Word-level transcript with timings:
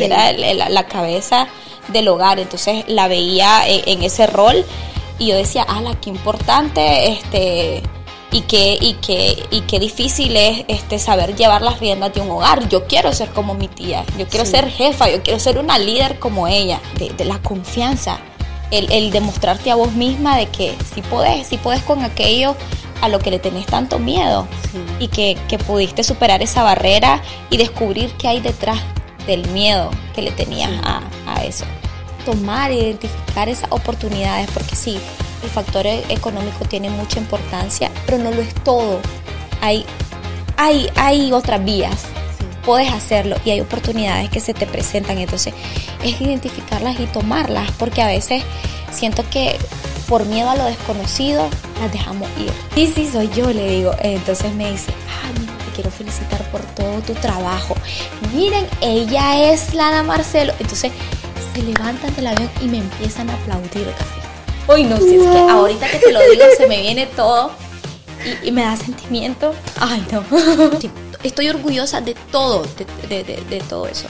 era 0.00 0.32
la, 0.32 0.86
cabeza 0.86 1.48
del 1.88 2.08
hogar, 2.08 2.38
entonces 2.38 2.84
la 2.88 3.08
veía 3.08 3.62
en, 3.66 4.02
ese 4.02 4.26
rol 4.26 4.64
y 5.18 5.28
yo 5.28 5.36
decía, 5.36 5.62
ala, 5.62 5.94
qué 6.00 6.10
importante, 6.10 7.08
este, 7.08 7.82
y 8.30 8.42
qué, 8.42 8.78
y 8.80 8.94
qué, 8.94 9.42
y 9.50 9.62
qué 9.62 9.80
difícil 9.80 10.36
es 10.36 10.64
este, 10.68 10.98
saber 10.98 11.34
llevar 11.34 11.62
las 11.62 11.80
riendas 11.80 12.12
de 12.12 12.20
un 12.20 12.30
hogar. 12.30 12.68
Yo 12.68 12.86
quiero 12.86 13.12
ser 13.12 13.30
como 13.30 13.54
mi 13.54 13.68
tía, 13.68 14.04
yo 14.18 14.26
quiero 14.26 14.44
ser 14.44 14.70
jefa, 14.70 15.10
yo 15.10 15.22
quiero 15.22 15.38
ser 15.38 15.58
una 15.58 15.78
líder 15.78 16.18
como 16.18 16.46
ella, 16.46 16.80
de, 16.98 17.24
la 17.24 17.38
confianza, 17.40 18.18
el, 18.70 19.10
demostrarte 19.10 19.70
a 19.70 19.74
vos 19.74 19.92
misma 19.92 20.36
de 20.36 20.46
que 20.46 20.76
si 20.94 21.02
podés, 21.02 21.46
si 21.46 21.56
podés 21.56 21.82
con 21.82 22.04
aquello 22.04 22.54
a 23.00 23.08
lo 23.08 23.18
que 23.18 23.30
le 23.30 23.38
tenés 23.38 23.66
tanto 23.66 23.98
miedo 23.98 24.46
y 24.98 25.08
que, 25.08 25.36
pudiste 25.66 26.02
superar 26.02 26.42
esa 26.42 26.62
barrera 26.62 27.22
y 27.50 27.56
descubrir 27.56 28.12
qué 28.12 28.28
hay 28.28 28.40
detrás 28.40 28.78
del 29.28 29.46
miedo 29.50 29.90
que 30.14 30.22
le 30.22 30.32
tenías 30.32 30.72
a, 30.82 31.02
a 31.26 31.44
eso. 31.44 31.64
Tomar, 32.24 32.72
identificar 32.72 33.48
esas 33.48 33.70
oportunidades, 33.70 34.50
porque 34.50 34.74
sí, 34.74 34.98
el 35.44 35.50
factor 35.50 35.86
e-, 35.86 36.04
económico 36.08 36.64
tiene 36.64 36.90
mucha 36.90 37.20
importancia, 37.20 37.90
pero 38.06 38.18
no 38.18 38.32
lo 38.32 38.40
es 38.40 38.52
todo. 38.64 39.00
Hay, 39.60 39.84
hay, 40.56 40.88
hay 40.96 41.30
otras 41.32 41.64
vías. 41.64 42.02
Puedes 42.64 42.92
hacerlo 42.92 43.36
y 43.44 43.50
hay 43.50 43.60
oportunidades 43.60 44.30
que 44.30 44.40
se 44.40 44.52
te 44.52 44.66
presentan. 44.66 45.18
Entonces, 45.18 45.54
es 46.02 46.20
identificarlas 46.20 46.98
y 46.98 47.06
tomarlas, 47.06 47.70
porque 47.72 48.02
a 48.02 48.08
veces 48.08 48.42
siento 48.90 49.24
que 49.30 49.56
por 50.08 50.24
miedo 50.26 50.50
a 50.50 50.56
lo 50.56 50.64
desconocido 50.64 51.48
las 51.80 51.92
dejamos 51.92 52.28
ir. 52.38 52.50
Sí, 52.74 52.92
sí, 52.94 53.08
soy 53.10 53.30
yo, 53.34 53.50
le 53.50 53.70
digo. 53.70 53.92
Entonces 54.00 54.54
me 54.54 54.70
dice, 54.70 54.92
te 54.92 55.57
quiero 55.78 55.92
felicitar 55.92 56.42
por 56.50 56.60
todo 56.74 57.00
tu 57.02 57.14
trabajo. 57.14 57.76
Miren, 58.34 58.66
ella 58.80 59.52
es 59.52 59.74
la 59.74 60.02
Marcelo. 60.02 60.52
Entonces 60.58 60.90
se 61.54 61.62
levantan 61.62 62.12
del 62.16 62.26
avión 62.26 62.50
y 62.60 62.66
me 62.66 62.78
empiezan 62.78 63.30
a 63.30 63.34
aplaudir, 63.34 63.86
Uy, 64.66 64.82
no, 64.82 64.96
si 64.96 65.14
es 65.14 65.22
que 65.22 65.38
ahorita 65.38 65.88
que 65.88 65.98
te 65.98 66.12
lo 66.12 66.20
digo 66.30 66.44
se 66.56 66.66
me 66.66 66.80
viene 66.80 67.06
todo 67.06 67.52
y, 68.42 68.50
me 68.50 68.62
da 68.62 68.76
sentimiento. 68.76 69.54
Ay, 69.78 70.04
no. 70.10 70.24
estoy 71.22 71.48
orgullosa 71.48 72.00
de 72.00 72.14
todo, 72.32 72.66
de, 73.08 73.62
todo 73.68 73.86
eso. 73.86 74.08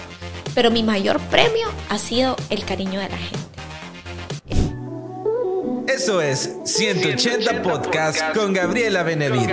Pero 0.54 0.70
mi 0.70 0.82
mayor 0.82 1.20
premio 1.20 1.68
ha 1.90 1.98
sido 1.98 2.34
el 2.48 2.64
cariño 2.64 2.98
de 2.98 3.10
la 3.10 3.18
gente. 3.18 3.47
Eso 5.88 6.20
es 6.20 6.50
180 6.66 7.62
Podcast 7.62 8.20
con 8.34 8.52
Gabriela 8.52 9.02
Benevid. 9.04 9.48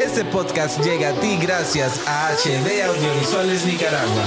Este 0.00 0.24
podcast 0.24 0.80
llega 0.84 1.08
a 1.08 1.12
ti 1.14 1.36
gracias 1.42 2.00
a 2.06 2.30
HD 2.30 2.80
Audiovisuales 2.84 3.66
Nicaragua. 3.66 4.22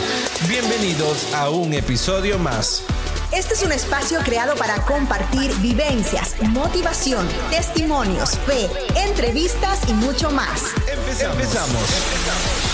Bienvenidos 0.49 1.33
a 1.33 1.49
un 1.51 1.73
episodio 1.73 2.37
más. 2.37 2.83
Este 3.31 3.53
es 3.53 3.63
un 3.63 3.71
espacio 3.71 4.19
creado 4.25 4.55
para 4.57 4.75
compartir 4.81 5.53
vivencias, 5.59 6.35
motivación, 6.41 7.25
testimonios, 7.49 8.37
fe, 8.39 8.69
entrevistas 8.99 9.87
y 9.87 9.93
mucho 9.93 10.29
más. 10.31 10.73
Empezamos. 10.85 12.64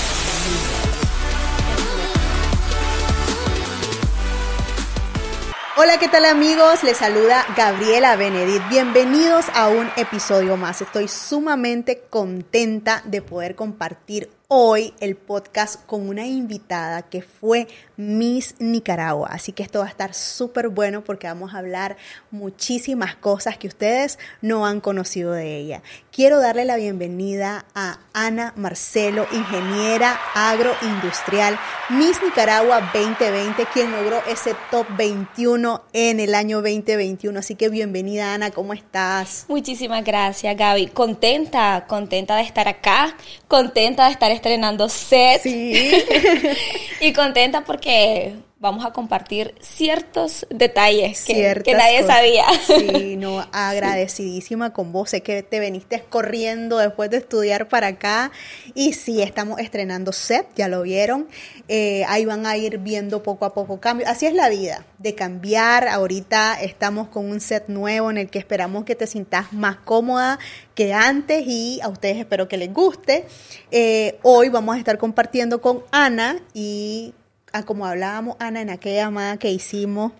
Hola, 5.83 5.97
¿qué 5.97 6.07
tal 6.07 6.25
amigos? 6.25 6.83
Les 6.83 6.95
saluda 6.95 7.43
Gabriela 7.57 8.15
Benedit. 8.15 8.61
Bienvenidos 8.69 9.45
a 9.55 9.67
un 9.67 9.89
episodio 9.97 10.55
más. 10.55 10.79
Estoy 10.79 11.07
sumamente 11.07 12.03
contenta 12.07 13.01
de 13.05 13.23
poder 13.23 13.55
compartir 13.55 14.29
hoy 14.53 14.93
el 14.99 15.15
podcast 15.15 15.85
con 15.85 16.09
una 16.09 16.25
invitada 16.25 17.03
que 17.03 17.21
fue 17.21 17.69
Miss 17.95 18.55
Nicaragua. 18.59 19.29
Así 19.31 19.53
que 19.53 19.63
esto 19.63 19.79
va 19.79 19.85
a 19.85 19.89
estar 19.89 20.13
súper 20.13 20.67
bueno 20.67 21.05
porque 21.05 21.27
vamos 21.27 21.53
a 21.53 21.59
hablar 21.59 21.95
muchísimas 22.31 23.15
cosas 23.15 23.57
que 23.57 23.69
ustedes 23.69 24.19
no 24.41 24.65
han 24.65 24.81
conocido 24.81 25.31
de 25.31 25.55
ella. 25.55 25.83
Quiero 26.11 26.41
darle 26.41 26.65
la 26.65 26.75
bienvenida 26.75 27.63
a 27.75 27.99
Ana 28.11 28.51
Marcelo, 28.57 29.25
ingeniera 29.31 30.19
agroindustrial, 30.35 31.57
Miss 31.89 32.21
Nicaragua 32.21 32.91
2020, 32.93 33.65
quien 33.73 33.93
logró 33.93 34.21
ese 34.27 34.53
top 34.69 34.85
21 34.97 35.81
en 35.93 36.19
el 36.19 36.35
año 36.35 36.57
2021. 36.57 37.39
Así 37.39 37.55
que 37.55 37.69
bienvenida 37.69 38.33
Ana, 38.33 38.51
¿cómo 38.51 38.73
estás? 38.73 39.45
Muchísimas 39.47 40.03
gracias 40.03 40.57
Gaby. 40.57 40.87
Contenta, 40.87 41.85
contenta 41.87 42.35
de 42.35 42.43
estar 42.43 42.67
acá, 42.67 43.15
contenta 43.47 44.07
de 44.07 44.11
estar 44.11 44.40
estrenando 44.41 44.89
set. 44.89 45.41
Sí. 45.43 45.91
y 46.99 47.13
contenta 47.13 47.61
porque 47.61 48.33
vamos 48.61 48.85
a 48.85 48.91
compartir 48.91 49.55
ciertos 49.59 50.45
detalles 50.51 51.25
que, 51.25 51.61
que 51.65 51.73
nadie 51.73 52.05
sabía. 52.05 52.45
Sí, 52.67 53.17
no, 53.17 53.43
agradecidísima 53.51 54.71
con 54.71 54.91
vos. 54.91 55.09
Sé 55.09 55.21
que 55.21 55.41
te 55.41 55.59
veniste 55.59 55.99
corriendo 56.07 56.77
después 56.77 57.09
de 57.09 57.17
estudiar 57.17 57.67
para 57.67 57.87
acá. 57.87 58.31
Y 58.75 58.93
sí, 58.93 59.23
estamos 59.23 59.59
estrenando 59.59 60.11
set, 60.11 60.47
ya 60.55 60.67
lo 60.67 60.83
vieron. 60.83 61.27
Eh, 61.67 62.05
ahí 62.07 62.23
van 62.25 62.45
a 62.45 62.55
ir 62.55 62.77
viendo 62.77 63.23
poco 63.23 63.45
a 63.45 63.53
poco 63.55 63.79
cambios. 63.79 64.07
Así 64.07 64.27
es 64.27 64.35
la 64.35 64.47
vida, 64.47 64.85
de 64.99 65.15
cambiar. 65.15 65.87
Ahorita 65.87 66.61
estamos 66.61 67.07
con 67.07 67.31
un 67.31 67.41
set 67.41 67.67
nuevo 67.67 68.11
en 68.11 68.19
el 68.19 68.29
que 68.29 68.37
esperamos 68.37 68.85
que 68.85 68.93
te 68.93 69.07
sientas 69.07 69.51
más 69.53 69.77
cómoda 69.77 70.37
que 70.75 70.93
antes 70.93 71.45
y 71.47 71.79
a 71.81 71.89
ustedes 71.89 72.17
espero 72.17 72.47
que 72.47 72.57
les 72.57 72.71
guste. 72.71 73.25
Eh, 73.71 74.19
hoy 74.21 74.49
vamos 74.49 74.75
a 74.75 74.77
estar 74.77 74.99
compartiendo 74.99 75.61
con 75.61 75.83
Ana 75.91 76.37
y 76.53 77.15
como 77.65 77.85
hablábamos, 77.85 78.35
Ana, 78.39 78.61
en 78.61 78.69
aquella 78.69 79.03
llamada 79.03 79.37
que 79.37 79.51
hicimos, 79.51 80.13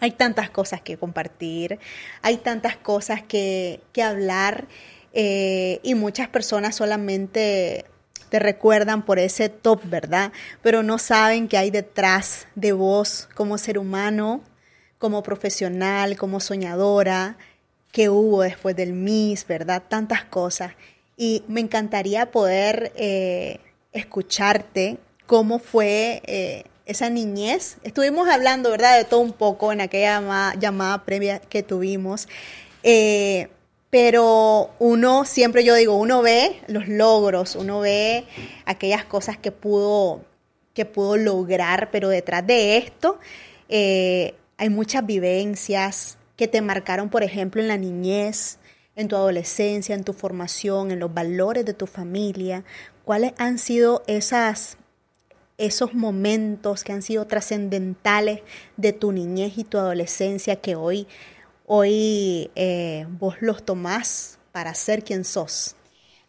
hay 0.00 0.12
tantas 0.12 0.50
cosas 0.50 0.80
que 0.80 0.96
compartir, 0.96 1.78
hay 2.22 2.38
tantas 2.38 2.76
cosas 2.76 3.22
que, 3.22 3.80
hablar 4.02 4.66
eh, 5.12 5.80
y 5.82 5.94
muchas 5.94 6.28
personas 6.28 6.74
solamente 6.74 7.84
te 8.30 8.38
recuerdan 8.38 9.04
por 9.04 9.18
ese 9.18 9.48
top, 9.48 9.82
¿verdad? 9.84 10.32
Pero 10.62 10.82
no 10.82 10.98
saben 10.98 11.48
qué 11.48 11.58
hay 11.58 11.70
detrás 11.70 12.46
de 12.54 12.72
vos 12.72 13.28
como 13.34 13.58
ser 13.58 13.78
humano, 13.78 14.42
como 14.98 15.22
profesional, 15.22 16.16
como 16.16 16.40
soñadora, 16.40 17.36
qué 17.92 18.08
hubo 18.08 18.42
después 18.42 18.76
del 18.76 18.92
Miss, 18.92 19.46
¿verdad? 19.46 19.82
Tantas 19.88 20.24
cosas. 20.24 20.74
Y 21.16 21.42
me 21.48 21.60
encantaría 21.60 22.30
poder 22.30 22.92
eh, 22.94 23.60
escucharte 23.92 24.98
cómo 25.30 25.60
fue 25.60 26.22
eh, 26.26 26.64
esa 26.86 27.08
niñez. 27.08 27.76
Estuvimos 27.84 28.28
hablando, 28.28 28.68
¿verdad?, 28.68 28.98
de 28.98 29.04
todo 29.04 29.20
un 29.20 29.32
poco 29.32 29.72
en 29.72 29.80
aquella 29.80 30.56
llamada, 30.58 31.04
previa 31.04 31.38
que 31.38 31.62
tuvimos. 31.62 32.26
Eh, 32.82 33.46
pero 33.90 34.70
uno, 34.80 35.24
siempre 35.24 35.62
yo 35.62 35.76
digo, 35.76 35.94
uno 35.94 36.20
ve 36.20 36.60
los 36.66 36.88
logros, 36.88 37.54
uno 37.54 37.78
ve 37.78 38.24
aquellas 38.64 39.04
cosas 39.04 39.38
que 39.38 39.52
pudo, 39.52 40.24
que 40.74 40.84
pudo 40.84 41.16
lograr, 41.16 41.92
pero 41.92 42.08
detrás 42.08 42.44
de 42.44 42.76
esto 42.76 43.20
eh, 43.68 44.34
hay 44.56 44.68
muchas 44.68 45.06
vivencias 45.06 46.18
que 46.34 46.48
te 46.48 46.60
marcaron, 46.60 47.08
por 47.08 47.22
ejemplo, 47.22 47.62
en 47.62 47.68
la 47.68 47.76
niñez, 47.76 48.58
en 48.96 49.06
tu 49.06 49.14
adolescencia, 49.14 49.94
en 49.94 50.02
tu 50.02 50.12
formación, 50.12 50.90
en 50.90 50.98
los 50.98 51.14
valores 51.14 51.64
de 51.64 51.72
tu 51.72 51.86
familia. 51.86 52.64
¿Cuáles 53.04 53.32
han 53.38 53.58
sido 53.58 54.02
esas 54.08 54.76
esos 55.60 55.94
momentos 55.94 56.82
que 56.82 56.92
han 56.92 57.02
sido 57.02 57.26
trascendentales 57.26 58.40
de 58.76 58.92
tu 58.92 59.12
niñez 59.12 59.58
y 59.58 59.64
tu 59.64 59.78
adolescencia 59.78 60.56
que 60.56 60.74
hoy, 60.74 61.06
hoy 61.66 62.50
eh, 62.56 63.06
vos 63.08 63.36
los 63.40 63.62
tomás 63.64 64.38
para 64.52 64.74
ser 64.74 65.04
quien 65.04 65.24
sos? 65.24 65.76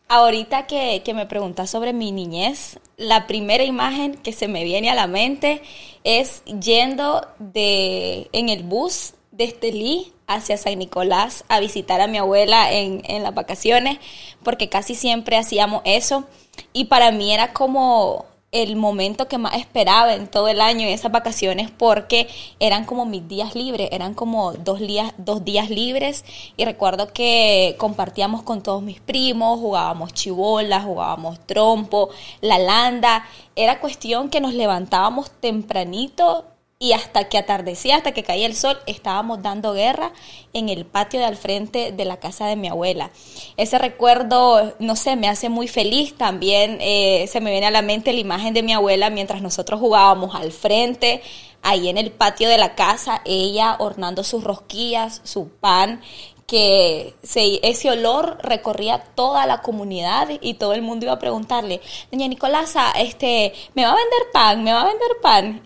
Ahorita 0.09 0.67
que, 0.67 1.01
me 1.15 1.25
preguntas 1.25 1.69
sobre 1.69 1.93
mi 1.93 2.11
niñez, 2.11 2.79
la 2.97 3.27
primera 3.27 3.63
imagen 3.63 4.15
que 4.15 4.33
se 4.33 4.49
me 4.49 4.65
viene 4.65 4.89
a 4.89 4.95
la 4.95 5.07
mente 5.07 5.61
es 6.03 6.43
yendo 6.45 7.25
de, 7.39 8.29
en 8.33 8.49
el 8.49 8.63
bus 8.63 9.13
de 9.31 9.45
Estelí 9.45 10.11
hacia 10.27 10.57
San 10.57 10.77
Nicolás 10.79 11.45
a 11.47 11.61
visitar 11.61 12.01
a 12.01 12.07
mi 12.07 12.17
abuela 12.17 12.73
en, 12.73 13.01
en 13.05 13.23
las 13.23 13.33
vacaciones, 13.33 13.99
porque 14.43 14.67
casi 14.67 14.95
siempre 14.95 15.37
hacíamos 15.37 15.81
eso. 15.85 16.25
Y 16.73 16.85
para 16.85 17.11
mí 17.11 17.33
era 17.33 17.53
como 17.53 18.25
el 18.51 18.75
momento 18.75 19.29
que 19.29 19.37
más 19.37 19.55
esperaba 19.55 20.13
en 20.13 20.27
todo 20.27 20.49
el 20.49 20.59
año 20.59 20.81
en 20.81 20.93
esas 20.93 21.11
vacaciones 21.11 21.71
porque 21.71 22.27
eran 22.59 22.83
como 22.85 23.05
mis 23.05 23.25
días 23.27 23.55
libres, 23.55 23.87
eran 23.93 24.13
como 24.13 24.51
dos 24.51 24.79
días, 24.79 25.13
dos 25.17 25.45
días 25.45 25.69
libres. 25.69 26.25
Y 26.57 26.65
recuerdo 26.65 27.13
que 27.13 27.75
compartíamos 27.77 28.43
con 28.43 28.61
todos 28.61 28.81
mis 28.81 28.99
primos, 28.99 29.59
jugábamos 29.59 30.13
chibola, 30.13 30.81
jugábamos 30.81 31.39
trompo, 31.45 32.09
la 32.41 32.59
landa, 32.59 33.25
era 33.55 33.79
cuestión 33.79 34.29
que 34.29 34.41
nos 34.41 34.53
levantábamos 34.53 35.31
tempranito 35.31 36.50
y 36.81 36.93
hasta 36.93 37.29
que 37.29 37.37
atardecía, 37.37 37.97
hasta 37.97 38.11
que 38.11 38.23
caía 38.23 38.47
el 38.47 38.55
sol, 38.55 38.75
estábamos 38.87 39.43
dando 39.43 39.73
guerra 39.73 40.13
en 40.51 40.67
el 40.67 40.83
patio 40.83 41.19
de 41.19 41.27
al 41.27 41.37
frente 41.37 41.91
de 41.91 42.05
la 42.05 42.19
casa 42.19 42.47
de 42.47 42.55
mi 42.55 42.69
abuela. 42.69 43.11
Ese 43.55 43.77
recuerdo, 43.77 44.73
no 44.79 44.95
sé, 44.95 45.15
me 45.15 45.29
hace 45.29 45.47
muy 45.47 45.67
feliz. 45.67 46.17
También 46.17 46.79
eh, 46.81 47.27
se 47.27 47.39
me 47.39 47.51
viene 47.51 47.67
a 47.67 47.71
la 47.71 47.83
mente 47.83 48.13
la 48.13 48.19
imagen 48.19 48.55
de 48.55 48.63
mi 48.63 48.73
abuela 48.73 49.11
mientras 49.11 49.43
nosotros 49.43 49.79
jugábamos 49.79 50.33
al 50.33 50.51
frente, 50.51 51.21
ahí 51.61 51.87
en 51.87 51.99
el 51.99 52.09
patio 52.09 52.49
de 52.49 52.57
la 52.57 52.73
casa, 52.73 53.21
ella 53.25 53.75
hornando 53.77 54.23
sus 54.23 54.43
rosquillas, 54.43 55.21
su 55.23 55.49
pan 55.49 56.01
que 56.47 57.13
ese 57.23 57.89
olor 57.91 58.37
recorría 58.41 59.01
toda 59.15 59.45
la 59.45 59.61
comunidad 59.61 60.27
y 60.41 60.55
todo 60.55 60.73
el 60.73 60.81
mundo 60.81 61.05
iba 61.05 61.13
a 61.13 61.19
preguntarle, 61.19 61.79
doña 62.11 62.27
Nicolasa, 62.27 62.91
este, 62.91 63.53
¿me 63.73 63.85
va 63.85 63.93
a 63.93 63.95
vender 63.95 64.31
pan? 64.33 64.61
¿Me 64.61 64.73
va 64.73 64.81
a 64.81 64.85
vender 64.85 65.11
pan? 65.21 65.61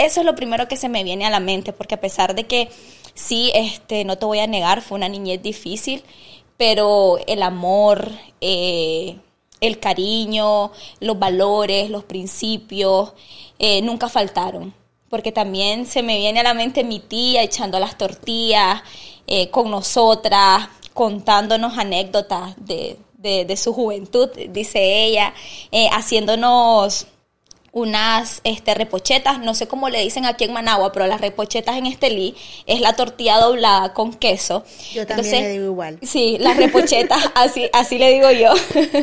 Eso 0.00 0.20
es 0.20 0.26
lo 0.26 0.34
primero 0.34 0.66
que 0.66 0.76
se 0.76 0.88
me 0.88 1.04
viene 1.04 1.26
a 1.26 1.30
la 1.30 1.40
mente, 1.40 1.72
porque 1.72 1.94
a 1.94 2.00
pesar 2.00 2.34
de 2.34 2.46
que 2.46 2.70
sí, 3.14 3.52
este, 3.54 4.04
no 4.04 4.16
te 4.16 4.24
voy 4.24 4.38
a 4.38 4.46
negar, 4.46 4.80
fue 4.80 4.96
una 4.96 5.08
niñez 5.08 5.42
difícil, 5.42 6.02
pero 6.56 7.18
el 7.26 7.42
amor, 7.42 8.10
eh, 8.40 9.16
el 9.60 9.78
cariño, 9.78 10.72
los 11.00 11.18
valores, 11.18 11.90
los 11.90 12.04
principios, 12.04 13.12
eh, 13.58 13.82
nunca 13.82 14.08
faltaron. 14.08 14.74
Porque 15.10 15.32
también 15.32 15.86
se 15.86 16.02
me 16.02 16.18
viene 16.18 16.40
a 16.40 16.44
la 16.44 16.54
mente 16.54 16.84
mi 16.84 17.00
tía 17.00 17.42
echando 17.42 17.78
las 17.78 17.98
tortillas 17.98 18.82
eh, 19.26 19.50
con 19.50 19.70
nosotras, 19.70 20.68
contándonos 20.94 21.76
anécdotas 21.76 22.54
de, 22.56 22.96
su 23.56 23.72
juventud, 23.74 24.30
dice 24.48 25.04
ella, 25.04 25.34
haciéndonos 25.92 27.06
unas 27.72 28.40
este, 28.42 28.74
repochetas, 28.74 29.38
no 29.38 29.54
sé 29.54 29.68
cómo 29.68 29.88
le 29.88 30.00
dicen 30.00 30.24
aquí 30.24 30.44
en 30.44 30.52
Managua, 30.52 30.90
pero 30.92 31.06
las 31.06 31.20
repochetas 31.20 31.76
en 31.76 31.86
Estelí 31.86 32.34
es 32.66 32.80
la 32.80 32.94
tortilla 32.94 33.38
doblada 33.38 33.94
con 33.94 34.12
queso. 34.12 34.64
Yo 34.92 35.06
también 35.06 35.42
le 35.42 35.48
digo 35.50 35.66
igual. 35.66 35.98
Sí, 36.02 36.36
las 36.40 36.56
repochetas, 36.56 37.30
así, 37.34 37.68
así 37.72 37.98
le 37.98 38.12
digo 38.12 38.30
yo. 38.32 38.52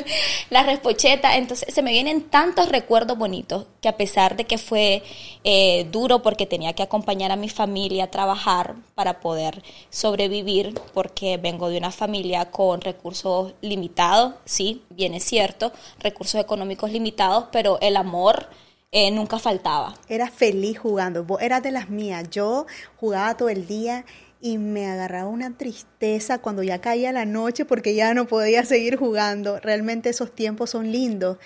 las 0.50 0.66
repochetas, 0.66 1.38
entonces 1.38 1.74
se 1.74 1.82
me 1.82 1.92
vienen 1.92 2.24
tantos 2.24 2.70
recuerdos 2.70 3.18
bonitos 3.18 3.66
que 3.82 3.88
a 3.88 3.96
pesar 3.96 4.36
de 4.36 4.46
que 4.46 4.58
fue 4.58 5.02
eh, 5.46 5.88
duro 5.90 6.22
porque 6.22 6.46
tenía 6.46 6.74
que 6.74 6.84
acompañar 6.84 7.32
a 7.32 7.38
mi 7.38 7.48
familia 7.48 8.06
a 8.06 8.12
trabajar 8.12 8.76
para 8.96 9.22
poder 9.22 9.64
sobrevivir, 9.90 10.74
porque 10.94 11.38
vengo 11.38 11.70
de 11.70 11.78
una 11.78 11.92
familia 11.92 12.52
con 12.52 12.82
recursos 12.82 13.54
limitados, 13.62 14.34
sí, 14.44 14.84
bien 14.90 15.14
es 15.14 15.24
cierto, 15.24 15.72
recursos 16.00 16.42
económicos 16.42 16.92
limitados, 16.92 17.46
pero 17.52 17.78
el 17.80 17.96
amor 17.96 18.50
eh, 18.92 19.12
nunca 19.12 19.40
faltaba. 19.40 19.96
Era 20.10 20.30
feliz 20.30 20.80
jugando, 20.80 21.24
vos 21.24 21.42
eras 21.42 21.64
de 21.64 21.72
las 21.72 21.90
mías, 21.90 22.30
yo 22.30 22.66
jugaba 22.98 23.36
todo 23.38 23.50
el 23.50 23.68
día 23.68 24.06
y 24.40 24.58
me 24.58 24.88
agarraba 24.88 25.30
una 25.30 25.58
tristeza 25.58 26.40
cuando 26.40 26.64
ya 26.64 26.80
caía 26.80 27.12
la 27.12 27.26
noche 27.26 27.66
porque 27.66 27.96
ya 27.96 28.14
no 28.14 28.28
podía 28.28 28.64
seguir 28.66 28.98
jugando. 28.98 29.60
Realmente 29.60 30.10
esos 30.10 30.34
tiempos 30.34 30.72
son 30.72 30.92
lindos. 30.92 31.38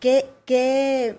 ¿Qué, 0.00 0.26
qué, 0.44 1.18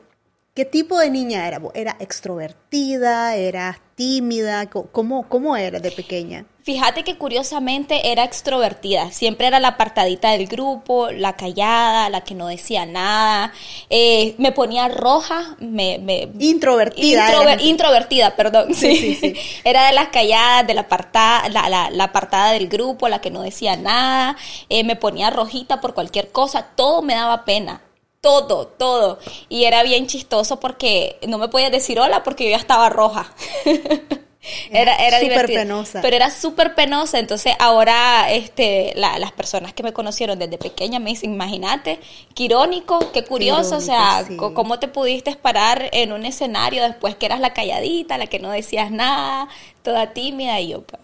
qué 0.56 0.66
tipo 0.66 0.98
de 1.00 1.10
niña 1.10 1.48
era? 1.48 1.62
¿Era 1.74 1.98
extrovertida? 2.00 3.36
¿Era 3.36 3.80
tímida? 4.00 4.70
¿Cómo, 4.70 5.28
¿Cómo 5.28 5.58
era 5.58 5.82
de 5.82 5.92
pequeña? 5.92 6.46
Fíjate 6.64 7.04
que 7.04 7.18
curiosamente 7.18 8.14
era 8.14 8.24
extrovertida, 8.24 9.12
siempre 9.12 9.48
era 9.48 9.60
la 9.60 9.70
apartadita 9.70 10.32
del 10.32 10.48
grupo, 10.48 11.12
la 11.12 11.36
callada, 11.36 12.10
la 12.10 12.22
que 12.22 12.34
no 12.34 12.48
decía 12.48 12.86
nada, 12.86 13.52
eh, 13.90 14.36
me 14.38 14.54
ponía 14.54 14.88
roja, 14.88 15.58
me... 15.60 15.96
introvertida. 16.40 17.58
introvertida, 17.62 18.38
perdón, 18.38 18.74
sí, 18.74 19.36
era 19.66 19.88
de 19.88 19.94
las 19.94 20.08
calladas, 20.10 20.66
de 20.66 20.76
la 20.76 20.82
apartada, 20.82 21.50
la, 21.50 22.04
apartada 22.04 22.54
del 22.54 22.70
grupo, 22.70 23.10
la 23.10 23.20
que 23.20 23.32
no 23.32 23.42
decía 23.42 23.76
nada, 23.76 24.38
eh, 24.70 24.86
me 24.86 24.96
ponía 24.96 25.30
rojita 25.30 25.82
por 25.82 25.94
cualquier 25.94 26.32
cosa, 26.32 26.68
todo 26.76 27.02
me 27.02 27.16
daba 27.16 27.44
pena, 27.44 27.82
todo, 28.22 28.68
todo. 28.68 29.20
Y 29.48 29.66
era 29.66 29.84
bien 29.84 30.08
chistoso 30.08 30.60
porque 30.60 31.18
no 31.28 31.38
me 31.38 31.48
podía 31.48 31.70
decir 31.70 32.00
hola 32.00 32.24
porque 32.24 32.46
yo 32.46 32.52
ya 32.52 32.58
estaba 32.58 32.90
roja. 32.90 33.34
Era, 34.72 34.96
era 34.96 35.20
súper 35.20 35.48
penosa. 35.48 36.02
Pero 36.02 36.16
era 36.16 36.30
súper 36.32 36.74
penosa. 36.74 37.20
Entonces 37.20 37.54
ahora 37.60 38.32
este, 38.32 38.94
las 38.96 39.32
personas 39.34 39.74
que 39.74 39.84
me 39.84 39.92
conocieron 39.92 40.40
desde 40.40 40.58
pequeña 40.58 41.00
me 41.00 41.10
dicen, 41.10 41.34
imagínate, 41.34 42.00
qué 42.34 42.44
irónico, 42.44 43.12
qué 43.12 43.26
curioso. 43.26 43.78
o 43.78 43.82
sea, 43.82 44.26
cómo 44.38 44.80
te 44.80 44.88
pudiste 44.88 45.36
parar 45.36 45.90
en 45.92 46.14
un 46.14 46.26
escenario 46.26 46.84
después 46.84 47.16
que 47.16 47.26
eras 47.26 47.42
la 47.42 47.54
calladita, 47.54 48.18
la 48.18 48.28
que 48.28 48.40
no 48.40 48.50
decías 48.50 48.92
nada, 48.92 49.50
toda 49.84 50.14
tímida. 50.14 50.60
Y 50.62 50.70
yo, 50.70 50.84
pues, 50.84 51.02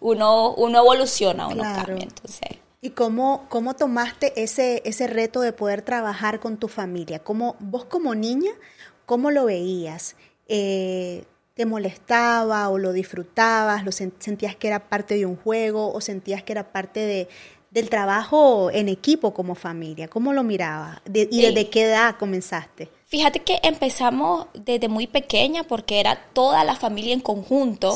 uno, 0.00 0.52
uno 0.54 0.78
evoluciona, 0.78 1.46
uno 1.46 1.62
cambia. 1.62 2.02
Entonces. 2.02 2.65
¿Y 2.80 2.90
cómo, 2.90 3.46
cómo 3.48 3.74
tomaste 3.74 4.42
ese, 4.42 4.82
ese 4.84 5.06
reto 5.06 5.40
de 5.40 5.52
poder 5.52 5.82
trabajar 5.82 6.40
con 6.40 6.56
tu 6.56 6.68
familia? 6.68 7.18
¿Cómo, 7.20 7.56
vos 7.58 7.84
como 7.86 8.14
niña, 8.14 8.52
cómo 9.06 9.30
lo 9.30 9.46
veías? 9.46 10.16
Eh, 10.48 11.24
te 11.54 11.64
molestaba 11.64 12.68
o 12.68 12.76
lo 12.76 12.92
disfrutabas, 12.92 13.84
lo 13.84 13.90
sentías 13.90 14.54
que 14.56 14.68
era 14.68 14.88
parte 14.90 15.14
de 15.16 15.24
un 15.24 15.36
juego 15.36 15.90
o 15.90 16.00
sentías 16.02 16.42
que 16.42 16.52
era 16.52 16.70
parte 16.70 17.00
de, 17.00 17.28
del 17.70 17.90
trabajo 17.90 18.70
en 18.70 18.88
equipo 18.88 19.34
como 19.34 19.54
familia? 19.54 20.08
¿Cómo 20.08 20.32
lo 20.32 20.42
mirabas? 20.42 21.00
¿Y 21.12 21.42
desde 21.42 21.68
qué 21.68 21.84
edad 21.84 22.16
comenzaste? 22.18 22.88
Fíjate 23.04 23.40
que 23.40 23.60
empezamos 23.62 24.46
desde 24.54 24.88
muy 24.88 25.06
pequeña 25.06 25.62
porque 25.62 26.00
era 26.00 26.16
toda 26.32 26.64
la 26.64 26.74
familia 26.74 27.12
en 27.12 27.20
conjunto. 27.20 27.94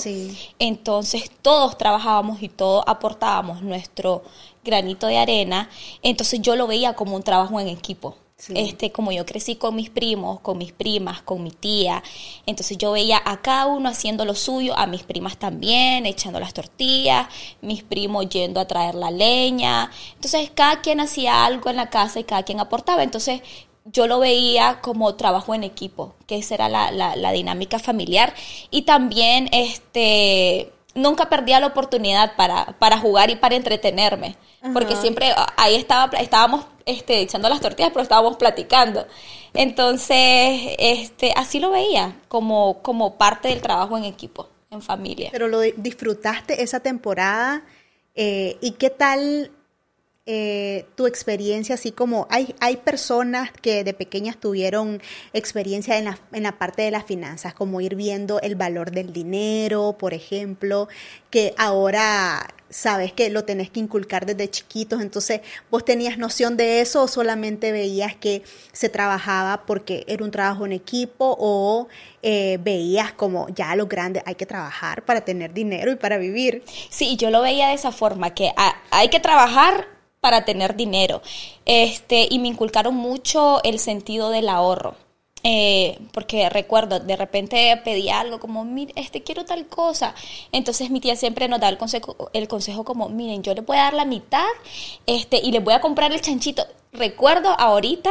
Entonces 0.59 1.31
todos 1.43 1.79
trabajábamos 1.79 2.43
y 2.43 2.49
todos 2.49 2.85
aportábamos 2.87 3.63
nuestro 3.63 4.23
granito 4.65 5.07
de 5.07 5.19
arena. 5.19 5.69
Entonces 6.03 6.41
yo 6.43 6.57
lo 6.57 6.67
veía 6.67 6.95
como 6.95 7.17
un 7.17 7.23
trabajo 7.23 7.61
en 7.61 7.69
equipo. 7.69 8.17
Este, 8.55 8.91
como 8.91 9.13
yo 9.13 9.27
crecí 9.27 9.57
con 9.57 9.77
mis 9.77 9.91
primos, 9.91 10.41
con 10.41 10.57
mis 10.57 10.73
primas, 10.73 11.21
con 11.21 11.43
mi 11.43 11.51
tía, 11.51 12.03
entonces 12.47 12.79
yo 12.79 12.93
veía 12.93 13.21
a 13.23 13.43
cada 13.43 13.67
uno 13.67 13.91
haciendo 13.91 14.25
lo 14.25 14.35
suyo, 14.35 14.75
a 14.79 14.87
mis 14.87 15.03
primas 15.03 15.37
también, 15.37 16.07
echando 16.07 16.41
las 16.41 16.55
tortillas, 16.55 17.27
mis 17.61 17.83
primos 17.83 18.31
yendo 18.31 18.59
a 18.59 18.67
traer 18.67 18.95
la 18.95 19.11
leña. 19.11 19.91
Entonces 20.15 20.51
cada 20.55 20.81
quien 20.81 21.01
hacía 21.01 21.45
algo 21.45 21.69
en 21.69 21.77
la 21.77 21.91
casa 21.91 22.19
y 22.19 22.25
cada 22.25 22.43
quien 22.43 22.61
aportaba. 22.61 23.03
Entonces 23.03 23.43
yo 23.85 24.07
lo 24.07 24.21
veía 24.21 24.81
como 24.81 25.15
trabajo 25.17 25.55
en 25.55 25.65
equipo, 25.65 26.15
que 26.27 26.39
esa 26.39 26.55
era 26.55 26.69
la, 26.71 26.91
la, 26.93 27.17
la 27.17 27.33
dinámica 27.33 27.79
familiar. 27.79 28.35
Y 28.71 28.83
también 28.83 29.49
este 29.53 30.73
nunca 30.95 31.29
perdía 31.29 31.61
la 31.61 31.69
oportunidad 31.69 32.37
para, 32.37 32.67
para 32.79 32.99
jugar 32.99 33.31
y 33.31 33.37
para 33.37 33.57
entretenerme. 33.57 34.37
Porque 34.75 34.95
siempre 34.95 35.33
ah, 35.35 35.47
ahí 35.57 35.75
estaba, 35.77 36.19
estábamos 36.19 36.67
este, 36.85 37.21
echando 37.21 37.49
las 37.49 37.61
tortillas, 37.61 37.91
pero 37.93 38.03
estábamos 38.03 38.37
platicando. 38.37 39.07
Entonces, 39.55 40.75
este, 40.79 41.33
así 41.35 41.61
lo 41.61 41.71
veía, 41.71 42.17
como, 42.29 42.83
como 42.83 43.17
parte 43.17 43.49
del 43.49 43.63
trabajo 43.63 43.97
en 43.97 44.05
equipo, 44.05 44.49
en 44.71 44.83
familia. 44.83 45.31
Pero 45.33 45.49
lo 45.49 45.61
disfrutaste 45.61 46.63
esa 46.63 46.81
temporada. 46.81 47.63
Eh, 48.15 48.59
¿Y 48.61 48.73
qué 48.73 48.91
tal 48.91 49.51
eh, 50.33 50.87
tu 50.95 51.09
experiencia, 51.09 51.75
así 51.75 51.91
como 51.91 52.29
hay, 52.31 52.55
hay 52.61 52.77
personas 52.77 53.51
que 53.51 53.83
de 53.83 53.93
pequeñas 53.95 54.37
tuvieron 54.37 55.03
experiencia 55.33 55.99
en 55.99 56.05
la, 56.05 56.21
en 56.31 56.45
la 56.45 56.57
parte 56.57 56.83
de 56.83 56.93
las 56.93 57.05
finanzas, 57.05 57.53
como 57.53 57.81
ir 57.81 57.97
viendo 57.97 58.41
el 58.41 58.55
valor 58.55 58.93
del 58.93 59.13
dinero, 59.13 59.97
por 59.99 60.15
ejemplo, 60.15 60.87
que 61.31 61.53
ahora 61.59 62.47
sabes 62.69 63.13
que 63.13 63.29
lo 63.29 63.45
tenés 63.45 63.71
que 63.71 63.81
inculcar 63.81 64.25
desde 64.25 64.49
chiquitos, 64.49 65.03
entonces 65.03 65.41
vos 65.69 65.85
tenías 65.85 66.17
noción 66.17 66.57
de 66.57 66.81
eso 66.81 67.03
o 67.03 67.09
solamente 67.09 67.73
veías 67.73 68.15
que 68.15 68.45
se 68.71 68.89
trabajaba 68.89 69.67
porque 69.67 70.05
era 70.07 70.23
un 70.23 70.31
trabajo 70.31 70.65
en 70.65 70.71
equipo 70.71 71.37
o 71.41 71.89
eh, 72.23 72.61
veías 72.63 73.13
como 73.15 73.49
ya 73.49 73.73
a 73.73 73.75
los 73.75 73.89
grandes 73.89 74.23
hay 74.27 74.37
que 74.37 74.47
trabajar 74.47 75.05
para 75.05 75.23
tener 75.23 75.53
dinero 75.53 75.91
y 75.91 75.97
para 75.97 76.19
vivir. 76.19 76.63
Sí, 76.89 77.17
yo 77.17 77.31
lo 77.31 77.43
veía 77.43 77.71
de 77.71 77.75
esa 77.75 77.91
forma, 77.91 78.33
que 78.33 78.53
hay 78.93 79.09
que 79.09 79.19
trabajar 79.19 79.99
para 80.21 80.45
tener 80.45 80.77
dinero. 80.77 81.23
Este, 81.65 82.29
y 82.31 82.39
me 82.39 82.49
inculcaron 82.49 82.95
mucho 82.95 83.63
el 83.65 83.79
sentido 83.79 84.31
del 84.31 84.49
ahorro. 84.49 84.97
Eh, 85.43 85.99
porque 86.13 86.51
recuerdo, 86.51 87.01
de 87.01 87.17
repente 87.17 87.75
pedía 87.83 88.21
algo 88.21 88.39
como, 88.41 88.65
mire, 88.65 88.93
este 88.97 89.23
quiero 89.23 89.45
tal 89.45 89.67
cosa. 89.67 90.15
Entonces 90.53 90.91
mi 90.91 91.01
tía 91.01 91.17
siempre 91.17 91.49
nos 91.49 91.61
da 91.61 91.69
el 91.69 91.79
consejo, 91.79 92.31
el 92.35 92.47
consejo 92.47 92.85
como, 92.85 93.09
miren, 93.09 93.43
yo 93.43 93.55
le 93.55 93.63
voy 93.63 93.79
a 93.79 93.85
dar 93.85 93.95
la 93.95 94.05
mitad 94.05 94.45
este, 95.07 95.39
y 95.39 95.53
le 95.53 95.61
voy 95.61 95.75
a 95.75 95.81
comprar 95.81 96.13
el 96.13 96.21
chanchito. 96.21 96.67
Recuerdo 96.93 97.49
ahorita 97.59 98.11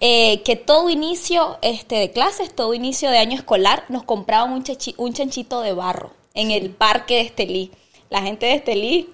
eh, 0.00 0.42
que 0.42 0.56
todo 0.56 0.90
inicio 0.90 1.58
este, 1.62 1.96
de 1.96 2.10
clases, 2.10 2.54
todo 2.54 2.74
inicio 2.74 3.10
de 3.10 3.18
año 3.18 3.36
escolar, 3.36 3.84
nos 3.88 4.02
compraban 4.02 4.52
un, 4.52 4.64
un 4.96 5.12
chanchito 5.12 5.60
de 5.60 5.74
barro 5.74 6.10
en 6.32 6.50
el 6.50 6.70
parque 6.70 7.14
de 7.14 7.20
Estelí. 7.20 7.70
La 8.10 8.22
gente 8.22 8.46
de 8.46 8.54
Estelí 8.54 9.08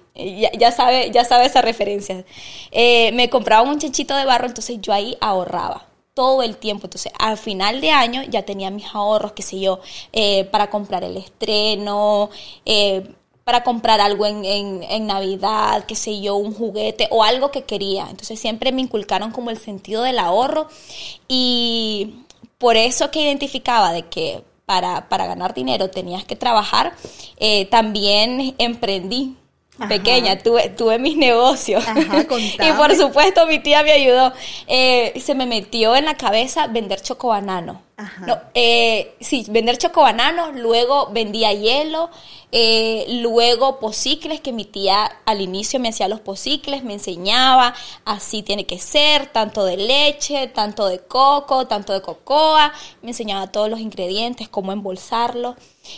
ya, 0.59 0.71
sabe, 0.71 1.11
ya 1.11 1.23
sabe 1.25 1.45
esa 1.45 1.61
referencia. 1.61 2.23
Eh, 2.71 3.11
me 3.13 3.29
compraba 3.29 3.67
un 3.69 3.79
chanchito 3.79 4.15
de 4.15 4.25
barro, 4.25 4.47
entonces 4.47 4.77
yo 4.81 4.93
ahí 4.93 5.17
ahorraba. 5.21 5.87
todo 6.13 6.43
el 6.43 6.57
tiempo. 6.57 6.87
Entonces, 6.87 7.11
al 7.19 7.37
final 7.37 7.79
de 7.79 7.91
año 7.91 8.21
ya 8.23 8.43
tenía 8.43 8.69
mis 8.69 8.85
ahorros, 8.93 9.31
qué 9.31 9.43
sé 9.43 9.61
yo, 9.61 9.79
eh, 10.11 10.43
para 10.45 10.69
comprar 10.69 11.05
el 11.05 11.15
estreno, 11.15 12.29
eh, 12.65 13.15
para 13.45 13.63
comprar 13.63 14.01
algo 14.01 14.25
en, 14.25 14.43
en, 14.45 15.07
Navidad, 15.07 15.85
qué 15.87 15.95
sé 15.95 16.21
yo, 16.21 16.35
un 16.35 16.53
juguete 16.53 17.07
o 17.11 17.23
algo 17.23 17.51
que 17.51 17.63
quería. 17.63 18.07
Entonces, 18.09 18.39
siempre 18.39 18.73
me 18.73 18.81
inculcaron 18.81 19.31
como 19.31 19.51
el 19.51 19.57
sentido 19.57 20.03
del 20.03 20.19
ahorro 20.19 20.67
y 21.29 22.25
por 22.57 22.75
eso 22.77 23.09
que 23.09 23.21
identificaba 23.21 23.93
de 23.93 24.03
que 24.03 24.43
para, 24.71 25.09
para 25.09 25.27
ganar 25.27 25.53
dinero 25.53 25.89
tenías 25.89 26.23
que 26.23 26.37
trabajar, 26.37 26.93
eh, 27.35 27.65
también 27.65 28.55
emprendí 28.57 29.35
pequeña, 29.89 30.37
tuve, 30.37 30.69
tuve 30.69 30.97
mis 30.97 31.17
negocios. 31.17 31.83
y 32.59 32.71
por 32.77 32.95
supuesto 32.95 33.45
mi 33.47 33.59
tía 33.59 33.83
me 33.83 33.91
ayudó. 33.91 34.31
Eh, 34.67 35.11
se 35.19 35.35
me 35.35 35.45
metió 35.45 35.97
en 35.97 36.05
la 36.05 36.15
cabeza 36.15 36.67
vender 36.67 37.01
chocobanano. 37.01 37.81
No, 38.25 38.39
eh, 38.53 39.15
sí, 39.19 39.45
vender 39.49 39.77
chocobanano, 39.77 40.51
luego 40.51 41.09
vendía 41.11 41.53
hielo, 41.53 42.09
eh, 42.51 43.05
luego 43.21 43.79
posicles, 43.79 44.41
que 44.41 44.51
mi 44.51 44.65
tía 44.65 45.05
al 45.25 45.41
inicio 45.41 45.79
me 45.79 45.89
hacía 45.89 46.07
los 46.07 46.19
posicles, 46.19 46.83
me 46.83 46.93
enseñaba, 46.93 47.73
así 48.05 48.43
tiene 48.43 48.65
que 48.65 48.79
ser, 48.79 49.27
tanto 49.27 49.63
de 49.65 49.77
leche, 49.77 50.47
tanto 50.47 50.87
de 50.87 50.99
coco, 50.99 51.67
tanto 51.67 51.93
de 51.93 52.01
cocoa, 52.01 52.73
me 53.01 53.09
enseñaba 53.09 53.51
todos 53.51 53.69
los 53.69 53.79
ingredientes, 53.79 54.49
cómo 54.49 54.71
embolsarlo. 54.71 55.55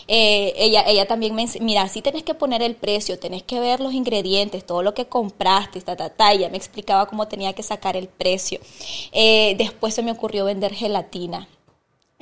Eh, 0.08 0.54
ella, 0.56 0.84
ella 0.88 1.08
también 1.08 1.36
me 1.36 1.46
mira, 1.60 1.82
así 1.84 2.02
tenés 2.02 2.24
que 2.24 2.34
poner 2.34 2.62
el 2.62 2.76
precio, 2.76 3.20
tenés 3.20 3.44
que 3.44 3.60
ver 3.60 3.80
los 3.80 3.94
ingredientes, 3.94 4.66
todo 4.66 4.82
lo 4.82 4.94
que 4.94 5.08
compraste, 5.08 5.82
ta, 5.82 5.96
ta, 5.96 6.34
me 6.52 6.58
explicaba 6.58 7.06
cómo 7.08 7.28
tenía 7.28 7.54
que 7.54 7.64
sacar 7.64 7.98
el 7.98 8.08
precio. 8.08 8.60
Eh, 9.12 9.56
después 9.58 9.94
se 9.94 10.04
me 10.04 10.12
ocurrió 10.12 10.46
vender 10.46 10.74
gelatina 10.74 11.48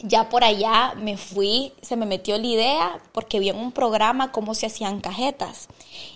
ya 0.03 0.29
por 0.29 0.43
allá 0.43 0.93
me 0.95 1.17
fui, 1.17 1.73
se 1.81 1.95
me 1.95 2.05
metió 2.05 2.37
la 2.37 2.47
idea 2.47 3.01
porque 3.11 3.39
vi 3.39 3.49
en 3.49 3.57
un 3.57 3.71
programa 3.71 4.31
cómo 4.31 4.55
se 4.55 4.65
hacían 4.65 5.01
cajetas. 5.01 5.67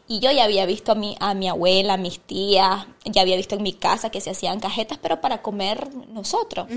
Y 0.07 0.19
yo 0.19 0.31
ya 0.31 0.43
había 0.43 0.65
visto 0.65 0.91
a 0.91 0.95
mi, 0.95 1.15
a 1.19 1.33
mi 1.33 1.47
abuela, 1.47 1.93
a 1.93 1.97
mis 1.97 2.19
tías, 2.19 2.87
ya 3.05 3.21
había 3.21 3.37
visto 3.37 3.55
en 3.55 3.63
mi 3.63 3.73
casa 3.73 4.09
que 4.09 4.21
se 4.21 4.31
hacían 4.31 4.59
cajetas, 4.59 4.97
pero 5.01 5.21
para 5.21 5.41
comer 5.41 5.93
nosotros. 6.09 6.67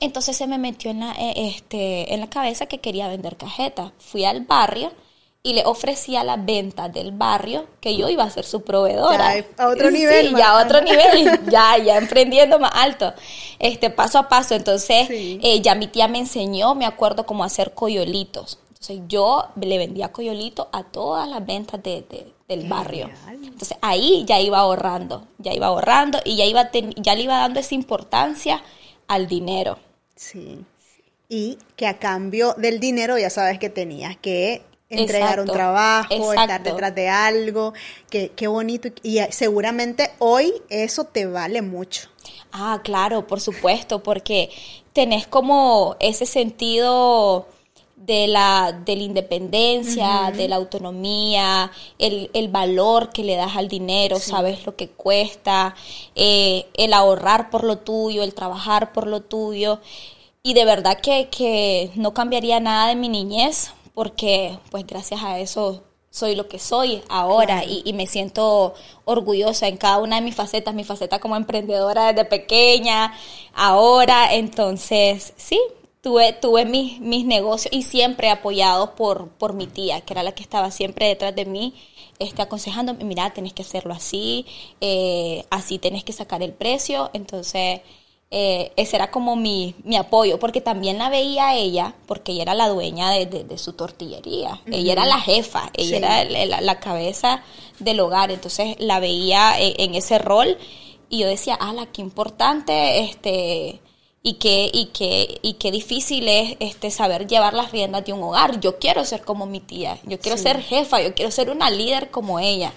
Entonces 0.00 0.36
se 0.36 0.46
me 0.46 0.58
metió 0.58 0.90
en 0.90 1.00
la, 1.00 1.12
eh, 1.12 1.54
este, 1.54 2.12
en 2.14 2.20
la 2.20 2.28
cabeza 2.28 2.66
que 2.66 2.78
quería 2.78 3.08
vender 3.08 3.36
cajetas. 3.36 3.92
Fui 3.98 4.24
al 4.24 4.42
barrio 4.42 4.92
y 5.46 5.52
le 5.52 5.62
ofrecía 5.66 6.22
a 6.22 6.24
la 6.24 6.38
venta 6.38 6.88
del 6.88 7.12
barrio 7.12 7.66
que 7.78 7.94
yo 7.94 8.08
iba 8.08 8.24
a 8.24 8.30
ser 8.30 8.46
su 8.46 8.62
proveedora. 8.62 9.38
Ya 9.38 9.44
a 9.58 9.68
otro 9.68 9.90
nivel. 9.90 10.28
Sí, 10.28 10.34
ya 10.34 10.48
a 10.48 10.64
otro 10.64 10.80
nivel, 10.80 11.38
ya, 11.50 11.76
ya 11.76 11.98
emprendiendo 11.98 12.58
más 12.58 12.72
alto, 12.74 13.12
este, 13.58 13.90
paso 13.90 14.18
a 14.18 14.30
paso. 14.30 14.54
Entonces, 14.54 15.06
eh, 15.10 15.60
ya 15.60 15.74
mi 15.74 15.86
tía 15.86 16.08
me 16.08 16.18
enseñó, 16.18 16.74
me 16.74 16.86
acuerdo 16.86 17.26
cómo 17.26 17.44
hacer 17.44 17.74
coyolitos. 17.74 18.58
Entonces, 18.68 19.00
yo 19.06 19.48
le 19.60 19.76
vendía 19.76 20.12
coyolitos 20.12 20.66
a 20.72 20.82
todas 20.82 21.28
las 21.28 21.44
ventas 21.44 21.82
de, 21.82 22.32
del 22.48 22.66
barrio. 22.66 23.10
Entonces, 23.30 23.76
ahí 23.82 24.24
ya 24.26 24.40
iba 24.40 24.60
ahorrando, 24.60 25.26
ya 25.36 25.52
iba 25.52 25.66
ahorrando 25.66 26.20
y 26.24 26.36
ya, 26.36 26.46
iba 26.46 26.70
ya 26.96 27.14
le 27.14 27.22
iba 27.22 27.36
dando 27.36 27.60
esa 27.60 27.74
importancia 27.74 28.62
al 29.08 29.26
dinero. 29.26 29.78
Sí. 30.16 30.64
Y 31.28 31.58
que 31.76 31.86
a 31.86 31.98
cambio 31.98 32.54
del 32.54 32.80
dinero 32.80 33.18
ya 33.18 33.28
sabes 33.28 33.58
que 33.58 33.68
tenías 33.68 34.16
que 34.16 34.62
entregar 34.88 35.40
un 35.40 35.46
trabajo, 35.46 36.32
estar 36.32 36.62
detrás 36.62 36.94
de 36.94 37.08
algo, 37.08 37.72
qué, 38.10 38.32
qué 38.34 38.46
bonito. 38.46 38.88
Y 39.02 39.18
seguramente 39.30 40.10
hoy 40.18 40.52
eso 40.68 41.04
te 41.04 41.26
vale 41.26 41.62
mucho. 41.62 42.08
Ah, 42.52 42.80
claro, 42.82 43.26
por 43.26 43.40
supuesto, 43.40 44.02
porque 44.02 44.50
tenés 44.92 45.26
como 45.26 45.96
ese 45.98 46.26
sentido 46.26 47.46
de 47.96 48.28
la, 48.28 48.78
de 48.84 48.96
la 48.96 49.02
independencia, 49.02 50.32
de 50.36 50.46
la 50.48 50.56
autonomía, 50.56 51.70
el, 51.98 52.30
el, 52.34 52.48
valor 52.48 53.10
que 53.10 53.24
le 53.24 53.34
das 53.34 53.56
al 53.56 53.68
dinero, 53.68 54.18
sabes 54.18 54.66
lo 54.66 54.76
que 54.76 54.88
cuesta, 54.88 55.74
eh, 56.14 56.66
el 56.74 56.92
ahorrar 56.92 57.50
por 57.50 57.64
lo 57.64 57.78
tuyo, 57.78 58.22
el 58.22 58.34
trabajar 58.34 58.92
por 58.92 59.06
lo 59.06 59.22
tuyo. 59.22 59.80
Y 60.42 60.52
de 60.52 60.66
verdad 60.66 61.00
que, 61.00 61.28
que 61.30 61.90
no 61.94 62.12
cambiaría 62.12 62.60
nada 62.60 62.88
de 62.88 62.96
mi 62.96 63.08
niñez 63.08 63.72
porque 63.94 64.58
pues 64.70 64.86
gracias 64.86 65.22
a 65.22 65.38
eso 65.38 65.84
soy 66.10 66.36
lo 66.36 66.46
que 66.46 66.60
soy 66.60 67.02
ahora 67.08 67.64
y, 67.64 67.92
me 67.92 68.06
siento 68.06 68.74
orgullosa 69.04 69.66
en 69.66 69.76
cada 69.76 69.98
una 69.98 70.16
de 70.16 70.22
mis 70.22 70.36
facetas, 70.36 70.72
mi 70.72 70.84
faceta 70.84 71.18
como 71.18 71.34
emprendedora 71.34 72.12
desde 72.12 72.24
pequeña, 72.24 73.12
ahora, 73.52 74.32
entonces 74.32 75.32
sí, 75.36 75.58
tuve, 76.02 76.32
tuve 76.32 76.66
mis, 76.66 77.00
mis 77.00 77.24
negocios 77.24 77.74
y 77.74 77.82
siempre 77.82 78.30
apoyados 78.30 78.90
por, 78.90 79.28
por 79.30 79.54
mi 79.54 79.66
tía, 79.66 80.02
que 80.02 80.12
era 80.12 80.22
la 80.22 80.32
que 80.32 80.44
estaba 80.44 80.70
siempre 80.70 81.08
detrás 81.08 81.34
de 81.34 81.46
mí, 81.46 81.74
este, 82.20 82.42
aconsejándome, 82.42 83.02
mira, 83.02 83.32
tenés 83.34 83.52
que 83.52 83.62
hacerlo 83.62 83.92
así, 83.92 84.46
eh, 84.80 85.44
así 85.50 85.80
tenés 85.80 86.04
que 86.04 86.12
sacar 86.12 86.44
el 86.44 86.52
precio, 86.52 87.10
entonces 87.12 87.80
eh, 88.36 88.72
ese 88.74 88.96
era 88.96 89.12
como 89.12 89.36
mi, 89.36 89.76
mi, 89.84 89.94
apoyo, 89.94 90.40
porque 90.40 90.60
también 90.60 90.98
la 90.98 91.08
veía 91.08 91.54
ella, 91.54 91.94
porque 92.06 92.32
ella 92.32 92.42
era 92.42 92.54
la 92.54 92.68
dueña 92.68 93.12
de, 93.12 93.58
su 93.58 93.74
tortillería, 93.74 94.60
ella 94.66 94.92
era 94.92 95.06
la 95.06 95.20
jefa, 95.20 95.70
ella 95.72 96.22
era 96.22 96.60
la, 96.60 96.80
cabeza 96.80 97.44
del 97.78 98.00
hogar, 98.00 98.32
entonces 98.32 98.74
la 98.80 98.98
veía 98.98 99.60
en, 99.60 99.74
en, 99.78 99.94
ese 99.94 100.18
rol 100.18 100.58
y 101.08 101.18
yo 101.18 101.28
decía, 101.28 101.54
ala, 101.54 101.86
qué 101.86 102.02
importante, 102.02 103.04
este, 103.04 103.80
y 104.24 104.32
qué, 104.32 104.68
y 104.72 104.86
qué, 104.86 105.38
y 105.40 105.52
qué 105.52 105.70
difícil 105.70 106.26
es 106.26 106.56
este, 106.58 106.90
saber 106.90 107.28
llevar 107.28 107.54
las 107.54 107.70
riendas 107.70 108.04
de 108.04 108.14
un 108.14 108.22
hogar. 108.24 108.58
Yo 108.58 108.80
quiero 108.80 109.04
ser 109.04 109.22
como 109.22 109.46
mi 109.46 109.60
tía, 109.60 110.00
yo 110.02 110.18
quiero 110.18 110.36
ser 110.36 110.60
jefa, 110.60 111.00
yo 111.00 111.14
quiero 111.14 111.30
ser 111.30 111.50
una 111.50 111.70
líder 111.70 112.10
como 112.10 112.40
ella 112.40 112.72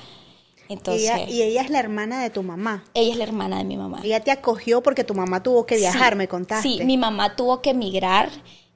y 0.70 1.42
ella 1.42 1.62
es 1.62 1.70
la 1.70 1.80
hermana 1.80 2.22
de 2.22 2.30
tu 2.30 2.44
mamá. 2.44 2.84
Ella 2.94 3.12
es 3.12 3.18
la 3.18 3.24
hermana 3.24 3.58
de 3.58 3.64
mi 3.64 3.78
mamá. 3.78 4.02
Ella 4.04 4.20
te 4.20 4.32
acogió 4.32 4.84
porque 4.84 5.04
tu 5.04 5.14
mamá 5.14 5.42
tuvo 5.42 5.66
que 5.66 5.78
viajar, 5.78 6.16
me 6.16 6.28
contaste. 6.28 6.68
Sí, 6.68 6.84
mi 6.84 6.98
mamá 6.98 7.36
tuvo 7.36 7.62
que 7.62 7.72
emigrar. 7.72 8.30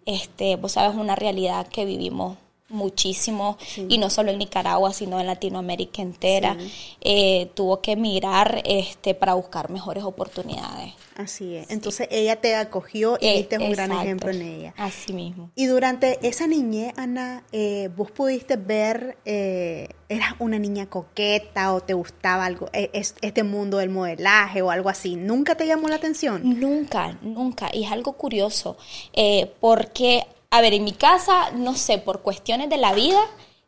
Este, 0.06 0.56
vos 0.56 0.74
sabes, 0.74 0.98
una 0.98 1.16
realidad 1.16 1.68
que 1.68 1.86
vivimos 1.86 2.38
muchísimo 2.72 3.58
y 3.88 3.98
no 3.98 4.10
solo 4.10 4.32
en 4.32 4.40
Nicaragua 4.40 4.94
sino 4.94 5.20
en 5.20 5.28
Latinoamérica 5.28 6.02
entera. 6.02 6.58
Eh, 7.02 7.52
tuvo 7.54 7.82
que 7.82 7.94
emigrar 7.94 8.62
este 8.66 9.14
para 9.14 9.34
buscar 9.34 9.70
mejores 9.70 10.04
oportunidades. 10.04 10.94
Así 11.16 11.56
es. 11.56 11.70
Entonces 11.70 12.08
ella 12.12 12.38
te 12.38 12.56
acogió 12.56 13.18
y 13.20 13.28
este 13.28 13.56
es 13.56 13.62
un 13.62 13.72
gran 13.72 13.92
ejemplo 13.92 14.32
en 14.32 14.42
ella. 14.42 14.74
Así 14.78 15.14
mismo. 15.14 15.52
Y 15.56 15.66
durante 15.66 16.26
esa 16.28 16.48
niñez 16.48 16.94
Ana 16.98 17.44
eh, 17.52 17.90
vos 17.96 18.12
pudiste 18.12 18.56
ver 18.56 19.18
eh, 19.26 19.90
eras 20.10 20.34
una 20.40 20.58
niña 20.60 20.88
coqueta 20.88 21.74
o 21.74 21.82
te 21.82 21.94
gustaba 21.94 22.46
algo 22.46 22.70
este 22.74 23.44
mundo 23.44 23.78
del 23.78 23.90
modelaje 23.90 24.62
o 24.62 24.72
algo 24.72 24.90
así 24.90 25.16
nunca 25.16 25.56
te 25.56 25.66
llamó 25.66 25.88
la 25.88 25.96
atención 25.96 26.60
nunca 26.60 27.18
nunca. 27.22 27.70
Y 27.74 27.84
es 27.84 27.92
algo 27.92 28.14
curioso 28.14 28.78
porque 29.60 30.26
a 30.52 30.60
ver, 30.60 30.74
en 30.74 30.84
mi 30.84 30.92
casa, 30.92 31.52
no 31.52 31.76
sé, 31.76 31.98
por 31.98 32.22
cuestiones 32.22 32.70
de 32.70 32.76
la 32.76 32.94
vida, 32.94 33.20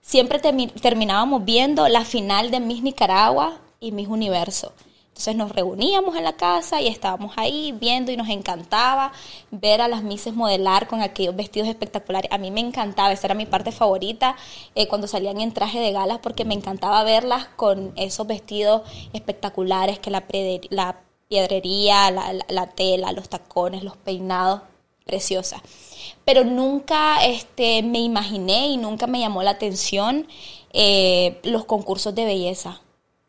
siempre 0.02 0.40
terminábamos 0.40 1.46
viendo 1.46 1.88
la 1.88 2.04
final 2.04 2.52
de 2.52 2.60
Miss 2.60 2.84
Nicaragua 2.84 3.62
y 3.80 3.94
Miss 3.94 4.10
Universo. 4.10 4.74
Entonces 5.08 5.36
nos 5.36 5.52
reuníamos 5.54 6.16
en 6.18 6.26
la 6.26 6.34
casa 6.34 6.82
y 6.82 6.88
estábamos 6.88 7.34
ahí 7.38 7.72
viendo 7.72 8.12
y 8.12 8.18
nos 8.18 8.28
encantaba 8.28 9.14
ver 9.52 9.80
a 9.80 9.88
las 9.88 10.04
Misses 10.04 10.34
modelar 10.34 10.88
con 10.88 11.02
aquellos 11.02 11.36
vestidos 11.36 11.70
espectaculares. 11.70 12.30
A 12.34 12.38
mí 12.38 12.52
me 12.52 12.60
encantaba, 12.60 13.14
esa 13.14 13.28
era 13.28 13.36
mi 13.36 13.46
parte 13.46 13.72
favorita 13.72 14.36
eh, 14.76 14.90
cuando 14.90 15.08
salían 15.08 15.40
en 15.40 15.54
traje 15.54 15.80
de 15.80 15.94
galas 15.94 16.20
porque 16.20 16.44
me 16.44 16.54
encantaba 16.54 17.04
verlas 17.06 17.46
con 17.56 17.94
esos 17.96 18.28
vestidos 18.28 18.82
espectaculares 19.14 20.00
que 20.00 20.12
la, 20.12 20.26
piedrería, 21.30 22.12
la, 22.12 22.34
la 22.50 22.68
tela, 22.68 23.14
los 23.14 23.30
tacones, 23.30 23.84
los 23.84 23.96
peinados, 23.96 24.62
preciosa 25.06 25.62
pero 26.26 26.44
nunca 26.44 27.26
este, 27.26 27.84
me 27.84 28.00
imaginé 28.00 28.68
y 28.68 28.78
nunca 28.78 29.08
me 29.08 29.20
llamó 29.20 29.44
la 29.44 29.52
atención 29.52 30.28
eh, 30.72 31.40
los 31.44 31.66
concursos 31.66 32.16
de 32.16 32.26
belleza. 32.26 32.82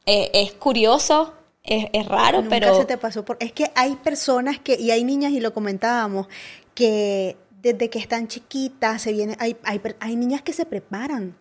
Eh, 0.07 0.31
es 0.35 0.53
curioso, 0.53 1.35
es, 1.63 2.07
raro, 2.07 2.43
nunca 2.43 2.51
pero... 2.51 2.77
se 2.77 2.85
te 2.85 2.99
pasó 2.99 3.25
por... 3.25 3.37
Es 3.41 3.53
que 3.53 3.71
hay 3.75 3.97
personas 3.97 4.59
que, 4.59 4.77
y 4.79 4.91
hay 4.91 5.03
niñas, 5.03 5.33
y 5.33 5.41
lo 5.41 5.55
comentábamos, 5.55 6.29
que 6.75 7.37
desde 7.63 7.89
que 7.89 7.99
están 7.99 8.29
chiquitas 8.29 9.03
se 9.03 9.13
viene, 9.13 9.37
hay, 9.41 9.57
hay, 9.65 9.81
hay 10.01 10.17
niñas 10.17 10.43
que 10.43 10.53
se 10.53 10.67
preparan 10.67 11.37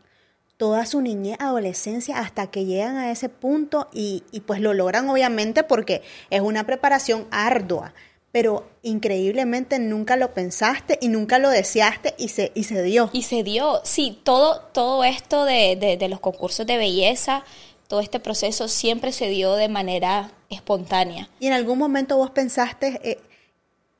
toda 0.56 0.86
su 0.86 1.02
niñez, 1.02 1.38
adolescencia, 1.40 2.20
hasta 2.20 2.50
que 2.50 2.63
llegan 2.63 2.96
a 2.96 3.12
ese 3.12 3.28
punto 3.28 3.90
y, 3.92 4.24
y 4.32 4.42
pues 4.42 4.62
lo 4.62 4.74
logran 4.74 5.10
obviamente 5.10 5.63
porque 5.63 6.04
es 6.30 6.40
una 6.40 6.66
preparación 6.66 7.28
ardua 7.32 7.94
pero 8.34 8.68
increíblemente 8.82 9.78
nunca 9.78 10.16
lo 10.16 10.34
pensaste 10.34 10.98
y 11.00 11.08
nunca 11.08 11.38
lo 11.38 11.52
deseaste 11.52 12.16
y 12.18 12.30
se, 12.30 12.52
y 12.56 12.63
se 12.63 12.82
dio. 12.82 13.12
Y 13.13 13.22
se 13.22 13.44
dio, 13.44 13.80
sí, 13.84 14.20
todo, 14.24 14.60
todo 14.74 15.04
esto 15.04 15.46
de, 15.46 15.98
de, 16.00 16.10
los 16.10 16.20
concursos 16.20 16.66
de 16.66 16.78
belleza, 16.78 17.44
todo 17.88 18.00
este 18.00 18.20
proceso 18.20 18.68
siempre 18.68 19.12
se 19.12 19.30
dio 19.30 19.54
de 19.54 19.70
manera 19.70 20.32
espontánea. 20.50 21.30
¿Y 21.40 21.46
en 21.46 21.54
algún 21.54 21.78
momento 21.78 22.18
vos 22.18 22.32
pensaste, 22.32 23.00
eh, 23.04 23.20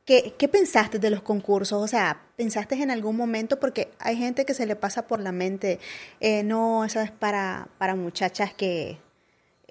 ¿Qué, 0.04 0.34
¿Qué, 0.36 0.48
pensaste 0.48 0.98
de 0.98 1.12
los 1.12 1.22
concursos? 1.22 1.84
O 1.84 1.88
sea, 1.88 2.24
¿pensaste 2.36 2.74
en 2.82 2.90
algún 2.90 3.16
momento? 3.16 3.60
Porque 3.60 3.92
hay 4.00 4.18
gente 4.18 4.46
que 4.46 4.56
se 4.56 4.66
le 4.66 4.76
pasa 4.76 5.06
por 5.06 5.20
la 5.20 5.32
mente, 5.32 5.80
eh, 6.20 6.42
no, 6.42 6.86
eso 6.86 7.02
es 7.02 7.12
para, 7.12 7.70
para 7.78 7.94
muchachas 7.94 8.52
que 8.52 8.98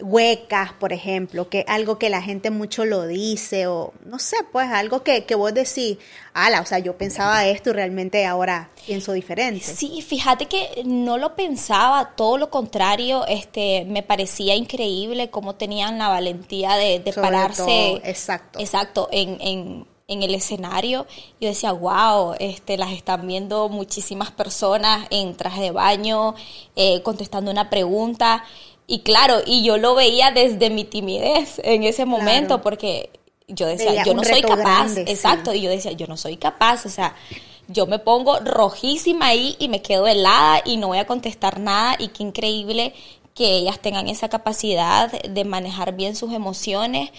huecas, 0.03 0.73
por 0.73 0.93
ejemplo, 0.93 1.49
que 1.49 1.65
algo 1.69 1.99
que 1.99 2.11
la 2.11 2.21
gente 2.21 2.51
mucho 2.51 2.85
lo 2.85 3.07
dice, 3.07 3.67
o 3.67 3.93
no 4.05 4.19
sé, 4.19 4.37
pues 4.51 4.69
algo 4.71 5.03
que, 5.03 5.25
que 5.25 5.35
vos 5.35 5.55
decís, 5.55 5.99
ala, 6.35 6.61
o 6.61 6.67
sea, 6.67 6.79
yo 6.79 6.99
pensaba 6.99 7.47
esto 7.47 7.71
y 7.71 7.73
realmente 7.75 8.27
ahora 8.27 8.71
pienso 8.87 9.13
diferente. 9.13 9.65
Sí, 9.65 10.03
fíjate 10.03 10.47
que 10.47 10.83
no 10.85 11.19
lo 11.19 11.35
pensaba, 11.35 12.13
todo 12.17 12.37
lo 12.37 12.51
contrario, 12.51 13.25
este, 13.27 13.85
me 13.87 14.03
parecía 14.03 14.55
increíble 14.55 15.31
cómo 15.31 15.55
tenían 15.55 15.99
la 15.99 16.09
valentía 16.09 16.75
de, 16.77 16.99
de 16.99 17.13
pararse. 17.13 18.01
exacto. 18.05 18.59
Exacto, 18.59 19.09
en, 19.13 19.39
en 19.41 19.93
en 20.13 20.23
el 20.23 20.35
escenario. 20.35 21.07
Yo 21.41 21.49
decía, 21.49 21.73
wow, 21.73 22.35
este, 22.39 22.77
las 22.77 22.93
están 22.93 23.27
viendo 23.27 23.69
muchísimas 23.69 24.31
personas 24.31 25.07
en 25.11 25.35
traje 25.37 25.63
de 25.63 25.71
baño, 25.71 26.35
eh, 26.77 27.03
contestando 27.03 27.51
una 27.51 27.71
pregunta. 27.71 28.45
Y 28.93 28.99
claro, 28.99 29.41
y 29.47 29.65
yo 29.65 29.79
lo 29.79 29.95
veía 29.95 30.33
desde 30.33 30.69
mi 30.69 30.85
timidez 30.85 31.59
en 31.65 31.83
ese 31.83 32.05
momento, 32.05 32.61
porque 32.61 33.09
yo 33.49 33.67
decía, 33.67 34.05
yo 34.05 34.13
no 34.13 34.23
soy 34.23 34.43
capaz. 34.43 34.99
exacto, 34.99 35.55
y 35.55 35.63
yo 35.63 35.71
decía, 35.71 35.93
yo 35.93 36.07
no 36.07 36.19
soy 36.19 36.37
capaz, 36.37 36.85
o 36.85 36.91
sea, 36.91 37.17
yo 37.69 37.87
me 37.87 37.99
pongo 37.99 38.39
rojísima 38.41 39.29
ahí 39.29 39.57
y 39.59 39.69
me 39.69 39.81
quedo 39.81 40.07
helada 40.07 40.61
y 40.67 40.77
no 40.77 40.89
voy 40.89 40.99
a 40.99 41.07
contestar 41.07 41.59
nada. 41.59 41.97
Y 41.99 42.09
qué 42.09 42.23
increíble 42.23 42.93
que 43.35 43.53
ellas 43.57 43.79
tengan 43.81 44.09
esa 44.09 44.29
capacidad 44.29 45.11
de 45.11 45.45
manejar 45.45 45.95
bien 45.95 46.17
sus 46.17 46.33
emociones, 46.33 47.11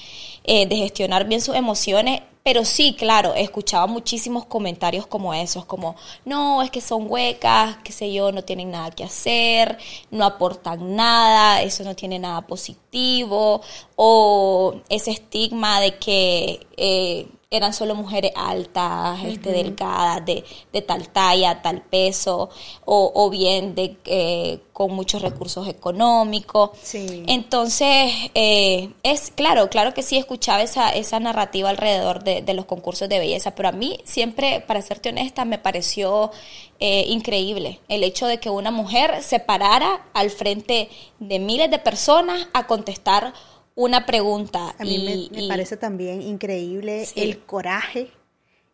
eh, 0.44 0.66
de 0.68 0.76
gestionar 0.76 1.28
bien 1.28 1.42
sus 1.42 1.56
emociones. 1.56 2.22
Pero 2.44 2.66
sí, 2.66 2.94
claro, 2.98 3.34
escuchaba 3.36 3.88
muchísimos 3.88 4.46
comentarios 4.46 5.08
como 5.08 5.34
esos, 5.34 5.64
como, 5.66 5.96
no, 6.26 6.62
es 6.62 6.72
que 6.72 6.82
son 6.82 7.10
huecas, 7.10 7.78
qué 7.86 7.94
sé 7.94 8.12
yo, 8.12 8.34
no 8.34 8.44
tienen 8.44 8.70
nada 8.70 8.92
que 8.92 9.06
hacer, 9.06 9.78
no 10.12 10.26
aportan 10.26 10.94
nada, 10.94 11.62
eso 11.62 11.86
no 11.86 11.96
tiene 11.96 12.20
nada 12.20 12.42
positivo, 12.42 13.62
o 13.96 14.76
ese 14.90 15.12
estigma 15.12 15.80
de 15.80 15.98
que 15.98 16.68
eh, 16.76 17.28
eran 17.58 17.74
solo 17.74 17.96
mujeres 17.96 18.32
altas, 18.36 19.24
este, 19.26 19.52
delgadas, 19.52 20.26
de, 20.26 20.44
de, 20.72 20.82
tal 20.82 21.10
talla, 21.10 21.62
tal 21.62 21.82
peso, 21.82 22.50
o, 22.86 23.12
o 23.14 23.30
bien 23.30 23.76
de 23.76 23.98
eh, 24.06 24.60
con 24.74 24.92
muchos 24.92 25.22
recursos 25.22 25.68
económicos. 25.68 26.72
Sí. 26.82 27.24
Entonces, 27.28 28.12
eh, 28.34 28.90
es 29.04 29.32
claro, 29.32 29.70
claro 29.70 29.94
que 29.94 30.02
sí 30.02 30.18
escuchaba 30.18 30.64
esa, 30.64 30.90
esa 30.90 31.20
narrativa 31.20 31.70
alrededor 31.70 32.24
de, 32.24 32.42
de, 32.42 32.54
los 32.54 32.66
concursos 32.66 33.08
de 33.08 33.20
belleza, 33.20 33.54
pero 33.56 33.70
a 33.70 33.72
mí 33.72 34.00
siempre, 34.04 34.62
para 34.62 34.82
serte 34.82 35.10
honesta, 35.10 35.46
me 35.46 35.60
pareció 35.60 36.32
eh, 36.80 37.06
increíble 37.08 37.80
el 37.88 38.04
hecho 38.04 38.28
de 38.28 38.40
que 38.40 38.50
una 38.50 38.72
mujer 38.72 39.24
se 39.24 39.40
parara 39.40 40.06
al 40.14 40.32
frente 40.32 40.90
de 41.20 41.40
miles 41.40 41.72
de 41.72 41.80
personas 41.80 42.48
a 42.54 42.68
contestar 42.68 43.34
una 43.76 44.06
pregunta. 44.06 44.76
A 44.78 44.84
mí 44.84 45.30
me, 45.32 45.48
parece 45.48 45.78
también 45.78 46.22
increíble 46.22 47.08
el 47.16 47.40
coraje, 47.40 48.12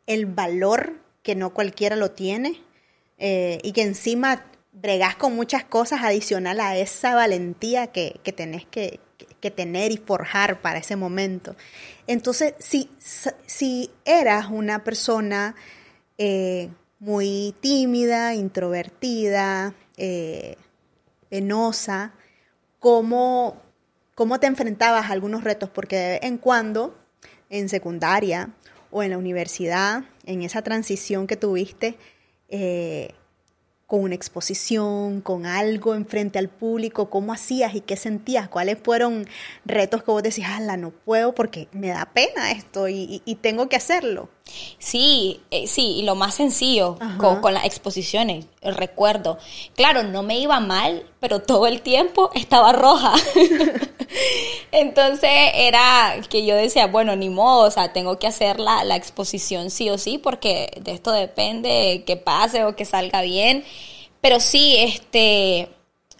el 0.05 0.25
valor 0.25 0.99
que 1.23 1.35
no 1.35 1.53
cualquiera 1.53 1.95
lo 1.95 2.11
tiene 2.11 2.61
eh, 3.17 3.59
y 3.63 3.71
que 3.71 3.83
encima 3.83 4.45
bregás 4.71 5.15
con 5.15 5.35
muchas 5.35 5.63
cosas 5.63 6.01
adicional 6.03 6.59
a 6.59 6.77
esa 6.77 7.15
valentía 7.15 7.87
que, 7.87 8.19
que 8.23 8.31
tenés 8.31 8.65
que, 8.65 8.99
que, 9.41 9.51
tener 9.51 9.91
y 9.91 9.97
forjar 9.97 10.61
para 10.61 10.79
ese 10.79 10.95
momento. 10.95 11.55
Entonces, 12.07 12.53
si, 12.59 12.89
si 13.45 13.91
eras 14.05 14.47
una 14.49 14.83
persona 14.83 15.55
eh, 16.17 16.69
muy 16.99 17.55
tímida, 17.61 18.35
introvertida, 18.35 19.73
eh, 19.97 20.55
penosa, 21.29 22.13
¿cómo 22.79 23.61
¿Cómo 24.19 24.37
te 24.37 24.47
enfrentabas 24.47 25.05
a 25.05 25.13
algunos 25.13 25.45
retos? 25.45 25.69
Porque 25.69 25.95
de 25.95 26.09
vez 26.09 26.19
en 26.23 26.37
cuando, 26.37 26.93
en 27.49 27.69
secundaria 27.69 28.49
o 28.91 29.01
en 29.01 29.11
la 29.11 29.17
universidad, 29.17 30.03
en 30.25 30.41
esa 30.41 30.61
transición 30.61 31.25
que 31.25 31.37
tuviste, 31.37 31.97
eh, 32.49 33.13
con 33.87 34.01
una 34.01 34.15
exposición, 34.15 35.21
con 35.21 35.45
algo 35.45 35.95
enfrente 35.95 36.37
al 36.37 36.49
público, 36.49 37.09
cómo 37.09 37.31
hacías 37.31 37.75
y 37.75 37.79
qué 37.79 37.95
sentías, 37.95 38.49
cuáles 38.49 38.77
fueron 38.77 39.25
retos 39.63 40.03
que 40.03 40.11
vos 40.11 40.21
decías, 40.21 40.51
ala, 40.51 40.75
no 40.75 40.91
puedo 40.91 41.33
porque 41.33 41.69
me 41.71 41.87
da 41.87 42.03
pena 42.13 42.51
esto 42.51 42.89
y, 42.89 43.21
tengo 43.41 43.69
que 43.69 43.77
hacerlo. 43.77 44.27
Sí, 44.77 45.41
eh, 45.51 45.67
sí, 45.67 45.97
y 45.97 46.03
lo 46.03 46.15
más 46.15 46.35
sencillo 46.35 46.97
con, 47.17 47.41
con, 47.41 47.53
las 47.53 47.65
exposiciones, 47.65 48.45
recuerdo. 48.61 49.37
Claro, 49.75 50.03
no 50.03 50.23
me 50.23 50.39
iba 50.39 50.59
mal, 50.59 51.05
pero 51.19 51.41
todo 51.41 51.67
el 51.67 51.81
tiempo 51.81 52.31
estaba 52.33 52.71
roja. 52.71 53.13
Entonces 54.71 55.31
era 55.55 56.15
que 56.29 56.45
yo 56.45 56.55
decía, 56.55 56.87
bueno, 56.87 57.15
ni 57.15 57.29
modo, 57.29 57.67
o 57.67 57.71
sea, 57.71 57.93
tengo 57.93 58.19
que 58.19 58.27
hacer 58.27 58.59
la, 58.59 58.83
la 58.83 58.95
exposición 58.95 59.69
sí 59.69 59.89
o 59.89 59.97
sí, 59.97 60.17
porque 60.17 60.71
de 60.81 60.91
esto 60.91 61.11
depende 61.11 62.03
que 62.05 62.17
pase 62.17 62.63
o 62.65 62.75
que 62.75 62.85
salga 62.85 63.21
bien. 63.21 63.63
Pero 64.21 64.39
sí, 64.39 64.75
este 64.77 65.69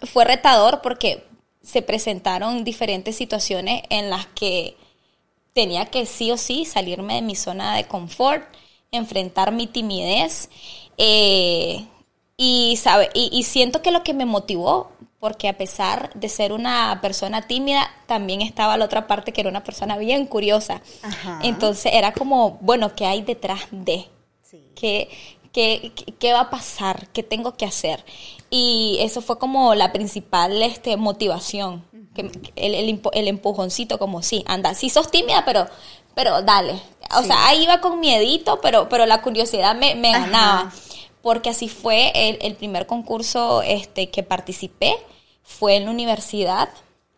fue 0.02 0.24
retador 0.24 0.80
porque 0.82 1.24
se 1.62 1.82
presentaron 1.82 2.64
diferentes 2.64 3.16
situaciones 3.16 3.82
en 3.90 4.10
las 4.10 4.26
que 4.26 4.76
tenía 5.52 5.86
que 5.86 6.06
sí 6.06 6.30
o 6.30 6.36
sí 6.36 6.64
salirme 6.64 7.14
de 7.14 7.22
mi 7.22 7.36
zona 7.36 7.76
de 7.76 7.86
confort, 7.86 8.44
enfrentar 8.90 9.52
mi 9.52 9.66
timidez. 9.66 10.48
Eh, 10.98 11.86
y, 12.36 12.76
sabe, 12.76 13.10
y, 13.12 13.42
siento 13.42 13.82
que 13.82 13.90
lo 13.90 14.02
que 14.02 14.14
me 14.14 14.24
motivó, 14.24 14.92
porque 15.18 15.46
a 15.48 15.58
pesar 15.58 16.10
de 16.14 16.30
ser 16.30 16.52
una 16.54 16.98
persona 17.02 17.46
tímida, 17.46 17.90
también 18.06 18.40
estaba 18.40 18.78
la 18.78 18.86
otra 18.86 19.06
parte 19.06 19.32
que 19.32 19.42
era 19.42 19.50
una 19.50 19.62
persona 19.62 19.98
bien 19.98 20.24
curiosa. 20.24 20.80
Entonces 21.42 21.92
era 21.94 22.14
como, 22.14 22.52
bueno, 22.62 22.94
¿qué 22.94 23.04
hay 23.04 23.20
detrás 23.20 23.60
de? 23.70 24.06
¿Qué, 24.74 25.10
qué, 25.52 25.92
qué, 26.18 26.32
va 26.32 26.40
a 26.40 26.50
pasar? 26.50 27.08
¿Qué 27.08 27.22
tengo 27.22 27.58
que 27.58 27.66
hacer? 27.66 28.02
Y 28.48 28.96
eso 29.00 29.20
fue 29.20 29.38
como 29.38 29.74
la 29.74 29.92
principal 29.92 30.62
este, 30.62 30.96
motivación, 30.96 31.84
que, 32.14 32.30
el, 32.56 32.98
el, 33.12 33.28
empujoncito, 33.28 33.98
como 33.98 34.22
sí, 34.22 34.44
anda, 34.46 34.74
sí 34.74 34.90
sos 34.90 35.10
tímida, 35.10 35.44
pero, 35.44 35.66
pero 36.14 36.42
dale. 36.42 36.80
O 37.18 37.22
sea, 37.22 37.48
ahí 37.48 37.64
iba 37.64 37.80
con 37.80 38.00
miedito, 38.00 38.60
pero, 38.60 38.88
pero 38.88 39.06
la 39.06 39.20
curiosidad 39.22 39.74
me, 39.74 39.94
me 39.94 40.12
ganaba 40.12 40.72
porque 41.22 41.50
así 41.50 41.68
fue 41.68 42.12
el, 42.40 42.54
primer 42.56 42.86
concurso 42.86 43.62
este, 43.62 44.10
que 44.10 44.22
participé, 44.22 44.94
fue 45.42 45.76
en 45.76 45.84
la 45.84 45.90
universidad. 45.90 46.68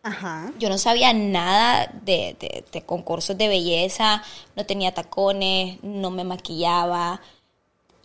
Ajá. 0.03 0.51
Yo 0.59 0.69
no 0.69 0.77
sabía 0.77 1.13
nada 1.13 1.89
de, 2.03 2.83
concursos 2.85 3.37
de 3.37 3.47
belleza, 3.47 4.21
no 4.55 4.65
tenía 4.65 4.93
tacones, 4.93 5.81
no 5.83 6.11
me 6.11 6.25
maquillaba, 6.25 7.21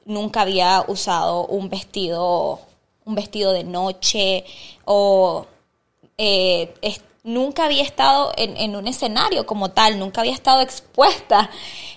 nunca 0.05 0.43
había 0.43 0.85
usado 0.87 1.47
un 1.47 1.69
vestido, 1.69 2.61
un 3.05 3.17
vestido 3.17 3.53
de 3.53 3.65
noche 3.65 4.45
o 4.85 5.47
eh, 6.19 6.75
nunca 7.29 7.67
había 7.67 7.83
estado 7.83 8.33
en, 8.37 8.75
un 8.75 8.89
escenario 8.89 9.47
como 9.47 9.71
tal, 9.71 9.99
nunca 9.99 10.23
había 10.23 10.33
estado 10.33 10.61
expuesta. 10.63 11.51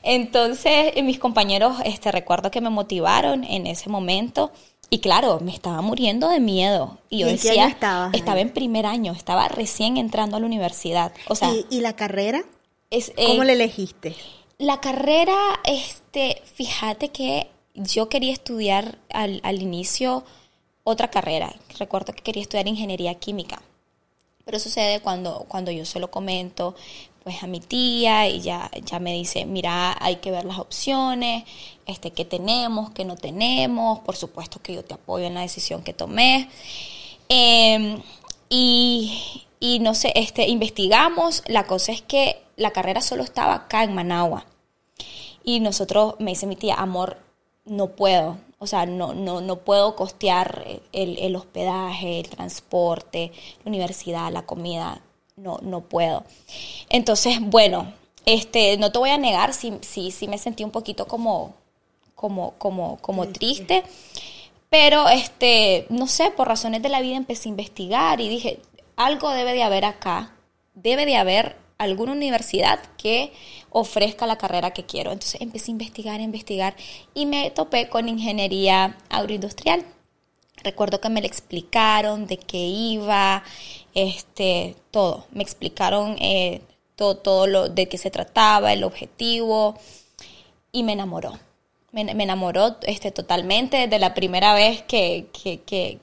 Entonces, 0.04 0.94
mis 1.04 1.20
compañeros, 1.20 1.78
este, 1.86 2.12
recuerdo 2.12 2.52
que 2.52 2.62
me 2.62 2.70
motivaron 2.70 3.44
en 3.44 3.66
ese 3.66 3.90
momento. 3.90 4.52
Y 4.90 5.00
claro, 5.00 5.40
me 5.42 5.54
estaba 5.54 5.82
muriendo 5.82 6.28
de 6.28 6.42
miedo. 6.42 6.98
Y 7.10 7.20
yo 7.20 7.28
decía, 7.28 7.78
estaba 8.14 8.42
en 8.42 8.50
primer 8.52 8.86
año, 8.86 9.14
estaba 9.14 9.48
recién 9.48 9.96
entrando 9.96 10.36
a 10.36 10.40
la 10.42 10.46
universidad. 10.46 11.14
O 11.30 11.36
sea, 11.36 11.50
¿Y, 11.70 11.80
la 11.80 11.96
carrera? 11.96 12.44
Es, 12.90 13.14
eh, 13.16 13.28
¿Cómo 13.28 13.46
le 13.46 13.54
elegiste? 13.54 14.16
La 14.58 14.82
carrera, 14.82 15.38
este, 15.64 16.42
fíjate 16.56 17.08
que 17.08 17.50
yo 17.74 18.10
quería 18.10 18.34
estudiar 18.34 18.98
al, 19.14 19.40
al 19.44 19.62
inicio 19.62 20.26
otra 20.84 21.10
carrera. 21.10 21.54
Recuerdo 21.80 22.12
que 22.12 22.22
quería 22.22 22.42
estudiar 22.42 22.68
ingeniería 22.68 23.16
química. 23.16 23.62
Pero 24.52 24.60
sucede 24.60 25.00
cuando, 25.00 25.46
cuando 25.48 25.72
yo 25.72 25.86
se 25.86 26.02
lo 26.02 26.12
comento 26.12 26.76
pues 27.24 27.42
a 27.42 27.48
mi 27.48 27.62
tía 27.62 28.28
y 28.28 28.42
ya, 28.42 28.70
ya 28.84 29.00
me 29.00 29.14
dice, 29.14 29.46
mira, 29.46 29.96
hay 29.98 30.18
que 30.18 30.30
ver 30.30 30.44
las 30.44 30.60
opciones, 30.60 31.46
este, 31.86 32.12
qué 32.12 32.26
tenemos, 32.26 32.92
qué 32.92 33.06
no 33.06 33.16
tenemos, 33.16 34.00
por 34.00 34.18
supuesto 34.18 34.60
que 34.62 34.74
yo 34.74 34.84
te 34.84 34.94
apoyo 34.94 35.26
en 35.26 35.36
la 35.36 35.40
decisión 35.40 35.84
que 35.84 35.94
tomé. 35.94 36.50
Em, 37.30 38.02
y, 38.50 39.46
y, 39.62 39.80
no 39.80 39.96
sé, 39.96 40.12
este, 40.16 40.50
investigamos, 40.50 41.44
la 41.48 41.66
cosa 41.66 41.94
es 41.94 42.02
que 42.02 42.44
la 42.58 42.72
carrera 42.72 43.00
solo 43.00 43.24
estaba 43.24 43.54
acá 43.54 43.86
en 43.86 43.96
Managua. 43.96 44.46
Y 45.46 45.62
nosotros, 45.62 46.16
me 46.20 46.32
dice 46.32 46.46
mi 46.46 46.58
tía, 46.58 46.76
amor, 46.76 47.18
no 47.64 47.96
puedo, 47.96 48.38
o 48.62 48.68
sea, 48.68 48.86
no, 48.86 49.16
no, 49.16 49.42
no 49.42 49.56
puedo 49.56 49.96
costear 49.96 50.64
el, 50.92 51.18
el, 51.18 51.36
hospedaje, 51.36 52.20
el 52.20 52.30
transporte, 52.30 53.32
la 53.64 53.70
universidad, 53.70 54.32
la 54.32 54.44
comida, 54.44 55.02
no, 55.36 55.58
no 55.64 55.82
puedo. 55.82 56.26
Entonces, 56.88 57.40
bueno, 57.42 57.92
este, 58.28 58.78
no 58.78 58.92
te 58.92 59.00
voy 59.00 59.10
a 59.10 59.18
negar, 59.18 59.56
sí, 59.56 59.74
sí, 59.82 60.12
sí 60.12 60.28
me 60.28 60.38
sentí 60.38 60.64
un 60.64 60.70
poquito 60.70 61.08
como, 61.08 61.56
como, 62.14 62.52
como, 62.60 62.98
como 62.98 63.28
triste. 63.30 63.84
Pero, 64.70 65.10
este, 65.10 65.88
no 65.90 66.06
sé, 66.06 66.30
por 66.30 66.48
razones 66.48 66.84
de 66.84 66.90
la 66.90 67.02
vida 67.02 67.18
empecé 67.18 67.50
a 67.50 67.54
investigar 67.54 68.22
y 68.22 68.30
dije, 68.30 68.60
algo 68.96 69.32
debe 69.32 69.54
de 69.54 69.64
haber 69.64 69.86
acá, 69.86 70.36
debe 70.76 71.08
de 71.08 71.18
haber 71.18 71.56
alguna 71.82 72.12
universidad 72.12 72.80
que 72.98 73.34
ofrezca 73.70 74.28
la 74.28 74.38
carrera 74.38 74.72
que 74.72 74.86
quiero. 74.86 75.12
Entonces 75.12 75.42
empecé 75.42 75.72
a 75.72 75.74
investigar, 75.74 76.20
a 76.20 76.24
investigar 76.24 76.76
y 77.14 77.26
me 77.26 77.52
topé 77.52 77.90
con 77.90 78.08
ingeniería 78.08 78.98
agroindustrial. 79.10 79.84
Recuerdo 80.64 81.02
que 81.02 81.10
me 81.10 81.22
le 81.22 81.28
explicaron 81.28 82.28
de 82.28 82.38
qué 82.38 82.60
iba, 82.60 83.44
este, 83.96 84.76
todo. 84.92 85.26
Me 85.32 85.42
explicaron 85.42 86.18
eh, 86.20 86.62
todo, 86.96 87.18
todo 87.18 87.48
lo 87.48 87.70
de 87.70 87.88
qué 87.90 87.98
se 87.98 88.12
trataba, 88.12 88.72
el 88.74 88.84
objetivo 88.84 89.76
y 90.72 90.84
me 90.84 90.94
enamoró 90.94 91.34
me, 91.92 92.02
enamoró 92.02 92.78
este, 92.84 93.12
totalmente 93.12 93.78
desde 93.78 94.00
la 94.00 94.14
primera 94.14 94.54
vez 94.54 94.82
que, 94.84 95.28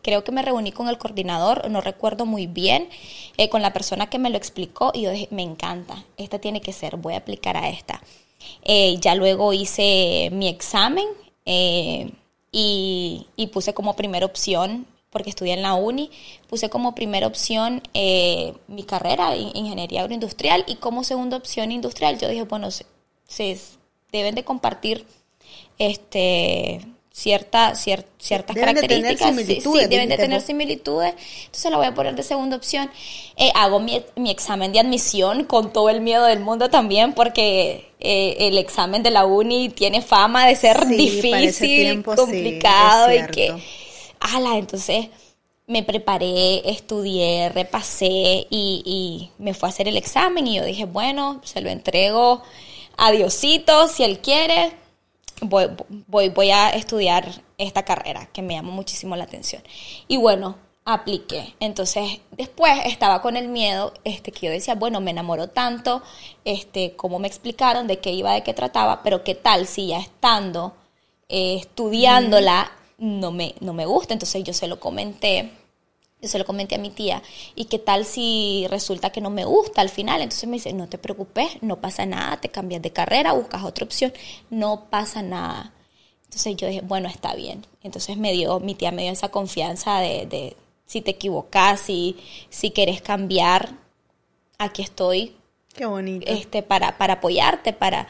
creo 0.03 0.22
que 0.24 0.33
me 0.33 0.42
reuní 0.42 0.72
con 0.72 0.88
el 0.88 0.98
coordinador, 0.98 1.70
no 1.70 1.81
recuerdo 1.81 2.27
muy 2.27 2.46
bien, 2.46 2.88
eh, 3.37 3.48
con 3.48 3.62
la 3.62 3.72
persona 3.72 4.11
que 4.11 4.18
me 4.18 4.31
lo 4.31 4.37
explicó 4.37 4.90
y 4.94 5.03
yo 5.03 5.11
dije, 5.11 5.29
me 5.31 5.42
encanta, 5.42 6.05
esta 6.16 6.38
tiene 6.38 6.61
que 6.61 6.72
ser, 6.72 6.96
voy 6.96 7.14
a 7.14 7.18
aplicar 7.18 7.57
a 7.57 7.68
esta. 7.70 8.03
Eh, 8.62 8.96
ya 9.01 9.14
luego 9.14 9.53
hice 9.53 10.29
mi 10.33 10.48
examen 10.48 11.07
eh, 11.46 12.11
y, 12.53 13.27
puse 13.53 13.72
como 13.72 13.96
primera 13.96 14.27
opción, 14.27 14.87
porque 15.11 15.31
estudié 15.31 15.55
en 15.55 15.62
la 15.62 15.72
uni, 15.72 16.11
puse 16.48 16.68
como 16.68 16.94
primera 16.94 17.27
opción 17.27 17.83
mi 17.94 18.83
carrera, 18.85 19.35
ingeniería 19.37 20.03
agroindustrial, 20.03 20.64
y 20.66 20.77
como 20.77 21.03
segunda 21.03 21.38
opción 21.38 21.72
industrial, 21.72 22.18
yo 22.18 22.29
dije, 22.29 22.42
bueno, 22.42 22.68
se 22.70 23.59
deben 24.12 24.35
de 24.35 24.44
compartir 24.44 25.07
este 25.78 26.80
cierta, 27.18 27.74
ciertas 27.74 28.56
características. 28.56 29.34
sí, 29.34 29.86
deben 29.88 30.08
de 30.08 30.16
tener 30.16 30.40
similitudes. 30.40 31.14
Entonces 31.46 31.70
la 31.70 31.76
voy 31.76 31.86
a 31.86 31.94
poner 31.94 32.14
de 32.14 32.22
segunda 32.22 32.56
opción. 32.56 32.88
Eh, 33.36 33.50
hago 33.56 33.80
mi, 33.80 34.04
examen 34.30 34.72
de 34.72 34.78
admisión 34.78 35.44
con 35.44 35.72
todo 35.72 35.90
el 35.90 36.00
miedo 36.00 36.24
del 36.26 36.38
mundo 36.38 36.70
también, 36.70 37.14
porque 37.14 37.90
eh, 37.98 38.36
el 38.38 38.56
examen 38.56 39.02
de 39.02 39.10
la 39.10 39.26
uni 39.26 39.68
tiene 39.68 40.00
fama 40.00 40.46
de 40.46 40.54
ser 40.54 40.86
difícil, 40.86 42.04
complicado 42.04 43.12
y 43.12 43.26
que. 43.26 43.54
Ala, 44.20 44.56
entonces 44.56 45.08
me 45.66 45.82
preparé, 45.82 46.70
estudié, 46.70 47.50
repasé 47.50 48.46
y, 48.48 48.82
y 48.84 49.30
me 49.38 49.54
fue 49.54 49.68
a 49.68 49.70
hacer 49.70 49.86
el 49.86 49.96
examen 49.96 50.46
y 50.46 50.56
yo 50.56 50.64
dije, 50.64 50.86
bueno, 50.86 51.40
se 51.44 51.60
lo 51.60 51.68
entrego 51.68 52.42
a 52.96 53.12
Diosito 53.12 53.86
si 53.86 54.02
él 54.02 54.20
quiere 54.20 54.72
voy, 55.40 55.66
voy, 56.07 56.29
voy 56.29 56.51
a 56.51 56.70
estudiar 56.70 57.42
esta 57.59 57.85
carrera 57.85 58.27
que 58.33 58.42
me 58.42 58.55
llamó 58.55 58.72
muchísimo 58.72 59.16
la 59.16 59.24
atención. 59.24 59.62
Y 60.07 60.16
bueno, 60.16 60.57
apliqué. 60.85 61.55
Entonces, 61.61 62.20
después 62.31 62.72
estaba 62.87 63.20
con 63.20 63.37
el 63.37 63.48
miedo, 63.48 63.92
este, 64.05 64.33
que 64.33 64.46
yo 64.46 64.53
decía, 64.53 64.74
bueno, 64.74 65.01
me 65.01 65.11
enamoró 65.11 65.48
tanto, 65.48 66.03
este, 66.44 66.96
como 66.96 67.18
me 67.18 67.29
explicaron 67.29 67.87
de 67.87 67.98
qué 67.98 68.11
iba, 68.11 68.33
de 68.33 68.42
qué 68.42 68.55
trataba, 68.55 69.03
pero 69.03 69.22
qué 69.22 69.35
tal 69.35 69.66
si 69.66 69.88
ya 69.88 69.98
estando, 69.98 70.74
eh, 71.29 71.57
estudiándola, 71.57 72.72
no 72.96 73.33
me, 73.33 73.55
no 73.61 73.74
me 73.74 73.87
gusta. 73.87 74.14
Entonces 74.14 74.42
yo 74.44 74.55
se 74.55 74.66
lo 74.66 74.81
comenté 74.81 75.53
yo 76.20 76.28
se 76.28 76.38
lo 76.38 76.44
comenté 76.44 76.74
a 76.74 76.78
mi 76.78 76.90
tía, 76.90 77.22
¿y 77.54 77.66
qué 77.66 77.78
tal 77.78 78.04
si 78.04 78.66
resulta 78.68 79.11
que 79.11 79.20
no 79.20 79.31
me 79.31 79.44
gusta 79.44 79.81
al 79.81 79.88
final? 79.88 80.20
Entonces 80.20 80.48
me 80.48 80.57
dice, 80.57 80.72
no 80.72 80.88
te 80.88 80.98
preocupes, 80.98 81.62
no 81.62 81.76
pasa 81.76 82.07
nada, 82.07 82.40
te 82.40 82.48
cambias 82.48 82.83
de 82.83 82.90
carrera, 82.90 83.33
buscas 83.33 83.64
otra 83.64 83.85
opción, 83.85 84.12
no 84.50 84.87
pasa 84.90 85.22
nada. 85.22 85.72
Entonces 86.24 86.57
yo 86.57 86.66
dije, 86.66 86.83
bueno, 86.83 87.09
está 87.09 87.35
bien. 87.35 87.64
Entonces 87.83 88.16
me 88.16 88.33
dio, 88.33 88.61
mi 88.61 88.74
tía 88.74 88.90
me 88.90 89.02
dio 89.02 89.12
esa 89.12 89.31
confianza 89.31 90.00
de, 90.00 90.26
de 90.26 90.57
si 90.87 91.02
te 91.02 91.12
equivocas, 91.12 91.81
si, 91.81 92.16
si 92.50 92.70
quieres 92.72 93.00
cambiar, 93.00 93.74
aquí 94.59 94.83
estoy. 94.83 95.37
Qué 95.74 95.87
bonito. 95.87 96.26
Este, 96.31 96.62
para, 96.62 96.98
para 96.98 97.14
apoyarte, 97.14 97.72
para, 97.72 98.09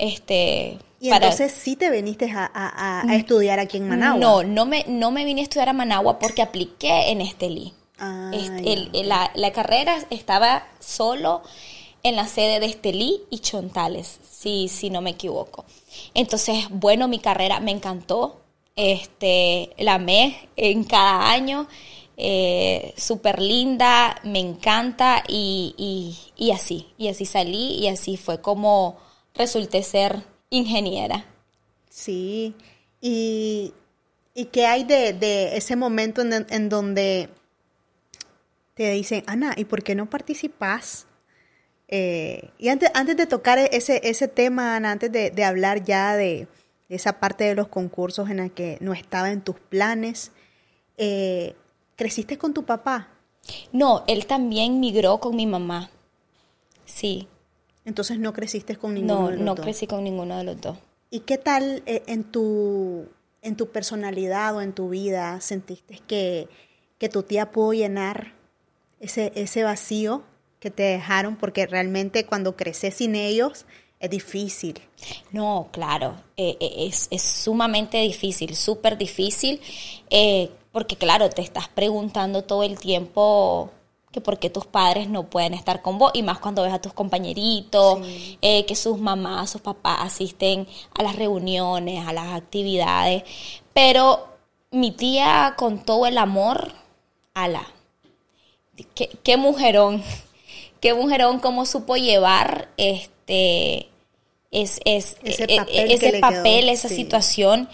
este, 0.00 0.78
y 0.98 1.10
entonces 1.10 1.52
sí 1.52 1.76
te 1.76 1.90
viniste 1.90 2.30
a, 2.34 3.04
estudiar 3.12 3.58
aquí 3.58 3.76
en 3.76 3.88
Managua. 3.88 4.18
No, 4.18 4.42
no 4.42 4.64
me, 4.64 4.84
no 4.88 5.10
me 5.10 5.24
vine 5.24 5.42
a 5.42 5.44
estudiar 5.44 5.68
a 5.68 5.72
Managua 5.74 6.18
porque 6.18 6.40
apliqué 6.40 7.10
en 7.10 7.20
Estelí. 7.20 7.74
Ah, 7.98 8.30
la, 9.34 9.52
carrera 9.52 9.96
estaba 10.08 10.66
solo 10.78 11.42
en 12.02 12.16
la 12.16 12.26
sede 12.26 12.60
de 12.60 12.66
Estelí 12.66 13.20
y 13.28 13.40
Chontales, 13.40 14.20
si, 14.30 14.68
si 14.68 14.88
no 14.88 15.02
me 15.02 15.10
equivoco. 15.10 15.66
Entonces, 16.14 16.66
bueno, 16.70 17.08
mi 17.08 17.18
carrera 17.18 17.60
me 17.60 17.72
encantó. 17.72 18.40
Este, 18.74 19.70
la 19.78 19.94
amé 19.94 20.48
en 20.56 20.84
cada 20.84 21.30
año. 21.30 21.66
Eh, 22.16 22.94
súper 22.96 23.40
linda, 23.40 24.16
me 24.24 24.38
encanta 24.38 25.22
y, 25.28 26.14
y 26.36 26.50
así, 26.50 26.86
y 26.98 27.08
así 27.08 27.24
salí 27.24 27.78
y 27.78 27.88
así 27.88 28.18
fue 28.18 28.42
como 28.42 28.98
resulté 29.34 29.82
ser 29.82 30.24
ingeniera. 30.50 31.24
Sí, 31.88 32.54
y, 33.00 33.72
y 34.34 34.46
qué 34.46 34.66
hay 34.66 34.84
de, 34.84 35.56
ese 35.56 35.76
momento 35.76 36.22
en, 36.22 36.68
donde 36.68 37.28
te 38.74 38.90
dicen, 38.92 39.24
Ana, 39.26 39.54
¿y 39.56 39.64
por 39.64 39.82
qué 39.82 39.94
no 39.94 40.08
participas? 40.08 41.06
Eh, 41.88 42.50
y 42.58 42.68
antes, 42.68 42.90
antes 42.94 43.16
de 43.16 43.26
tocar 43.26 43.58
ese, 43.58 44.00
ese 44.04 44.28
tema, 44.28 44.76
Ana, 44.76 44.92
antes 44.92 45.10
de, 45.10 45.44
hablar 45.44 45.84
ya 45.84 46.16
de, 46.16 46.46
esa 46.88 47.20
parte 47.20 47.44
de 47.44 47.54
los 47.54 47.68
concursos 47.68 48.30
en 48.30 48.38
la 48.38 48.48
que 48.48 48.78
no 48.80 48.92
estaba 48.92 49.30
en 49.30 49.42
tus 49.42 49.58
planes, 49.60 50.32
eh, 50.96 51.54
¿creciste 51.96 52.38
con 52.38 52.54
tu 52.54 52.64
papá? 52.64 53.08
No, 53.72 54.04
él 54.06 54.26
también 54.26 54.80
migró 54.80 55.18
con 55.18 55.36
mi 55.36 55.46
mamá. 55.46 55.90
Sí. 56.84 57.28
Entonces 57.90 58.20
no 58.20 58.32
creciste 58.32 58.76
con 58.76 58.94
ninguno 58.94 59.26
de 59.26 59.32
los 59.32 59.40
no 59.40 59.46
dos. 59.46 59.58
No 59.58 59.64
crecí 59.64 59.88
con 59.88 60.04
ninguno 60.04 60.38
de 60.38 60.44
los 60.44 60.60
dos. 60.60 60.78
¿Y 61.10 61.20
qué 61.20 61.38
tal 61.38 61.82
eh, 61.86 62.04
en, 62.06 62.22
tu, 62.22 63.08
en 63.42 63.56
tu 63.56 63.70
personalidad 63.70 64.54
o 64.54 64.60
en 64.60 64.72
tu 64.72 64.90
vida 64.90 65.40
sentiste 65.40 65.98
que, 66.06 66.46
que 66.98 67.08
tu 67.08 67.24
tía 67.24 67.50
pudo 67.50 67.72
llenar 67.72 68.34
ese, 69.00 69.32
ese 69.34 69.64
vacío 69.64 70.22
que 70.60 70.70
te 70.70 70.84
dejaron? 70.84 71.34
Porque 71.34 71.66
realmente 71.66 72.24
cuando 72.26 72.54
creces 72.54 72.94
sin 72.94 73.16
ellos 73.16 73.66
es 73.98 74.08
difícil. 74.08 74.80
No, 75.32 75.68
claro, 75.72 76.14
eh, 76.36 76.56
eh, 76.60 76.86
es, 76.86 77.08
es, 77.10 77.22
sumamente 77.22 77.98
difícil, 77.98 78.54
súper 78.54 78.98
difícil, 78.98 79.60
porque 80.70 80.94
claro, 80.94 81.28
te 81.28 81.42
estás 81.42 81.66
preguntando 81.66 82.44
todo 82.44 82.62
el 82.62 82.78
tiempo 82.78 83.72
que 84.12 84.20
por 84.20 84.38
qué 84.38 84.50
tus 84.50 84.66
padres 84.66 85.08
no 85.08 85.30
pueden 85.30 85.54
estar 85.54 85.82
con 85.82 85.98
vos, 85.98 86.10
y 86.14 86.22
más 86.22 86.38
cuando 86.38 86.62
ves 86.62 86.72
a 86.72 86.80
tus 86.80 86.92
compañeritos, 86.92 88.00
eh, 88.42 88.64
que 88.66 88.74
sus 88.74 88.98
mamás, 88.98 89.50
sus 89.50 89.60
papás 89.60 89.98
asisten 90.00 90.66
a 90.94 91.02
las 91.02 91.16
reuniones, 91.16 92.06
a 92.06 92.12
las 92.12 92.34
actividades. 92.34 93.22
Pero 93.72 94.26
mi 94.72 94.90
tía, 94.90 95.54
con 95.56 95.84
todo 95.84 96.06
el 96.06 96.18
amor, 96.18 96.72
ala, 97.34 97.66
qué, 98.94 99.10
qué 99.22 99.36
mujerón, 99.36 100.02
qué 100.80 100.92
mujerón, 100.94 101.38
cómo 101.38 101.64
supo 101.64 101.96
llevar 101.96 102.68
este 102.76 103.90
es, 104.50 104.80
es, 104.84 105.16
ese 105.22 105.44
e, 105.44 106.16
e, 106.16 106.20
papel, 106.20 106.68
esa 106.68 106.88
situación. 106.88 107.68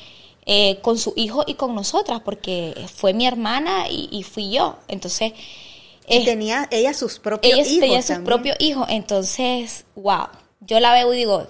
Eh, 0.49 0.79
con 0.81 0.97
su 0.97 1.13
hijo 1.17 1.43
y 1.45 1.55
con 1.55 1.75
nosotras, 1.75 2.21
porque 2.25 2.73
fue 2.95 3.13
mi 3.13 3.27
hermana 3.27 3.89
y, 3.91 4.09
y 4.13 4.23
fui 4.23 4.53
yo. 4.53 4.77
Entonces, 4.87 5.33
y 6.09 6.25
tenía 6.25 6.69
ella 6.71 6.95
sus 6.95 7.19
propios 7.19 7.55
ella 7.55 7.69
hijos. 7.69 7.81
Tenía 7.81 8.03
sus 8.03 8.19
propios 8.19 8.57
hijos. 8.61 8.87
Entonces, 8.91 9.85
wow. 9.95 10.29
Yo 10.61 10.81
la 10.81 10.93
veo 10.93 11.13
y 11.13 11.17
digo, 11.17 11.47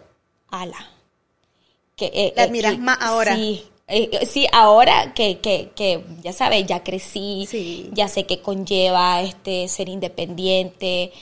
ala. 0.49 0.91
Que, 1.97 2.07
eh, 2.07 2.33
la 2.37 2.45
eh, 2.45 2.47
admiras 2.47 2.79
más 2.79 2.99
ahora. 3.01 3.35
Sí. 3.35 3.65
Eh, 3.89 4.27
sí, 4.27 4.49
ahora 4.51 5.15
que, 5.15 5.39
que, 5.39 5.71
que, 5.77 6.05
ya 6.21 6.33
sabes, 6.33 6.67
ya 6.67 6.83
crecí, 6.83 7.89
ya 7.93 8.09
sé 8.09 8.27
que 8.27 8.41
conlleva 8.41 9.23
este 9.23 9.69
ser 9.69 9.89
independiente, 9.89 11.13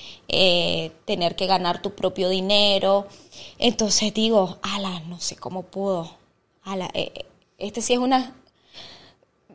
tener 1.05 1.37
que 1.37 1.47
ganar 1.47 1.83
tu 1.83 1.94
propio 1.94 2.31
dinero. 2.31 3.07
Entonces 3.59 4.14
digo, 4.14 4.59
ala, 4.62 5.01
no 5.01 5.20
sé 5.20 5.37
cómo 5.37 5.62
pudo. 5.64 6.16
Ala, 6.62 6.90
este 7.59 7.83
sí 7.83 7.92
es 7.92 7.99
una 7.99 8.35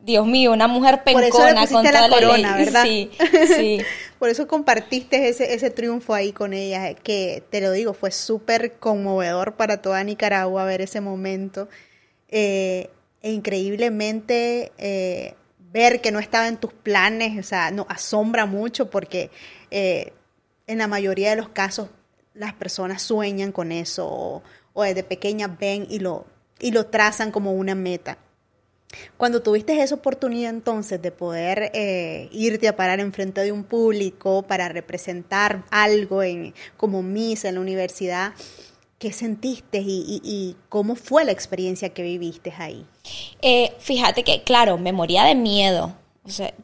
Dios 0.09 0.25
mío, 0.25 0.53
una 0.53 0.67
mujer 0.67 1.03
pencona 1.03 1.67
con 1.67 1.85
toda 1.85 2.07
la, 2.07 2.09
corona, 2.09 2.57
¿verdad? 2.57 2.83
Sí, 2.83 3.11
sí. 3.47 3.79
Por 4.17 4.29
eso 4.29 4.47
compartiste 4.47 5.29
ese, 5.29 5.53
ese 5.53 5.69
triunfo 5.69 6.15
ahí 6.15 6.31
con 6.31 6.53
ella, 6.53 6.95
que 6.95 7.43
te 7.51 7.61
lo 7.61 7.71
digo, 7.71 7.93
fue 7.93 8.09
súper 8.09 8.79
conmovedor 8.79 9.53
para 9.53 9.83
toda 9.83 10.03
Nicaragua 10.03 10.65
ver 10.65 10.81
ese 10.81 10.99
momento. 10.99 11.69
Eh, 12.27 12.89
e 13.21 13.31
increíblemente 13.31 14.71
eh, 14.79 15.35
ver 15.59 16.01
que 16.01 16.11
no 16.11 16.17
estaba 16.17 16.47
en 16.47 16.57
tus 16.57 16.73
planes, 16.73 17.37
o 17.37 17.47
sea, 17.47 17.69
nos 17.69 17.85
asombra 17.87 18.47
mucho 18.47 18.89
porque 18.89 19.29
eh, 19.69 20.11
en 20.65 20.79
la 20.79 20.87
mayoría 20.87 21.29
de 21.29 21.35
los 21.35 21.49
casos 21.49 21.89
las 22.33 22.53
personas 22.53 23.03
sueñan 23.03 23.51
con 23.51 23.71
eso 23.71 24.07
o, 24.07 24.43
o 24.73 24.81
desde 24.81 25.03
pequeñas 25.03 25.51
ven 25.59 25.85
y 25.87 25.99
lo, 25.99 26.25
y 26.59 26.71
lo 26.71 26.87
trazan 26.87 27.29
como 27.29 27.53
una 27.53 27.75
meta. 27.75 28.17
Cuando 29.17 29.41
tuviste 29.41 29.79
esa 29.81 29.95
oportunidad 29.95 30.49
entonces 30.49 31.01
de 31.01 31.11
poder 31.11 31.71
eh, 31.73 32.27
irte 32.31 32.67
a 32.67 32.75
parar 32.75 32.99
enfrente 32.99 33.41
de 33.41 33.51
un 33.51 33.63
público 33.63 34.43
para 34.43 34.67
representar 34.67 35.63
algo 35.69 36.23
en, 36.23 36.53
como 36.75 37.03
Miss 37.03 37.45
en 37.45 37.55
la 37.55 37.61
universidad, 37.61 38.33
¿qué 38.97 39.13
sentiste 39.13 39.81
y, 39.85 40.55
cómo 40.69 40.95
fue 40.95 41.23
la 41.23 41.31
experiencia 41.31 41.89
que 41.89 42.01
viviste 42.01 42.53
ahí? 42.57 42.85
Eh, 43.41 43.73
fíjate 43.79 44.23
que, 44.23 44.43
claro, 44.43 44.77
me 44.77 44.91
moría 44.91 45.23
de 45.23 45.35
miedo, 45.35 45.95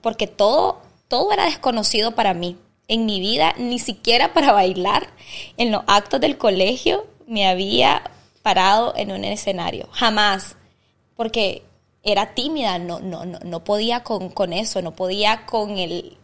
porque 0.01 0.27
todo, 0.27 0.81
todo 1.07 1.31
era 1.31 1.45
desconocido 1.45 2.15
para 2.15 2.33
mí. 2.33 2.57
En 2.87 3.05
mi 3.07 3.19
vida, 3.19 3.55
ni 3.57 3.79
siquiera 3.79 4.33
para 4.33 4.51
bailar, 4.51 5.07
en 5.57 5.71
los 5.71 5.81
actos 5.87 6.21
del 6.21 6.37
colegio, 6.37 7.07
me 7.25 7.47
había 7.47 8.11
parado 8.43 8.93
en 8.95 9.11
un 9.11 9.23
escenario. 9.23 9.87
Jamás. 9.91 10.55
Porque 11.15 11.63
era 12.05 12.35
tímida, 12.35 12.77
no, 12.77 12.99
no, 12.99 13.25
no, 13.25 13.39
no 13.39 13.63
podía 13.63 14.03
con, 14.03 14.29
con, 14.29 14.53
eso, 14.53 14.81
no 14.83 14.95
podía 14.95 15.45
con 15.47 15.71
el, 15.79 16.15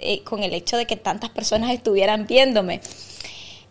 eh, 0.00 0.22
con 0.24 0.42
el 0.42 0.52
hecho 0.52 0.76
de 0.76 0.86
que 0.86 0.96
tantas 0.96 1.30
personas 1.30 1.72
estuvieran 1.72 2.26
viéndome. 2.26 2.80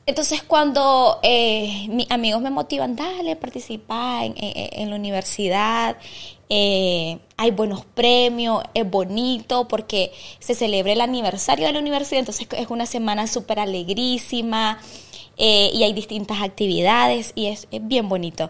Entonces 0.06 0.42
cuando 0.42 1.20
eh, 1.22 1.86
mis 1.90 2.10
amigos 2.10 2.42
me 2.42 2.50
motivan, 2.50 2.96
dale, 2.96 3.36
participa 3.36 4.22
en, 4.24 4.90
la 4.90 4.96
universidad, 4.96 5.98
eh, 6.48 7.20
hay 7.38 7.52
buenos 7.52 7.86
premios, 7.86 8.64
es 8.74 8.90
bonito 8.90 9.68
porque 9.68 10.14
se 10.40 10.56
celebra 10.56 10.94
el 10.94 11.02
aniversario 11.02 11.68
de 11.68 11.74
la 11.74 11.80
universidad, 11.80 12.22
entonces 12.22 12.48
es 12.58 12.70
una 12.70 12.88
semana 12.88 13.28
súper 13.28 13.60
alegrísima 13.60 14.80
y 15.38 15.84
hay 15.84 15.94
distintas 15.94 16.42
actividades 16.42 17.32
y 17.36 17.48
es, 17.48 17.68
es 17.70 17.88
bien 17.88 18.10
bonito. 18.10 18.50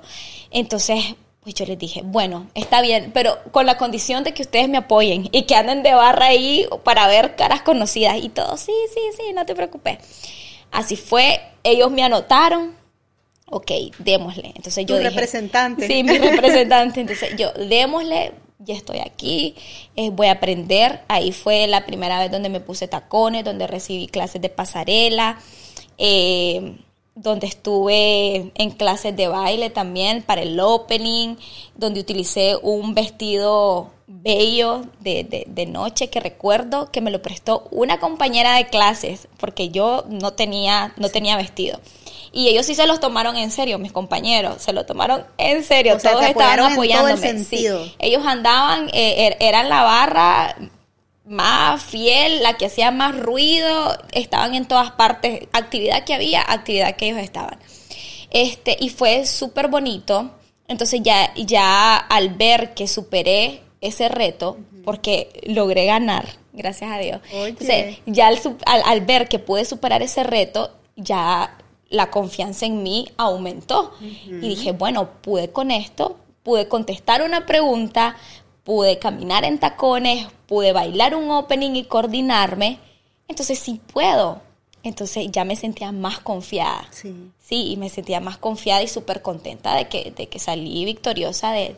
Entonces 0.51 1.15
pues 1.41 1.55
yo 1.55 1.65
les 1.65 1.79
dije, 1.79 2.01
bueno, 2.03 2.47
está 2.53 2.81
bien, 2.81 3.11
pero 3.13 3.37
con 3.51 3.65
la 3.65 3.77
condición 3.77 4.23
de 4.23 4.33
que 4.33 4.41
ustedes 4.41 4.67
me 4.67 4.77
apoyen 4.77 5.29
y 5.31 5.43
que 5.43 5.55
anden 5.55 5.83
de 5.83 5.93
barra 5.93 6.27
ahí 6.27 6.67
para 6.83 7.07
ver 7.07 7.35
caras 7.35 7.61
conocidas 7.61 8.17
y 8.21 8.29
todo. 8.29 8.57
Sí, 8.57 8.73
sí, 8.93 8.99
sí, 9.15 9.33
no 9.33 9.45
te 9.45 9.55
preocupes. 9.55 9.99
Así 10.71 10.95
fue, 10.95 11.39
ellos 11.63 11.91
me 11.91 12.03
anotaron. 12.03 12.75
Ok, 13.51 13.71
démosle. 13.99 14.51
Entonces 14.55 14.85
yo 14.85 14.97
tu 14.97 15.03
representante. 15.03 15.87
Sí, 15.87 16.03
mi 16.03 16.17
representante. 16.17 17.01
Entonces 17.01 17.35
yo, 17.37 17.51
démosle, 17.53 18.33
ya 18.59 18.75
estoy 18.75 18.99
aquí, 18.99 19.55
eh, 19.95 20.09
voy 20.11 20.27
a 20.27 20.33
aprender. 20.33 21.01
Ahí 21.07 21.31
fue 21.31 21.65
la 21.67 21.85
primera 21.85 22.19
vez 22.19 22.29
donde 22.29 22.49
me 22.49 22.59
puse 22.59 22.87
tacones, 22.87 23.45
donde 23.45 23.65
recibí 23.65 24.07
clases 24.07 24.41
de 24.41 24.49
pasarela. 24.49 25.39
Eh, 25.97 26.75
donde 27.21 27.47
estuve 27.47 28.51
en 28.55 28.71
clases 28.71 29.15
de 29.15 29.27
baile 29.27 29.69
también 29.69 30.21
para 30.21 30.41
el 30.41 30.59
opening, 30.59 31.35
donde 31.75 31.99
utilicé 31.99 32.55
un 32.61 32.93
vestido 32.93 33.91
bello 34.07 34.85
de, 35.01 35.45
de, 35.47 35.65
noche 35.65 36.09
que 36.09 36.19
recuerdo 36.19 36.91
que 36.91 36.99
me 36.99 37.11
lo 37.11 37.21
prestó 37.21 37.67
una 37.71 37.99
compañera 37.99 38.55
de 38.55 38.67
clases 38.67 39.27
porque 39.37 39.69
yo 39.69 40.05
no 40.09 40.33
tenía, 40.33 40.93
no 40.97 41.09
tenía 41.09 41.37
vestido. 41.37 41.79
Y 42.31 42.47
ellos 42.47 42.65
sí 42.65 42.75
se 42.75 42.87
los 42.87 42.99
tomaron 42.99 43.37
en 43.37 43.51
serio, 43.51 43.79
mis 43.79 43.91
compañeros, 43.91 44.61
se 44.61 44.73
lo 44.73 44.85
tomaron 44.85 45.25
en 45.37 45.63
serio, 45.63 45.97
todos 45.97 46.23
estaban 46.23 46.71
apoyándome. 46.71 47.45
Ellos 47.99 48.25
andaban, 48.25 48.89
eh, 48.93 49.27
er, 49.27 49.37
eran 49.39 49.69
la 49.69 49.83
barra 49.83 50.55
más 51.29 51.83
fiel, 51.83 52.41
la 52.41 52.57
que 52.57 52.65
hacía 52.65 52.89
más 52.89 53.17
ruido, 53.17 53.95
estaban 54.11 54.55
en 54.55 54.67
todas 54.67 54.91
partes, 54.91 55.47
actividad 55.53 56.03
que 56.03 56.15
había, 56.15 56.41
actividad 56.41 56.95
que 56.95 57.09
ellos 57.09 57.19
estaban. 57.19 57.59
Este, 58.31 58.75
y 58.79 58.89
fue 58.89 59.25
súper 59.27 59.67
bonito. 59.67 60.31
Entonces 60.67 61.01
ya, 61.03 61.31
ya 61.35 61.97
al 61.97 62.29
ver 62.29 62.73
que 62.73 62.87
superé 62.87 63.61
ese 63.79 64.09
reto, 64.09 64.57
porque 64.83 65.29
logré 65.43 65.85
ganar, 65.85 66.25
gracias 66.51 66.91
a 66.91 66.97
Dios. 66.97 67.21
Entonces, 67.31 67.97
ya 68.07 68.29
al, 68.65 69.01
ver 69.01 69.27
que 69.27 69.37
pude 69.37 69.65
superar 69.65 70.01
ese 70.01 70.23
reto, 70.23 70.71
ya 70.95 71.57
la 71.89 72.09
confianza 72.09 72.65
en 72.65 72.81
mí 72.81 73.07
aumentó. 73.17 73.93
Y 74.01 74.49
dije, 74.49 74.71
bueno, 74.71 75.09
pude 75.21 75.51
con 75.51 75.69
esto, 75.69 76.17
pude 76.43 76.67
contestar 76.67 77.21
una 77.21 77.45
pregunta, 77.45 78.15
pude 78.69 78.99
caminar 78.99 79.45
en 79.45 79.57
tacones, 79.57 80.27
pude 80.45 80.73
bailar 80.73 81.15
un 81.15 81.31
opening 81.31 81.71
y 81.71 81.85
coordinarme, 81.85 82.77
entonces 83.27 83.57
sí 83.57 83.81
puedo. 83.91 84.43
Entonces 84.83 85.25
ya 85.31 85.43
me 85.43 85.55
sentía 85.55 85.91
más 85.91 86.19
confiada. 86.19 86.87
Sí. 86.91 87.31
Sí, 87.43 87.71
y 87.71 87.77
me 87.77 87.89
sentía 87.89 88.19
más 88.19 88.37
confiada 88.37 88.83
y 88.83 88.87
súper 88.87 89.23
contenta 89.23 89.73
de 89.73 89.87
que, 89.87 90.13
de 90.15 90.27
que 90.27 90.37
salí 90.37 90.85
victoriosa 90.85 91.51
de, 91.51 91.77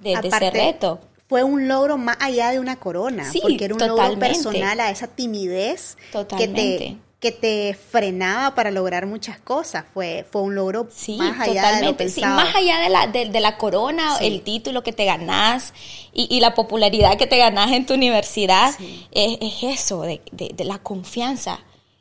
de, 0.00 0.14
ese 0.14 0.50
reto. 0.50 0.98
Fue 1.28 1.44
un 1.44 1.68
logro 1.68 1.96
más 1.96 2.16
allá 2.18 2.50
de 2.50 2.58
una 2.58 2.74
corona, 2.74 3.30
sí, 3.30 3.38
porque 3.40 3.66
era 3.66 3.74
un 3.74 3.80
logro 3.80 4.18
personal 4.18 4.80
a 4.80 4.90
esa 4.90 5.06
timidez 5.06 5.96
totalmente. 6.10 6.60
que 6.60 6.78
te 6.78 6.96
que 7.22 7.30
te 7.30 7.74
frenaba 7.74 8.56
para 8.56 8.72
lograr 8.72 9.06
muchas 9.06 9.38
cosas. 9.38 9.84
Fue, 9.94 10.26
fue 10.28 10.42
un 10.42 10.56
logro 10.56 10.88
más 11.18 11.40
allá 11.40 11.76
de 11.76 11.92
lo 11.92 12.08
sí, 12.08 12.20
más 12.20 12.52
allá 12.56 12.80
de 12.80 12.88
la, 12.88 13.06
de, 13.06 13.40
la 13.40 13.56
corona, 13.58 14.18
el 14.20 14.42
título 14.42 14.82
que 14.82 14.92
te 14.92 15.04
ganás 15.04 15.72
y, 16.12 16.40
la 16.40 16.54
popularidad 16.54 17.16
que 17.16 17.28
te 17.28 17.38
ganás 17.38 17.70
en 17.70 17.86
tu 17.86 17.94
universidad, 17.94 18.74
es, 19.12 19.62
eso, 19.62 20.02
de, 20.02 20.20
la 20.64 20.78
confianza. 20.78 21.60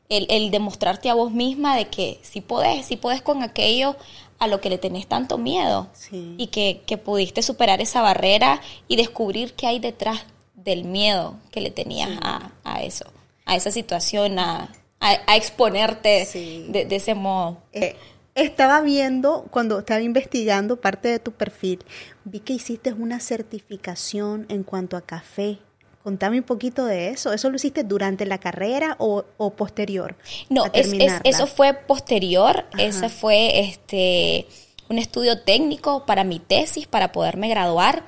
El, 0.10 0.49
demostrarte 0.49 1.07
a 1.12 1.13
vos 1.13 1.31
misma 1.31 1.77
de 1.77 1.86
que 1.86 2.19
si 2.23 2.41
podés, 2.41 2.88
si 2.88 2.97
podés 2.97 3.21
con 3.21 3.43
aquello 3.43 3.95
a 4.39 4.47
lo 4.47 4.60
que 4.60 4.71
le 4.71 4.79
tenés 4.79 5.05
tanto 5.05 5.38
miedo 5.38 5.88
y 6.12 6.47
que, 6.47 6.97
pudiste 6.97 7.43
superar 7.43 7.79
esa 7.79 8.01
barrera 8.01 8.60
y 8.88 8.95
descubrir 8.95 9.53
qué 9.53 9.67
hay 9.67 9.77
detrás 9.77 10.25
del 10.55 10.84
miedo 10.84 11.36
que 11.51 11.62
le 11.62 11.69
tenías 11.69 12.10
a, 12.23 12.49
a 12.63 12.81
eso, 12.81 13.05
a 13.45 13.55
esa 13.55 13.69
situación, 13.69 14.39
a, 14.39 14.71
a, 15.02 15.36
exponerte 15.36 16.28
de, 16.70 16.88
ese 16.96 17.16
modo. 17.16 17.58
Eh, 17.74 17.96
estaba 18.36 18.82
viendo, 18.82 19.46
cuando 19.52 19.80
estaba 19.80 20.02
investigando 20.02 20.80
parte 20.80 21.10
de 21.10 21.20
tu 21.20 21.32
perfil, 21.32 21.80
vi 22.24 22.40
que 22.40 22.54
hiciste 22.54 22.94
una 22.94 23.20
certificación 23.20 24.46
en 24.48 24.64
cuanto 24.64 24.96
a 24.96 25.02
café. 25.02 25.58
Contame 26.04 26.38
un 26.38 26.46
poquito 26.46 26.86
de 26.86 27.10
eso. 27.10 27.34
¿Eso 27.34 27.50
lo 27.50 27.58
hiciste 27.58 27.84
durante 27.84 28.26
la 28.26 28.40
carrera 28.40 28.96
o, 28.98 29.24
posterior? 29.56 30.16
No, 30.50 30.64
eso 30.74 31.46
fue 31.48 31.74
posterior. 31.74 32.66
Ese 32.78 33.10
fue 33.10 33.60
este 33.60 34.48
un 34.90 34.98
estudio 34.98 35.40
técnico 35.40 36.06
para 36.06 36.24
mi 36.24 36.40
tesis, 36.40 36.86
para 36.86 37.12
poderme 37.12 37.48
graduar. 37.50 38.04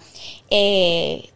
Eh, 0.49 1.29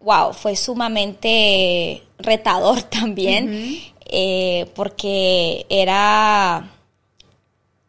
wow, 0.00 0.32
fue 0.32 0.54
sumamente 0.54 2.02
retador 2.18 2.82
también. 2.90 3.80
Eh, 4.14 4.70
porque 4.74 5.64
era, 5.70 6.70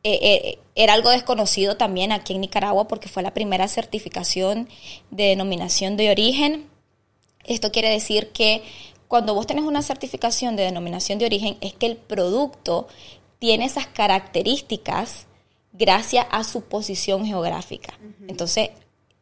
eh, 0.04 0.20
eh, 0.22 0.60
era 0.74 0.94
algo 0.94 1.10
desconocido 1.10 1.76
también 1.76 2.14
aquí 2.14 2.34
en 2.34 2.40
Nicaragua 2.40 2.88
porque 2.88 3.10
fue 3.10 3.24
la 3.24 3.34
primera 3.34 3.68
certificación 3.68 4.70
de 5.12 5.26
denominación 5.26 5.98
de 5.98 6.12
origen. 6.12 6.70
Esto 7.44 7.74
quiere 7.74 7.90
decir 7.90 8.30
que 8.30 8.64
cuando 9.10 9.34
vos 9.36 9.48
tenés 9.48 9.66
una 9.66 9.82
certificación 9.82 10.56
de 10.56 10.64
denominación 10.64 11.20
de 11.20 11.26
origen 11.26 11.58
es 11.60 11.74
que 11.74 11.88
el 11.88 11.98
producto 11.98 12.88
tiene 13.40 13.66
esas 13.66 13.88
características 13.88 15.28
gracias 15.74 16.26
a 16.32 16.46
su 16.46 16.62
posición 16.62 17.26
geográfica. 17.26 18.00
Entonces, 18.30 18.70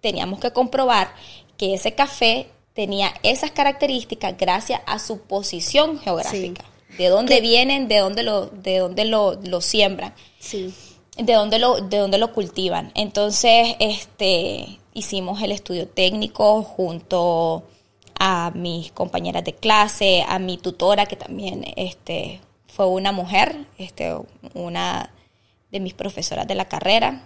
teníamos 0.01 0.39
que 0.39 0.53
comprobar 0.53 1.15
que 1.57 1.73
ese 1.73 1.95
café 1.95 2.47
tenía 2.73 3.11
esas 3.23 3.49
características 3.49 4.37
gracias 4.37 4.81
a 4.85 4.99
su 4.99 5.21
posición 5.21 5.99
geográfica 5.99 6.70
de 6.97 7.07
dónde 7.07 7.41
vienen, 7.41 7.87
de 7.87 7.99
dónde 7.99 8.23
lo, 8.23 8.47
de 8.47 8.79
dónde 8.79 9.05
lo, 9.05 9.33
lo 9.43 9.61
siembran. 9.61 10.13
Sí. 10.39 10.73
De 11.17 11.33
dónde 11.33 11.59
lo, 11.59 11.81
de 11.81 11.97
dónde 11.97 12.17
lo 12.17 12.33
cultivan. 12.33 12.91
Entonces, 12.95 13.75
este, 13.79 14.79
hicimos 14.93 15.41
el 15.41 15.51
estudio 15.51 15.87
técnico 15.87 16.63
junto 16.63 17.63
a 18.19 18.51
mis 18.53 18.91
compañeras 18.91 19.43
de 19.43 19.53
clase, 19.53 20.23
a 20.27 20.39
mi 20.39 20.57
tutora, 20.57 21.05
que 21.05 21.15
también 21.15 21.65
este, 21.75 22.39
fue 22.67 22.85
una 22.85 23.11
mujer, 23.11 23.65
este, 23.77 24.15
una 24.53 25.11
de 25.71 25.79
mis 25.79 25.93
profesoras 25.93 26.47
de 26.47 26.55
la 26.55 26.65
carrera. 26.65 27.23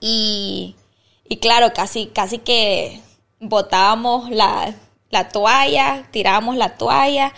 Y, 0.00 0.76
y 1.28 1.36
claro, 1.36 1.72
casi, 1.74 2.06
casi 2.06 2.38
que 2.38 3.00
botábamos 3.40 4.30
la, 4.30 4.74
la 5.10 5.28
toalla, 5.28 6.08
tirábamos 6.10 6.56
la 6.56 6.76
toalla, 6.76 7.32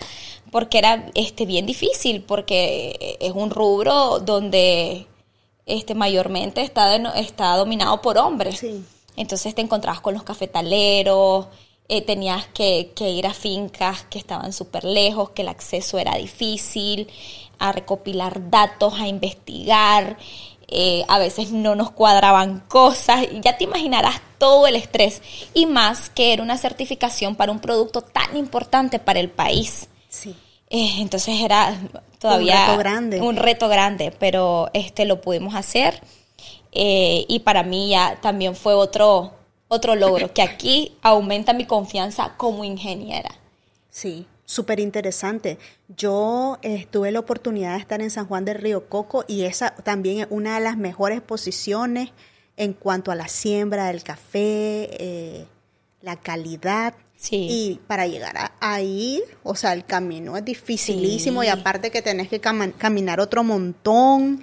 porque 0.51 0.77
era 0.77 1.09
este, 1.15 1.45
bien 1.45 1.65
difícil, 1.65 2.21
porque 2.21 3.17
es 3.19 3.31
un 3.31 3.49
rubro 3.49 4.19
donde 4.19 5.07
este, 5.65 5.93
mayormente 5.93 6.61
está, 6.61 6.95
está 7.15 7.55
dominado 7.55 8.01
por 8.01 8.17
hombres. 8.17 8.65
Entonces 9.15 9.53
te 9.53 9.61
encontrabas 9.61 10.01
con 10.01 10.13
los 10.13 10.23
cafetaleros, 10.23 11.47
eh, 11.87 12.01
tenías 12.01 12.47
que, 12.47 12.91
que, 12.95 13.09
ir 13.09 13.27
a 13.27 13.33
fincas 13.33 14.03
que 14.09 14.19
estaban 14.19 14.53
súper 14.53 14.83
lejos, 14.83 15.31
que 15.31 15.41
el 15.41 15.47
acceso 15.47 15.97
era 15.97 16.15
difícil, 16.15 17.07
a 17.59 17.71
recopilar 17.71 18.49
datos, 18.49 18.93
a 18.99 19.07
investigar. 19.07 20.17
Eh, 20.71 21.03
a 21.07 21.17
veces 21.17 21.51
no 21.51 21.73
nos 21.75 21.89
cuadraban 21.89 22.59
cosas, 22.67 23.25
ya 23.41 23.57
te 23.57 23.63
imaginarás 23.63 24.21
todo 24.37 24.67
el 24.67 24.75
estrés 24.75 25.23
y 25.55 25.65
más 25.65 26.11
que 26.11 26.31
era 26.31 26.43
una 26.43 26.59
certificación 26.59 27.35
para 27.35 27.51
un 27.51 27.59
producto 27.59 28.01
tan 28.01 28.37
importante 28.37 28.99
para 28.99 29.19
el 29.19 29.31
país. 29.31 29.89
Sí. 30.09 30.35
Eh, 30.69 30.95
entonces 30.99 31.41
era 31.41 31.79
todavía 32.19 32.55
un 32.55 32.67
reto 32.67 32.77
grande. 32.77 33.21
Un 33.21 33.35
reto 33.37 33.69
grande, 33.69 34.11
pero 34.19 34.69
este 34.73 35.05
lo 35.05 35.21
pudimos 35.21 35.55
hacer 35.55 36.01
eh, 36.71 37.25
y 37.27 37.39
para 37.39 37.63
mí 37.63 37.89
ya 37.89 38.19
también 38.21 38.55
fue 38.55 38.73
otro 38.73 39.33
otro 39.69 39.95
logro 39.95 40.33
que 40.33 40.41
aquí 40.41 40.97
aumenta 41.01 41.53
mi 41.53 41.65
confianza 41.65 42.33
como 42.37 42.63
ingeniera. 42.63 43.29
Sí, 43.91 44.25
súper 44.45 44.79
interesante. 44.79 45.59
Yo 45.95 46.57
eh, 46.63 46.87
tuve 46.89 47.11
la 47.11 47.19
oportunidad 47.19 47.73
de 47.73 47.79
estar 47.79 48.01
en 48.01 48.09
San 48.09 48.25
Juan 48.25 48.45
del 48.45 48.57
Río 48.57 48.89
Coco 48.89 49.25
y 49.27 49.43
esa 49.43 49.75
también 49.75 50.21
es 50.21 50.27
una 50.31 50.55
de 50.55 50.63
las 50.63 50.75
mejores 50.75 51.21
posiciones 51.21 52.09
en 52.57 52.73
cuanto 52.73 53.11
a 53.11 53.15
la 53.15 53.27
siembra 53.27 53.87
del 53.87 54.03
café, 54.03 54.89
eh, 54.99 55.45
la 56.01 56.15
calidad. 56.15 56.95
Sí. 57.21 57.47
Y 57.49 57.79
para 57.85 58.07
llegar 58.07 58.37
a, 58.37 58.53
ahí, 58.61 59.21
o 59.43 59.53
sea, 59.53 59.73
el 59.73 59.83
camino 59.85 60.37
es 60.37 60.45
dificilísimo 60.45 61.41
Sí. 61.41 61.47
y 61.47 61.49
aparte 61.49 61.91
que 61.91 62.01
tenés 62.01 62.29
que 62.29 62.39
caminar 62.39 63.19
otro 63.19 63.43
montón. 63.43 64.41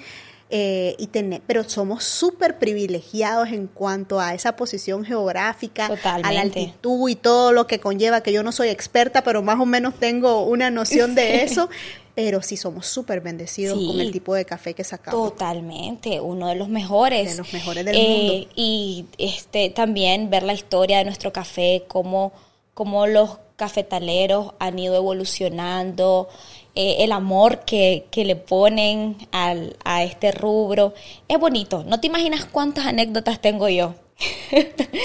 eh, 0.48 0.94
y 0.98 1.08
tener, 1.08 1.42
pero 1.44 1.64
somos 1.68 2.04
súper 2.04 2.56
privilegiados 2.60 3.48
en 3.48 3.66
cuanto 3.66 4.20
a 4.20 4.32
esa 4.32 4.54
posición 4.54 5.04
geográfica, 5.04 5.86
a 5.86 5.88
la 5.88 5.96
Totalmente. 5.96 6.60
altitud 6.60 7.08
y 7.08 7.16
todo 7.16 7.50
lo 7.50 7.66
que 7.66 7.80
conlleva, 7.80 8.20
que 8.22 8.32
yo 8.32 8.44
no 8.44 8.52
soy 8.52 8.68
experta, 8.68 9.24
pero 9.24 9.42
más 9.42 9.58
o 9.58 9.66
menos 9.66 9.94
tengo 9.98 10.44
una 10.44 10.70
noción 10.70 11.16
de 11.16 11.42
eso, 11.42 11.68
pero 12.14 12.42
sí 12.42 12.56
somos 12.56 12.86
súper 12.86 13.22
bendecidos 13.22 13.76
Sí. 13.76 13.86
con 13.88 14.00
el 14.00 14.12
tipo 14.12 14.36
de 14.36 14.44
café 14.44 14.72
que 14.74 14.84
sacamos. 14.84 15.30
Totalmente, 15.30 16.20
uno 16.20 16.46
de 16.46 16.54
los 16.54 16.68
mejores. 16.68 17.32
De 17.32 17.38
los 17.38 17.52
mejores 17.52 17.84
del 17.84 17.96
Eh, 17.96 18.08
mundo. 18.08 18.52
Y 18.54 19.06
este 19.18 19.70
también 19.70 20.30
ver 20.30 20.44
la 20.44 20.52
historia 20.54 20.98
de 20.98 21.04
nuestro 21.06 21.32
café, 21.32 21.82
cómo, 21.88 22.32
cómo 22.76 23.06
los 23.06 23.38
cafetaleros 23.56 24.52
han 24.58 24.78
ido 24.78 24.94
evolucionando, 24.96 26.28
eh, 26.74 26.96
el 27.00 27.12
amor 27.12 27.60
que, 27.64 28.04
que 28.10 28.26
le 28.26 28.36
ponen 28.36 29.16
al, 29.32 29.78
a 29.82 30.04
este 30.04 30.30
rubro. 30.30 30.92
Es 31.26 31.38
bonito, 31.38 31.82
no 31.86 31.98
te 32.00 32.08
imaginas 32.08 32.44
cuántas 32.44 32.84
anécdotas 32.84 33.40
tengo 33.40 33.70
yo. 33.70 33.94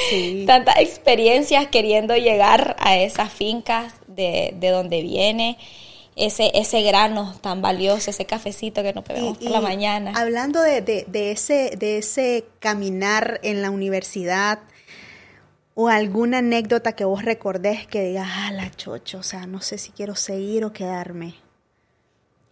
Sí. 0.09 0.43
Tantas 0.47 0.79
experiencias 0.79 1.67
queriendo 1.67 2.13
llegar 2.17 2.75
a 2.79 2.97
esas 2.97 3.31
fincas 3.31 3.93
de, 4.07 4.53
de 4.59 4.69
donde 4.69 5.01
viene 5.01 5.57
ese, 6.17 6.51
ese 6.53 6.81
grano 6.81 7.33
tan 7.39 7.61
valioso, 7.61 8.09
ese 8.11 8.25
cafecito 8.25 8.83
que 8.83 8.91
nos 8.91 9.05
bebemos 9.05 9.37
por 9.37 9.49
la 9.49 9.61
mañana. 9.61 10.11
Hablando 10.17 10.61
de, 10.61 10.81
de- 10.81 11.05
de 11.07 11.31
ese, 11.31 11.77
de 11.77 11.99
ese 11.99 12.43
caminar 12.59 13.39
en 13.43 13.61
la 13.61 13.69
universidad, 13.71 14.59
o 15.73 15.87
alguna 15.87 16.39
anécdota 16.39 16.93
que 16.93 17.05
vos 17.05 17.23
recordés 17.23 17.87
que 17.87 18.03
digas, 18.03 18.29
ah, 18.29 18.51
la 18.51 18.69
chocho, 18.71 19.19
o 19.19 19.23
sea, 19.23 19.45
no 19.47 19.61
sé 19.61 19.77
si 19.77 19.91
quiero 19.91 20.15
seguir 20.15 20.65
o 20.65 20.73
quedarme. 20.73 21.35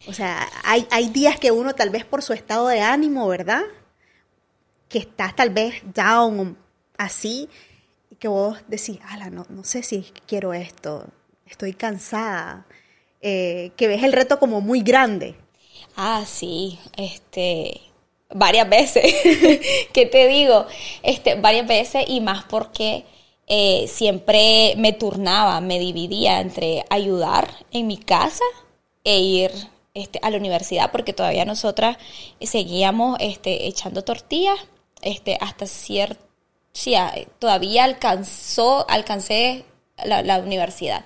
O 0.07 0.13
sea, 0.13 0.47
hay, 0.63 0.87
hay 0.91 1.09
días 1.09 1.39
que 1.39 1.51
uno 1.51 1.75
tal 1.75 1.89
vez 1.89 2.05
por 2.05 2.21
su 2.21 2.33
estado 2.33 2.67
de 2.69 2.81
ánimo, 2.81 3.27
¿verdad? 3.27 3.63
Que 4.87 4.99
estás 4.99 5.35
tal 5.35 5.49
vez 5.49 5.81
down, 5.93 6.57
así, 6.97 7.49
y 8.09 8.15
que 8.15 8.29
vos 8.29 8.57
decís, 8.67 8.99
ala, 9.09 9.29
no, 9.29 9.45
no 9.49 9.63
sé 9.63 9.83
si 9.83 10.11
quiero 10.25 10.53
esto, 10.53 11.07
estoy 11.45 11.73
cansada. 11.73 12.65
Eh, 13.21 13.71
que 13.75 13.89
ves 13.89 14.03
el 14.03 14.13
reto 14.13 14.39
como 14.39 14.61
muy 14.61 14.81
grande. 14.81 15.35
Ah, 15.95 16.23
sí, 16.25 16.79
este, 16.95 17.81
varias 18.29 18.69
veces. 18.69 19.13
¿Qué 19.93 20.05
te 20.05 20.27
digo? 20.27 20.65
Este, 21.03 21.35
varias 21.35 21.67
veces 21.67 22.05
y 22.07 22.21
más 22.21 22.43
porque 22.45 23.05
eh, 23.47 23.85
siempre 23.87 24.73
me 24.77 24.93
turnaba, 24.93 25.61
me 25.61 25.79
dividía 25.79 26.39
entre 26.39 26.85
ayudar 26.89 27.49
en 27.71 27.87
mi 27.87 27.97
casa 27.97 28.43
e 29.03 29.19
ir 29.19 29.51
este, 29.93 30.19
a 30.21 30.29
la 30.29 30.37
universidad, 30.37 30.91
porque 30.91 31.13
todavía 31.13 31.45
nosotras 31.45 31.97
seguíamos 32.41 33.17
este, 33.19 33.67
echando 33.67 34.03
tortillas 34.03 34.59
este, 35.01 35.37
hasta 35.39 35.65
cierto, 35.65 36.23
sí, 36.73 36.93
todavía 37.39 37.85
alcanzó, 37.85 38.85
alcancé 38.89 39.65
la, 40.05 40.39
universidad. 40.39 41.03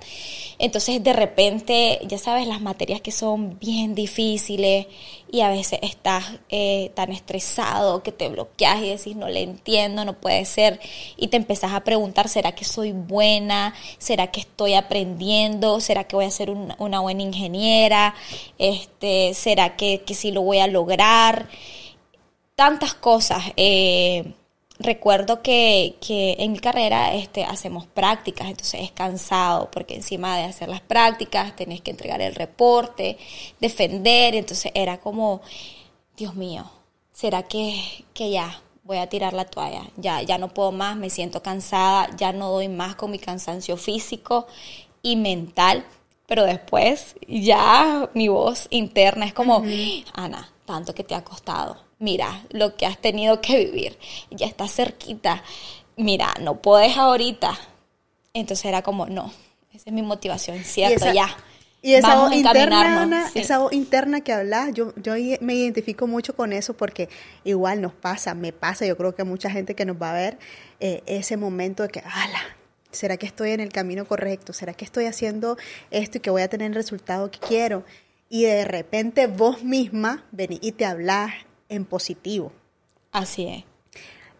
Entonces, 0.60 1.04
de 1.04 1.14
repente, 1.14 2.00
ya 2.08 2.18
sabes, 2.18 2.48
las 2.48 2.62
materias 2.62 3.02
que 3.02 3.12
son 3.12 3.58
bien 3.60 3.96
difíciles 3.96 4.86
y 5.32 5.42
a 5.42 5.50
veces 5.50 5.80
estás 5.82 6.26
eh, 6.50 6.92
tan 6.94 7.12
estresado 7.12 8.04
que 8.04 8.12
te 8.12 8.30
bloqueas 8.30 8.82
y 8.82 8.90
decís, 8.90 9.16
no 9.16 9.28
le 9.28 9.42
entiendo, 9.42 10.06
no 10.06 10.14
puede 10.14 10.46
ser. 10.46 10.80
Y 11.18 11.28
te 11.30 11.38
empezás 11.38 11.74
a 11.74 11.84
preguntar, 11.84 12.30
¿será 12.30 12.54
que 12.54 12.66
soy 12.66 12.92
buena? 12.92 13.74
¿Será 13.98 14.28
que 14.28 14.42
estoy 14.42 14.76
aprendiendo? 14.76 15.80
¿Será 15.80 16.04
que 16.06 16.16
voy 16.16 16.26
a 16.26 16.32
ser 16.32 16.50
un- 16.52 16.74
una 16.78 17.00
buena 17.00 17.24
ingeniera? 17.24 18.14
Este, 18.60 19.34
¿Será 19.34 19.76
que, 19.76 20.02
que 20.06 20.14
sí 20.14 20.32
lo 20.32 20.42
voy 20.44 20.60
a 20.60 20.68
lograr? 20.68 21.48
tantas 22.56 22.94
cosas. 22.94 23.44
Eh, 23.58 24.34
recuerdo 24.80 25.42
que, 25.42 25.96
que 26.06 26.36
en 26.40 26.54
mi 26.54 26.60
carrera 26.60 27.14
este, 27.14 27.44
hacemos 27.44 27.88
prácticas, 27.88 28.48
entonces 28.50 28.82
es 28.82 28.92
cansado 28.92 29.70
porque 29.72 29.96
encima 29.96 30.38
de 30.38 30.44
hacer 30.44 30.70
las 30.70 30.82
prácticas 30.82 31.56
tenés 31.56 31.82
que 31.82 31.92
entregar 31.92 32.22
el 32.22 32.36
reporte, 32.36 33.18
defender, 33.60 34.36
entonces 34.36 34.72
era 34.76 35.00
como, 35.00 35.42
Dios 36.18 36.36
mío, 36.36 36.70
¿será 37.12 37.44
que, 37.44 38.06
que 38.14 38.32
ya 38.32 38.62
voy 38.84 38.98
a 38.98 39.08
tirar 39.08 39.34
la 39.34 39.46
toalla? 39.46 39.84
Ya, 39.98 40.22
ya 40.22 40.38
no 40.38 40.50
puedo 40.50 40.72
más, 40.72 40.98
me 40.98 41.10
siento 41.10 41.42
cansada, 41.42 42.10
ya 42.18 42.34
no 42.34 42.52
doy 42.52 42.68
más 42.68 42.96
con 42.96 43.12
mi 43.12 43.20
cansancio 43.20 43.78
físico 43.78 44.48
y 45.02 45.16
mental. 45.16 45.86
Pero 46.26 46.46
después 46.46 47.16
ya 47.28 48.10
mi 48.14 48.30
voz 48.30 48.68
interna 48.70 49.26
es 49.26 49.34
como, 49.34 49.62
Ana, 50.14 50.50
tanto 50.66 50.96
que 50.96 51.04
te 51.04 51.16
ha 51.16 51.24
costado. 51.24 51.78
Mira 52.04 52.44
lo 52.50 52.76
que 52.76 52.86
has 52.86 52.98
tenido 52.98 53.40
que 53.40 53.64
vivir. 53.66 53.98
Ya 54.30 54.46
estás 54.46 54.74
cerquita. 54.76 55.42
Mira, 55.96 56.34
no 56.42 56.62
puedes 56.62 56.98
ahorita. 56.98 57.58
Entonces 58.34 58.66
era 58.66 58.82
como, 58.82 59.06
no, 59.06 59.32
esa 59.72 59.84
es 59.90 59.94
mi 59.94 60.02
motivación, 60.02 60.62
cierto, 60.66 61.06
esa- 61.06 61.14
ya. 61.14 61.38
Y 61.82 61.94
esa 61.94 62.10
Vamos 62.10 62.30
voz 62.30 62.36
interna, 62.38 62.62
encaminarnos, 62.62 63.04
Ana, 63.04 63.30
sí. 63.30 63.40
esa 63.40 63.60
voz 63.60 63.72
interna 63.74 64.20
que 64.22 64.34
hablas, 64.34 64.74
yo, 64.74 64.94
yo 64.98 65.14
me 65.42 65.54
identifico 65.54 66.06
mucho 66.08 66.36
con 66.36 66.52
eso 66.52 66.74
porque 66.76 67.08
igual 67.46 67.80
nos 67.82 67.94
pasa, 67.94 68.34
me 68.36 68.52
pasa, 68.52 68.86
yo 68.86 68.98
creo 68.98 69.16
que 69.16 69.22
a 69.22 69.26
mucha 69.26 69.50
gente 69.50 69.76
que 69.76 69.86
nos 69.86 70.02
va 70.02 70.12
a 70.12 70.14
ver, 70.14 70.38
eh, 70.82 71.04
ese 71.06 71.38
momento 71.38 71.84
de 71.84 71.90
que, 71.90 72.00
ala, 72.00 72.40
¿será 72.92 73.16
que 73.18 73.26
estoy 73.26 73.52
en 73.52 73.60
el 73.62 73.70
camino 73.70 74.06
correcto? 74.06 74.52
¿Será 74.54 74.74
que 74.74 74.84
estoy 74.86 75.06
haciendo 75.06 75.58
esto 75.92 76.18
y 76.18 76.22
que 76.22 76.30
voy 76.30 76.42
a 76.42 76.48
tener 76.50 76.68
el 76.68 76.76
resultado 76.76 77.30
que 77.32 77.40
quiero? 77.40 77.84
Y 78.30 78.44
de 78.44 78.64
repente 78.66 79.28
vos 79.28 79.64
misma 79.64 80.24
venís 80.32 80.60
y 80.62 80.72
te 80.74 80.86
hablas 80.86 81.32
en 81.74 81.86
positivo. 81.86 82.52
Así 83.12 83.48
es. 83.48 83.64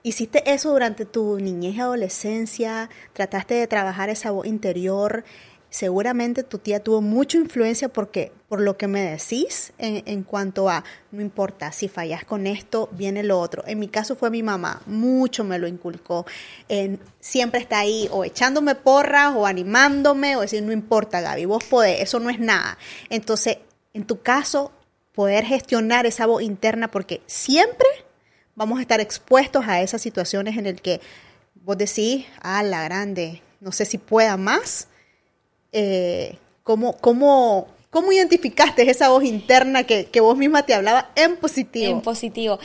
¿Hiciste 0.06 0.52
eso 0.52 0.72
durante 0.72 1.06
tu 1.06 1.40
niñez 1.40 1.76
y 1.76 1.80
adolescencia? 1.80 2.90
¿Trataste 3.14 3.54
de 3.54 3.68
trabajar 3.68 4.10
esa 4.10 4.32
voz 4.32 4.46
interior? 4.46 5.24
Seguramente 5.70 6.44
tu 6.44 6.60
tía 6.60 6.84
tuvo 6.84 7.02
mucha 7.02 7.38
influencia 7.38 7.90
porque, 7.90 8.32
por 8.48 8.62
lo 8.62 8.78
que 8.78 8.88
me 8.88 9.02
decís 9.02 9.74
en, 9.80 10.04
en 10.06 10.22
cuanto 10.24 10.70
a, 10.70 10.84
no 11.12 11.20
importa, 11.22 11.72
si 11.72 11.88
fallas 11.88 12.26
con 12.26 12.46
esto, 12.46 12.90
viene 12.92 13.24
lo 13.24 13.40
otro. 13.40 13.64
En 13.66 13.80
mi 13.80 13.88
caso 13.88 14.16
fue 14.16 14.30
mi 14.30 14.44
mamá, 14.44 14.84
mucho 14.86 15.44
me 15.44 15.58
lo 15.58 15.68
inculcó. 15.68 16.28
En- 16.70 17.00
siempre 17.20 17.60
está 17.60 17.80
ahí 17.80 18.08
o 18.12 18.24
echándome 18.24 18.76
porras 18.76 19.34
o 19.36 19.48
animándome 19.48 20.36
o 20.36 20.42
decir, 20.42 20.62
no 20.62 20.74
importa 20.74 21.22
Gaby, 21.22 21.46
vos 21.46 21.64
podés, 21.64 22.02
eso 22.02 22.20
no 22.20 22.30
es 22.30 22.40
nada. 22.40 22.78
Entonces, 23.10 23.58
en 23.94 24.06
tu 24.06 24.22
caso, 24.22 24.72
poder 25.14 25.46
gestionar 25.46 26.06
esa 26.06 26.26
voz 26.26 26.44
interna 26.44 26.90
porque 26.90 27.22
siempre 27.26 27.88
vamos 28.56 28.80
a 28.80 28.82
estar 28.82 29.00
expuestos 29.00 29.66
a 29.68 29.82
esas 29.82 30.02
situaciones 30.02 30.58
en 30.58 30.68
el 30.68 30.82
que 30.82 31.02
vos 31.56 31.78
decís, 31.78 32.26
ah, 32.42 32.64
la 32.64 32.84
grande, 32.84 33.42
no 33.60 33.72
sé 33.72 33.86
si 33.86 33.98
pueda 33.98 34.38
más. 34.38 34.88
Eh, 35.72 36.38
¿cómo, 36.64 36.98
cómo, 36.98 37.68
cómo 37.90 38.12
identificaste 38.12 38.90
esa 38.90 39.10
voz 39.10 39.24
interna 39.24 39.84
que, 39.84 40.06
que 40.06 40.20
vos 40.20 40.38
misma 40.38 40.66
te 40.66 40.74
hablaba 40.74 41.12
en 41.16 41.38
positivo? 41.38 41.92
En 41.92 42.02
positivo. 42.02 42.60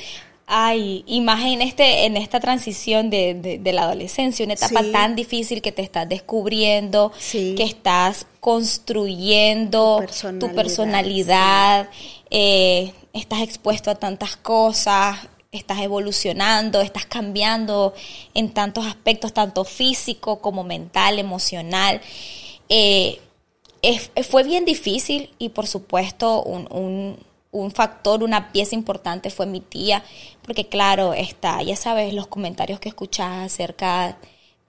Ay, 0.50 1.04
y 1.06 1.20
más 1.20 1.44
en, 1.44 1.60
este, 1.60 2.06
en 2.06 2.16
esta 2.16 2.40
transición 2.40 3.10
de, 3.10 3.34
de- 3.34 3.58
de 3.58 3.72
la 3.74 3.82
adolescencia, 3.82 4.46
una 4.46 4.54
etapa 4.54 4.82
Sí. 4.82 4.92
tan 4.92 5.14
difícil 5.14 5.60
que 5.60 5.72
te 5.72 5.82
estás 5.82 6.08
descubriendo, 6.08 7.12
Sí. 7.18 7.54
que 7.54 7.64
estás 7.64 8.26
construyendo 8.40 10.02
Tu 10.22 10.38
tu 10.38 10.54
personalidad, 10.54 11.90
eh, 12.30 12.92
estás 13.12 13.42
expuesto 13.42 13.90
a 13.90 13.96
tantas 13.96 14.36
cosas, 14.36 15.18
estás 15.52 15.80
evolucionando, 15.80 16.80
estás 16.80 17.04
cambiando 17.04 17.92
en 18.32 18.50
tantos 18.54 18.86
aspectos, 18.86 19.34
tanto 19.34 19.64
físico 19.64 20.40
como 20.40 20.64
mental, 20.64 21.18
emocional. 21.18 22.00
Eh, 22.70 23.18
fue 24.28 24.42
bien 24.44 24.64
difícil 24.64 25.30
y 25.38 25.50
por 25.50 25.66
supuesto 25.66 26.42
un, 26.42 26.66
un, 26.72 27.16
factor, 27.70 28.22
una 28.22 28.52
pieza 28.52 28.74
importante 28.74 29.30
fue 29.30 29.46
mi 29.46 29.60
tía, 29.60 30.04
porque 30.42 30.68
claro, 30.68 31.14
está, 31.14 31.62
ya 31.62 31.76
sabes, 31.76 32.12
los 32.14 32.26
comentarios 32.26 32.80
que 32.80 32.88
escuchas 32.88 33.46
acerca 33.46 34.18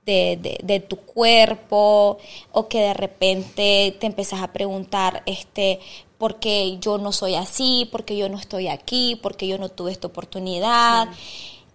de, 0.06 0.60
de, 0.64 0.80
tu 0.80 0.98
cuerpo 0.98 2.18
o 2.52 2.68
que 2.68 2.80
de 2.80 2.94
repente 2.94 3.96
te 4.00 4.08
empezás 4.08 4.42
a 4.42 4.52
preguntar, 4.52 5.22
este, 5.26 5.80
¿por 6.18 6.40
qué 6.40 6.78
yo 6.80 6.98
no 6.98 7.12
soy 7.12 7.36
así? 7.36 7.88
¿Por 7.92 8.06
qué 8.06 8.18
yo 8.18 8.28
no 8.30 8.38
estoy 8.38 8.68
aquí? 8.70 9.20
¿Por 9.22 9.38
qué 9.38 9.48
yo 9.48 9.58
no 9.58 9.70
tuve 9.70 9.92
esta 9.92 10.08
oportunidad? 10.08 11.10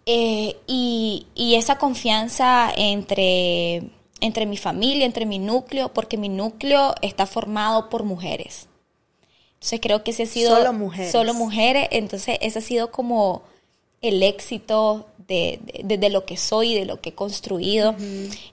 Eh, 0.06 0.56
y, 0.66 1.26
y, 1.34 1.54
esa 1.54 1.78
confianza 1.78 2.70
entre, 2.76 3.90
entre 4.20 4.46
mi 4.46 4.56
familia, 4.56 5.06
entre 5.06 5.26
mi 5.26 5.38
núcleo, 5.38 5.94
porque 5.94 6.18
mi 6.18 6.28
núcleo 6.28 6.94
está 7.00 7.26
formado 7.26 7.88
por 7.88 8.04
mujeres. 8.04 8.68
Entonces 9.64 9.80
creo 9.80 10.04
que 10.04 10.10
ese 10.10 10.24
ha 10.24 10.26
sido... 10.26 10.54
Solo 10.54 10.74
mujeres. 10.74 11.10
Solo 11.10 11.32
mujeres. 11.32 11.88
Entonces 11.90 12.36
ese 12.42 12.58
ha 12.58 12.62
sido 12.62 12.90
como 12.90 13.44
el 14.02 14.22
éxito 14.22 15.06
de, 15.26 15.58
de, 15.82 16.10
lo 16.10 16.26
que 16.26 16.36
soy, 16.36 16.74
de 16.74 16.84
lo 16.84 17.00
que 17.00 17.08
he 17.08 17.14
construido. 17.14 17.96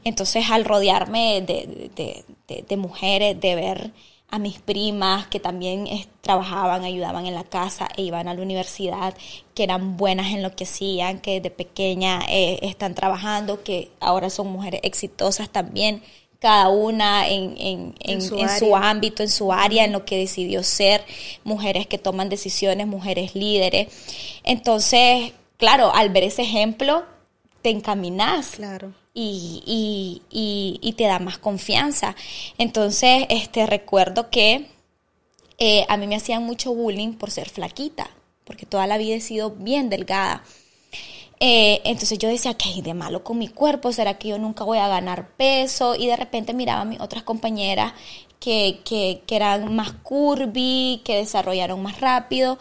Entonces, 0.06 0.50
al 0.50 0.64
rodearme 0.64 1.42
de, 1.42 2.78
mujeres, 2.78 3.42
de 3.42 3.56
ver 3.56 3.92
a 4.30 4.40
mis 4.40 4.60
primas 4.60 5.28
que 5.28 5.42
también 5.42 5.86
trabajaban, 6.22 6.86
ayudaban 6.86 7.26
en 7.26 7.36
la 7.36 7.44
casa 7.44 7.90
e 7.98 8.04
iban 8.04 8.30
a 8.30 8.34
la 8.34 8.42
universidad, 8.42 9.14
que 9.54 9.64
eran 9.64 9.98
buenas 9.98 10.32
en 10.32 10.42
lo 10.42 10.56
que 10.56 10.64
hacían, 10.64 11.20
que 11.20 11.42
de 11.42 11.52
pequeña 11.52 12.22
eh, 12.30 12.60
están 12.62 12.96
trabajando, 12.96 13.62
que 13.62 13.92
ahora 14.00 14.30
son 14.30 14.48
mujeres 14.48 14.80
exitosas 14.86 15.50
también, 15.50 16.02
cada 16.42 16.70
una 16.70 17.30
en, 17.30 17.56
en, 17.60 17.96
en, 18.00 18.20
su, 18.20 18.40
su, 18.58 18.76
ámbito, 18.76 19.22
en 19.22 19.30
su 19.30 19.54
área, 19.54 19.86
en 19.86 19.92
lo 19.92 20.06
que 20.06 20.18
decidió 20.18 20.64
ser, 20.64 21.06
mujeres 21.44 21.86
que 21.86 22.00
toman 22.00 22.30
decisiones, 22.30 22.88
mujeres 22.88 23.36
líderes. 23.36 23.90
Entonces, 24.44 25.34
claro, 25.58 25.94
al 25.94 26.10
ver 26.10 26.24
ese 26.24 26.42
ejemplo, 26.42 27.06
te 27.62 27.70
encaminas. 27.70 28.54
Claro. 28.56 28.92
Y, 29.14 30.24
te 30.98 31.04
da 31.04 31.20
más 31.20 31.38
confianza. 31.38 32.16
Entonces, 32.58 33.28
este, 33.30 33.68
recuerdo 33.68 34.32
que 34.32 34.66
eh, 35.60 35.86
a 35.90 35.98
mí 35.98 36.08
me 36.08 36.16
hacían 36.16 36.44
mucho 36.44 36.74
bullying 36.74 37.14
por 37.14 37.30
ser 37.30 37.50
flaquita, 37.50 38.10
porque 38.46 38.66
toda 38.66 38.88
la 38.88 38.98
vida 38.98 39.16
he 39.16 39.22
sido 39.22 39.52
bien 39.52 39.90
delgada. 39.90 40.44
Eh, 41.44 41.82
entonces 41.86 42.20
yo 42.20 42.30
decía, 42.30 42.54
¿qué 42.54 42.70
hay 42.70 42.82
de 42.84 42.94
malo 42.94 43.24
con 43.24 43.40
mi 43.40 43.48
cuerpo? 43.48 43.92
¿Será 43.92 44.20
que 44.20 44.28
yo 44.28 44.38
nunca 44.38 44.64
voy 44.64 44.78
a 44.78 44.88
ganar 44.88 45.30
peso? 45.38 45.96
Y 45.96 46.06
de 46.06 46.16
repente 46.16 46.54
miraba 46.54 46.82
a 46.82 46.86
mis 46.86 47.00
otras 47.00 47.24
compañeras 47.24 47.94
que, 48.40 48.82
que, 48.86 49.24
que 49.26 49.38
eran 49.38 49.76
más 49.76 49.92
curvy, 50.04 51.02
que 51.04 51.16
desarrollaron 51.18 51.82
más 51.82 52.00
rápido. 52.00 52.60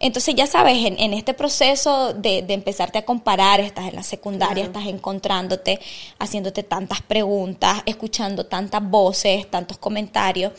Entonces 0.00 0.34
ya 0.34 0.46
sabes, 0.46 0.76
en, 0.84 1.14
este 1.14 1.34
proceso 1.34 2.12
de, 2.14 2.44
empezarte 2.48 2.98
a 2.98 3.04
comparar, 3.04 3.60
estás 3.60 3.88
en 3.88 3.94
la 3.94 4.02
secundaria, 4.02 4.64
estás 4.64 4.86
encontrándote, 4.86 5.78
haciéndote 6.18 6.64
tantas 6.64 7.02
preguntas, 7.02 7.82
escuchando 7.86 8.44
tantas 8.46 8.82
voces, 8.82 9.48
tantos 9.50 9.78
comentarios. 9.78 10.52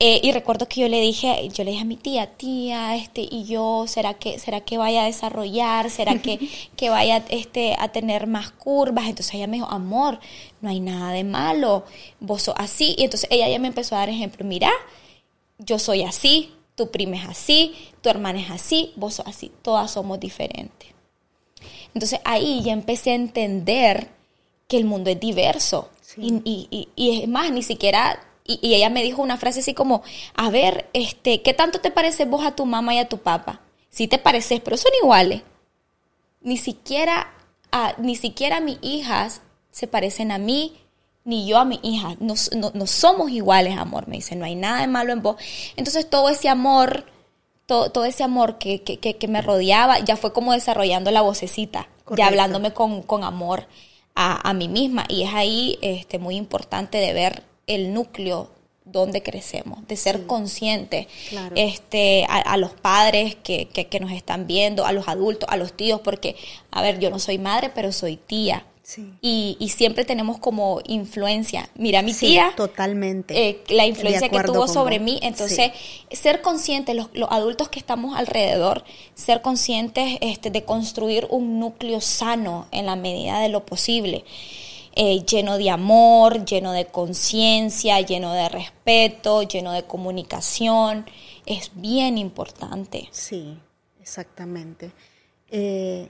Eh, 0.00 0.20
y 0.22 0.32
recuerdo 0.32 0.66
que 0.68 0.80
yo 0.80 0.88
le 0.88 1.00
dije, 1.00 1.48
yo 1.50 1.62
le 1.62 1.70
dije 1.70 1.82
a 1.82 1.86
mi 1.86 1.96
tía, 1.96 2.26
tía, 2.26 2.96
este, 2.96 3.22
y 3.30 3.44
yo, 3.44 3.84
¿será 3.86 4.14
que, 4.14 4.38
será 4.38 4.60
que 4.60 4.76
vaya 4.76 5.02
a 5.02 5.06
desarrollar? 5.06 5.88
¿Será 5.88 6.20
que, 6.20 6.40
que 6.76 6.90
vaya 6.90 7.24
este, 7.28 7.76
a 7.78 7.88
tener 7.88 8.26
más 8.26 8.50
curvas? 8.50 9.06
Entonces 9.06 9.34
ella 9.34 9.46
me 9.46 9.58
dijo, 9.58 9.70
amor, 9.70 10.18
no 10.60 10.68
hay 10.68 10.80
nada 10.80 11.12
de 11.12 11.22
malo, 11.22 11.84
vos 12.18 12.42
sos 12.42 12.54
así. 12.58 12.94
Y 12.98 13.04
entonces 13.04 13.28
ella 13.30 13.48
ya 13.48 13.58
me 13.58 13.68
empezó 13.68 13.94
a 13.94 14.00
dar 14.00 14.08
ejemplo, 14.08 14.44
mira, 14.44 14.70
yo 15.58 15.78
soy 15.78 16.02
así, 16.02 16.52
tu 16.74 16.90
prima 16.90 17.16
es 17.16 17.28
así, 17.28 17.74
tu 18.00 18.08
hermana 18.08 18.40
es 18.40 18.50
así, 18.50 18.92
vos 18.96 19.14
sos 19.14 19.26
así, 19.26 19.52
todas 19.62 19.92
somos 19.92 20.18
diferentes. 20.18 20.88
Entonces 21.94 22.20
ahí 22.24 22.62
ya 22.62 22.72
empecé 22.72 23.12
a 23.12 23.14
entender 23.14 24.08
que 24.68 24.76
el 24.76 24.84
mundo 24.84 25.10
es 25.10 25.20
diverso. 25.20 25.90
Y, 26.16 26.88
es 26.96 27.28
más, 27.28 27.50
ni 27.50 27.62
siquiera, 27.62 28.20
y, 28.46 28.74
ella 28.74 28.90
me 28.90 29.02
dijo 29.02 29.22
una 29.22 29.38
frase 29.38 29.60
así 29.60 29.72
como, 29.72 30.02
a 30.34 30.50
ver, 30.50 30.90
este, 30.92 31.40
¿qué 31.42 31.54
tanto 31.54 31.80
te 31.80 31.90
pareces 31.90 32.28
vos 32.28 32.44
a 32.44 32.54
tu 32.54 32.66
mamá 32.66 32.94
y 32.94 32.98
a 32.98 33.08
tu 33.08 33.18
papá? 33.18 33.62
Sí 33.88 34.06
te 34.06 34.18
pareces, 34.18 34.60
pero 34.60 34.76
son 34.76 34.92
iguales. 35.02 35.42
Ni 36.42 36.58
siquiera, 36.58 37.32
a, 37.72 37.94
ni 37.98 38.16
siquiera 38.16 38.60
mis 38.60 38.78
hijas 38.82 39.40
se 39.70 39.86
parecen 39.86 40.30
a 40.30 40.36
mí, 40.36 40.76
ni 41.24 41.46
yo 41.46 41.58
a 41.58 41.64
mi 41.64 41.80
hija. 41.82 42.16
No, 42.20 42.36
somos 42.86 43.30
iguales, 43.30 43.78
amor. 43.78 44.08
Me 44.08 44.16
dice, 44.16 44.36
no 44.36 44.44
hay 44.44 44.56
nada 44.56 44.82
de 44.82 44.88
malo 44.88 45.12
en 45.14 45.22
vos. 45.22 45.36
Entonces 45.76 46.10
todo 46.10 46.28
ese 46.28 46.50
amor, 46.50 47.06
todo, 47.64 47.90
todo 47.90 48.04
ese 48.04 48.24
amor 48.24 48.58
que, 48.58 48.82
que, 48.82 48.98
que, 48.98 49.28
me 49.28 49.40
rodeaba, 49.40 50.00
ya 50.00 50.16
fue 50.16 50.34
como 50.34 50.52
desarrollando 50.52 51.10
la 51.10 51.22
vocecita, 51.22 51.88
ya 52.14 52.26
hablándome 52.26 52.74
con, 52.74 53.00
con 53.02 53.24
amor 53.24 53.66
a, 54.14 54.46
a, 54.46 54.52
mí 54.52 54.68
misma. 54.68 55.06
Y 55.08 55.22
es 55.22 55.32
ahí 55.32 55.78
este, 55.80 56.18
muy 56.18 56.36
importante 56.36 56.98
de 56.98 57.14
ver 57.14 57.53
el 57.66 57.92
núcleo 57.92 58.50
donde 58.84 59.22
crecemos, 59.22 59.86
de 59.88 59.96
ser 59.96 60.26
conscientes 60.26 61.06
este, 61.56 62.26
a, 62.28 62.38
a, 62.38 62.56
los 62.58 62.72
padres 62.72 63.34
que, 63.34 63.66
que, 63.66 63.86
que, 63.86 63.98
nos 63.98 64.12
están 64.12 64.46
viendo, 64.46 64.84
a 64.84 64.92
los 64.92 65.08
adultos, 65.08 65.48
a 65.50 65.56
los 65.56 65.72
tíos, 65.72 66.00
porque, 66.02 66.36
a 66.70 66.82
ver, 66.82 66.98
yo 67.00 67.10
no 67.10 67.18
soy 67.18 67.38
madre, 67.38 67.70
pero 67.74 67.92
soy 67.92 68.16
tía. 68.16 68.66
Y, 69.22 69.56
y, 69.58 69.70
siempre 69.70 70.04
tenemos 70.04 70.38
como 70.38 70.82
influencia. 70.84 71.70
Mira, 71.74 72.02
mi 72.02 72.12
tía. 72.12 72.52
Totalmente. 72.54 73.48
Eh, 73.48 73.60
la 73.68 73.86
influencia 73.86 74.28
que 74.28 74.40
tuvo 74.40 74.68
sobre 74.68 75.00
mí. 75.00 75.18
Entonces, 75.22 75.72
ser 76.10 76.42
conscientes, 76.42 76.94
los, 76.94 77.08
los, 77.14 77.30
adultos 77.32 77.70
que 77.70 77.78
estamos 77.78 78.14
alrededor, 78.14 78.84
ser 79.14 79.40
conscientes 79.40 80.18
este, 80.20 80.50
de 80.50 80.64
construir 80.64 81.26
un 81.30 81.58
núcleo 81.58 82.02
sano 82.02 82.66
en 82.72 82.84
la 82.84 82.94
medida 82.94 83.40
de 83.40 83.48
lo 83.48 83.64
posible. 83.64 84.24
Eh, 84.96 85.24
lleno 85.24 85.58
de 85.58 85.70
amor, 85.70 86.44
lleno 86.44 86.72
de 86.72 86.86
conciencia, 86.86 88.00
lleno 88.00 88.32
de 88.32 88.48
respeto, 88.48 89.42
lleno 89.42 89.72
de 89.72 89.82
comunicación. 89.82 91.06
Es 91.46 91.72
bien 91.74 92.16
importante. 92.16 93.08
Sí, 93.10 93.58
exactamente. 94.00 94.92
Eh, 95.50 96.08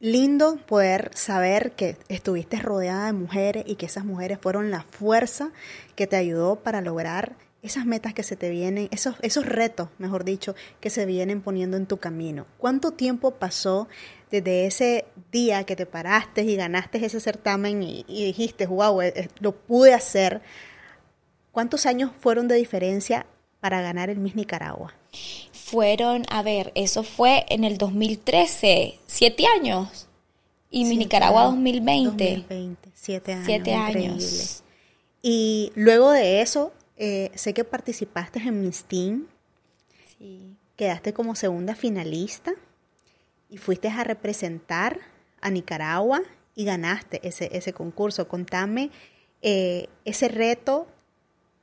lindo 0.00 0.56
poder 0.66 1.10
saber 1.14 1.72
que 1.72 1.96
estuviste 2.08 2.58
rodeada 2.58 3.06
de 3.06 3.12
mujeres 3.12 3.64
y 3.66 3.76
que 3.76 3.86
esas 3.86 4.04
mujeres 4.04 4.38
fueron 4.40 4.70
la 4.70 4.82
fuerza 4.82 5.52
que 5.94 6.06
te 6.06 6.16
ayudó 6.16 6.56
para 6.56 6.80
lograr 6.80 7.36
esas 7.62 7.86
metas 7.86 8.14
que 8.14 8.22
se 8.22 8.36
te 8.36 8.50
vienen, 8.50 8.88
esos, 8.90 9.16
esos 9.22 9.46
retos, 9.46 9.88
mejor 9.98 10.24
dicho, 10.24 10.54
que 10.80 10.90
se 10.90 11.06
vienen 11.06 11.40
poniendo 11.40 11.76
en 11.76 11.86
tu 11.86 11.96
camino. 11.98 12.46
¿Cuánto 12.58 12.92
tiempo 12.92 13.32
pasó 13.32 13.88
desde 14.30 14.66
ese 14.66 15.04
día 15.32 15.64
que 15.64 15.76
te 15.76 15.86
paraste 15.86 16.42
y 16.42 16.56
ganaste 16.56 17.04
ese 17.04 17.20
certamen 17.20 17.82
y, 17.82 18.04
dijiste, 18.08 18.66
wow, 18.66 19.00
eh, 19.00 19.12
eh, 19.16 19.28
lo 19.40 19.52
pude 19.52 19.94
hacer? 19.94 20.42
¿Cuántos 21.52 21.86
años 21.86 22.10
fueron 22.20 22.48
de 22.48 22.56
diferencia 22.56 23.26
para 23.60 23.80
ganar 23.80 24.10
el 24.10 24.18
Miss 24.18 24.34
Nicaragua? 24.34 24.94
fueron, 25.66 26.22
a 26.30 26.42
ver, 26.42 26.70
eso 26.76 27.02
fue 27.02 27.44
en 27.48 27.64
el 27.64 27.76
2013, 27.76 29.00
siete 29.06 29.46
años. 29.48 30.06
Y 30.70 30.84
mi 30.84 30.96
Nicaragua 30.96 31.44
2020. 31.44 32.24
2020, 32.24 32.90
siete 32.94 33.32
años. 33.32 33.46
Siete 33.46 33.74
años. 33.74 34.62
Y 35.22 35.72
luego 35.74 36.12
de 36.12 36.40
eso, 36.40 36.72
eh, 36.96 37.32
sé 37.34 37.52
que 37.52 37.64
participaste 37.64 38.38
en 38.38 38.60
Miss 38.60 38.84
Team. 38.84 39.26
Sí. 40.18 40.56
Quedaste 40.76 41.12
como 41.12 41.34
segunda 41.34 41.74
finalista 41.74 42.52
y 43.48 43.58
fuiste 43.58 43.88
a 43.88 44.04
representar 44.04 44.98
a 45.40 45.50
Nicaragua 45.50 46.22
y 46.54 46.64
ganaste 46.64 47.20
ese, 47.26 47.50
ese 47.52 47.72
concurso. 47.72 48.28
Contame 48.28 48.90
eh, 49.42 49.88
ese 50.04 50.28
reto 50.28 50.86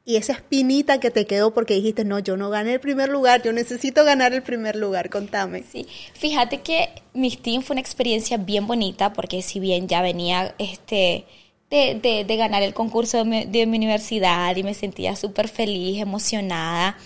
y 0.05 0.17
esa 0.17 0.34
espinita 0.34 0.99
que 0.99 1.11
te 1.11 1.25
quedó 1.25 1.53
porque 1.53 1.75
dijiste, 1.75 2.03
no, 2.03 2.19
yo 2.19 2.36
no 2.36 2.49
gané 2.49 2.73
el 2.73 2.79
primer 2.79 3.09
lugar, 3.09 3.41
yo 3.41 3.53
necesito 3.53 4.03
ganar 4.03 4.34
el 4.34 4.43
primer 4.43 4.75
lugar, 4.75 5.09
contame. 5.09 5.63
Sí, 5.63 5.88
fíjate 6.13 6.61
que 6.61 6.89
Miss 7.13 7.41
Team 7.41 7.61
fue 7.61 7.75
una 7.75 7.81
experiencia 7.81 8.38
bien 8.38 8.67
bonita 8.67 9.13
porque 9.13 9.41
si 9.41 9.59
bien 9.59 9.88
ya 9.88 10.01
venía 10.01 10.55
este 10.57 11.25
de, 11.69 12.23
de, 12.27 12.38
ganar 12.38 12.61
el 12.61 12.75
concurso 12.75 13.17
de 13.17 13.23
mi, 13.23 13.45
de 13.45 13.65
mi 13.65 13.77
universidad 13.77 14.55
y 14.55 14.61
me 14.61 14.75
sentía 14.75 15.15
súper 15.15 15.47
feliz, 15.47 15.99
emocionada, 15.99 16.97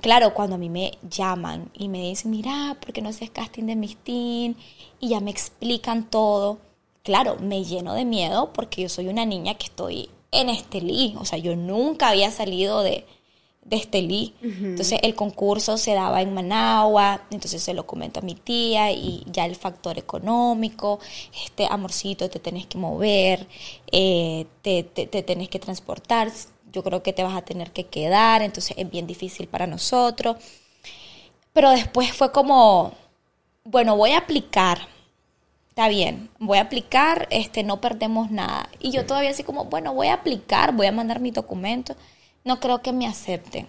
claro, 0.00 0.34
cuando 0.34 0.56
a 0.56 0.58
mí 0.58 0.68
me 0.68 0.98
llaman 1.08 1.70
y 1.74 1.88
me 1.88 2.02
dicen, 2.02 2.30
mira, 2.30 2.76
¿por 2.80 2.92
qué 2.92 3.02
no 3.02 3.08
haces 3.08 3.30
casting 3.30 3.64
de 3.64 3.76
Miss 3.76 3.96
Teen? 3.96 4.56
Y 4.98 5.08
ya 5.08 5.20
me 5.20 5.30
explican 5.30 6.08
todo, 6.08 6.58
claro, 7.02 7.36
me 7.40 7.64
lleno 7.64 7.94
de 7.94 8.04
miedo 8.04 8.52
porque 8.52 8.82
yo 8.82 8.88
soy 8.88 9.08
una 9.08 9.24
niña 9.24 9.54
que 9.54 9.66
estoy 9.66 10.10
en 10.32 10.48
Estelí. 10.48 11.14
O 11.18 11.24
sea, 11.24 11.38
yo 11.38 11.56
nunca 11.56 12.08
había 12.08 12.30
salido 12.30 12.82
de, 12.82 13.04
de 13.64 13.76
Estelí. 13.76 14.34
Entonces 14.42 14.98
el 15.02 15.14
concurso 15.14 15.76
se 15.76 15.94
daba 15.94 16.22
en 16.22 16.34
Managua, 16.34 17.22
entonces 17.30 17.62
se 17.62 17.74
lo 17.74 17.86
comento 17.86 18.20
a 18.20 18.22
mi 18.22 18.34
tía 18.34 18.92
y 18.92 19.24
ya 19.30 19.46
el 19.46 19.56
factor 19.56 19.98
económico, 19.98 20.98
este 21.44 21.66
amorcito, 21.70 22.28
te 22.30 22.38
tenés 22.38 22.66
que 22.66 22.78
mover, 22.78 23.46
eh, 23.92 24.46
te, 24.62 24.82
te, 24.82 25.06
te 25.06 25.22
tenés 25.22 25.48
que 25.48 25.58
transportar, 25.58 26.30
yo 26.72 26.82
creo 26.82 27.02
que 27.02 27.12
te 27.12 27.22
vas 27.22 27.36
a 27.36 27.42
tener 27.42 27.70
que 27.72 27.86
quedar, 27.86 28.42
entonces 28.42 28.76
es 28.78 28.90
bien 28.90 29.06
difícil 29.06 29.48
para 29.48 29.66
nosotros. 29.66 30.36
Pero 31.52 31.70
después 31.70 32.12
fue 32.12 32.32
como, 32.32 32.92
bueno, 33.64 33.96
voy 33.96 34.12
a 34.12 34.18
aplicar. 34.18 34.88
Está 35.68 35.88
bien, 35.88 36.30
voy 36.38 36.58
a 36.58 36.62
aplicar, 36.62 37.26
este, 37.30 37.62
no 37.62 37.80
perdemos 37.80 38.30
nada. 38.30 38.68
Y 38.78 38.90
yo 38.90 39.06
todavía 39.06 39.30
así 39.30 39.44
como, 39.44 39.66
bueno, 39.66 39.94
voy 39.94 40.08
a 40.08 40.14
aplicar, 40.14 40.74
voy 40.74 40.86
a 40.86 40.92
mandar 40.92 41.20
mi 41.20 41.30
documento 41.30 41.96
no 42.44 42.60
creo 42.60 42.82
que 42.82 42.92
me 42.92 43.06
acepten. 43.06 43.66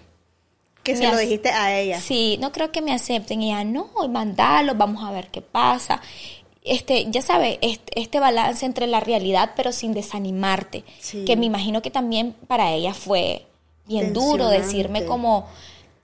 Que 0.84 0.95
se 0.95 1.08
lo 1.08 1.18
dijiste 1.18 1.49
a 1.49 1.78
ella. 1.78 2.02
Sí, 2.02 2.38
no 2.41 2.52
creo 2.52 2.72
que 2.72 2.82
me 2.82 2.93
acepten. 2.93 3.41
Y 3.43 3.52
ella, 3.52 3.64
no, 3.64 3.91
mandalo, 4.10 4.74
vamos 4.74 5.04
a 5.04 5.12
ver 5.12 5.28
qué 5.28 5.41
pasa. 5.41 6.02
Este, 6.64 7.07
ya 7.09 7.22
sabes, 7.22 7.57
este, 7.62 8.20
balance 8.20 8.66
entre 8.66 8.86
la 8.86 8.99
realidad, 8.99 9.53
pero 9.55 9.72
sin 9.72 9.93
desanimarte. 9.93 10.84
Que 11.26 11.36
me 11.36 11.45
imagino 11.45 11.82
que 11.82 11.89
también 11.89 12.34
para 12.47 12.72
ella 12.72 12.93
fue 12.93 13.47
bien 13.88 14.14
duro 14.14 14.47
decirme 14.47 15.05
como, 15.05 15.47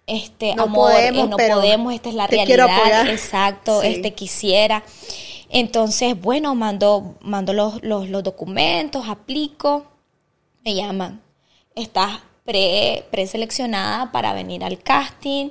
este, 0.08 0.56
no 0.56 0.64
amor, 0.64 0.92
eh, 0.94 1.12
no 1.12 1.38
podemos, 1.38 1.94
esta 1.94 2.10
es 2.10 2.16
la 2.16 2.28
realidad. 2.28 3.08
Exacto, 3.08 3.84
este 3.84 4.14
quisiera. 4.14 4.84
Entonces, 5.50 6.20
bueno, 6.20 6.56
mando, 6.56 7.16
mando 7.22 7.54
los, 7.54 7.84
los, 7.84 8.10
los 8.10 8.24
documentos, 8.24 9.08
aplico, 9.08 9.86
me 10.66 10.76
llaman. 10.76 11.22
Estás 11.76 12.20
pre, 12.44 13.06
preseleccionada 13.12 14.12
para 14.12 14.34
venir 14.34 14.64
al 14.64 14.80
casting, 14.80 15.50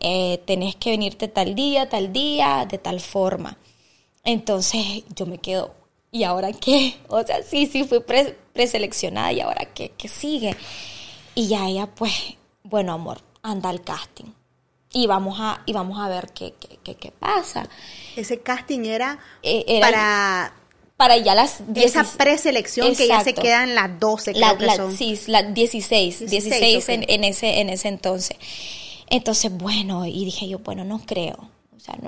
eh, 0.00 0.42
tenés 0.46 0.74
que 0.76 0.90
venirte 0.90 1.28
tal 1.28 1.54
día, 1.54 1.88
tal 1.88 2.12
día, 2.12 2.66
de 2.68 2.78
tal 2.78 3.00
forma. 3.00 3.56
Entonces 4.28 5.04
yo 5.16 5.24
me 5.24 5.38
quedo, 5.38 5.74
¿y 6.10 6.24
ahora 6.24 6.52
qué? 6.52 6.96
O 7.08 7.22
sea, 7.22 7.42
sí, 7.42 7.66
sí, 7.66 7.84
fui 7.84 8.00
preseleccionada 8.52 9.32
y 9.32 9.40
ahora 9.40 9.64
qué, 9.72 9.92
qué 9.96 10.06
sigue. 10.06 10.54
Y 11.34 11.48
ya 11.48 11.66
ella, 11.66 11.86
pues, 11.86 12.12
bueno, 12.62 12.92
amor, 12.92 13.22
anda 13.42 13.70
al 13.70 13.82
casting. 13.82 14.26
Y 14.92 15.06
vamos 15.06 15.38
a, 15.40 15.62
y 15.64 15.72
vamos 15.72 15.98
a 15.98 16.08
ver 16.08 16.28
qué, 16.34 16.52
qué, 16.84 16.94
qué, 16.94 17.10
pasa. 17.10 17.70
Ese 18.16 18.40
casting 18.40 18.84
era, 18.84 19.18
eh, 19.42 19.64
era 19.66 19.86
para 19.90 20.54
para 20.98 21.16
ya 21.16 21.34
las 21.34 21.62
Esa 21.74 22.04
preselección 22.04 22.94
que 22.96 23.06
ya 23.06 23.22
se 23.22 23.32
quedan 23.32 23.74
las 23.74 23.98
12, 23.98 24.34
creo 24.34 24.58
que 24.58 24.76
son. 24.76 24.94
Sí, 24.94 25.18
las 25.28 25.54
16, 25.54 26.28
16, 26.28 26.88
en, 26.90 27.24
ese, 27.24 27.60
en 27.60 27.70
ese 27.70 27.88
entonces. 27.88 28.36
Entonces, 29.08 29.50
bueno, 29.56 30.04
y 30.04 30.26
dije 30.26 30.46
yo, 30.48 30.58
bueno, 30.58 30.84
no 30.84 31.00
creo 31.06 31.48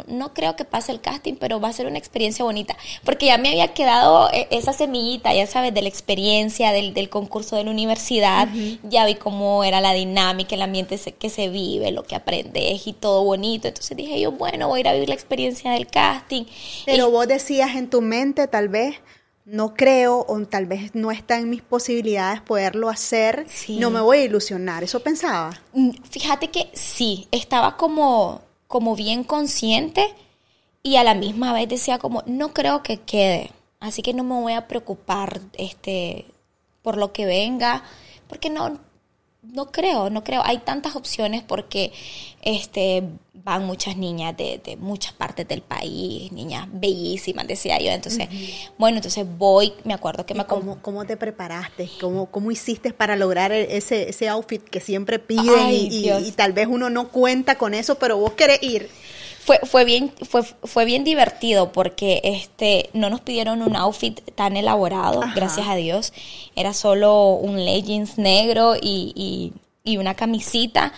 no, 0.06 0.34
creo 0.34 0.56
que 0.56 0.64
pase 0.64 0.92
el 0.92 1.00
casting, 1.00 1.34
pero 1.34 1.60
va 1.60 1.68
a 1.68 1.72
ser 1.72 1.86
una 1.86 1.98
experiencia 1.98 2.44
bonita, 2.44 2.76
porque 3.04 3.26
ya 3.26 3.38
me 3.38 3.50
había 3.50 3.72
quedado 3.74 4.30
eh, 4.32 4.48
esa 4.50 4.72
semillita, 4.72 5.34
ya 5.34 5.46
sabes, 5.46 5.74
de 5.74 5.82
la 5.82 5.88
experiencia 5.88 6.72
del, 6.72 7.08
concurso 7.08 7.56
de 7.56 7.64
la 7.64 7.70
universidad, 7.70 8.48
ya 8.82 9.06
vi 9.06 9.14
cómo 9.14 9.64
era 9.64 9.80
la 9.80 9.92
dinámica, 9.92 10.54
el 10.54 10.62
ambiente 10.62 10.98
que 11.18 11.30
se 11.30 11.48
vive, 11.48 11.92
lo 11.92 12.04
que 12.04 12.14
aprendes 12.14 12.86
y 12.86 12.92
todo 12.92 13.24
bonito, 13.24 13.68
entonces 13.68 13.96
dije 13.96 14.20
yo, 14.20 14.32
bueno, 14.32 14.68
voy 14.68 14.78
a 14.78 14.80
ir 14.80 14.88
a 14.88 14.92
vivir 14.92 15.08
la 15.08 15.14
experiencia 15.14 15.72
del 15.72 15.86
casting. 15.86 16.44
Pero 16.84 17.10
vos 17.10 17.26
decías 17.26 17.76
en 17.76 17.90
tu 17.90 18.00
mente, 18.00 18.46
tal 18.48 18.68
vez, 18.68 18.96
no 19.44 19.74
creo 19.74 20.24
o 20.28 20.40
tal 20.46 20.66
vez 20.66 20.94
no 20.94 21.10
está 21.10 21.38
en 21.38 21.50
mis 21.50 21.62
posibilidades 21.62 22.40
poderlo 22.40 22.88
hacer, 22.88 23.46
no 23.68 23.90
me 23.90 24.00
voy 24.00 24.18
a 24.18 24.24
ilusionar, 24.24 24.84
¿eso 24.84 25.00
pensaba? 25.00 25.60
Mm, 25.72 25.90
fíjate 26.08 26.50
que 26.50 26.70
sí, 26.72 27.26
estaba 27.32 27.76
como 27.76 28.42
como 28.70 28.94
bien 28.94 29.24
consciente 29.24 30.14
y 30.84 30.94
a 30.94 31.02
la 31.02 31.14
misma 31.14 31.52
vez 31.52 31.68
decía 31.68 31.98
como, 31.98 32.22
no 32.26 32.54
creo 32.54 32.84
que 32.84 32.98
quede, 32.98 33.50
así 33.80 34.00
que 34.00 34.14
no 34.14 34.22
me 34.22 34.40
voy 34.40 34.52
a 34.52 34.68
preocupar 34.68 35.40
este, 35.54 36.26
por 36.80 36.96
lo 36.96 37.12
que 37.12 37.26
venga, 37.26 37.82
porque 38.28 38.48
no, 38.48 38.78
no 39.52 39.70
creo, 39.70 40.10
no 40.10 40.24
creo. 40.24 40.42
Hay 40.44 40.58
tantas 40.58 40.96
opciones 40.96 41.42
porque 41.42 41.92
este, 42.42 43.04
van 43.44 43.64
muchas 43.64 43.96
niñas 43.96 44.36
de, 44.36 44.76
muchas 44.78 45.12
partes 45.12 45.46
del 45.48 45.62
país, 45.62 46.30
niñas 46.32 46.68
bellísimas, 46.72 47.46
decía 47.46 47.78
yo. 47.78 47.90
Entonces, 47.90 48.28
bueno, 48.78 48.98
entonces 48.98 49.26
voy, 49.38 49.72
me 49.84 49.94
acuerdo 49.94 50.26
que 50.26 50.34
me... 50.34 50.44
Cómo, 50.46 50.80
¿Cómo 50.82 51.04
te 51.04 51.16
preparaste? 51.16 51.88
¿Cómo, 52.00 52.26
¿Cómo 52.26 52.50
hiciste 52.50 52.92
para 52.92 53.16
lograr 53.16 53.52
e-, 53.52 53.76
ese, 53.76 54.10
ese 54.10 54.28
outfit 54.28 54.62
que 54.62 54.80
siempre 54.80 55.18
piden 55.18 55.70
y, 55.70 56.32
tal 56.32 56.52
vez 56.52 56.68
uno 56.68 56.90
no 56.90 57.08
cuenta 57.08 57.56
con 57.56 57.74
eso, 57.74 57.96
pero 57.96 58.16
vos 58.16 58.32
querés 58.32 58.62
ir? 58.62 58.88
Fue, 59.50 59.58
fue, 59.64 59.84
bien, 59.84 60.12
fue, 60.28 60.44
fue 60.44 60.84
bien 60.84 61.02
divertido 61.02 61.72
porque 61.72 62.20
este, 62.22 62.88
no 62.92 63.10
nos 63.10 63.20
pidieron 63.20 63.62
un 63.62 63.74
outfit 63.74 64.20
tan 64.36 64.56
elaborado, 64.56 65.22
gracias 65.34 65.66
a 65.66 65.74
Dios. 65.74 66.12
Era 66.54 66.72
solo 66.72 67.30
un 67.30 67.64
leggings 67.64 68.16
negro 68.16 68.76
y, 68.80 69.52
y 69.82 69.96
una 69.96 70.14
camisita 70.14 70.92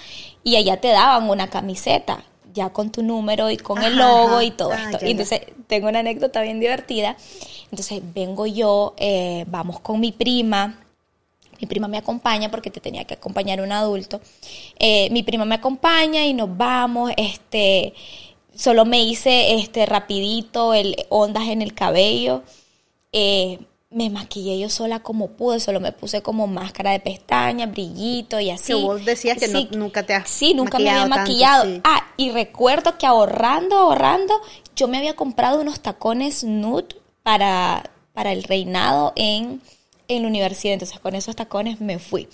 y 0.44 0.57
allá 0.57 0.78
te 0.82 0.88
daban 0.88 1.30
una 1.30 1.48
camiseta 1.48 2.24
ya 2.53 2.70
con 2.70 2.90
tu 2.90 3.03
número 3.03 3.50
y 3.50 3.57
con 3.57 3.82
el 3.82 3.96
logo 3.96 4.42
y 4.42 4.50
todo 4.50 4.72
ah, 4.72 4.90
esto. 4.90 5.07
Y 5.07 5.12
entonces 5.12 5.40
tengo 5.66 5.88
una 5.88 6.00
anécdota 6.00 6.42
bien 6.42 6.61
divertida. 6.61 7.16
Entonces 7.70 8.03
vengo 8.14 8.46
yo, 8.46 8.94
eh, 8.98 9.44
vamos 9.48 9.80
con 9.80 10.00
mi 10.00 10.12
prima. 10.12 10.78
Mi 11.61 11.66
prima 11.66 11.88
me 11.88 11.96
acompaña 11.96 12.50
porque 12.50 12.70
te 12.70 12.80
tenía 12.80 13.05
que 13.05 13.14
acompañar 13.14 13.61
un 13.61 13.72
adulto. 13.72 14.20
Eh, 14.78 15.09
mi 15.11 15.22
prima 15.22 15.44
me 15.44 15.55
acompaña 15.55 16.26
y 16.26 16.34
nos 16.34 16.55
vamos. 16.57 17.12
Este, 17.16 17.94
solo 18.55 18.84
me 18.84 19.03
hice 19.03 19.55
este 19.55 19.86
rapidito 19.86 20.74
el 20.74 20.96
ondas 21.09 21.48
en 21.48 21.62
el 21.62 21.74
cabello. 21.74 22.42
Eh, 23.12 23.59
me 23.92 24.09
maquillé 24.09 24.59
yo 24.59 24.70
sola 24.70 25.00
como 25.00 25.28
pude, 25.32 25.61
solo 25.61 25.78
me 25.78 25.92
puse 25.92 26.22
como 26.22 26.46
máscara 26.46 26.92
de 26.92 27.00
pestaña, 27.00 27.66
brillito 27.66 28.40
y 28.40 28.50
así. 28.50 28.72
Que 28.72 28.74
vos 28.74 29.05
decías 29.05 29.38
que 29.38 29.48
nunca 29.76 30.03
te 30.03 30.14
has 30.14 30.28
Sí, 30.28 30.55
nunca 30.55 30.78
me 30.78 30.90
había 30.90 31.07
maquillado. 31.07 31.80
Ah, 31.84 32.07
y 32.16 32.30
recuerdo 32.30 32.96
que 32.96 33.07
ahorrando, 33.07 33.76
ahorrando, 33.76 34.34
yo 34.74 34.88
me 34.88 34.98
había 34.98 35.14
comprado 35.14 35.61
unos 35.61 35.80
tacones 35.80 36.42
nude 36.42 36.96
para, 37.22 37.90
para 38.14 38.32
el 38.32 38.44
reinado 38.44 39.12
en, 39.14 39.61
en 40.09 40.22
la 40.22 40.28
universidad. 40.28 40.74
Entonces 40.74 40.98
con 40.98 41.14
esos 41.14 41.36
tacones 41.36 41.80
me 41.80 41.98
fui. 41.98 42.28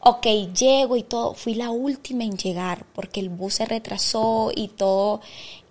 Ok, 0.00 0.26
llego 0.58 0.96
y 0.96 1.02
todo. 1.02 1.34
Fui 1.34 1.54
la 1.54 1.70
última 1.70 2.24
en 2.24 2.36
llegar 2.36 2.84
porque 2.94 3.20
el 3.20 3.28
bus 3.28 3.54
se 3.54 3.64
retrasó 3.64 4.52
y 4.54 4.68
todo, 4.68 5.20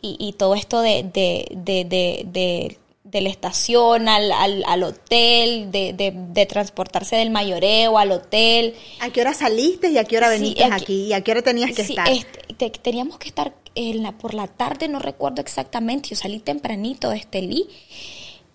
y, 0.02 0.18
y 0.20 0.34
todo 0.34 0.56
esto 0.56 0.82
de, 0.82 1.04
de, 1.04 1.48
de, 1.52 1.86
de 1.86 2.78
de 3.10 3.22
la 3.22 3.30
estación 3.30 4.10
al, 4.10 4.32
al, 4.34 4.84
hotel, 4.84 5.72
de, 5.72 5.94
de, 5.94 6.46
transportarse 6.46 7.16
del 7.16 7.30
mayoreo 7.30 7.98
al 7.98 8.12
hotel. 8.12 8.76
¿A 9.00 9.10
qué 9.10 9.22
hora 9.22 9.34
saliste 9.34 9.90
y 9.90 9.98
a 9.98 10.04
qué 10.04 10.18
hora 10.18 10.28
veniste 10.30 10.66
aquí, 10.66 11.06
¿Y 11.06 11.14
a 11.14 11.22
qué 11.22 11.32
hora 11.32 11.42
tenías 11.42 11.72
que 11.74 11.84
estar? 11.84 12.10
Este, 12.10 12.70
teníamos 12.70 13.18
que 13.18 13.30
estar 13.30 13.54
en 13.76 14.04
la, 14.04 14.12
por 14.18 14.34
la 14.34 14.48
tarde, 14.48 14.90
no 14.90 15.00
recuerdo 15.00 15.42
exactamente, 15.42 16.10
yo 16.10 16.16
salí 16.16 16.40
tempranito 16.40 17.10
de 17.10 17.18
Estelí 17.18 17.70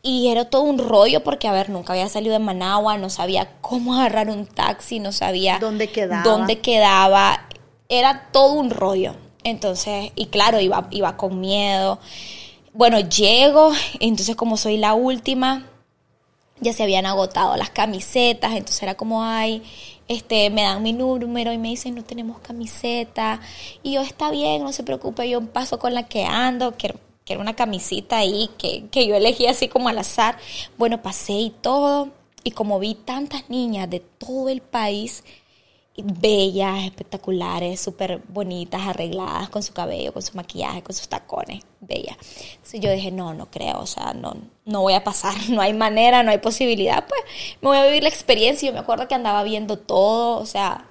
y 0.03 0.29
era 0.29 0.45
todo 0.47 0.63
un 0.63 0.79
rollo 0.79 1.23
porque, 1.23 1.47
a 1.47 1.53
ver, 1.53 1.71
nunca 1.71 1.93
había 1.93 2.09
salido 2.09 2.33
de 2.33 2.41
Managua, 2.41 2.99
no 2.99 3.09
sabía 3.09 3.53
cómo 3.61 3.95
agarrar 3.95 4.31
un 4.31 4.47
taxi, 4.47 4.99
no 4.99 5.13
sabía 5.13 5.59
dónde 5.61 5.91
quedaba. 5.91 6.25
Dónde 6.25 6.59
quedaba. 6.61 7.47
Era 7.89 8.29
todo 8.33 8.55
un 8.55 8.71
rollo. 8.71 9.15
Entonces, 9.45 10.11
y 10.17 10.27
claro, 10.27 10.59
iba, 10.61 10.89
iba 10.91 11.17
con 11.17 11.41
miedo. 11.41 12.01
Bueno, 12.73 12.99
llego, 12.99 13.73
entonces 14.01 14.35
como 14.35 14.57
soy 14.57 14.77
la 14.77 14.95
última, 14.95 15.67
ya 16.59 16.73
se 16.73 16.83
habían 16.83 17.07
agotado 17.07 17.57
las 17.57 17.71
camisetas, 17.71 18.53
entonces 18.53 18.83
era 18.83 18.97
como, 18.97 19.23
ay, 19.23 19.63
este, 20.09 20.51
me 20.51 20.63
dan 20.63 20.83
mi 20.83 20.93
número 20.93 21.53
y 21.53 21.59
me 21.59 21.69
dicen, 21.69 21.95
no 21.95 22.03
tenemos 22.03 22.39
camiseta. 22.41 23.41
Y 23.85 23.93
yo, 23.93 24.01
está 24.01 24.31
bien, 24.31 24.65
no 24.65 24.73
se 24.73 24.83
preocupe, 24.83 25.29
yo 25.29 25.41
paso 25.43 25.79
con 25.79 25.95
la 25.95 26.05
que 26.05 26.25
ando, 26.25 26.77
que, 26.77 26.95
que 27.25 27.35
era 27.35 27.43
una 27.43 27.55
camisita 27.55 28.19
ahí 28.19 28.51
que, 28.59 28.89
que 28.91 29.07
yo 29.07 29.15
elegí 29.15 29.47
así 29.47 29.69
como 29.69 29.89
al 29.89 29.99
azar. 29.99 30.39
Bueno, 30.79 31.03
pasé 31.03 31.35
y 31.35 31.51
todo. 31.51 32.11
Y 32.45 32.51
como 32.53 32.79
vi 32.79 32.95
tantas 32.95 33.49
niñas 33.49 33.89
de 33.89 34.01
todo 34.01 34.49
el 34.49 34.61
país, 34.63 35.23
bellas, 35.97 36.85
espectaculares, 36.85 37.81
súper 37.81 38.23
bonitas, 38.29 38.81
arregladas, 38.83 39.51
con 39.51 39.63
su 39.63 39.73
cabello, 39.73 40.13
con 40.13 40.23
su 40.23 40.37
maquillaje, 40.37 40.83
con 40.83 40.95
sus 40.95 41.09
tacones, 41.09 41.65
bellas. 41.81 42.17
Entonces 42.55 42.81
yo 42.81 42.91
dije, 42.91 43.11
no, 43.11 43.35
no 43.35 43.51
creo, 43.51 43.81
o 43.81 43.87
sea, 43.87 44.15
no, 44.15 44.35
no 44.65 44.81
voy 44.81 44.95
a 44.95 45.05
pasar, 45.05 45.35
no 45.51 45.61
hay 45.61 45.75
manera, 45.75 46.23
no 46.23 46.31
hay 46.31 46.39
posibilidad, 46.39 47.07
pues 47.07 47.21
me 47.61 47.69
voy 47.69 47.79
a 47.79 47.85
vivir 47.85 48.03
la 48.03 48.09
experiencia. 48.09 48.69
Yo 48.69 48.73
me 48.73 48.81
acuerdo 48.81 49.07
que 49.07 49.15
andaba 49.15 49.43
viendo 49.43 49.79
todo, 49.79 50.39
o 50.39 50.47
sea, 50.47 50.89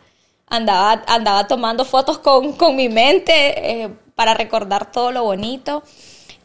andaba, 0.48 1.04
andaba 1.08 1.48
tomando 1.48 1.84
fotos 1.86 2.20
con, 2.20 2.56
mi 2.76 2.90
mente 2.90 3.84
eh, 3.84 3.90
para 4.16 4.34
recordar 4.36 4.92
todo 4.92 5.12
lo 5.12 5.24
bonito. 5.24 5.84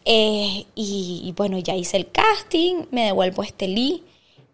Eh, 0.09 0.67
y, 0.77 1.35
bueno, 1.37 1.59
ya 1.59 1.75
hice 1.75 1.97
el 1.97 2.13
casting, 2.13 2.85
me 2.93 3.07
devuelvo 3.07 3.43
a 3.43 3.47
Estelí 3.47 4.05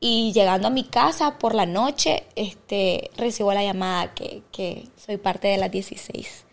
y 0.00 0.32
llegando 0.32 0.68
a 0.68 0.70
mi 0.70 0.84
casa 0.84 1.38
por 1.38 1.54
la 1.54 1.66
noche, 1.66 2.24
este, 2.36 3.10
recibo 3.18 3.52
la 3.52 3.62
llamada 3.62 4.14
que, 4.14 4.42
que 4.50 4.88
soy 4.96 5.18
parte 5.18 5.48
de 5.48 5.58
las 5.58 5.70
16 5.70 6.46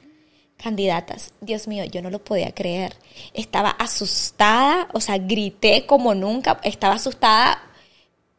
candidatas. 0.58 1.34
Dios 1.40 1.70
mío, 1.70 1.86
yo 1.86 2.02
no 2.02 2.10
lo 2.10 2.20
podía 2.20 2.54
creer. 2.54 2.94
Estaba 3.34 3.70
asustada, 3.70 4.90
o 4.94 5.00
sea, 5.00 5.18
grité 5.18 5.86
como 5.86 6.14
nunca, 6.14 6.60
estaba 6.64 6.96
asustada 6.96 7.64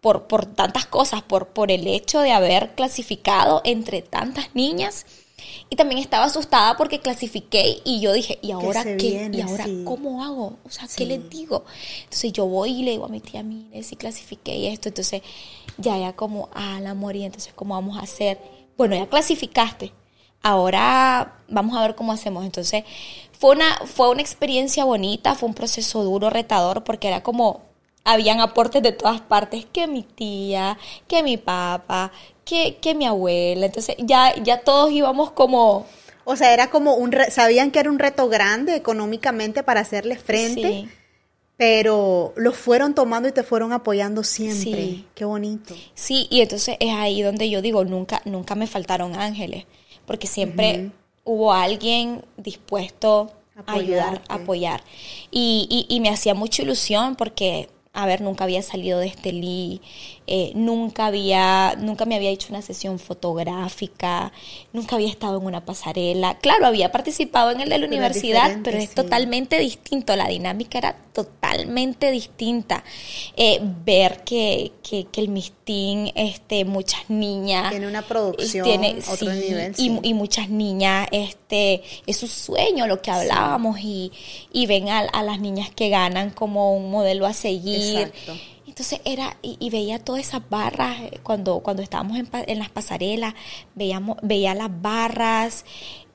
por, 0.03 0.27
por 0.27 0.47
tantas 0.47 0.87
cosas, 0.87 1.23
por, 1.23 1.49
por 1.49 1.71
el 1.71 1.87
hecho 1.87 2.21
de 2.21 2.33
haber 2.33 2.75
clasificado 2.75 3.63
entre 3.65 4.03
tantas 4.03 4.55
niñas. 4.55 5.07
Y 5.73 5.77
también 5.77 6.01
estaba 6.01 6.25
asustada 6.25 6.77
porque 6.77 6.99
clasifiqué 6.99 7.81
y 7.85 8.01
yo 8.01 8.13
dije, 8.13 8.41
¿y 8.43 8.51
ahora 8.51 8.83
qué? 8.83 9.31
¿Y 9.33 9.41
ahora 9.41 9.67
cómo 9.85 10.25
hago? 10.25 10.59
O 10.65 10.71
sea, 10.71 10.89
¿qué 10.95 11.07
les 11.07 11.31
digo? 11.31 11.65
Entonces 12.03 12.33
yo 12.33 12.45
voy 12.47 12.81
y 12.81 12.83
le 12.83 12.91
digo 12.91 13.05
a 13.05 13.09
mi 13.09 13.21
tía, 13.21 13.45
mire, 13.45 13.81
si 13.85 13.95
clasifiqué 13.95 14.57
y 14.57 14.67
esto. 14.67 14.89
Entonces 14.89 15.23
ya, 15.79 15.97
ya 15.97 16.15
como, 16.15 16.49
ah, 16.53 16.81
la 16.83 16.95
morí, 16.95 17.25
entonces, 17.25 17.53
¿cómo 17.55 17.75
vamos 17.75 17.97
a 17.99 18.03
hacer? 18.03 18.39
Bueno, 18.77 18.97
ya 18.97 19.09
clasificaste. 19.09 19.93
Ahora 20.43 21.41
vamos 21.49 21.77
a 21.77 21.83
ver 21.83 21.95
cómo 21.95 22.13
hacemos. 22.13 22.45
Entonces, 22.45 22.85
fue 23.39 23.55
una, 23.55 23.77
fue 23.87 24.11
una 24.11 24.23
experiencia 24.23 24.85
bonita, 24.85 25.35
fue 25.35 25.49
un 25.49 25.55
proceso 25.55 26.03
duro, 26.03 26.31
retador, 26.31 26.83
porque 26.83 27.09
era 27.09 27.23
como, 27.23 27.63
habían 28.05 28.41
aportes 28.41 28.83
de 28.83 28.93
todas 28.93 29.21
partes, 29.21 29.67
que 29.73 29.87
mi 29.87 30.03
tía, 30.03 30.79
que 31.07 31.23
mi 31.23 31.37
papá, 31.37 32.13
que, 32.45 32.77
que 32.81 32.95
mi 32.95 33.07
abuela. 33.07 33.67
Entonces 33.67 33.97
ya, 33.99 34.35
ya 34.43 34.61
todos 34.61 34.91
íbamos 34.93 35.31
como... 35.33 35.87
O 36.25 36.37
sea, 36.37 36.53
era 36.53 36.71
como 36.71 36.95
un... 36.95 37.15
sabían 37.31 37.71
que 37.71 37.81
era 37.81 37.91
un 37.91 37.99
reto 37.99 38.29
grande 38.29 38.77
económicamente 38.77 39.63
para 39.63 39.81
hacerle 39.81 40.17
frente. 40.17 40.89
Pero 41.57 42.33
lo 42.37 42.53
fueron 42.53 42.95
tomando 42.95 43.29
y 43.29 43.33
te 43.33 43.43
fueron 43.43 43.73
apoyando 43.73 44.25
siempre. 44.25 44.83
Sí. 44.83 45.07
Qué 45.15 45.27
bonito. 45.27 45.75
Sí, 45.95 46.27
y 46.31 46.41
entonces 46.41 46.77
es 46.81 46.95
ahí 46.95 47.21
donde 47.21 47.51
yo 47.51 47.61
digo, 47.61 47.85
nunca, 47.85 48.23
nunca 48.25 48.55
me 48.55 48.67
faltaron 48.67 49.15
ángeles, 49.15 49.67
porque 50.07 50.27
siempre 50.27 50.91
hubo 51.25 51.53
alguien 51.53 52.25
dispuesto 52.39 53.31
a 53.67 53.75
ayudar, 53.75 54.23
a 54.29 54.37
apoyar. 54.37 54.83
Y, 55.31 55.67
y, 55.69 55.95
y 55.95 56.01
me 56.01 56.09
hacía 56.09 56.33
mucha 56.33 56.63
ilusión 56.63 57.15
porque 57.15 57.69
a 57.93 58.07
ver, 58.07 58.21
nunca 58.21 58.45
había 58.45 58.63
salido 58.63 58.99
de 59.01 59.07
este 59.09 59.33
eh, 60.33 60.53
nunca 60.55 61.07
había, 61.07 61.75
nunca 61.77 62.05
me 62.05 62.15
había 62.15 62.31
hecho 62.31 62.51
una 62.51 62.63
sesión 62.63 63.01
fotográfica, 63.01 64.31
nunca 64.73 64.95
había 64.95 65.09
estado 65.09 65.39
en 65.39 65.45
una 65.45 65.65
pasarela. 65.65 66.39
Claro, 66.39 66.67
había 66.67 66.93
participado 66.93 67.51
en 67.51 67.61
el 67.61 67.69
de 67.69 67.79
la 67.79 67.87
universidad, 67.89 68.59
pero 68.63 68.79
es 68.79 68.95
totalmente 68.95 69.59
distinto, 69.59 70.15
la 70.15 70.29
dinámica 70.29 70.79
era 70.79 70.97
totalmente 71.13 72.13
distinta. 72.13 72.85
Eh, 73.37 73.59
ver 73.85 74.23
que, 74.23 74.71
que, 74.89 75.09
el 75.17 75.31
mistín, 75.31 76.13
este, 76.15 76.65
muchas 76.65 77.11
niñas. 77.11 77.71
Tiene 77.71 77.89
una 77.89 78.03
producción, 78.03 78.65
tiene, 78.65 78.99
otro 79.11 79.33
nivel. 79.33 79.75
Y, 79.79 80.15
muchas 80.15 80.49
niñas, 80.49 81.09
este, 81.11 81.83
es 82.07 82.17
su 82.17 82.29
sueño 82.29 82.87
lo 82.87 83.03
que 83.03 83.11
hablábamos 83.11 83.81
y, 83.81 84.13
y 84.53 84.67
ven 84.67 84.91
a, 84.91 85.01
a 85.01 85.25
las 85.25 85.41
niñas 85.41 85.71
que 85.71 85.89
ganan 85.89 86.31
como 86.31 86.77
un 86.77 86.89
modelo 86.93 87.27
a 87.27 87.33
seguir. 87.33 88.13
Exacto. 88.15 88.37
Entonces 88.71 89.01
era, 89.05 89.37
y, 89.43 89.69
veía 89.69 89.99
todas 89.99 90.21
esas 90.23 90.49
barras, 90.49 91.01
eh, 91.01 91.19
cuando, 91.25 91.59
cuando 91.59 91.83
estábamos 91.83 92.17
en, 92.17 92.59
las 92.61 92.71
pasarelas, 92.71 93.35
veíamos, 93.75 94.17
veía 94.23 94.55
las 94.55 94.71
barras, 94.81 95.65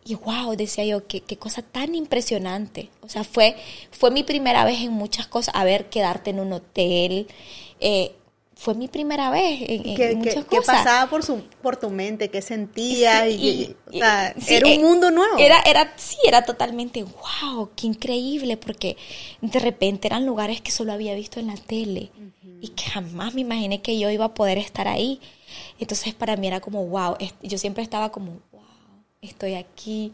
y 0.06 0.16
wow, 0.16 0.56
decía 0.56 0.86
yo, 0.86 1.06
qué, 1.06 1.20
qué 1.20 1.36
cosa 1.36 1.64
tan 1.64 1.96
impresionante. 1.96 2.90
O 3.02 3.10
sea, 3.10 3.26
fue, 3.26 3.58
fue 3.92 4.10
mi 4.10 4.24
primera 4.24 4.64
vez 4.64 4.80
en 4.80 4.94
muchas 4.94 5.28
cosas, 5.28 5.54
a 5.54 5.66
ver, 5.66 5.90
quedarte 5.90 6.30
en 6.30 6.40
un 6.40 6.54
hotel, 6.54 7.28
eh, 7.82 8.16
fue 8.56 8.74
mi 8.74 8.88
primera 8.88 9.30
vez 9.30 9.60
en, 9.68 9.96
¿Qué, 9.96 10.16
muchas 10.16 10.46
cosas. 10.46 10.50
¿Qué 10.50 10.62
pasaba 10.62 11.10
por, 11.10 11.24
su, 11.24 11.44
por 11.62 11.76
tu 11.76 11.90
mente? 11.90 12.30
¿Qué 12.30 12.42
sentías? 12.42 13.28
y, 13.30 13.76
era 13.92 14.34
un 14.66 14.72
eh, 14.72 14.80
mundo 14.80 15.12
nuevo. 15.12 15.38
Era, 15.38 15.60
era, 15.66 15.94
sí, 15.98 16.18
era 16.26 16.44
totalmente, 16.44 17.04
wow, 17.04 17.70
qué 17.76 17.88
increíble, 17.88 18.56
porque 18.58 18.98
de 19.42 19.60
repente 19.60 20.08
eran 20.08 20.26
lugares 20.26 20.62
que 20.62 20.72
solo 20.72 20.94
había 20.94 21.14
visto 21.16 21.40
en 21.40 21.48
la 21.48 21.56
tele 21.56 22.12
y 22.62 22.70
que 22.70 22.86
jamás 22.86 23.34
me 23.34 23.42
imaginé 23.42 23.82
que 23.82 24.00
yo 24.00 24.10
iba 24.10 24.26
a 24.26 24.34
poder 24.34 24.58
estar 24.58 24.88
ahí. 24.88 25.20
Entonces 25.78 26.14
para 26.14 26.38
mí 26.38 26.48
era 26.48 26.62
como, 26.62 26.86
wow, 26.86 27.18
yo 27.44 27.58
siempre 27.58 27.84
estaba 27.84 28.12
como, 28.12 28.40
wow, 28.52 28.62
estoy 29.22 29.56
aquí, 29.56 30.14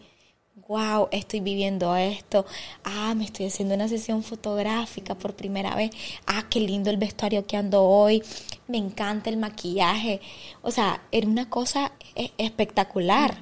wow, 0.68 1.08
estoy 1.12 1.40
viviendo 1.40 1.96
esto, 1.96 2.46
ah, 2.84 3.14
me 3.16 3.26
estoy 3.26 3.48
haciendo 3.48 3.76
una 3.76 3.88
sesión 3.88 4.24
fotográfica 4.24 5.16
por 5.16 5.36
primera 5.36 5.76
vez, 5.76 5.92
ah, 6.28 6.46
qué 6.50 6.60
lindo 6.60 6.90
el 6.90 6.98
vestuario 6.98 7.46
que 7.46 7.58
ando 7.58 7.84
hoy, 7.84 8.24
me 8.68 8.78
encanta 8.78 9.30
el 9.30 9.38
maquillaje, 9.38 10.22
o 10.62 10.72
sea, 10.72 11.02
era 11.12 11.28
una 11.28 11.50
cosa 11.50 11.92
e, 12.16 12.32
espectacular. 12.38 13.38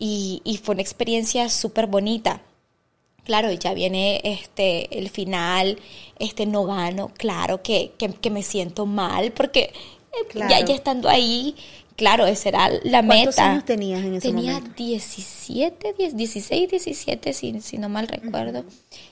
Y, 0.00 0.42
y 0.44 0.58
fue 0.58 0.74
una 0.74 0.82
experiencia 0.82 1.48
súper 1.48 1.88
bonita 1.88 2.40
claro, 3.28 3.52
ya 3.52 3.74
viene 3.74 4.22
este 4.24 4.98
el 4.98 5.10
final, 5.10 5.78
este 6.18 6.46
no 6.46 6.64
gano, 6.64 7.12
claro 7.14 7.62
que, 7.62 7.92
que, 7.98 8.30
me 8.30 8.42
siento 8.42 8.86
mal, 8.86 9.32
porque 9.32 9.70
eh, 10.12 10.38
ya, 10.48 10.64
ya 10.64 10.74
estando 10.74 11.10
ahí, 11.10 11.54
claro, 11.98 12.26
esa 12.26 12.48
era 12.48 12.70
la 12.84 13.02
meta. 13.02 13.24
¿Cuántos 13.24 13.38
años 13.38 13.64
tenías 13.64 14.04
en 14.04 14.14
ese 14.14 14.28
Tenía 14.28 14.52
momento? 14.54 14.74
17, 14.76 15.94
16, 16.14 16.70
17, 16.70 17.32
si, 17.32 17.60
si 17.60 17.76
no 17.76 17.88
mal 17.88 18.06
recuerdo. 18.06 18.64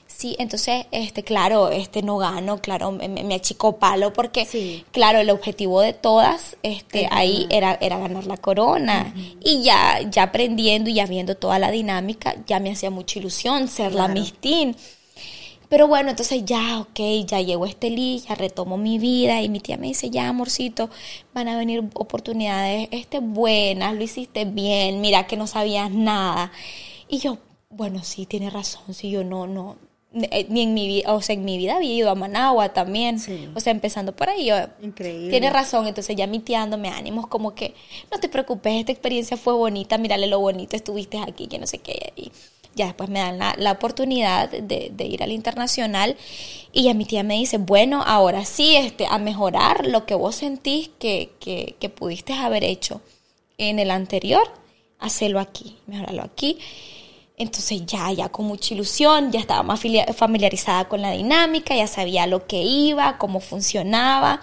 Sí, 0.07 0.35
entonces, 0.39 0.85
este, 0.91 1.21
claro, 1.21 1.69
este 1.69 2.01
no 2.01 2.17
gano, 2.17 2.59
claro, 2.59 2.91
me, 2.91 3.07
me 3.09 3.35
achicó 3.35 3.77
palo 3.77 4.13
porque, 4.13 4.47
claro, 4.91 5.19
el 5.19 5.29
objetivo 5.29 5.81
de 5.81 5.93
todas, 5.93 6.57
este, 6.63 7.07
ahí 7.11 7.45
era, 7.51 7.77
era 7.81 7.99
ganar 7.99 8.25
la 8.25 8.37
corona. 8.37 9.13
Y 9.43 9.61
ya, 9.61 9.99
ya 10.09 10.23
aprendiendo 10.23 10.89
y 10.89 10.95
ya 10.95 11.05
viendo 11.05 11.35
toda 11.35 11.59
la 11.59 11.69
dinámica, 11.69 12.35
ya 12.47 12.59
me 12.59 12.71
hacía 12.71 12.89
mucha 12.89 13.19
ilusión 13.19 13.67
ser 13.67 13.93
la 13.93 14.07
mistín. 14.07 14.75
Pero 15.69 15.87
bueno, 15.87 16.09
entonces 16.09 16.45
ya, 16.45 16.79
ok, 16.79 16.99
ya 17.25 17.41
llegó 17.41 17.65
este 17.65 17.89
Lee, 17.89 18.19
ya 18.19 18.35
retomo 18.35 18.77
mi 18.77 18.99
vida 18.99 19.41
y 19.41 19.49
mi 19.49 19.59
tía 19.59 19.77
me 19.77 19.87
dice, 19.87 20.09
ya, 20.09 20.29
amorcito, 20.29 20.89
van 21.33 21.49
a 21.49 21.57
venir 21.57 21.83
oportunidades 21.93 22.87
este, 22.91 23.19
buenas, 23.19 23.93
lo 23.95 24.03
hiciste 24.03 24.45
bien, 24.45 25.01
mira 25.01 25.27
que 25.27 25.35
no 25.35 25.45
sabías 25.45 25.91
nada. 25.91 26.51
Y 27.09 27.19
yo, 27.19 27.37
bueno, 27.69 28.03
sí, 28.03 28.25
tiene 28.25 28.49
razón, 28.49 28.93
si 28.93 29.09
yo 29.09 29.25
no, 29.25 29.45
no, 29.45 29.75
eh, 30.13 30.47
ni 30.49 30.61
en 30.61 30.73
mi 30.73 30.87
vida, 30.87 31.13
o 31.13 31.21
sea, 31.21 31.35
en 31.35 31.43
mi 31.43 31.57
vida 31.57 31.75
había 31.75 31.93
ido 31.93 32.09
a 32.09 32.15
Managua 32.15 32.69
también, 32.69 33.17
o 33.53 33.59
sea, 33.59 33.71
empezando 33.71 34.15
por 34.15 34.29
ahí. 34.29 34.49
Increíble. 34.81 35.29
Tiene 35.29 35.49
razón, 35.49 35.85
entonces 35.85 36.15
ya 36.15 36.27
mi 36.27 36.39
tía 36.39 36.59
dándome 36.59 36.89
ánimos 36.89 37.27
como 37.27 37.53
que, 37.53 37.75
no 38.09 38.19
te 38.19 38.29
preocupes, 38.29 38.73
esta 38.79 38.93
experiencia 38.93 39.35
fue 39.35 39.53
bonita, 39.53 39.97
mírale 39.97 40.27
lo 40.27 40.39
bonito, 40.39 40.77
estuviste 40.77 41.19
aquí, 41.19 41.47
que 41.47 41.59
no 41.59 41.67
sé 41.67 41.79
qué, 41.79 42.13
y 42.15 42.31
ya 42.77 42.85
después 42.85 43.09
me 43.09 43.19
dan 43.19 43.37
la, 43.37 43.71
oportunidad 43.71 44.49
de, 44.49 45.05
ir 45.05 45.23
al 45.23 45.31
internacional 45.31 46.15
y 46.71 46.83
ya 46.83 46.93
mi 46.93 47.05
tía 47.05 47.23
me 47.23 47.33
dice, 47.33 47.57
bueno, 47.57 48.03
ahora 48.05 48.45
sí, 48.45 48.75
este, 48.75 49.05
a 49.05 49.17
mejorar 49.17 49.87
lo 49.87 50.05
que 50.05 50.15
vos 50.15 50.35
sentís 50.35 50.89
que, 50.99 51.31
que, 51.39 51.75
que 51.79 51.89
pudiste 51.89 52.33
haber 52.33 52.63
hecho 52.63 53.01
en 53.57 53.79
el 53.79 53.91
anterior, 53.91 54.47
hacelo 54.99 55.39
aquí, 55.39 55.77
mejorarlo 55.87 56.23
aquí. 56.23 56.59
Entonces 57.35 57.85
ya, 57.85 58.11
ya 58.11 58.29
con 58.29 58.45
mucha 58.45 58.73
ilusión, 58.73 59.31
ya 59.31 59.39
estaba 59.39 59.61
más 59.63 59.81
familiarizada 60.15 60.87
con 60.87 61.01
la 61.01 61.11
dinámica, 61.11 61.75
ya 61.75 61.87
sabía 61.87 62.25
lo 62.25 62.47
que 62.47 62.61
iba, 62.61 63.17
cómo 63.17 63.39
funcionaba. 63.39 64.41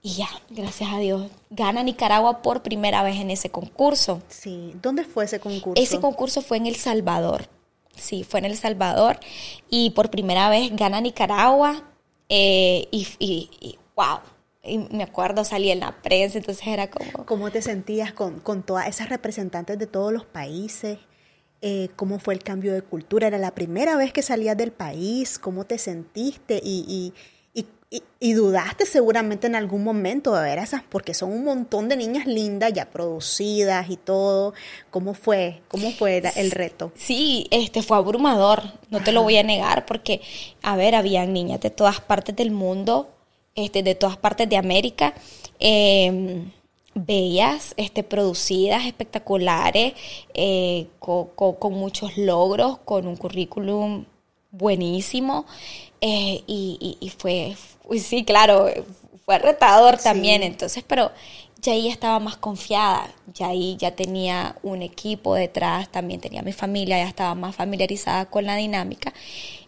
Y 0.00 0.14
ya, 0.14 0.28
gracias 0.50 0.92
a 0.92 0.98
Dios, 0.98 1.28
gana 1.50 1.82
Nicaragua 1.82 2.40
por 2.40 2.62
primera 2.62 3.02
vez 3.02 3.16
en 3.16 3.30
ese 3.30 3.50
concurso. 3.50 4.22
Sí, 4.28 4.72
¿dónde 4.80 5.04
fue 5.04 5.24
ese 5.24 5.40
concurso? 5.40 5.82
Ese 5.82 5.98
concurso 5.98 6.40
fue 6.40 6.56
en 6.56 6.66
El 6.66 6.76
Salvador. 6.76 7.48
Sí, 7.96 8.22
fue 8.22 8.38
en 8.38 8.46
El 8.46 8.56
Salvador. 8.56 9.18
Y 9.68 9.90
por 9.90 10.10
primera 10.10 10.48
vez 10.50 10.74
gana 10.74 11.00
Nicaragua. 11.00 11.82
Eh, 12.28 12.86
y, 12.92 13.08
y, 13.18 13.78
wow, 13.96 14.20
y 14.62 14.78
me 14.78 15.02
acuerdo, 15.02 15.44
salí 15.44 15.70
en 15.70 15.80
la 15.80 16.00
prensa, 16.00 16.38
entonces 16.38 16.64
era 16.66 16.90
como... 16.90 17.26
¿Cómo 17.26 17.50
te 17.50 17.60
sentías 17.60 18.12
con, 18.12 18.38
con 18.38 18.62
todas 18.62 18.86
esas 18.86 19.08
representantes 19.08 19.78
de 19.78 19.86
todos 19.86 20.12
los 20.12 20.24
países? 20.24 20.98
Eh, 21.60 21.88
¿Cómo 21.96 22.20
fue 22.20 22.34
el 22.34 22.42
cambio 22.44 22.72
de 22.72 22.82
cultura? 22.82 23.26
¿Era 23.26 23.38
la 23.38 23.52
primera 23.52 23.96
vez 23.96 24.12
que 24.12 24.22
salías 24.22 24.56
del 24.56 24.70
país? 24.70 25.40
¿Cómo 25.40 25.64
te 25.64 25.78
sentiste? 25.78 26.60
y, 26.62 26.84
y, 26.86 27.14
dudaste 28.20 28.84
seguramente 28.84 29.46
en 29.46 29.54
algún 29.54 29.82
momento 29.82 30.34
de 30.34 30.42
ver 30.42 30.58
esas, 30.58 30.82
porque 30.82 31.14
son 31.14 31.32
un 31.32 31.44
montón 31.44 31.88
de 31.88 31.96
niñas 31.96 32.26
lindas 32.26 32.72
ya 32.72 32.90
producidas 32.90 33.88
y 33.88 33.96
todo. 33.96 34.52
¿Cómo 34.90 35.14
fue? 35.14 35.62
¿Cómo 35.68 35.90
fue 35.92 36.22
el 36.36 36.50
reto? 36.50 36.92
Sí, 36.94 37.46
este 37.50 37.82
fue 37.82 37.96
abrumador, 37.96 38.62
no 38.90 39.02
te 39.02 39.12
lo 39.12 39.22
voy 39.22 39.36
a 39.36 39.42
negar, 39.42 39.86
porque, 39.86 40.20
a 40.62 40.76
ver, 40.76 40.94
habían 40.94 41.32
niñas 41.32 41.60
de 41.60 41.70
todas 41.70 42.00
partes 42.00 42.36
del 42.36 42.50
mundo, 42.50 43.08
este, 43.54 43.82
de 43.82 43.94
todas 43.94 44.16
partes 44.16 44.48
de 44.48 44.56
América, 44.56 45.14
em, 45.58 46.52
bellas, 46.94 47.74
este, 47.76 48.02
producidas, 48.02 48.84
espectaculares, 48.86 49.94
eh, 50.34 50.88
con 50.98 51.72
muchos 51.72 52.16
logros, 52.18 52.78
con 52.84 53.06
un 53.06 53.16
currículum 53.16 54.04
buenísimo. 54.50 55.46
Eh, 56.00 56.42
y, 56.46 56.96
y, 57.00 57.10
fue, 57.10 57.56
sí, 57.98 58.24
claro, 58.24 58.68
fue 59.24 59.38
retador 59.38 59.98
también, 59.98 60.42
entonces, 60.42 60.84
pero 60.86 61.10
ya 61.60 61.72
ahí 61.72 61.88
estaba 61.88 62.20
más 62.20 62.36
confiada, 62.36 63.12
ya 63.34 63.48
ahí 63.48 63.76
ya 63.76 63.90
tenía 63.90 64.56
un 64.62 64.82
equipo 64.82 65.34
detrás, 65.34 65.90
también 65.90 66.20
tenía 66.20 66.42
mi 66.42 66.52
familia, 66.52 66.98
ya 66.98 67.08
estaba 67.08 67.34
más 67.34 67.56
familiarizada 67.56 68.26
con 68.26 68.46
la 68.46 68.56
dinámica. 68.56 69.12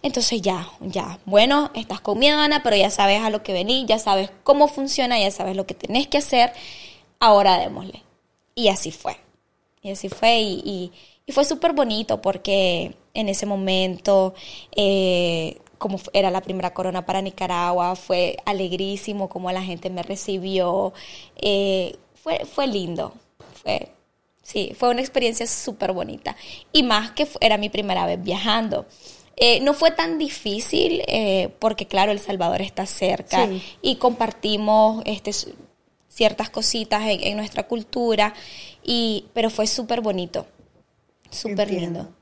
Entonces 0.03 0.41
ya, 0.41 0.71
ya, 0.81 1.19
bueno, 1.27 1.71
estás 1.75 2.01
con 2.01 2.23
Ana, 2.23 2.63
pero 2.63 2.77
ya 2.77 2.91
sabes 2.91 3.23
a 3.23 3.31
lo 3.31 3.43
que 3.43 3.53
venís, 3.53 3.87
ya 3.87 3.99
sabes 3.99 4.31
cómo 4.45 4.69
funciona, 4.69 5.19
ya 5.19 5.31
sabes 5.31 5.57
lo 5.57 5.67
que 5.67 5.75
tenés 5.75 6.07
que 6.07 6.19
hacer, 6.19 6.53
ahora 7.19 7.59
démosle. 7.59 8.03
Y 8.55 8.69
así 8.69 8.93
fue. 8.93 9.17
Y 9.83 9.91
así 9.91 10.09
fue, 10.09 10.41
y, 10.41 10.63
y, 10.65 10.93
fue 11.31 11.45
súper 11.45 11.73
bonito 11.73 12.21
porque 12.21 12.95
en 13.15 13.29
ese 13.29 13.47
momento... 13.47 14.35
Eh, 14.77 15.59
como 15.81 15.99
era 16.13 16.31
la 16.31 16.43
primera 16.43 16.75
corona 16.75 17.07
para 17.07 17.23
Nicaragua, 17.23 17.97
fue 17.97 18.37
alegrísimo 18.45 19.31
como 19.31 19.51
la 19.51 19.63
gente 19.63 19.89
me 19.89 20.03
recibió, 20.03 20.93
eh, 21.37 21.97
fue, 22.23 22.45
fue 22.45 22.67
lindo, 22.67 23.15
fue, 23.63 23.89
sí, 24.43 24.73
fue 24.79 24.91
una 24.91 25.01
experiencia 25.01 25.47
súper 25.47 25.93
bonita. 25.93 26.37
Y 26.71 26.83
más 26.83 27.13
que 27.13 27.27
era 27.41 27.57
mi 27.57 27.71
primera 27.71 28.05
vez 28.05 28.23
viajando. 28.23 28.85
Eh, 29.37 29.61
no 29.61 29.73
fue 29.73 29.91
tan 29.91 30.19
difícil 30.19 31.03
eh, 31.07 31.49
porque 31.59 31.87
claro, 31.87 32.13
El 32.13 32.19
Salvador 32.19 32.61
está 32.61 32.85
cerca 32.85 33.49
y 33.81 33.97
compartimos 33.97 35.03
este, 35.07 35.33
ciertas 36.09 36.51
cositas 36.51 37.03
en, 37.07 37.39
nuestra 37.39 37.67
cultura, 37.67 38.35
y, 38.85 39.25
pero 39.33 39.49
fue 39.49 39.67
súper 39.67 40.03
bonito, 40.03 40.47
súper 41.31 41.71
lindo. 41.71 42.15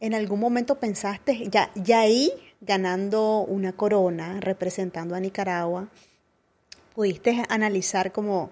¿En 0.00 0.14
algún 0.14 0.40
momento 0.40 0.78
pensaste, 0.78 1.48
ya, 1.50 1.70
ya 1.74 2.00
ahí 2.00 2.32
ganando 2.60 3.40
una 3.40 3.72
corona, 3.72 4.40
representando 4.40 5.14
a 5.14 5.20
Nicaragua, 5.20 5.88
pudiste 6.94 7.42
analizar 7.48 8.12
como 8.12 8.50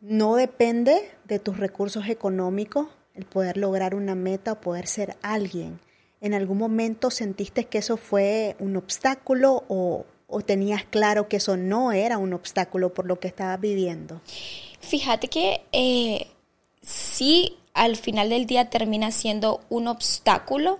no 0.00 0.36
depende 0.36 1.10
de 1.24 1.38
tus 1.38 1.58
recursos 1.58 2.08
económicos 2.08 2.88
el 3.14 3.24
poder 3.24 3.56
lograr 3.56 3.94
una 3.94 4.14
meta 4.14 4.52
o 4.52 4.60
poder 4.60 4.86
ser 4.86 5.16
alguien. 5.22 5.80
¿En 6.20 6.34
algún 6.34 6.58
momento 6.58 7.10
sentiste 7.10 7.64
que 7.64 7.78
eso 7.78 7.96
fue 7.96 8.56
un 8.58 8.76
obstáculo 8.76 9.64
o, 9.68 10.04
tenías 10.46 10.84
claro 10.84 11.28
que 11.28 11.38
eso 11.38 11.56
no 11.56 11.92
era 11.92 12.16
un 12.16 12.32
obstáculo 12.32 12.94
por 12.94 13.06
lo 13.06 13.18
que 13.18 13.28
estabas 13.28 13.60
viviendo? 13.60 14.20
Fíjate 14.80 15.28
que 15.28 15.62
eh, 15.72 16.28
sí, 16.82 17.58
al 17.74 17.96
final 17.96 18.30
del 18.30 18.46
día 18.46 18.70
termina 18.70 19.10
siendo 19.10 19.60
un 19.68 19.88
obstáculo, 19.88 20.78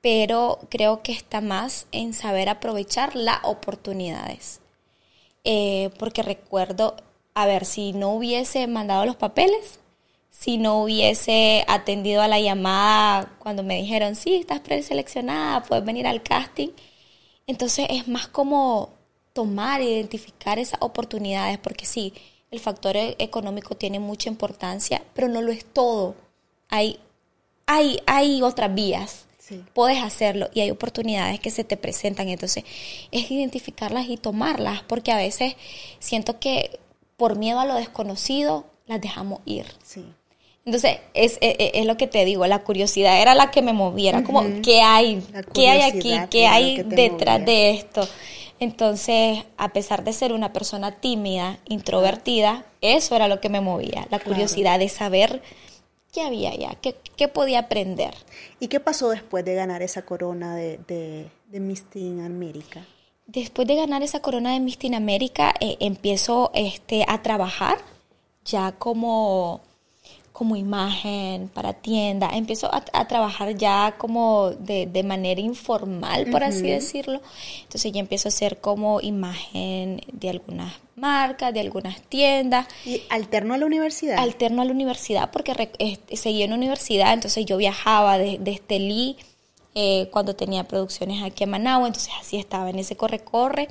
pero 0.00 0.58
creo 0.70 1.02
que 1.02 1.12
está 1.12 1.40
más 1.40 1.86
en 1.92 2.12
saber 2.12 2.48
aprovechar 2.48 3.16
las 3.16 3.38
oportunidades. 3.42 4.60
Eh, 5.44 5.90
porque 5.98 6.22
recuerdo, 6.22 6.96
a 7.34 7.46
ver, 7.46 7.64
si 7.64 7.92
no 7.92 8.12
hubiese 8.12 8.66
mandado 8.66 9.06
los 9.06 9.16
papeles, 9.16 9.80
si 10.30 10.58
no 10.58 10.82
hubiese 10.82 11.64
atendido 11.68 12.22
a 12.22 12.28
la 12.28 12.38
llamada 12.40 13.34
cuando 13.38 13.62
me 13.62 13.76
dijeron, 13.76 14.14
sí, 14.14 14.36
estás 14.36 14.60
preseleccionada, 14.60 15.62
puedes 15.64 15.84
venir 15.84 16.06
al 16.06 16.22
casting, 16.22 16.68
entonces 17.46 17.86
es 17.90 18.06
más 18.08 18.28
como 18.28 18.90
tomar 19.32 19.82
identificar 19.82 20.58
esas 20.58 20.80
oportunidades, 20.80 21.58
porque 21.58 21.86
sí, 21.86 22.12
el 22.50 22.60
factor 22.60 22.96
e-, 22.96 23.16
económico 23.18 23.76
tiene 23.76 24.00
mucha 24.00 24.28
importancia, 24.28 25.02
pero 25.14 25.28
no 25.28 25.42
lo 25.42 25.52
es 25.52 25.64
todo. 25.64 26.14
Hay, 26.68 26.98
hay, 27.66 28.00
hay 28.06 28.42
otras 28.42 28.74
vías 28.74 29.28
Puedes 29.72 30.02
hacerlo 30.02 30.48
y 30.52 30.60
hay 30.60 30.70
oportunidades 30.70 31.40
que 31.40 31.50
se 31.50 31.64
te 31.64 31.76
presentan. 31.76 32.28
Entonces, 32.28 32.64
es 33.10 33.30
identificarlas 33.30 34.08
y 34.08 34.16
tomarlas, 34.16 34.82
porque 34.82 35.12
a 35.12 35.16
veces 35.16 35.56
siento 35.98 36.38
que 36.38 36.78
por 37.16 37.36
miedo 37.36 37.60
a 37.60 37.66
lo 37.66 37.74
desconocido 37.74 38.64
las 38.86 39.00
dejamos 39.00 39.40
ir. 39.44 39.66
Sí. 39.82 40.04
Entonces, 40.64 40.98
es, 41.14 41.38
es, 41.40 41.86
lo 41.86 41.96
que 41.96 42.06
te 42.06 42.26
digo, 42.26 42.46
la 42.46 42.58
curiosidad 42.58 43.22
era 43.22 43.34
la 43.34 43.50
que 43.50 43.62
me 43.62 43.72
moviera, 43.72 44.22
como, 44.22 44.42
¿qué 44.62 44.82
hay? 44.82 45.22
¿Qué 45.54 45.70
hay 45.70 45.80
aquí? 45.80 46.14
¿Qué 46.28 46.46
hay 46.46 46.82
detrás 46.82 47.42
de 47.44 47.70
esto? 47.70 48.06
Entonces, 48.60 49.44
a 49.56 49.72
pesar 49.72 50.04
de 50.04 50.12
ser 50.12 50.32
una 50.32 50.52
persona 50.52 50.92
tímida, 50.92 51.58
introvertida, 51.66 52.64
eso 52.80 53.14
era 53.14 53.28
lo 53.28 53.40
que 53.40 53.48
me 53.48 53.60
movía, 53.60 54.06
la 54.10 54.18
curiosidad 54.18 54.78
de 54.78 54.88
saber 54.88 55.42
¿qué 56.12 56.22
había 56.22 56.54
ya? 56.54 56.76
¿Qué, 56.80 57.28
podía 57.28 57.60
aprender? 57.60 58.14
¿Y 58.60 58.68
qué 58.68 58.80
pasó 58.80 59.10
después 59.10 59.44
de 59.44 59.54
ganar 59.54 59.82
esa 59.82 60.02
corona 60.02 60.56
de, 60.56 60.78
de, 61.48 61.60
Miss 61.60 61.84
Teen 61.84 62.20
América? 62.20 62.84
Después 63.26 63.68
de 63.68 63.76
ganar 63.76 64.02
esa 64.02 64.20
corona 64.20 64.52
de 64.52 64.60
Miss 64.60 64.78
Teen 64.78 64.94
América, 64.94 65.54
eh, 65.60 65.76
empiezo 65.80 66.50
este, 66.54 67.04
a 67.06 67.22
trabajar 67.22 67.78
ya 68.44 68.72
como 68.72 69.60
como 70.38 70.54
imagen 70.54 71.48
para 71.48 71.72
tienda, 71.72 72.30
empiezo 72.32 72.70
a, 72.72 73.08
trabajar 73.08 73.56
ya 73.56 73.96
como 73.98 74.50
de, 74.50 75.02
manera 75.02 75.40
informal, 75.40 76.26
por 76.30 76.44
así 76.44 76.62
decirlo. 76.62 77.20
Entonces 77.64 77.90
ya 77.90 77.98
empiezo 77.98 78.28
a 78.28 78.30
hacer 78.30 78.60
como 78.60 79.00
imagen 79.00 80.00
de 80.12 80.30
algunas 80.30 80.74
marcas, 80.94 81.52
de 81.52 81.58
algunas 81.58 82.00
tiendas. 82.02 82.68
¿Y 82.84 83.02
alterno 83.10 83.54
a 83.54 83.58
la 83.58 83.66
universidad? 83.66 84.16
Alterno 84.16 84.62
a 84.62 84.64
la 84.64 84.70
universidad 84.70 85.32
porque 85.32 85.70
seguí 86.12 86.44
en 86.44 86.50
la 86.50 86.56
universidad, 86.56 87.14
entonces 87.14 87.44
yo 87.44 87.56
viajaba 87.56 88.16
desde 88.16 88.38
de 88.38 88.50
Estelí 88.52 89.16
eh, 89.74 90.08
cuando 90.12 90.36
tenía 90.36 90.62
producciones 90.68 91.20
aquí 91.24 91.42
en 91.42 91.50
Managua, 91.50 91.88
entonces 91.88 92.12
así 92.20 92.36
estaba 92.36 92.70
en 92.70 92.78
ese 92.78 92.96
corre-corre. 92.96 93.66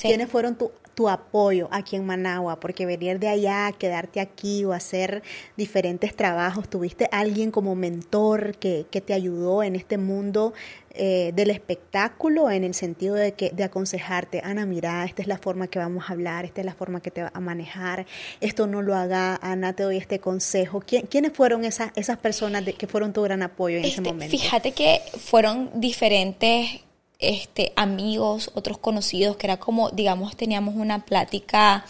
¿Quiénes 0.00 0.30
fueron 0.30 0.56
tu 0.56 0.70
tu 1.00 1.08
apoyo 1.08 1.66
aquí 1.70 1.96
en 1.96 2.04
Managua, 2.04 2.60
porque 2.60 2.84
venir 2.84 3.18
de 3.18 3.28
allá, 3.28 3.72
quedarte 3.72 4.20
aquí 4.20 4.66
o 4.66 4.74
hacer 4.74 5.22
diferentes 5.56 6.14
trabajos, 6.14 6.68
¿tuviste 6.68 7.08
alguien 7.10 7.50
como 7.50 7.74
mentor 7.74 8.58
que, 8.58 8.84
te 8.84 9.14
ayudó 9.14 9.62
en 9.62 9.76
este 9.76 9.96
mundo 9.96 10.52
eh, 10.92 11.32
del 11.34 11.48
espectáculo 11.48 12.50
en 12.50 12.64
el 12.64 12.74
sentido 12.74 13.14
de, 13.14 13.32
que, 13.32 13.48
de 13.48 13.64
aconsejarte, 13.64 14.42
Ana, 14.44 14.66
mira, 14.66 15.02
esta 15.06 15.22
es 15.22 15.28
la 15.28 15.38
forma 15.38 15.68
que 15.68 15.78
vamos 15.78 16.10
a 16.10 16.12
hablar, 16.12 16.44
esta 16.44 16.60
es 16.60 16.66
la 16.66 16.74
forma 16.74 17.00
que 17.00 17.10
te 17.10 17.22
va 17.22 17.30
a 17.32 17.40
manejar, 17.40 18.04
esto 18.42 18.66
no 18.66 18.82
lo 18.82 18.94
haga, 18.94 19.38
Ana, 19.40 19.72
te 19.72 19.84
doy 19.84 19.96
este 19.96 20.18
consejo. 20.18 20.82
¿Quiénes 20.82 21.32
fueron 21.32 21.64
esas, 21.64 21.92
esas 21.96 22.18
personas 22.18 22.62
que 22.62 22.86
fueron 22.86 23.14
tu 23.14 23.22
gran 23.22 23.42
apoyo 23.42 23.78
en 23.78 23.86
ese 23.86 23.96
este, 23.96 24.02
momento? 24.02 24.36
Fíjate 24.36 24.72
que 24.72 25.00
fueron 25.18 25.70
diferentes 25.80 26.82
este, 27.20 27.72
amigos, 27.76 28.50
otros 28.54 28.78
conocidos, 28.78 29.36
que 29.36 29.46
era 29.46 29.58
como, 29.58 29.90
digamos, 29.90 30.36
teníamos 30.36 30.74
una 30.74 31.04
plática 31.04 31.84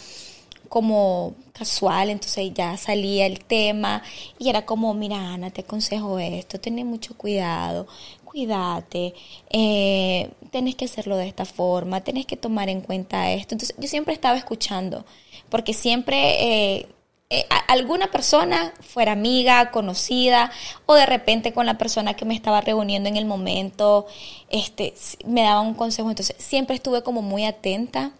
como 0.69 1.35
casual, 1.53 2.11
entonces 2.11 2.53
ya 2.55 2.77
salía 2.77 3.27
el 3.27 3.41
tema 3.45 4.03
y 4.39 4.49
era 4.49 4.65
como, 4.65 4.95
mira 4.95 5.33
Ana, 5.33 5.51
te 5.51 5.63
aconsejo 5.63 6.19
esto, 6.21 6.61
ten 6.61 6.87
mucho 6.87 7.17
cuidado, 7.17 7.89
cuídate, 8.25 9.15
eh, 9.51 10.31
tenés 10.53 10.77
que 10.77 10.85
hacerlo 10.85 11.17
de 11.17 11.27
esta 11.27 11.45
forma, 11.45 12.03
tenés 12.03 12.25
que 12.27 12.37
tomar 12.37 12.69
en 12.69 12.81
cuenta 12.81 13.33
esto. 13.33 13.55
Entonces 13.55 13.77
yo 13.79 13.89
siempre 13.89 14.15
estaba 14.15 14.37
escuchando, 14.39 15.05
porque 15.49 15.75
siempre... 15.75 16.77
Eh, 16.79 16.87
eh, 17.33 17.47
alguna 17.69 18.11
persona, 18.11 18.73
fuera 18.81 19.13
amiga, 19.13 19.71
conocida, 19.71 20.51
o 20.87 20.95
de 20.95 21.07
repente 21.07 21.53
con 21.53 21.65
la 21.65 21.79
persona 21.79 22.15
que 22.15 22.25
me 22.25 22.35
estaba 22.35 22.61
reuniendo 22.61 23.09
en 23.09 23.17
el 23.17 23.25
momento, 23.25 24.09
este, 24.49 24.95
me 25.25 25.43
daba 25.43 25.61
un 25.61 25.75
consejo. 25.75 26.11
Entonces, 26.11 26.35
siempre 26.39 26.75
estuve 26.75 27.05
como 27.05 27.23
muy 27.23 27.45
atenta 27.45 28.11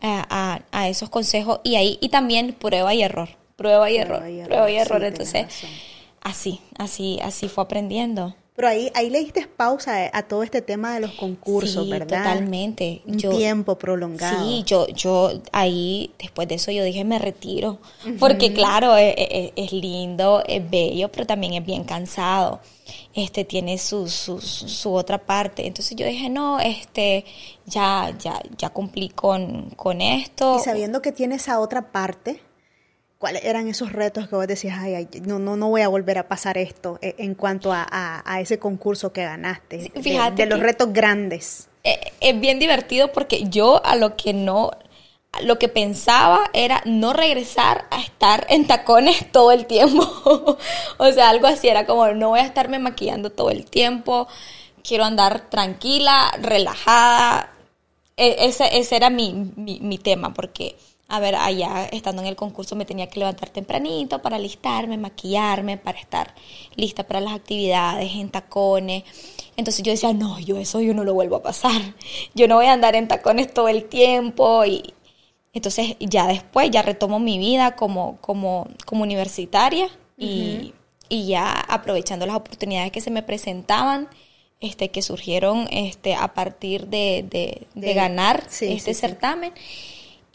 a, 0.00 0.88
esos 0.88 1.08
consejos 1.08 1.60
y 1.62 1.76
ahí, 1.76 1.98
y 2.00 2.08
también 2.08 2.52
prueba 2.52 2.94
y 2.94 3.02
error, 3.02 3.28
prueba 3.56 3.90
y 3.90 3.96
error, 3.96 4.24
prueba 4.46 4.70
y 4.70 4.76
error. 4.76 5.04
Entonces, 5.04 5.46
así, 6.20 6.60
así, 6.78 7.20
así 7.22 7.48
fue 7.48 7.62
aprendiendo. 7.64 8.34
Pero 8.58 8.70
ahí, 8.70 8.90
ahí 8.94 9.08
le 9.08 9.20
diste 9.20 9.46
pausa 9.46 10.10
a, 10.12 10.22
todo 10.24 10.42
este 10.42 10.62
tema 10.62 10.92
de 10.92 10.98
los 10.98 11.12
concursos, 11.12 11.84
sí, 11.84 11.90
¿verdad? 11.92 12.24
Totalmente. 12.24 13.02
Un 13.06 13.16
tiempo 13.16 13.78
prolongado. 13.78 14.44
Sí, 14.44 14.64
yo, 14.66 14.88
yo 14.88 15.30
ahí, 15.52 16.10
después 16.18 16.48
de 16.48 16.56
eso, 16.56 16.72
yo 16.72 16.82
dije, 16.82 17.04
me 17.04 17.20
retiro. 17.20 17.78
Porque 18.18 18.52
claro, 18.52 18.96
es, 18.96 19.14
e, 19.16 19.22
e, 19.30 19.52
es, 19.54 19.72
lindo, 19.72 20.42
es 20.44 20.68
bello, 20.68 21.08
pero 21.08 21.24
también 21.24 21.54
es 21.54 21.64
bien 21.64 21.84
cansado. 21.84 22.58
Este 23.14 23.44
tiene 23.44 23.78
su, 23.78 24.08
su, 24.08 24.40
su, 24.40 24.92
otra 24.92 25.18
parte. 25.18 25.64
Entonces 25.64 25.96
yo 25.96 26.04
dije, 26.04 26.28
no, 26.28 26.58
este, 26.58 27.24
ya, 27.64 28.12
ya, 28.18 28.42
ya 28.56 28.70
cumplí 28.70 29.10
con, 29.10 29.70
con 29.76 30.00
esto. 30.00 30.56
Y 30.56 30.64
sabiendo 30.64 31.00
que 31.00 31.12
tiene 31.12 31.36
esa 31.36 31.60
otra 31.60 31.92
parte, 31.92 32.40
¿Cuáles 33.18 33.44
eran 33.44 33.66
esos 33.66 33.92
retos 33.92 34.28
que 34.28 34.36
vos 34.36 34.46
decías, 34.46 34.78
ay, 34.78 35.08
no, 35.22 35.40
no, 35.40 35.56
no 35.56 35.68
voy 35.68 35.82
a 35.82 35.88
volver 35.88 36.18
a 36.18 36.28
pasar 36.28 36.56
esto 36.56 37.00
eh, 37.02 37.16
en 37.18 37.34
cuanto 37.34 37.72
a, 37.72 38.22
ese 38.40 38.60
concurso 38.60 39.12
que 39.12 39.24
ganaste? 39.24 39.90
Fíjate. 40.00 40.44
De, 40.44 40.46
los 40.46 40.60
retos 40.60 40.92
grandes. 40.92 41.68
Eh, 41.82 41.98
es 42.20 42.38
bien 42.38 42.60
divertido 42.60 43.10
porque 43.10 43.48
yo 43.48 43.84
a 43.84 43.96
lo 43.96 44.16
que 44.16 44.32
no, 44.32 44.70
lo 45.42 45.58
que 45.58 45.66
pensaba 45.68 46.48
era 46.52 46.80
no 46.84 47.12
regresar 47.12 47.86
a 47.90 48.00
estar 48.00 48.46
en 48.50 48.68
tacones 48.68 49.28
todo 49.32 49.50
el 49.50 49.66
tiempo. 49.66 50.56
o 50.98 51.12
sea, 51.12 51.30
algo 51.30 51.48
así, 51.48 51.66
era 51.66 51.86
como 51.86 52.06
no 52.08 52.28
voy 52.28 52.38
a 52.38 52.44
estarme 52.44 52.78
maquillando 52.78 53.30
todo 53.30 53.50
el 53.50 53.64
tiempo, 53.64 54.28
quiero 54.84 55.04
andar 55.04 55.50
tranquila, 55.50 56.30
relajada, 56.40 57.52
e- 58.16 58.46
ese, 58.46 58.78
ese 58.78 58.94
era 58.94 59.10
mi, 59.10 59.50
mi, 59.56 59.80
mi 59.80 59.98
tema, 59.98 60.34
porque, 60.34 60.76
a 61.08 61.20
ver, 61.20 61.34
allá 61.36 61.86
estando 61.90 62.22
en 62.22 62.28
el 62.28 62.36
concurso 62.36 62.76
me 62.76 62.84
tenía 62.84 63.08
que 63.08 63.18
levantar 63.20 63.48
tempranito 63.50 64.20
para 64.20 64.36
alistarme, 64.36 64.98
maquillarme, 64.98 65.78
para 65.78 65.98
estar 65.98 66.34
lista 66.76 67.06
para 67.06 67.20
las 67.20 67.32
actividades, 67.34 68.12
en 68.14 68.30
tacones. 68.30 69.04
Entonces 69.56 69.82
yo 69.82 69.90
decía, 69.92 70.12
no, 70.12 70.38
yo 70.40 70.58
eso 70.58 70.80
yo 70.80 70.94
no 70.94 71.04
lo 71.04 71.14
vuelvo 71.14 71.36
a 71.36 71.42
pasar. 71.42 71.80
Yo 72.34 72.46
no 72.48 72.56
voy 72.56 72.66
a 72.66 72.72
andar 72.74 72.94
en 72.94 73.08
tacones 73.08 73.52
todo 73.52 73.68
el 73.68 73.84
tiempo 73.86 74.64
y, 74.66 74.94
entonces 75.52 75.96
ya 76.00 76.26
después 76.26 76.70
ya 76.70 76.82
retomo 76.82 77.18
mi 77.18 77.38
vida 77.38 77.74
como, 77.76 78.18
como, 78.20 78.68
como 78.86 79.02
universitaria 79.02 79.88
y, 80.18 80.74
y 81.08 81.26
ya 81.28 81.52
aprovechando 81.60 82.26
las 82.26 82.36
oportunidades 82.36 82.92
que 82.92 83.00
se 83.00 83.10
me 83.10 83.22
presentaban, 83.22 84.08
este, 84.60 84.90
que 84.90 85.02
surgieron 85.02 85.66
este, 85.70 86.14
a 86.14 86.34
partir 86.34 86.88
de, 86.88 87.24
de- 87.28 87.66
de 87.74 87.94
De- 87.94 87.94
ganar 87.94 88.44
sí, 88.48 88.76
este 88.76 88.90
sí, 88.92 88.94
sí. 88.94 89.16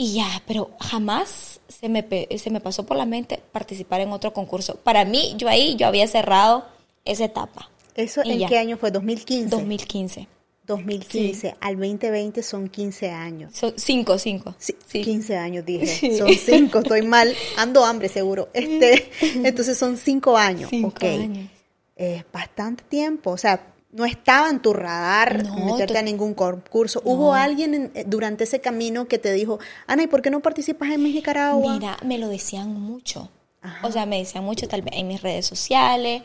Y 0.04 0.16
ya, 0.16 0.44
pero 0.46 0.72
jamás 0.82 1.62
se 1.70 1.88
me, 1.88 2.06
se 2.38 2.50
me 2.50 2.60
pasó 2.60 2.86
por 2.86 2.98
la 2.98 3.06
mente 3.06 3.42
participar 3.54 4.02
en 4.02 4.12
otro 4.12 4.34
concurso. 4.34 4.76
Para 4.76 5.06
mí, 5.06 5.34
yo 5.38 5.48
ahí, 5.48 5.78
yo 5.78 5.88
había 5.88 6.06
cerrado 6.10 6.66
esa 7.06 7.24
etapa. 7.24 7.70
¿Eso 7.96 8.22
en 8.26 8.38
ya. 8.38 8.50
qué 8.50 8.58
año 8.58 8.76
fue? 8.76 8.92
¿2015? 8.92 9.46
2015. 9.48 10.28
2015 10.68 11.56
al 11.62 11.78
2020 11.78 12.44
son 12.44 12.68
15 12.68 13.12
años. 13.12 13.54
Son 13.56 13.74
cinco, 13.78 14.18
cinco. 14.18 14.54
Sí, 14.58 14.76
Sí. 14.86 15.04
15 15.04 15.38
años 15.38 15.66
dije. 15.66 15.88
Sí. 15.88 16.18
Son 16.18 16.34
5, 16.34 16.80
estoy 16.80 17.04
mal. 17.04 17.34
Ando 17.56 17.86
hambre 17.86 18.10
seguro. 18.10 18.50
Este, 18.54 19.10
entonces 19.46 19.78
son 19.78 19.96
5 19.96 20.36
años. 20.36 20.70
Cinco 20.70 20.90
ok. 20.90 21.04
años. 21.04 21.50
Es 21.96 22.26
bastante 22.30 22.84
tiempo. 22.90 23.32
O 23.32 23.38
sea, 23.38 23.73
no 23.94 24.06
estaba 24.06 24.50
en 24.50 24.60
tu 24.62 24.74
radar 24.74 25.44
No, 25.46 25.56
meterte 25.66 25.98
a 25.98 26.02
ningún 26.02 26.34
concurso. 26.34 27.02
¿Hubo 27.06 27.34
alguien 27.34 27.74
en- 27.76 27.92
eh, 27.94 28.04
durante 28.08 28.44
ese 28.44 28.60
camino 28.60 29.08
que 29.08 29.20
te 29.20 29.32
dijo, 29.32 29.60
Ana, 29.88 30.04
¿y 30.04 30.08
por 30.08 30.22
qué 30.22 30.30
no 30.32 30.40
participas 30.42 30.90
en 30.92 31.02
Miss 31.04 31.14
Nicaragua? 31.16 31.74
Mira, 31.74 31.98
me 32.04 32.18
lo 32.18 32.28
decían 32.28 32.74
mucho. 32.74 33.30
Ajá. 33.62 33.88
O 33.88 33.92
sea, 33.92 34.06
me 34.06 34.18
decían 34.18 34.44
mucho 34.44 34.68
tal 34.68 34.82
vez 34.82 34.94
en 34.98 35.08
mis 35.08 35.22
redes 35.22 35.46
sociales, 35.46 36.24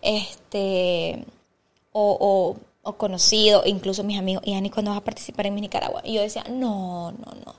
este, 0.00 1.24
o, 1.92 2.16
o, 2.20 2.56
o 2.88 2.92
conocidos, 2.96 3.66
incluso 3.66 4.04
mis 4.04 4.18
amigos, 4.18 4.42
y 4.46 4.54
Ani, 4.54 4.70
¿cuándo 4.70 4.90
vas 4.92 5.00
a 5.00 5.04
participar 5.04 5.46
en 5.46 5.54
mi 5.54 5.60
Nicaragua? 5.60 6.00
Y 6.04 6.14
yo 6.14 6.22
decía, 6.22 6.44
no, 6.48 7.12
no, 7.12 7.32
no, 7.44 7.54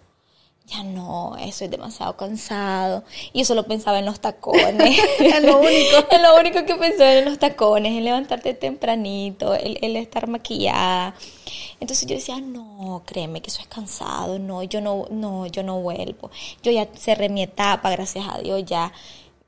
ya 0.70 0.84
no, 0.84 1.36
eso 1.38 1.66
es 1.66 1.72
demasiado 1.72 2.16
cansado. 2.16 3.04
Y 3.34 3.40
yo 3.40 3.46
solo 3.46 3.66
pensaba 3.66 4.00
en 4.00 4.06
los 4.06 4.20
tacones. 4.20 5.00
Es 5.20 5.44
lo 5.44 5.60
único. 5.60 5.98
es 6.12 6.22
lo 6.22 6.38
único 6.40 6.66
que 6.66 6.76
pensaba 6.76 7.14
en 7.14 7.26
los 7.26 7.40
tacones, 7.40 7.94
en 7.94 8.04
levantarte 8.04 8.54
tempranito, 8.54 9.54
el, 9.56 9.80
el 9.82 9.96
estar 9.96 10.28
maquillada. 10.28 11.16
Entonces 11.80 12.08
yo 12.08 12.16
decía, 12.16 12.40
no, 12.40 13.04
créeme 13.06 13.42
que 13.42 13.50
eso 13.50 13.62
es 13.62 13.68
cansado, 13.68 14.38
no, 14.38 14.64
yo 14.64 14.82
no, 14.82 15.06
no, 15.10 15.48
yo 15.48 15.64
no 15.64 15.80
vuelvo. 15.80 16.30
Yo 16.62 16.72
ya 16.72 16.88
cerré 16.96 17.30
mi 17.30 17.44
etapa, 17.44 17.90
gracias 17.90 18.26
a 18.30 18.40
Dios, 18.40 18.64
ya, 18.66 18.92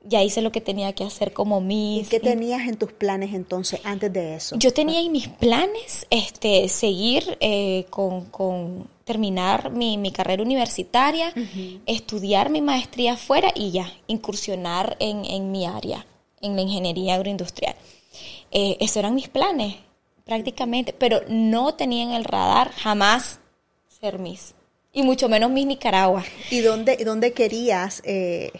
ya 0.04 0.22
hice 0.22 0.40
lo 0.40 0.50
que 0.50 0.60
tenía 0.60 0.92
que 0.94 1.04
hacer 1.04 1.32
como 1.32 1.60
¿Y 1.60 1.64
Miss. 1.64 2.08
qué 2.08 2.20
tenías 2.20 2.66
en 2.66 2.76
tus 2.76 2.92
planes 2.92 3.34
entonces 3.34 3.80
antes 3.84 4.12
de 4.12 4.36
eso? 4.36 4.56
Yo 4.58 4.72
tenía 4.72 5.00
en 5.00 5.12
mis 5.12 5.28
planes 5.28 6.06
este, 6.10 6.68
seguir 6.68 7.36
eh, 7.40 7.86
con, 7.90 8.24
con 8.26 8.88
terminar 9.04 9.70
mi, 9.70 9.98
mi 9.98 10.12
carrera 10.12 10.42
universitaria, 10.42 11.32
estudiar 11.86 12.50
mi 12.50 12.60
maestría 12.60 13.14
afuera 13.14 13.50
y 13.54 13.70
ya, 13.70 13.92
incursionar 14.06 14.96
en, 15.00 15.24
en 15.24 15.50
mi 15.50 15.66
área, 15.66 16.06
en 16.40 16.56
la 16.56 16.62
ingeniería 16.62 17.14
agroindustrial. 17.14 17.74
Eh, 18.50 18.76
esos 18.80 18.98
eran 18.98 19.14
mis 19.14 19.28
planes, 19.28 19.76
prácticamente, 20.24 20.92
pero 20.92 21.20
no 21.28 21.74
tenía 21.74 22.04
en 22.04 22.12
el 22.12 22.24
radar 22.24 22.70
jamás 22.72 23.40
ser 23.88 24.18
Miss, 24.18 24.54
y 24.92 25.02
mucho 25.02 25.28
menos 25.28 25.50
Miss 25.50 25.66
Nicaragua. 25.66 26.24
¿Y 26.50 26.60
dónde, 26.60 26.96
dónde 27.04 27.32
querías 27.32 28.02
eh, 28.04 28.50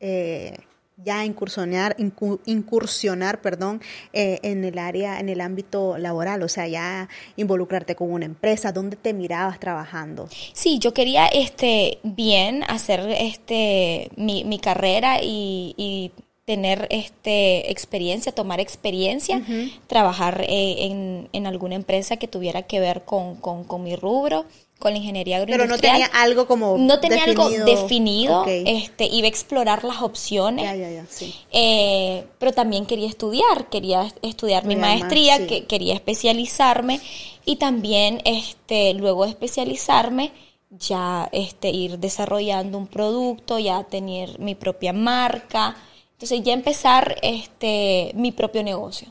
eh, 0.00 0.56
ya 1.04 1.24
incursionar, 1.24 1.96
incu- 1.98 2.40
incursionar, 2.46 3.40
perdón, 3.40 3.80
eh, 4.12 4.38
en 4.42 4.64
el 4.64 4.78
área, 4.78 5.20
en 5.20 5.28
el 5.28 5.40
ámbito 5.40 5.96
laboral? 5.98 6.42
O 6.42 6.48
sea, 6.48 6.66
ya 6.66 7.08
involucrarte 7.36 7.94
con 7.94 8.12
una 8.12 8.24
empresa. 8.26 8.72
¿Dónde 8.72 8.96
te 8.96 9.12
mirabas 9.12 9.60
trabajando? 9.60 10.28
Sí, 10.52 10.78
yo 10.78 10.92
quería 10.92 11.26
este 11.26 11.98
bien 12.02 12.64
hacer 12.68 13.00
este 13.08 14.10
mi, 14.16 14.44
mi 14.44 14.58
carrera 14.58 15.22
y, 15.22 15.74
y 15.76 16.10
tener 16.44 16.86
este 16.90 17.70
experiencia, 17.70 18.32
tomar 18.32 18.58
experiencia, 18.58 19.42
trabajar 19.86 20.46
eh, 20.48 20.86
en, 20.86 21.28
en 21.34 21.46
alguna 21.46 21.74
empresa 21.74 22.16
que 22.16 22.26
tuviera 22.26 22.62
que 22.62 22.80
ver 22.80 23.02
con, 23.04 23.36
con, 23.36 23.64
con 23.64 23.82
mi 23.82 23.94
rubro, 23.96 24.46
con 24.78 24.92
la 24.92 24.98
ingeniería 24.98 25.38
Pero 25.40 25.48
no 25.66 25.74
agroindustrial. 25.74 25.94
tenía 25.94 26.06
algo 26.22 26.46
como 26.46 26.78
No 26.78 27.00
tenía 27.00 27.24
algo 27.24 27.48
definido. 27.50 28.44
este, 28.46 29.06
iba 29.06 29.26
a 29.26 29.28
explorar 29.28 29.82
las 29.84 30.02
opciones. 30.02 30.64
Ya, 30.64 30.76
ya, 30.76 30.90
ya, 30.90 31.04
sí. 31.08 31.34
Eh, 31.50 32.24
pero 32.38 32.52
también 32.52 32.86
quería 32.86 33.08
estudiar, 33.08 33.68
quería 33.70 34.02
est- 34.06 34.18
estudiar 34.22 34.64
mi 34.66 34.76
maestría, 34.76 35.38
sí. 35.38 35.46
que 35.46 35.66
quería 35.66 35.94
especializarme 35.94 37.00
y 37.44 37.56
también 37.56 38.20
este, 38.24 38.94
luego 38.94 39.24
de 39.24 39.30
especializarme 39.30 40.32
ya 40.70 41.28
este, 41.32 41.70
ir 41.70 41.98
desarrollando 41.98 42.78
un 42.78 42.86
producto, 42.86 43.58
ya 43.58 43.82
tener 43.84 44.38
mi 44.38 44.54
propia 44.54 44.92
marca, 44.92 45.76
entonces 46.12 46.42
ya 46.42 46.52
empezar 46.52 47.16
este, 47.22 48.12
mi 48.14 48.32
propio 48.32 48.62
negocio. 48.62 49.08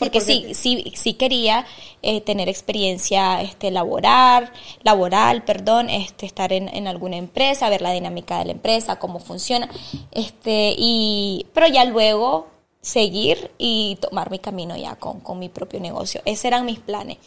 Sí, 0.00 0.04
porque, 0.06 0.20
porque- 0.20 0.54
sí, 0.54 0.82
sí, 0.84 0.92
sí 0.96 1.14
quería 1.14 1.66
eh, 2.02 2.20
tener 2.22 2.48
experiencia 2.48 3.42
este, 3.42 3.70
laboral, 3.70 4.50
laboral, 4.82 5.44
perdón, 5.44 5.90
este, 5.90 6.26
estar 6.26 6.52
en, 6.52 6.68
en 6.68 6.88
alguna 6.88 7.16
empresa, 7.16 7.68
ver 7.68 7.82
la 7.82 7.92
dinámica 7.92 8.38
de 8.38 8.46
la 8.46 8.52
empresa, 8.52 8.98
cómo 8.98 9.20
funciona, 9.20 9.68
este, 10.10 10.74
y, 10.76 11.46
pero 11.52 11.66
ya 11.68 11.84
luego 11.84 12.48
seguir 12.80 13.50
y 13.58 13.98
tomar 14.00 14.30
mi 14.30 14.38
camino 14.38 14.74
ya 14.76 14.96
con, 14.96 15.20
con 15.20 15.38
mi 15.38 15.50
propio 15.50 15.80
negocio. 15.80 16.22
Esos 16.24 16.46
eran 16.46 16.64
mis 16.64 16.78
planes. 16.78 17.18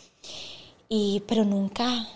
Y, 0.89 1.21
pero 1.28 1.45
nunca, 1.45 2.07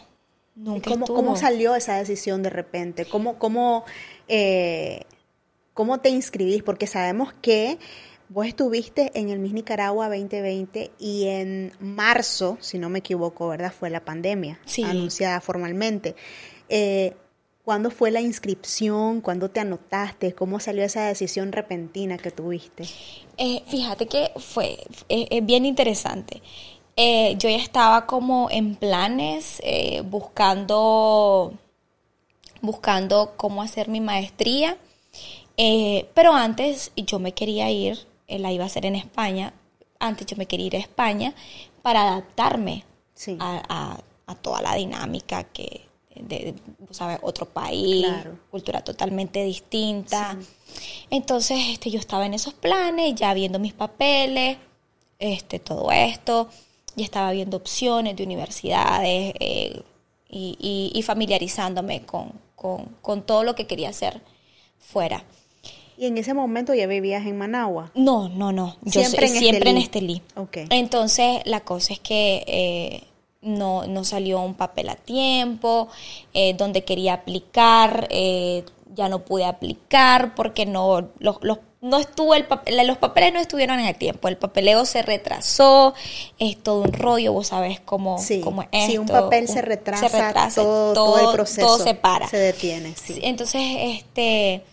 nunca 0.55 0.89
¿Cómo, 0.91 1.05
cómo 1.05 1.35
salió 1.35 1.75
esa 1.75 1.97
decisión 1.97 2.41
de 2.43 2.49
repente? 2.49 3.05
¿Cómo, 3.05 3.37
cómo, 3.37 3.85
eh, 4.27 5.03
¿Cómo 5.75 5.99
te 5.99 6.09
inscribís? 6.09 6.63
Porque 6.63 6.87
sabemos 6.87 7.31
que 7.41 7.77
vos 8.29 8.45
estuviste 8.47 9.11
en 9.13 9.29
el 9.29 9.39
Miss 9.39 9.53
Nicaragua 9.53 10.07
2020 10.09 10.91
y 10.99 11.27
en 11.27 11.71
marzo, 11.79 12.57
si 12.61 12.77
no 12.77 12.89
me 12.89 12.99
equivoco, 12.99 13.47
¿verdad? 13.47 13.71
Fue 13.77 13.89
la 13.89 14.03
pandemia 14.03 14.59
Sí. 14.65 14.83
anunciada 14.83 15.39
formalmente. 15.41 16.15
Eh, 16.69 17.13
¿Cuándo 17.63 17.91
fue 17.91 18.11
la 18.11 18.21
inscripción? 18.21 19.19
¿Cuándo 19.19 19.49
te 19.49 19.59
anotaste? 19.59 20.33
¿Cómo 20.33 20.59
salió 20.61 20.83
esa 20.85 21.05
decisión 21.07 21.51
repentina 21.51 22.17
que 22.17 22.31
tuviste? 22.31 22.83
Eh, 23.37 23.61
fíjate 23.67 24.07
que 24.07 24.31
fue 24.37 24.77
eh, 25.09 25.41
bien 25.41 25.65
interesante. 25.65 26.41
Eh, 26.95 27.35
yo 27.37 27.49
ya 27.49 27.57
estaba 27.57 28.05
como 28.07 28.49
en 28.49 28.75
planes, 28.75 29.61
buscando, 30.05 31.53
buscando 32.61 33.33
cómo 33.37 33.61
hacer 33.61 33.87
mi 33.89 34.01
maestría, 34.01 34.77
Eh, 35.59 36.07
pero 36.13 36.33
antes 36.33 36.91
yo 36.95 37.17
me 37.17 37.31
quería 37.33 37.71
ir, 37.71 38.06
la 38.27 38.51
iba 38.51 38.63
a 38.63 38.67
hacer 38.67 38.85
en 38.85 38.95
España, 38.95 39.53
antes 39.99 40.27
yo 40.27 40.35
me 40.37 40.45
quería 40.45 40.67
ir 40.67 40.75
a 40.75 40.79
España 40.79 41.33
para 41.81 42.01
adaptarme 42.03 42.83
Sí. 43.13 43.37
a, 43.39 43.63
a- 43.69 43.99
a 44.29 44.35
toda 44.35 44.61
la 44.61 44.75
dinámica 44.75 45.43
que 45.45 45.85
de, 46.13 46.51
de, 46.51 46.53
¿sabes? 46.91 47.19
otro 47.21 47.45
país, 47.45 48.05
Claro. 48.05 48.37
cultura 48.51 48.83
totalmente 48.83 49.43
distinta. 49.43 50.37
Entonces, 51.09 51.57
este, 51.69 51.89
yo 51.91 51.99
estaba 51.99 52.25
en 52.25 52.33
esos 52.33 52.53
planes, 52.53 53.15
ya 53.15 53.33
viendo 53.33 53.59
mis 53.59 53.73
papeles, 53.73 54.57
este, 55.19 55.59
todo 55.59 55.91
esto, 55.91 56.49
ya 56.95 57.05
estaba 57.05 57.31
viendo 57.31 57.55
opciones 57.57 58.15
de 58.15 58.23
universidades 58.23 59.33
eh, 59.39 59.81
y, 60.29 60.57
y- 60.59 60.91
y 60.97 61.01
familiarizándome 61.03 62.01
con, 62.05 62.31
con- 62.55 62.85
con 63.01 63.21
todo 63.21 63.43
lo 63.43 63.55
que 63.55 63.65
quería 63.67 63.89
hacer 63.89 64.21
fuera. 64.79 65.23
Y 65.97 66.05
en 66.05 66.17
ese 66.17 66.33
momento 66.33 66.73
ya 66.75 66.85
vivías 66.87 67.25
en 67.25 67.37
Managua. 67.37 67.91
No, 67.95 68.29
no, 68.29 68.51
no. 68.51 68.77
Yo 68.83 69.01
Siempre 69.01 69.27
en 69.27 69.35
siempre 69.35 69.69
en 69.71 69.77
Estelí. 69.77 70.21
Entonces, 70.69 71.41
la 71.45 71.61
cosa 71.61 71.93
es 71.93 71.99
que 71.99 72.43
eh, 72.47 73.03
no, 73.41 73.87
no 73.87 74.03
salió 74.03 74.41
un 74.41 74.53
papel 74.53 74.89
a 74.89 74.95
tiempo, 74.95 75.87
eh, 76.33 76.53
donde 76.55 76.83
quería 76.83 77.13
aplicar, 77.13 78.07
eh, 78.11 78.63
ya 78.95 79.09
no 79.09 79.25
pude 79.25 79.45
aplicar 79.45 80.35
porque 80.35 80.65
no, 80.65 81.09
los, 81.19 81.37
los- 81.41 81.59
no 81.81 81.99
estuvo 81.99 82.33
el 82.33 82.45
papel, 82.45 82.85
los 82.87 82.97
papeles 82.97 83.33
no 83.33 83.39
estuvieron 83.39 83.79
en 83.79 83.85
el 83.85 83.95
tiempo, 83.95 84.27
el 84.27 84.37
papeleo 84.37 84.83
se 84.85 85.03
retrasó, 85.03 85.93
es 86.39 86.57
todo 86.57 86.81
un 86.81 86.91
rollo, 86.91 87.33
vos 87.33 87.47
sabes 87.47 87.79
cómo, 87.79 88.17
Sí, 88.17 88.41
cómo 88.41 88.63
es 88.71 88.87
si 88.87 88.97
un 88.97 89.05
papel 89.07 89.47
se 89.47 89.61
retrasa, 89.61 90.51
todo, 90.55 90.93
todo 90.93 91.29
el 91.29 91.35
proceso 91.35 91.67
todo 91.67 91.83
se 91.83 91.93
para. 91.93 92.27
se 92.27 92.37
detiene. 92.37 92.93
Sí, 92.95 93.19
Entonces, 93.21 93.61
este, 93.79 94.63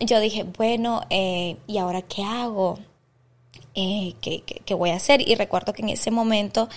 yo 0.00 0.20
dije, 0.20 0.44
bueno, 0.44 1.02
eh, 1.10 1.56
¿y 1.66 1.78
ahora 1.78 2.02
qué 2.02 2.22
hago? 2.22 2.78
eh, 3.76 4.14
¿qué, 4.22 4.74
voy 4.74 4.90
a 4.90 4.96
hacer? 4.96 5.20
Y 5.28 5.34
recuerdo 5.34 5.74
que 5.74 5.82
en 5.82 5.90
ese 5.90 6.10
momento 6.10 6.68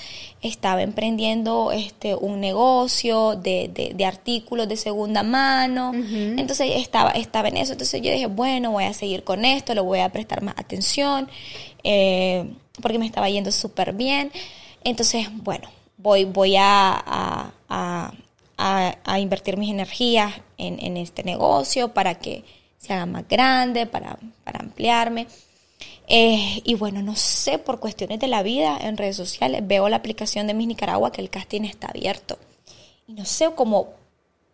estaba 0.42 0.82
emprendiendo 0.82 1.72
este, 1.72 2.14
un 2.14 2.42
negocio 2.42 3.38
de, 3.38 3.94
de, 3.96 4.06
artículos 4.06 4.68
de 4.68 4.76
segunda 4.76 5.24
mano. 5.24 5.94
Entonces 5.94 6.74
estaba, 6.76 7.12
estaba 7.12 7.48
en 7.48 7.56
eso. 7.56 7.72
Entonces 7.72 8.02
yo 8.02 8.12
dije, 8.12 8.28
bueno, 8.28 8.72
voy 8.72 8.84
a 8.84 8.94
seguir 8.94 9.24
con 9.24 9.46
esto, 9.46 9.74
le 9.74 9.82
voy 9.82 10.00
a 10.00 10.12
prestar 10.12 10.44
más 10.44 10.56
atención, 10.58 11.30
eh, 11.86 12.52
porque 12.82 13.00
me 13.00 13.06
estaba 13.06 13.30
yendo 13.30 13.52
súper 13.54 13.94
bien. 13.94 14.30
Entonces, 14.84 15.28
bueno, 15.32 15.70
voy, 15.98 16.26
voy 16.26 16.58
a, 16.58 17.02
a, 17.70 18.14
a, 18.58 19.20
invertir 19.20 19.56
mis 19.56 19.72
energías 19.72 20.34
en, 20.58 20.80
en, 20.84 20.98
este 20.98 21.24
negocio 21.24 21.94
para 21.94 22.16
que 22.16 22.44
se 22.80 22.94
haga 22.94 23.06
más 23.06 23.28
grande, 23.28 23.86
para, 23.86 24.18
para 24.44 24.60
ampliarme. 24.60 25.28
Eh, 26.08 26.62
y 26.64 26.74
bueno, 26.74 27.04
no 27.04 27.16
sé, 27.16 27.60
por 27.60 27.80
cuestiones 27.80 28.20
de 28.20 28.28
la 28.28 28.42
vida 28.42 28.78
en 28.82 28.98
redes 28.98 29.16
sociales, 29.16 29.62
veo 29.68 29.88
la 29.90 29.98
aplicación 29.98 30.48
de 30.48 30.56
Miss 30.56 30.68
Nicaragua 30.68 31.12
que 31.12 31.22
el 31.22 31.30
casting 31.30 31.62
está 31.62 31.90
abierto. 31.90 32.40
Y 33.06 33.14
no 33.14 33.26
sé, 33.26 33.52
como 33.54 33.90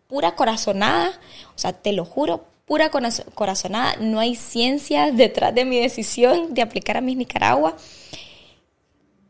pura 0.08 0.34
corazonada, 0.34 1.18
o 1.54 1.58
sea, 1.58 1.72
te 1.72 1.92
lo 1.92 2.04
juro, 2.04 2.44
pura 2.66 2.90
corazonada, 2.90 3.96
no 4.00 4.20
hay 4.20 4.34
ciencia 4.34 5.10
detrás 5.12 5.54
de 5.54 5.64
mi 5.64 5.80
decisión 5.80 6.52
de 6.52 6.62
aplicar 6.62 6.96
a 6.96 7.00
Miss 7.00 7.16
Nicaragua. 7.16 7.76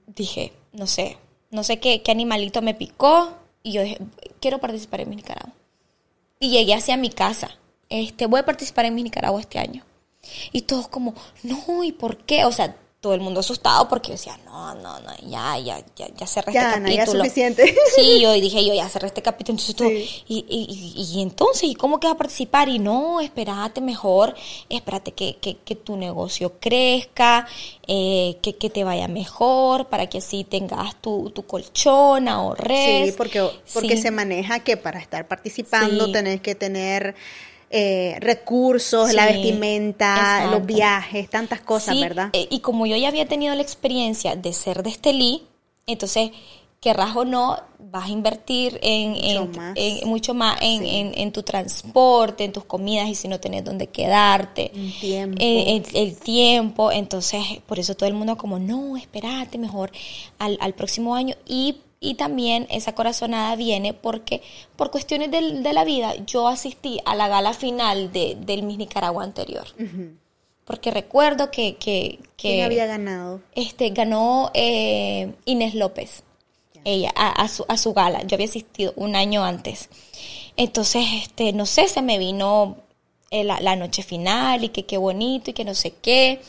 Dije, 0.07 0.53
no 0.73 0.87
sé, 0.87 1.19
no 1.51 1.63
sé 1.63 1.79
qué, 1.79 2.03
qué 2.03 2.11
animalito 2.11 2.63
me 2.63 2.75
picó 2.75 3.37
y 3.63 3.73
yo 3.73 3.83
dije, 3.83 3.99
quiero 4.41 4.59
participar 4.59 5.03
en 5.03 5.11
Miss 5.11 5.19
Nicaragua. 5.19 5.53
Y 6.41 6.51
llegué 6.51 6.75
hacia 6.75 6.97
mi 6.97 7.11
casa, 7.11 7.57
este, 7.89 8.27
voy 8.27 8.41
a 8.41 8.45
participar 8.45 8.85
en 8.85 8.95
Miss 8.95 9.05
Nicaragua 9.05 9.41
este 9.41 9.59
año. 9.59 9.85
Y 10.53 10.63
todos 10.63 10.89
como, 10.89 11.15
no, 11.43 11.85
¿y 11.85 11.93
por 11.93 12.19
qué? 12.19 12.45
O 12.45 12.53
sea, 12.53 12.77
todo 13.07 13.15
el 13.15 13.21
mundo 13.21 13.39
asustado 13.39 13.89
porque 13.89 14.13
decía, 14.13 14.37
no, 14.47 14.75
no, 14.75 14.99
no, 14.99 15.17
ya, 15.29 15.57
ya, 15.59 15.79
ya, 15.95 16.09
ya 16.17 16.27
cerré 16.27 16.51
este 16.51 16.61
capítulo. 16.61 16.97
Ya 16.97 17.07
suficiente. 17.07 17.77
Sí, 17.95 18.21
yo 18.21 18.33
dije, 18.33 18.65
yo 18.65 18.75
ya 18.75 18.89
cerré 18.89 19.07
este 19.07 19.23
capítulo. 19.23 19.59
Entonces 19.59 19.77
tú, 19.77 19.85
y, 19.85 20.17
y, 20.27 21.15
y, 21.15 21.23
entonces, 21.23 21.65
¿y 21.65 21.75
cómo 21.77 22.01
que 22.01 22.09
vas 22.09 22.15
a 22.15 22.19
participar? 22.19 22.69
Y 22.69 22.81
no, 22.81 23.21
espérate 23.21 23.81
mejor, 23.81 24.35
espérate 24.69 25.13
que, 25.13 25.37
que, 25.37 25.59
que 25.59 25.77
tu 25.77 25.97
negocio 25.97 26.55
crezca, 26.59 27.47
eh, 27.87 28.39
que, 28.43 28.57
que 28.57 28.71
te 28.71 28.83
vaya 28.83 29.07
mejor, 29.07 29.87
para 29.87 30.09
que 30.09 30.19
así 30.19 30.43
tengas 30.43 30.97
tu, 31.01 31.31
tu 31.31 31.47
colchón, 31.47 32.27
ahorres. 32.27 33.11
Sí, 33.11 33.15
porque, 33.17 33.49
porque 33.73 33.97
se 33.99 34.11
maneja 34.11 34.61
que 34.61 34.77
para 34.77 34.99
estar 34.99 35.29
participando 35.29 36.11
tenés 36.11 36.41
que 36.41 36.57
tener 36.57 37.15
eh, 37.79 38.17
recursos, 38.21 39.13
la 39.13 39.27
vestimenta, 39.27 40.47
los 40.51 40.65
viajes, 40.65 41.29
tantas 41.29 41.61
cosas, 41.61 42.01
¿verdad? 42.01 42.31
Eh, 42.33 42.49
y 42.51 42.61
como 42.61 42.87
yo 42.87 42.97
ya 42.97 43.09
había 43.09 43.27
tenido 43.27 43.55
la 43.55 43.63
experiencia 43.63 44.35
de 44.35 44.53
ser 44.53 44.83
de 44.83 44.91
Estelí, 44.91 45.43
entonces, 45.87 46.31
querrás 46.81 47.15
o 47.15 47.25
no, 47.25 47.59
vas 47.79 48.07
a 48.07 48.09
invertir 48.09 48.79
en 48.83 49.51
mucho 50.07 50.35
más, 50.35 50.59
en, 50.61 51.33
tu 51.33 51.43
transporte, 51.43 52.45
en 52.45 52.53
tus 52.53 52.65
comidas 52.65 53.09
y 53.09 53.15
si 53.15 53.29
no 53.29 53.39
tenés 53.41 53.65
dónde 53.65 53.89
quedarte. 53.89 54.73
El 54.75 54.99
tiempo. 54.99 55.37
Eh, 55.41 55.83
el, 55.95 56.17
tiempo. 56.17 56.91
Entonces, 56.91 57.43
por 57.67 57.79
eso 57.79 57.95
todo 57.95 58.09
el 58.09 58.15
mundo 58.15 58.37
como, 58.37 58.59
no, 58.59 58.97
espérate 58.97 59.59
mejor 59.59 59.93
al, 60.39 60.59
al 60.61 60.75
próximo 60.75 61.15
año. 61.15 61.37
Y 61.47 61.77
y 62.01 62.15
también 62.15 62.67
esa 62.71 62.95
corazonada 62.95 63.57
viene 63.57 63.95
porque 63.95 64.43
por 64.77 64.91
cuestiones 64.91 65.31
de, 65.31 65.73
la 65.73 65.85
vida 65.85 66.15
yo 66.27 66.49
asistí 66.49 67.01
a 67.05 67.15
la 67.15 67.29
gala 67.29 67.53
final 67.55 68.13
de, 68.13 68.37
del 68.41 68.63
Miss 68.63 68.79
Nicaragua 68.79 69.25
anterior. 69.25 69.67
Porque 70.65 70.91
recuerdo 70.91 71.51
que... 71.51 71.77
que, 71.77 72.19
¿Quién 72.37 72.65
había 72.65 72.87
ganado? 72.87 73.41
Este, 73.55 73.91
ganó 73.91 74.51
eh, 74.53 75.33
Inés 75.45 75.75
López. 75.75 76.23
Ella, 76.85 77.11
a, 77.17 77.49
su, 77.49 77.65
a 77.69 77.77
su 77.77 77.93
gala. 77.95 78.23
Yo 78.25 78.37
había 78.37 78.47
asistido 78.47 78.93
un 78.97 79.17
año 79.17 79.45
antes. 79.45 79.89
Entonces, 80.57 81.05
este, 81.23 81.53
no 81.53 81.67
sé, 81.67 81.89
se 81.89 82.03
me 82.03 82.19
vino 82.19 82.77
eh, 83.31 83.45
la, 83.45 83.77
noche 83.77 84.03
final 84.03 84.65
y 84.65 84.69
que 84.69 84.87
qué 84.87 84.99
bonito 84.99 85.51
y 85.51 85.55
que 85.55 85.65
no 85.65 85.75
sé 85.75 85.95
qué. 86.01 86.41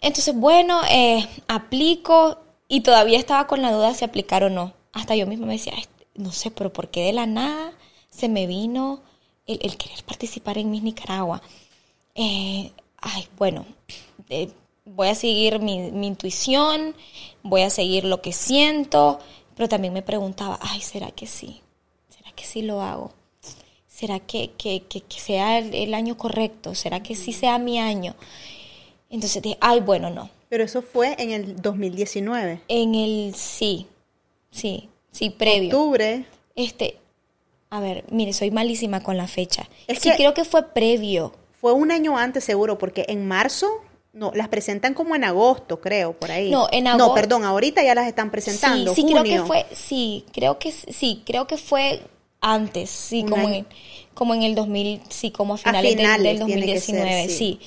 Entonces, 0.00 0.34
bueno, 0.34 0.80
eh, 0.90 1.26
aplico 1.48 2.38
y 2.72 2.80
todavía 2.80 3.18
estaba 3.18 3.46
con 3.46 3.60
la 3.60 3.70
duda 3.70 3.92
si 3.92 4.02
aplicar 4.02 4.44
o 4.44 4.48
no. 4.48 4.72
Hasta 4.94 5.14
yo 5.14 5.26
misma 5.26 5.44
me 5.44 5.52
decía, 5.52 5.74
no 6.14 6.32
sé, 6.32 6.50
pero 6.50 6.72
¿por 6.72 6.88
qué 6.88 7.02
de 7.02 7.12
la 7.12 7.26
nada 7.26 7.74
se 8.08 8.30
me 8.30 8.46
vino 8.46 9.02
el, 9.44 9.76
querer 9.76 10.02
participar 10.04 10.56
en 10.56 10.70
Miss 10.70 10.82
Nicaragua? 10.82 11.42
Eh, 12.14 12.72
ay, 12.96 13.28
bueno, 13.36 13.66
eh, 14.30 14.48
voy 14.86 15.08
a 15.08 15.14
seguir 15.14 15.58
mi, 15.60 16.06
intuición, 16.06 16.96
voy 17.42 17.60
a 17.60 17.68
seguir 17.68 18.06
lo 18.06 18.22
que 18.22 18.32
siento, 18.32 19.18
pero 19.54 19.68
también 19.68 19.92
me 19.92 20.00
preguntaba, 20.00 20.58
ay, 20.62 20.80
¿será 20.80 21.10
que 21.10 21.26
sí? 21.26 21.60
¿Será 22.08 22.32
que 22.32 22.44
sí 22.44 22.62
lo 22.62 22.80
hago? 22.80 23.12
¿Será 23.86 24.18
que, 24.18 24.52
que, 24.52 25.04
sea 25.18 25.58
el, 25.58 25.74
el, 25.74 25.92
año 25.92 26.16
correcto? 26.16 26.74
¿Será 26.74 27.02
que 27.02 27.16
sí 27.16 27.34
sea 27.34 27.58
mi 27.58 27.78
año? 27.78 28.14
Entonces 29.10 29.42
dije, 29.42 29.58
ay, 29.60 29.80
bueno, 29.80 30.08
no, 30.08 30.30
pero 30.52 30.64
eso 30.64 30.82
fue 30.82 31.14
en 31.18 31.30
el 31.30 31.62
2019. 31.62 32.60
En 32.68 32.94
el, 32.94 33.34
sí, 33.34 33.86
sí, 34.50 34.90
sí, 35.10 35.30
previo. 35.30 35.70
Octubre. 35.70 36.26
Este, 36.54 36.98
a 37.70 37.80
ver, 37.80 38.04
mire, 38.10 38.34
soy 38.34 38.50
malísima 38.50 39.02
con 39.02 39.16
la 39.16 39.28
fecha. 39.28 39.66
Es 39.86 40.00
sí, 40.00 40.10
creo 40.14 40.34
que 40.34 40.44
fue 40.44 40.74
previo. 40.74 41.32
Fue 41.58 41.72
un 41.72 41.90
año 41.90 42.18
antes 42.18 42.44
seguro, 42.44 42.76
porque 42.76 43.06
en 43.08 43.26
marzo, 43.26 43.66
no, 44.12 44.30
las 44.34 44.48
presentan 44.48 44.92
como 44.92 45.14
en 45.14 45.24
agosto, 45.24 45.80
creo, 45.80 46.12
por 46.12 46.30
ahí. 46.30 46.50
No, 46.50 46.68
en 46.70 46.86
agosto. 46.86 47.08
No, 47.08 47.14
perdón, 47.14 47.44
ahorita 47.44 47.82
ya 47.82 47.94
las 47.94 48.06
están 48.06 48.30
presentando. 48.30 48.94
Sí, 48.94 49.06
sí 49.06 49.08
creo 49.10 49.24
que 49.24 49.40
fue, 49.40 49.64
sí, 49.72 50.26
creo 50.34 50.58
que 50.58 50.70
sí, 50.70 51.22
creo 51.24 51.46
que 51.46 51.56
fue 51.56 52.02
antes, 52.42 52.90
sí, 52.90 53.24
como 53.24 53.48
en, 53.48 53.66
como 54.12 54.34
en 54.34 54.42
el 54.42 54.54
2000, 54.54 55.00
sí, 55.08 55.30
como 55.30 55.54
a 55.54 55.56
finales, 55.56 55.96
del, 56.22 56.38
2019, 56.40 57.30
sí. 57.30 57.58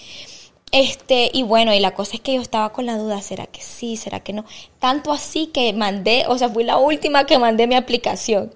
Este, 0.76 1.30
y 1.32 1.44
bueno, 1.44 1.74
y 1.74 1.80
la 1.80 1.94
cosa 1.94 2.18
es 2.18 2.20
que 2.22 2.34
yo 2.34 2.42
estaba 2.42 2.74
con 2.74 2.86
la 2.86 2.98
duda, 2.98 3.22
¿será 3.22 3.46
que 3.46 3.62
sí? 3.62 3.96
¿Será 3.96 4.20
que 4.20 4.34
no? 4.34 4.44
Tanto 4.78 5.14
así 5.14 5.48
que 5.48 5.72
mandé, 5.72 6.26
o 6.28 6.38
sea, 6.38 6.50
fui 6.50 6.66
la 6.66 6.76
última 6.76 7.26
que 7.26 7.40
mandé 7.40 7.66
mi 7.66 7.76
aplicación. 7.76 8.52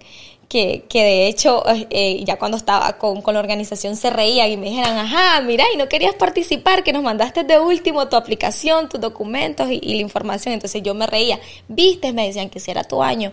Que, 0.49 0.83
que 0.89 1.01
de 1.01 1.27
hecho, 1.27 1.63
eh, 1.89 2.21
ya 2.25 2.37
cuando 2.37 2.57
estaba 2.57 2.97
con, 2.97 3.21
con, 3.21 3.35
la 3.35 3.39
organización 3.39 3.95
se 3.95 4.09
reían 4.09 4.51
y 4.51 4.57
me 4.57 4.65
dijeron, 4.67 4.97
ajá, 4.97 5.39
mira, 5.39 5.63
y 5.73 5.77
no 5.77 5.87
querías 5.87 6.13
participar, 6.15 6.83
que 6.83 6.91
nos 6.91 7.03
mandaste 7.03 7.45
de 7.45 7.57
último 7.57 8.09
tu 8.09 8.17
aplicación, 8.17 8.89
tus 8.89 8.99
documentos 8.99 9.69
y, 9.71 9.79
la 9.79 10.01
información. 10.01 10.53
Entonces 10.53 10.83
yo 10.83 10.93
me 10.93 11.07
reía, 11.07 11.39
viste, 11.69 12.11
me 12.11 12.27
decían 12.27 12.49
que 12.49 12.59
si 12.59 12.69
era 12.69 12.83
tu 12.83 13.01
año. 13.01 13.31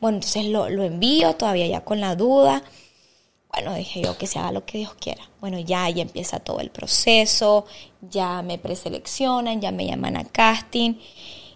Bueno, 0.00 0.18
entonces 0.18 0.44
lo, 0.44 0.68
lo 0.70 0.84
envío 0.84 1.34
todavía 1.34 1.66
ya 1.66 1.80
con 1.80 2.00
la 2.00 2.14
duda. 2.14 2.62
Bueno, 3.52 3.74
dije 3.74 4.00
yo 4.00 4.16
que 4.16 4.26
se 4.26 4.38
haga 4.38 4.50
lo 4.50 4.64
que 4.64 4.78
Dios 4.78 4.94
quiera. 4.94 5.28
Bueno, 5.40 5.58
ya, 5.58 5.88
ya 5.90 6.02
empieza 6.02 6.40
todo 6.40 6.60
el 6.60 6.70
proceso, 6.70 7.66
ya 8.00 8.40
me 8.40 8.58
preseleccionan, 8.58 9.60
ya 9.60 9.70
me 9.70 9.86
llaman 9.86 10.16
a 10.16 10.24
casting. 10.24 10.94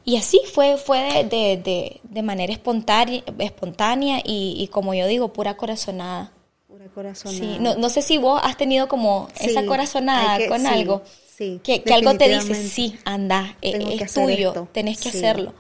Y 0.05 0.17
así 0.19 0.41
fue, 0.53 0.77
fue 0.77 1.25
de, 1.25 1.57
de, 1.57 2.01
de, 2.03 2.23
manera 2.23 2.53
espontánea, 2.53 3.25
espontánea 3.39 4.21
y, 4.25 4.69
como 4.71 4.95
yo 4.95 5.07
digo, 5.07 5.33
pura 5.33 5.57
corazonada. 5.57 6.33
Pura 6.69 6.87
corazonada. 6.89 7.41
Sí, 7.41 7.57
no, 7.61 7.75
no 7.77 7.89
sé 7.89 8.03
si 8.03 8.19
vos 8.19 8.41
has 8.45 8.59
tenido 8.59 8.89
como 8.89 9.29
esa 9.41 9.65
corazonada 9.65 10.47
con 10.49 10.67
algo. 10.67 11.03
Sí, 11.27 11.61
que, 11.65 11.83
que 11.83 11.95
algo 11.95 12.15
te 12.17 12.29
dice, 12.29 12.55
sí, 12.55 12.99
anda, 13.05 13.57
e, 13.63 13.99
es 14.01 14.13
tuyo, 14.13 14.69
tenés 14.73 15.01
que 15.01 15.09
hacerlo. 15.09 15.55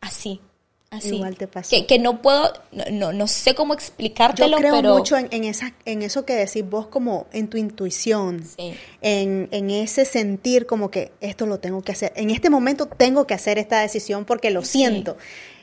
Así. 0.00 0.40
Así. 0.92 1.16
Igual 1.16 1.36
te 1.36 1.48
pasó. 1.48 1.74
Que, 1.88 1.98
no 1.98 2.20
puedo, 2.20 2.52
no, 2.92 3.14
no, 3.14 3.26
sé 3.26 3.54
cómo 3.54 3.72
explicártelo, 3.72 4.58
Yo 4.58 4.68
creo 4.68 4.82
mucho 4.94 5.16
en, 5.16 5.44
esa, 5.44 5.72
en 5.86 6.02
eso 6.02 6.26
que 6.26 6.34
decís 6.34 6.68
vos 6.68 6.86
como 6.86 7.26
en 7.32 7.48
tu 7.48 7.56
intuición, 7.56 8.44
en, 8.58 9.48
en, 9.50 9.70
ese 9.70 10.04
sentir 10.04 10.66
como 10.66 10.90
que 10.90 11.10
esto 11.22 11.46
lo 11.46 11.60
tengo 11.60 11.80
que 11.80 11.92
hacer. 11.92 12.12
En 12.14 12.28
este 12.28 12.50
momento 12.50 12.84
tengo 12.84 13.26
que 13.26 13.32
hacer 13.32 13.58
esta 13.58 13.80
decisión 13.80 14.26
porque 14.26 14.50
lo 14.50 14.62
siento. 14.62 15.16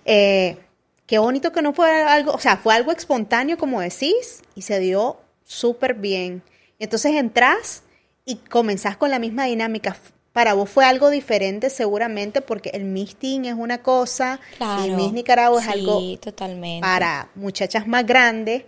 Eh, 0.04 0.58
qué 1.06 1.20
bonito 1.20 1.52
que 1.52 1.62
no 1.62 1.74
fue 1.74 1.92
algo, 2.02 2.32
o 2.32 2.40
sea, 2.40 2.58
fue 2.58 2.74
algo 2.74 2.92
espontáneo 2.92 3.60
como 3.60 3.82
decís 3.82 4.42
y 4.56 4.64
se 4.64 4.80
dio 4.80 5.20
súper 5.44 5.94
bien. 5.94 6.42
Entonces 6.80 7.14
entras 7.14 7.84
y 8.26 8.38
comenzás 8.38 8.98
con 8.98 9.12
la 9.12 9.20
misma 9.20 9.46
dinámica 9.46 9.96
para 10.34 10.54
vos 10.54 10.70
fue 10.70 10.86
algo 10.86 11.10
diferente 11.10 11.70
seguramente 11.70 12.42
porque 12.42 12.70
el 12.70 12.86
misting 12.86 13.46
es 13.46 13.56
una 13.56 13.80
cosa 13.80 14.40
y 14.86 14.92
Miss 14.92 15.12
Nicaragua 15.12 15.62
es 15.62 15.68
algo 15.68 16.02
totalmente. 16.18 16.82
para 16.82 17.30
muchachas 17.36 17.88
más 17.88 18.06
grandes. 18.06 18.64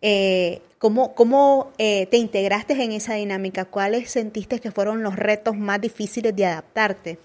Eh, 0.00 0.60
¿Cómo, 0.78 1.14
cómo 1.14 1.70
eh, 1.78 2.06
te 2.06 2.16
integraste 2.16 2.72
en 2.72 2.90
esa 2.90 3.14
dinámica? 3.14 3.66
¿Cuáles 3.66 4.10
sentiste 4.10 4.58
que 4.58 4.72
fueron 4.72 5.04
los 5.04 5.14
retos 5.14 5.56
más 5.56 5.80
difíciles 5.80 6.34
de 6.34 6.44
adaptarte? 6.44 7.18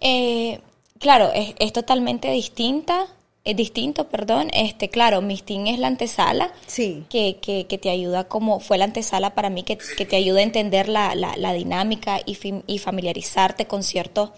Eh, 0.00 0.58
claro, 0.98 1.30
es, 1.34 1.72
totalmente 1.74 2.30
distinta 2.30 3.06
es 3.44 3.56
distinto, 3.56 4.08
perdón. 4.08 4.48
Este, 4.54 4.88
claro, 4.88 5.20
Mistin 5.20 5.66
es 5.66 5.78
la 5.78 5.88
antesala. 5.88 6.52
Sí. 6.66 7.04
Que, 7.10 7.36
que, 7.40 7.66
que, 7.66 7.78
te 7.78 7.90
ayuda 7.90 8.24
como, 8.24 8.58
fue 8.58 8.78
la 8.78 8.86
antesala 8.86 9.34
para 9.34 9.50
mí, 9.50 9.62
que, 9.62 9.76
que 9.76 10.06
te 10.06 10.16
ayuda 10.16 10.40
a 10.40 10.44
entender 10.44 10.88
la, 10.88 11.14
la, 11.14 11.36
la 11.36 11.52
dinámica 11.52 12.20
y, 12.24 12.38
y, 12.66 12.78
familiarizarte 12.78 13.66
con 13.66 13.82
ciertos 13.82 14.30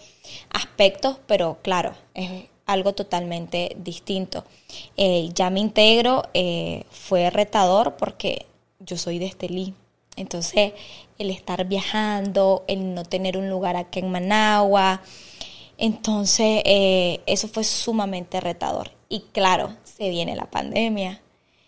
aspectos, 0.49 1.17
pero 1.25 1.57
claro, 1.61 1.93
es 2.13 2.29
algo 2.65 2.93
totalmente 2.93 3.75
distinto. 3.77 4.43
Eh, 4.97 5.29
ya 5.33 5.49
me 5.49 5.61
integro, 5.61 6.23
eh, 6.33 6.83
fue 6.91 7.29
retador 7.29 7.95
porque 7.95 8.45
yo 8.79 8.97
soy 8.97 9.19
de 9.19 9.25
Estelí. 9.27 9.73
Entonces, 10.17 10.73
el 11.17 11.29
estar 11.29 11.63
viajando, 11.65 12.65
el 12.67 12.93
no 12.93 13.05
tener 13.05 13.37
un 13.37 13.49
lugar 13.49 13.77
aquí 13.77 13.99
en 13.99 14.11
Managua, 14.11 15.01
entonces 15.77 16.61
eh, 16.65 17.21
eso 17.25 17.47
fue 17.47 17.63
sumamente 17.63 18.41
retador. 18.41 18.96
Y 19.09 19.21
claro, 19.31 19.75
se 19.83 20.09
viene 20.09 20.35
la 20.35 20.45
pandemia. 20.45 21.21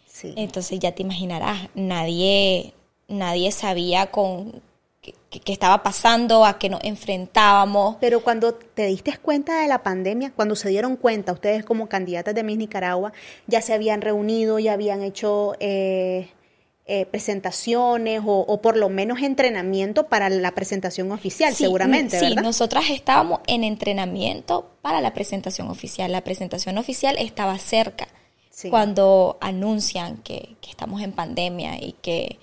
Sí. 0.08 0.34
Entonces 0.36 0.80
ya 0.80 0.94
te 0.94 1.04
imaginarás, 1.04 1.70
nadie, 1.76 2.74
nadie 3.08 3.52
sabía 3.52 4.12
con 4.12 4.62
qué 5.30 5.54
estaba 5.54 5.84
pasando, 5.84 6.46
a 6.46 6.58
qué 6.58 6.70
nos 6.70 6.84
enfrentábamos. 6.84 7.98
Pero 8.02 8.22
cuando 8.22 8.54
te 8.54 8.86
diste 8.86 9.18
cuenta 9.18 9.62
de 9.62 9.68
la 9.68 9.84
pandemia, 9.84 10.32
cuando 10.36 10.56
se 10.56 10.70
dieron 10.70 10.96
cuenta, 10.96 11.32
ustedes 11.32 11.64
como 11.64 11.88
candidatas 11.88 12.36
de 12.36 12.44
Miss 12.44 12.58
Nicaragua, 12.58 13.14
ya 13.48 13.62
se 13.62 13.74
habían 13.74 14.02
reunido, 14.02 14.60
ya 14.60 14.74
habían 14.74 15.04
hecho 15.04 15.56
eh, 15.60 16.30
eh, 16.92 17.06
presentaciones 17.06 18.24
o, 18.26 18.62
por 18.64 18.76
lo 18.76 18.90
menos 18.90 19.22
entrenamiento 19.22 20.08
para 20.08 20.28
la 20.28 20.56
presentación 20.56 21.12
oficial, 21.12 21.54
seguramente, 21.54 22.20
sí, 22.20 22.34
nosotras 22.34 22.90
estábamos 22.90 23.42
en 23.46 23.64
entrenamiento 23.64 24.72
para 24.82 25.00
la 25.00 25.14
presentación 25.14 25.68
oficial. 25.70 26.12
La 26.12 26.24
presentación 26.24 26.80
oficial 26.80 27.16
estaba 27.20 27.60
cerca 27.60 28.08
cuando 28.72 29.38
anuncian 29.40 30.18
que, 30.24 30.56
estamos 30.68 31.04
en 31.04 31.12
pandemia 31.12 31.76
y 31.76 31.94
que 32.02 32.40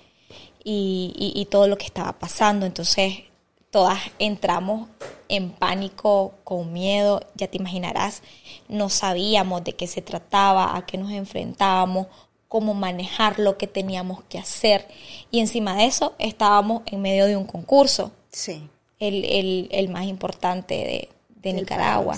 y, 0.63 1.45
todo 1.51 1.67
lo 1.67 1.77
que 1.77 1.87
estaba 1.87 2.13
pasando. 2.17 2.65
Entonces, 2.65 3.23
todas 3.69 3.99
entramos 4.17 4.87
en 5.27 5.51
pánico, 5.51 6.35
con 6.45 6.71
miedo, 6.71 7.19
ya 7.35 7.49
te 7.49 7.57
imaginarás, 7.57 8.23
no 8.69 8.87
sabíamos 8.87 9.65
de 9.65 9.73
qué 9.73 9.87
se 9.87 10.01
trataba, 10.01 10.77
a 10.77 10.85
qué 10.85 10.97
nos 10.97 11.11
enfrentábamos, 11.11 12.07
cómo 12.47 12.73
manejar 12.73 13.39
lo 13.39 13.57
que 13.57 13.67
teníamos 13.67 14.23
que 14.23 14.39
hacer. 14.39 14.87
Y 15.31 15.39
encima 15.39 15.75
de 15.75 15.85
eso 15.85 16.15
estábamos 16.19 16.83
en 16.85 17.01
medio 17.01 17.25
de 17.25 17.35
un 17.37 17.45
concurso. 17.45 18.11
Sí. 18.29 18.69
El, 18.99 19.89
más 19.89 20.05
importante 20.05 21.09
de, 21.43 21.53
Nicaragua. 21.53 22.17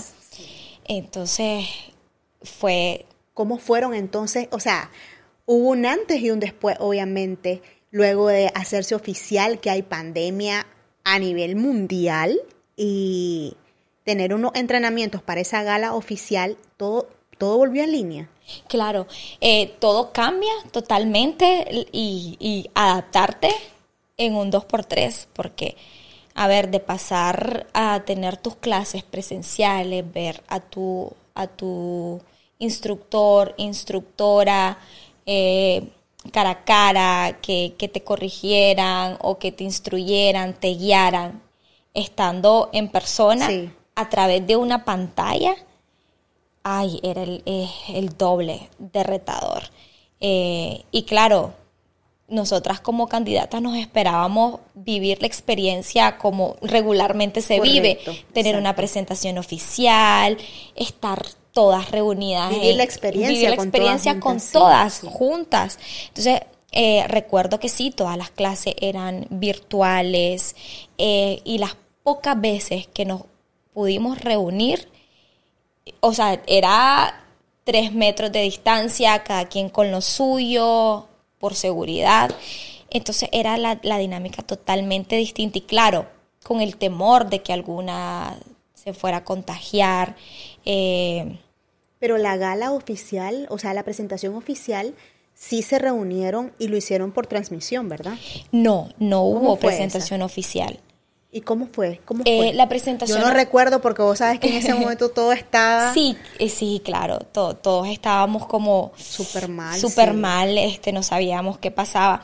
Entonces, 0.86 1.66
fue... 2.42 3.06
¿Cómo 3.32 3.58
fueron 3.58 3.94
entonces? 3.94 4.48
O 4.50 4.60
sea, 4.60 4.90
hubo 5.46 5.70
un 5.70 5.86
antes 5.86 6.20
y 6.20 6.30
un 6.30 6.40
después, 6.40 6.76
obviamente, 6.80 7.62
luego 7.90 8.28
de 8.28 8.50
hacerse 8.54 8.94
oficial 8.94 9.60
que 9.60 9.70
hay 9.70 9.82
pandemia 9.82 10.66
a 11.04 11.18
nivel 11.18 11.56
mundial 11.56 12.38
y 12.76 13.56
tener 14.04 14.34
unos 14.34 14.52
entrenamientos 14.54 15.22
para 15.22 15.40
esa 15.40 15.62
gala 15.62 15.94
oficial, 15.94 16.56
todo, 16.76 17.08
todo 17.38 17.56
volvió 17.58 17.84
en 17.84 17.92
línea. 17.92 18.28
Claro, 18.68 19.06
eh, 19.40 19.76
todo 19.78 20.12
cambia 20.12 20.52
totalmente 20.72 21.86
y, 21.92 22.70
adaptarte 22.74 23.50
en 24.16 24.34
un 24.34 24.50
2x3, 24.50 25.26
porque, 25.32 25.76
a 26.34 26.46
ver, 26.46 26.70
de 26.70 26.80
pasar 26.80 27.66
a 27.72 28.02
tener 28.04 28.36
tus 28.36 28.56
clases 28.56 29.02
presenciales, 29.02 30.10
ver 30.12 30.42
a 30.48 30.60
tu, 30.60 31.12
a 31.34 31.46
tu 31.46 32.20
instructor, 32.58 33.54
instructora, 33.56 34.78
eh, 35.26 35.88
cara 36.32 36.50
a 36.50 36.64
cara, 36.64 37.38
que, 37.40 37.74
que 37.78 37.88
te 37.88 38.02
corrigieran 38.02 39.16
o 39.20 39.38
que 39.38 39.52
te 39.52 39.64
instruyeran, 39.64 40.54
te 40.54 40.74
guiaran, 40.74 41.42
estando 41.94 42.70
en 42.72 42.88
persona 42.88 43.48
a 43.94 44.08
través 44.08 44.46
de 44.46 44.56
una 44.56 44.84
pantalla 44.84 45.56
ay, 46.62 47.00
era 47.02 47.22
el, 47.22 47.42
eh, 47.46 47.68
el 47.88 48.16
doble 48.16 48.68
de 48.78 49.02
retador. 49.02 49.62
Eh, 50.20 50.82
y 50.90 51.04
claro, 51.04 51.54
nosotras 52.28 52.80
como 52.80 53.08
candidatas 53.08 53.60
nos 53.62 53.76
esperábamos 53.76 54.60
vivir 54.74 55.20
la 55.20 55.26
experiencia 55.26 56.18
como 56.18 56.56
regularmente 56.60 57.40
se 57.40 57.60
vive, 57.60 57.98
tener 58.32 58.56
una 58.56 58.76
presentación 58.76 59.38
oficial, 59.38 60.36
estar 60.76 61.24
todas 61.52 61.90
reunidas. 61.90 62.50
Vivir 62.50 62.76
la 62.76 62.84
experiencia, 62.84 63.30
vivir 63.30 63.48
la 63.48 63.54
experiencia 63.56 64.20
con 64.20 64.38
todas, 64.40 65.00
juntas, 65.00 65.78
Entonces, 66.08 66.40
eh, 66.72 67.04
recuerdo 67.08 67.58
que 67.58 67.68
sí, 67.68 67.90
todas 67.90 68.16
las 68.16 68.30
clases 68.30 68.74
eran 68.80 69.26
virtuales 69.30 70.54
y 70.96 71.58
las 71.58 71.76
pocas 72.04 72.40
veces 72.40 72.86
que 72.86 73.04
nos 73.04 73.22
pudimos 73.72 74.20
reunir, 74.20 74.88
o 76.00 76.14
sea, 76.14 76.40
era 76.46 77.24
tres 77.64 77.92
metros 77.92 78.32
de 78.32 78.42
distancia, 78.42 79.22
cada 79.22 79.46
quien 79.46 79.68
con 79.68 79.90
lo 79.90 80.00
suyo, 80.00 81.06
por 81.38 81.54
seguridad. 81.54 82.30
Entonces 82.90 83.28
era 83.32 83.56
la, 83.56 83.76
dinámica 83.76 84.42
totalmente 84.42 85.16
distinta 85.16 85.58
y 85.58 85.62
claro, 85.62 86.06
con 86.42 86.60
el 86.60 86.76
temor 86.76 87.28
de 87.28 87.42
que 87.42 87.52
alguna 87.52 88.36
se 88.74 88.92
fuera 88.92 89.18
a 89.18 89.24
contagiar. 89.24 90.16
Eh, 90.64 91.38
Pero 91.98 92.18
la 92.18 92.36
gala 92.36 92.72
oficial, 92.72 93.46
o 93.50 93.58
sea, 93.58 93.74
la 93.74 93.84
presentación 93.84 94.34
oficial, 94.34 94.94
sí 95.34 95.62
se 95.62 95.78
reunieron 95.78 96.52
y 96.58 96.68
lo 96.68 96.76
hicieron 96.76 97.12
por 97.12 97.26
transmisión, 97.26 97.88
¿verdad? 97.88 98.14
No, 98.52 98.90
no 98.98 99.22
hubo 99.22 99.56
presentación 99.56 100.22
oficial. 100.22 100.80
¿Y 101.32 101.42
cómo 101.42 101.68
fue? 101.70 102.00
¿Cómo 102.04 102.22
eh, 102.24 102.36
fue? 102.36 102.52
la 102.54 102.68
presentación. 102.68 103.20
Yo 103.20 103.26
no 103.26 103.32
recuerdo 103.32 103.80
porque 103.80 104.02
vos 104.02 104.18
sabes 104.18 104.40
que 104.40 104.48
en 104.48 104.56
ese 104.56 104.74
momento 104.78 105.10
todo 105.10 105.32
estaba. 105.32 105.94
Sí, 105.94 106.16
eh, 106.38 106.48
sí, 106.48 106.82
claro. 106.84 107.20
todos 107.20 107.88
estábamos 107.88 108.46
como. 108.46 108.92
Súper 108.96 109.48
mal. 109.48 109.78
Súper 109.78 110.12
mal, 110.12 110.58
este, 110.58 110.92
no 110.92 111.02
sabíamos 111.02 111.58
qué 111.58 111.70
pasaba. 111.70 112.22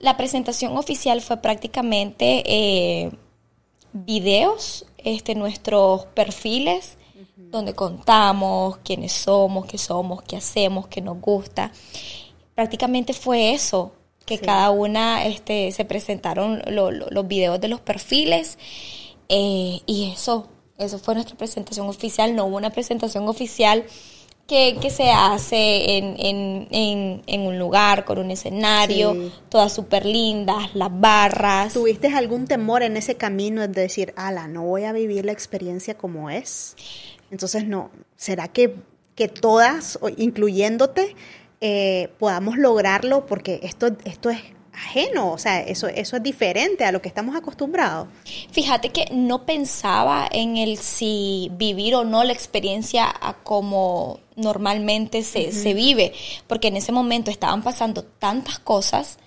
La 0.00 0.16
presentación 0.16 0.76
oficial 0.76 1.20
fue 1.20 1.38
prácticamente 1.38 2.42
eh, 2.46 3.10
videos, 3.92 4.86
este, 4.96 5.34
nuestros 5.34 6.06
perfiles, 6.06 6.96
donde 7.36 7.74
contamos 7.74 8.78
quiénes 8.78 9.12
somos, 9.12 9.66
qué 9.66 9.76
somos, 9.76 10.22
qué 10.22 10.36
hacemos, 10.36 10.86
qué 10.86 11.02
nos 11.02 11.20
gusta. 11.20 11.72
Prácticamente 12.54 13.12
fue 13.12 13.52
eso 13.52 13.92
que 14.28 14.38
cada 14.38 14.70
una 14.70 15.24
este, 15.24 15.72
se 15.72 15.86
presentaron 15.86 16.62
los 16.66 17.26
videos 17.26 17.58
de 17.60 17.68
los 17.68 17.80
perfiles 17.80 18.58
eh, 19.30 19.80
y 19.86 20.12
eso, 20.12 20.48
eso 20.76 20.98
fue 20.98 21.14
nuestra 21.14 21.34
presentación 21.36 21.88
oficial, 21.88 22.36
no 22.36 22.44
hubo 22.44 22.58
una 22.58 22.68
presentación 22.68 23.26
oficial 23.26 23.84
que, 24.46 24.90
se 24.90 25.10
hace 25.10 25.98
en, 25.98 27.40
un 27.40 27.58
lugar 27.58 28.04
con 28.04 28.18
un 28.18 28.30
escenario, 28.30 29.30
todas 29.48 29.72
súper 29.72 30.04
lindas, 30.04 30.74
las 30.74 30.88
barras. 30.92 31.72
¿Tuviste 31.72 32.08
algún 32.08 32.46
temor 32.46 32.82
en 32.82 32.96
ese 32.96 33.16
camino 33.16 33.60
de 33.60 33.68
decir, 33.68 34.12
ala, 34.16 34.46
no 34.46 34.62
voy 34.62 34.84
a 34.84 34.92
vivir 34.92 35.24
la 35.24 35.32
experiencia 35.32 35.94
como 35.96 36.30
es? 36.30 36.76
Entonces, 37.30 37.66
no, 37.66 37.90
¿será 38.16 38.48
que, 38.48 38.76
que 39.14 39.28
todas, 39.28 39.98
incluyéndote, 40.16 41.14
eh, 41.60 42.10
podamos 42.18 42.56
lograrlo 42.56 43.26
porque 43.26 43.60
esto, 43.62 43.88
esto 44.04 44.30
es 44.30 44.40
ajeno, 44.72 45.32
o 45.32 45.38
sea, 45.38 45.60
eso, 45.60 45.88
eso 45.88 46.16
es 46.16 46.22
diferente 46.22 46.84
a 46.84 46.92
lo 46.92 47.02
que 47.02 47.08
estamos 47.08 47.34
acostumbrados. 47.34 48.08
Fíjate 48.52 48.90
que 48.90 49.06
no 49.12 49.44
pensaba 49.44 50.28
en 50.30 50.56
el 50.56 50.78
si 50.78 51.50
vivir 51.54 51.94
o 51.96 52.04
no 52.04 52.22
la 52.22 52.32
experiencia 52.32 53.12
a 53.20 53.34
como 53.34 54.20
normalmente 54.36 55.22
se, 55.22 55.50
se 55.50 55.74
vive, 55.74 56.12
porque 56.46 56.68
en 56.68 56.76
ese 56.76 56.92
momento 56.92 57.30
estaban 57.30 57.62
pasando 57.62 58.04
tantas 58.04 58.60
cosas 58.60 59.18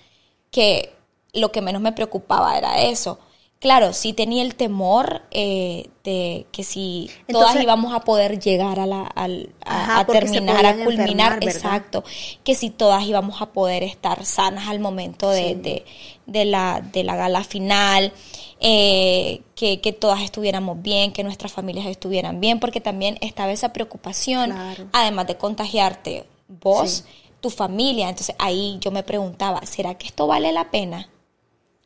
que 0.50 0.94
lo 1.34 1.52
que 1.52 1.60
menos 1.60 1.82
me 1.82 1.92
preocupaba 1.92 2.56
era 2.56 2.82
eso 2.82 3.18
claro, 3.62 3.92
sí 3.92 4.12
tenía 4.12 4.42
el 4.42 4.56
temor 4.56 5.22
eh, 5.30 5.88
de 6.02 6.46
que 6.50 6.64
si 6.64 7.08
todas 7.28 7.54
íbamos 7.62 7.94
a 7.94 8.00
poder 8.00 8.40
llegar 8.40 8.80
a, 8.80 8.86
la, 8.86 9.10
a, 9.14 10.04
terminar, 10.04 10.66
a 10.66 10.84
culminar, 10.84 11.38
exacto, 11.40 12.02
que 12.42 12.56
si 12.56 12.70
todas 12.70 13.04
íbamos 13.04 13.40
a 13.40 13.52
poder 13.52 13.84
estar 13.84 14.24
sanas 14.24 14.66
al 14.68 14.80
momento 14.80 15.30
de, 15.30 15.84
de, 16.26 16.44
la, 16.44 16.82
de 16.92 17.04
la 17.04 17.14
gala 17.14 17.44
final, 17.44 18.12
eh, 18.58 19.42
que, 19.54 19.80
que, 19.80 19.92
todas 19.92 20.22
estuviéramos 20.22 20.82
bien, 20.82 21.12
que 21.12 21.22
nuestras 21.22 21.52
familias 21.52 21.86
estuvieran 21.86 22.40
bien, 22.40 22.58
porque 22.58 22.80
también 22.80 23.16
estaba 23.20 23.52
esa 23.52 23.72
preocupación, 23.72 24.52
además 24.92 25.28
de 25.28 25.36
contagiarte 25.36 26.24
vos, 26.48 27.04
tu 27.40 27.48
familia, 27.48 28.08
entonces 28.08 28.34
ahí 28.40 28.78
yo 28.80 28.90
me 28.90 29.04
preguntaba, 29.04 29.64
¿será 29.66 29.94
que 29.94 30.08
esto 30.08 30.26
vale 30.26 30.50
la 30.50 30.72
pena? 30.72 31.08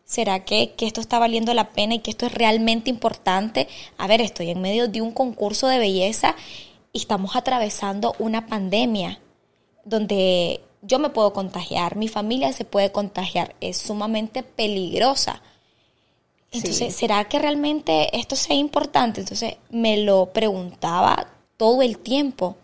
¿Será 0.07 0.45
que, 0.45 0.73
esto 0.79 1.01
está 1.01 1.19
valiendo 1.19 1.53
la 1.53 1.71
pena 1.71 1.97
y 1.97 1.99
que 1.99 2.13
esto 2.13 2.27
es 2.27 2.33
realmente 2.33 2.91
importante? 2.91 3.67
A 3.99 4.07
ver, 4.07 4.21
estoy 4.21 4.51
en 4.51 4.63
medio 4.63 4.87
de 4.87 5.03
un 5.03 5.11
concurso 5.11 5.67
de 5.67 5.81
belleza 5.81 6.37
y 6.93 7.01
estamos 7.01 7.35
atravesando 7.35 8.15
una 8.21 8.47
pandemia 8.47 9.19
donde 9.85 10.61
yo 10.83 11.01
me 11.01 11.11
puedo 11.11 11.33
contagiar, 11.33 11.97
mi 11.97 12.07
familia 12.07 12.53
se 12.53 12.65
puede 12.65 12.93
contagiar, 12.93 13.57
es 13.61 13.79
sumamente 13.79 14.45
peligrosa. 14.45 15.43
Entonces, 16.53 16.95
¿será 16.95 17.25
que 17.25 17.41
realmente 17.41 18.17
esto 18.17 18.37
sea 18.37 18.55
importante? 18.55 19.21
Entonces, 19.21 19.57
me 19.71 19.97
lo 19.99 20.27
preguntaba 20.33 21.27
todo 21.57 21.83
el 21.83 21.99
tiempo. 21.99 22.55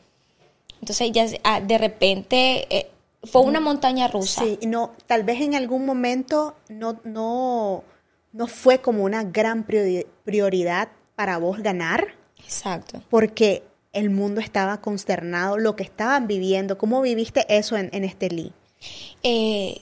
Entonces, 0.81 1.11
ya 1.11 1.27
ah, 1.43 1.61
de 1.61 1.79
repente 1.79 2.67
eh, 2.71 2.92
fue 3.25 3.43
una 3.43 3.61
montaña 3.61 4.09
rusa. 4.09 4.43
Sí, 4.45 4.59
no, 4.67 4.93
tal 5.07 5.23
vez 5.23 5.41
en 5.41 5.55
algún 5.55 5.87
momento 5.87 6.57
no, 6.69 7.01
no, 7.05 7.85
no 8.33 8.47
fue 8.47 8.81
como 8.81 9.05
una 9.05 9.23
gran 9.25 9.65
prioridad 9.65 10.89
para 11.15 11.39
vos 11.39 11.61
ganar. 11.61 12.17
Exacto. 12.43 13.03
Porque 13.09 13.63
el 13.93 14.11
mundo 14.11 14.41
estaba 14.41 14.81
consternado, 14.81 15.59
lo 15.59 15.77
que 15.77 15.85
estaban 15.85 16.27
viviendo. 16.27 16.79
¿Cómo 16.79 17.01
viviste 17.03 17.45
eso 17.49 17.77
en, 17.77 17.91
en 17.93 18.05
este 18.05 18.29
Lee? 18.31 18.53
Eh, 19.23 19.81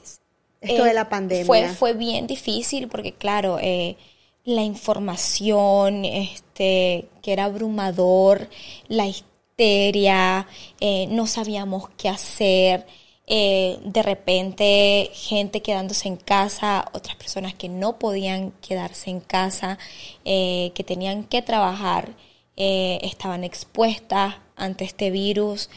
Esto 0.61 0.85
de 0.85 0.93
la 0.93 1.09
pandemia. 1.09 1.47
Fue, 1.47 1.69
fue 1.69 1.93
bien 1.95 2.27
difícil 2.27 2.89
porque, 2.89 3.15
claro, 3.15 3.59
eh, 3.61 3.97
la 4.45 4.63
información, 4.63 6.05
este, 6.05 7.09
que 7.23 7.33
era 7.33 7.45
abrumador, 7.45 8.49
la 8.89 9.07
histeria, 9.07 10.47
eh, 10.81 11.07
no 11.09 11.27
sabíamos 11.27 11.89
qué 11.97 12.09
hacer. 12.09 12.87
De 13.31 14.03
repente 14.03 15.11
gente 15.13 15.63
quedándose 15.63 16.09
en 16.09 16.17
casa, 16.17 16.85
otras 16.93 17.15
personas 17.15 17.55
que 17.55 17.69
no 17.69 17.99
podían 17.99 18.51
quedarse 18.61 19.09
en 19.09 19.21
casa, 19.21 19.79
que 20.25 20.85
tenían 20.85 21.23
que 21.25 21.41
trabajar 21.41 22.17
eh, 22.63 22.99
estaban 23.01 23.43
expuestas 23.43 24.35
ante 24.55 24.85
este 24.85 25.11
virus. 25.11 25.71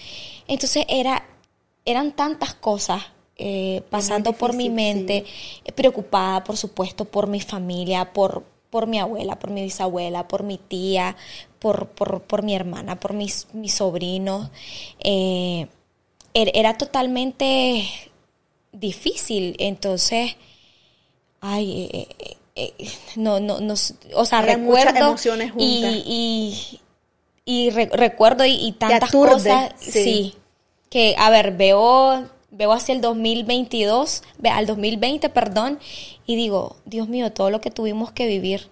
Entonces 0.50 0.84
era, 0.90 1.24
eran 1.86 2.12
tantas 2.12 2.56
cosas 2.56 3.02
eh, 3.38 3.84
pasando 3.90 4.34
por 4.34 4.54
mi 4.54 4.70
mente, 4.70 5.24
preocupada, 5.76 6.44
por 6.44 6.58
supuesto, 6.58 7.06
por 7.06 7.28
mi 7.28 7.40
familia, 7.40 8.12
por, 8.12 8.44
por 8.70 8.88
mi 8.88 9.00
abuela, 9.00 9.40
por 9.40 9.52
mi 9.52 9.62
bisabuela, 9.62 10.28
por 10.28 10.44
mi 10.44 10.58
tía, 10.58 11.16
por, 11.60 11.88
por, 11.88 12.44
mi 12.44 12.54
hermana, 12.54 13.00
por 13.00 13.14
mis, 13.14 13.48
mis 13.54 13.76
sobrinos. 13.76 14.50
Eh, 15.00 15.68
era 16.34 16.77
totalmente 16.77 17.88
difícil. 18.72 19.55
Entonces, 19.60 20.35
ay, 21.41 22.07
eh, 22.55 22.73
no, 23.15 23.39
no, 23.39 23.60
no, 23.60 23.73
o 24.14 24.26
sea, 24.26 24.41
recuerdo 24.41 25.15
y, 25.57 26.80
y, 27.45 27.69
recuerdo 27.72 28.45
y, 28.45 28.73
tantas 28.73 29.11
cosas, 29.11 29.73
sí. 29.77 30.35
que, 30.89 31.15
a 31.18 31.30
ver, 31.30 31.55
veo, 31.55 32.30
veo 32.51 32.72
hacia 32.72 32.93
el 32.93 33.01
2022, 33.01 34.23
al 34.43 34.65
2020, 34.68 35.30
perdón, 35.30 35.80
y 36.27 36.35
digo, 36.35 36.77
Dios 36.85 37.07
mío, 37.10 37.31
todo 37.31 37.49
lo 37.49 37.60
que 37.60 37.72
tuvimos 37.72 38.11
que 38.11 38.27
vivir. 38.27 38.69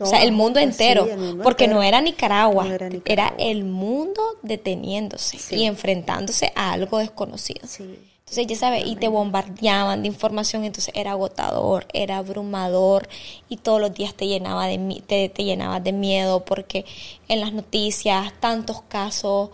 O 0.00 0.06
sea, 0.06 0.22
el 0.22 0.32
mundo 0.32 0.60
entero, 0.60 1.06
porque 1.42 1.66
no 1.66 1.82
era 1.82 2.00
Nicaragua, 2.00 2.66
era, 3.04 3.34
el 3.38 3.64
mundo 3.64 4.22
deteniéndose 4.42 5.56
y 5.56 5.64
enfrentándose 5.64 6.52
a 6.54 6.72
algo 6.72 6.98
desconocido. 6.98 7.60
Entonces, 7.62 8.46
ya 8.46 8.56
sabes, 8.56 8.86
y 8.86 8.96
te 8.96 9.08
bombardeaban 9.08 10.02
de 10.02 10.08
información, 10.08 10.62
entonces 10.64 10.92
era 10.94 11.12
agotador, 11.12 11.86
era 11.94 12.18
abrumador 12.18 13.08
y 13.48 13.56
todos 13.56 13.80
los 13.80 13.94
días 13.94 14.12
te 14.12 14.26
llenaba 14.26 14.66
de, 14.66 15.02
te, 15.06 15.30
te 15.30 15.44
llenabas 15.44 15.82
de 15.82 15.92
miedo 15.92 16.44
porque 16.44 16.84
en 17.28 17.40
las 17.40 17.54
noticias 17.54 18.34
tantos 18.38 18.82
casos 18.82 19.48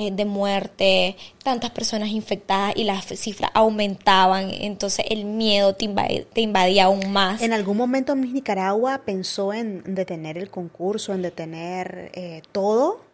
eh, 0.00 0.12
de 0.12 0.24
muerte, 0.24 1.16
tantas 1.42 1.72
personas 1.72 2.10
infectadas 2.10 2.72
y 2.76 2.84
las 2.84 3.04
cifras 3.06 3.50
aumentaban, 3.52 4.48
entonces 4.48 5.04
el 5.10 5.24
miedo 5.24 5.74
te 5.74 5.86
invadía, 5.86 6.22
te 6.24 6.40
invadía 6.40 6.84
aún 6.84 7.10
más. 7.10 7.42
¿En 7.42 7.52
algún 7.52 7.76
momento 7.76 8.14
Miss 8.14 8.32
Nicaragua 8.32 9.02
pensó 9.04 9.52
en 9.52 9.82
detener 9.96 10.38
el 10.38 10.50
concurso, 10.50 11.14
en 11.14 11.22
detener 11.22 12.12
eh, 12.14 12.42
todo? 12.52 13.07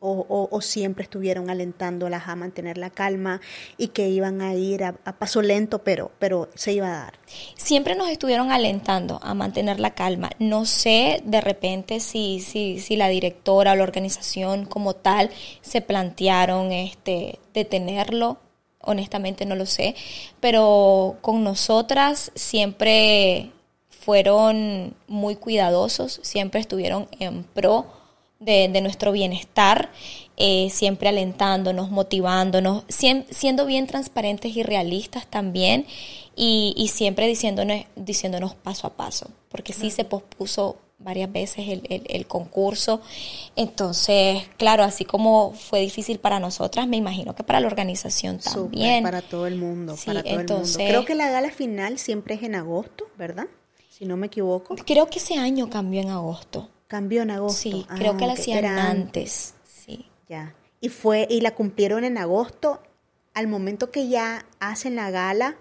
O, 0.00 0.60
siempre 0.60 1.04
estuvieron 1.04 1.50
alentándolas 1.50 2.28
a 2.28 2.36
mantener 2.36 2.78
la 2.78 2.90
calma 2.90 3.40
y 3.76 3.88
que 3.88 4.08
iban 4.08 4.40
a 4.40 4.54
ir 4.54 4.84
a, 4.84 4.92
paso 4.92 5.42
lento, 5.42 5.82
pero, 5.82 6.10
pero 6.18 6.48
se 6.54 6.72
iba 6.72 6.88
a 6.88 7.04
dar. 7.04 7.18
Siempre 7.56 7.94
nos 7.94 8.08
estuvieron 8.08 8.50
alentando 8.50 9.20
a 9.22 9.34
mantener 9.34 9.80
la 9.80 9.94
calma. 9.94 10.30
No 10.38 10.64
sé 10.64 11.22
de 11.24 11.40
repente 11.40 12.00
si, 12.00 12.40
si, 12.40 12.80
si 12.80 12.96
la 12.96 13.08
directora 13.08 13.72
o 13.72 13.76
la 13.76 13.82
organización 13.82 14.64
como 14.66 14.94
tal 14.94 15.30
se 15.60 15.80
plantearon 15.80 16.72
este, 16.72 17.38
detenerlo. 17.54 18.38
Honestamente 18.80 19.44
no 19.44 19.54
lo 19.54 19.66
sé, 19.66 19.96
pero 20.40 21.18
con 21.20 21.42
nosotras 21.44 22.30
siempre 22.34 23.50
fueron 23.90 24.94
muy 25.08 25.36
cuidadosos, 25.36 26.20
siempre 26.22 26.60
estuvieron 26.60 27.08
en 27.18 27.44
pro 27.44 27.97
de, 28.38 28.80
nuestro 28.80 29.12
bienestar, 29.12 29.90
eh, 30.36 30.68
siempre 30.70 31.08
alentándonos, 31.08 31.90
motivándonos, 31.90 32.84
siendo 32.88 33.66
bien 33.66 33.86
transparentes 33.86 34.56
y 34.56 34.62
realistas 34.62 35.26
también 35.26 35.86
y, 36.36 36.90
siempre 36.92 37.26
diciéndonos, 37.26 37.84
diciéndonos 37.96 38.54
paso 38.54 38.86
a 38.86 38.94
paso, 38.94 39.28
porque 39.48 39.72
sí 39.72 39.90
se 39.90 40.04
pospuso 40.04 40.76
varias 40.98 41.30
veces 41.30 41.64
el, 41.68 42.26
concurso. 42.26 43.00
Entonces, 43.56 44.42
claro, 44.56 44.84
así 44.84 45.04
como 45.04 45.52
fue 45.52 45.80
difícil 45.80 46.18
para 46.18 46.38
nosotras, 46.38 46.86
me 46.86 46.96
imagino 46.96 47.34
que 47.34 47.42
para 47.42 47.60
la 47.60 47.66
organización 47.66 48.38
también. 48.38 49.02
para 49.02 49.22
todo 49.22 49.46
el 49.46 49.56
mundo, 49.56 49.96
para 50.06 50.22
todo 50.22 50.40
entonces, 50.40 50.76
el 50.76 50.82
mundo. 50.82 50.98
Creo 50.98 51.04
que 51.04 51.14
la 51.14 51.30
gala 51.30 51.50
final 51.50 51.98
siempre 51.98 52.34
es 52.34 52.42
en 52.44 52.54
agosto, 52.54 53.06
¿verdad? 53.16 53.46
Si 53.88 54.04
no 54.04 54.16
me 54.16 54.28
equivoco. 54.28 54.76
Creo 54.86 55.08
que 55.08 55.18
ese 55.18 55.34
año 55.34 55.68
cambió 55.68 56.00
en 56.00 56.10
agosto. 56.10 56.68
Cambió 56.88 57.22
en 57.22 57.30
agosto. 57.30 57.60
Sí, 57.60 57.86
creo 57.96 58.16
que 58.16 58.26
la 58.26 58.32
ah, 58.32 58.34
hacían 58.34 58.64
antes. 58.64 59.54
Sí. 59.64 60.06
Ya. 60.28 60.54
Y 60.80 60.88
fue, 60.88 61.26
y 61.28 61.42
la 61.42 61.54
cumplieron 61.54 62.02
en 62.04 62.18
agosto. 62.18 62.82
Al 63.34 63.46
momento 63.46 63.90
que 63.90 64.08
ya 64.08 64.46
hacen 64.58 64.96
la 64.96 65.10
gala, 65.10 65.56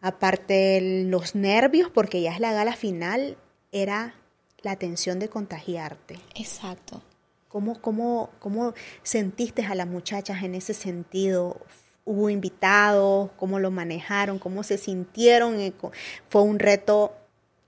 aparte 0.00 1.04
los 1.06 1.34
nervios, 1.34 1.90
porque 1.90 2.20
ya 2.20 2.32
es 2.32 2.40
la 2.40 2.52
gala 2.52 2.76
final, 2.76 3.38
era 3.72 4.14
la 4.62 4.76
tensión 4.76 5.18
de 5.18 5.28
contagiarte. 5.28 6.20
Exacto. 6.34 7.02
¿Cómo, 7.48 7.80
cómo, 7.80 8.30
cómo 8.38 8.74
sentiste 9.02 9.64
a 9.64 9.74
las 9.74 9.86
muchachas 9.86 10.42
en 10.42 10.54
ese 10.54 10.74
sentido? 10.74 11.58
¿Hubo 12.04 12.30
invitados? 12.30 13.30
¿Cómo 13.36 13.58
lo 13.58 13.70
manejaron? 13.70 14.38
¿Cómo 14.38 14.62
se 14.62 14.78
sintieron? 14.78 15.58
Eh, 15.58 15.72
fue 16.28 16.42
un 16.42 16.58
reto 16.58 17.14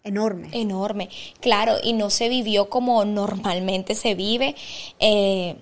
Enorme. 0.04 0.48
Enorme, 0.52 1.08
claro, 1.40 1.76
y 1.82 1.92
no 1.92 2.10
se 2.10 2.28
vivió 2.28 2.68
como 2.68 3.04
normalmente 3.04 3.94
se 3.94 4.14
vive. 4.14 4.56
Eh, 4.98 5.56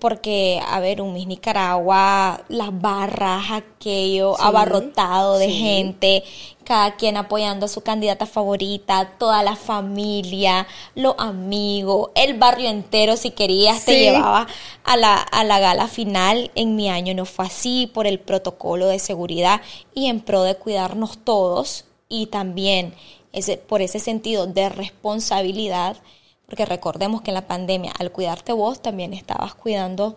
porque, 0.00 0.60
a 0.68 0.80
ver, 0.80 1.00
un 1.00 1.12
Miss 1.12 1.28
Nicaragua, 1.28 2.44
las 2.48 2.78
barras, 2.80 3.44
aquello 3.52 4.38
abarrotado 4.40 5.38
de 5.38 5.48
gente, 5.48 6.24
cada 6.64 6.96
quien 6.96 7.16
apoyando 7.16 7.66
a 7.66 7.68
su 7.68 7.82
candidata 7.82 8.26
favorita, 8.26 9.12
toda 9.16 9.44
la 9.44 9.54
familia, 9.54 10.66
los 10.96 11.14
amigos, 11.18 12.10
el 12.16 12.34
barrio 12.34 12.68
entero, 12.68 13.16
si 13.16 13.30
querías, 13.30 13.84
te 13.84 14.00
llevaba 14.00 14.48
a 14.82 14.96
la, 14.96 15.14
a 15.14 15.44
la 15.44 15.60
gala 15.60 15.86
final. 15.86 16.50
En 16.56 16.74
mi 16.74 16.90
año 16.90 17.14
no 17.14 17.24
fue 17.24 17.46
así, 17.46 17.88
por 17.94 18.08
el 18.08 18.18
protocolo 18.18 18.88
de 18.88 18.98
seguridad 18.98 19.60
y 19.94 20.08
en 20.08 20.20
pro 20.20 20.42
de 20.42 20.56
cuidarnos 20.56 21.18
todos 21.18 21.84
y 22.08 22.26
también 22.26 22.92
ese, 23.36 23.58
por 23.58 23.82
ese 23.82 23.98
sentido 23.98 24.46
de 24.46 24.70
responsabilidad, 24.70 25.98
porque 26.46 26.64
recordemos 26.64 27.20
que 27.20 27.30
en 27.30 27.34
la 27.34 27.46
pandemia, 27.46 27.92
al 27.98 28.10
cuidarte 28.10 28.52
vos, 28.52 28.80
también 28.80 29.12
estabas 29.12 29.54
cuidando 29.54 30.16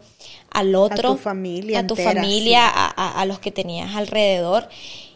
al 0.50 0.74
otro, 0.74 1.10
a 1.10 1.16
tu 1.16 1.18
familia, 1.18 1.80
a, 1.80 1.88
tu 1.88 1.96
familia 1.96 2.68
a, 2.68 3.26
los 3.26 3.40
que 3.40 3.52
tenías 3.52 3.96
alrededor. 3.96 4.70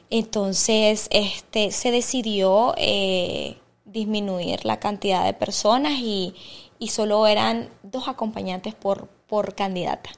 Entonces, 0.10 1.08
este, 1.12 1.72
se 1.72 1.92
decidió 1.92 2.76
eh, 2.78 3.56
disminuir 3.86 4.66
la 4.66 4.80
cantidad 4.80 5.24
de 5.24 5.34
personas 5.34 5.94
y, 5.94 6.36
y 6.80 6.90
solo 6.90 7.26
eran 7.26 7.70
dos 7.84 8.10
acompañantes 8.10 8.76
por, 8.76 9.08
por 9.28 9.56
candidata. 9.56 10.10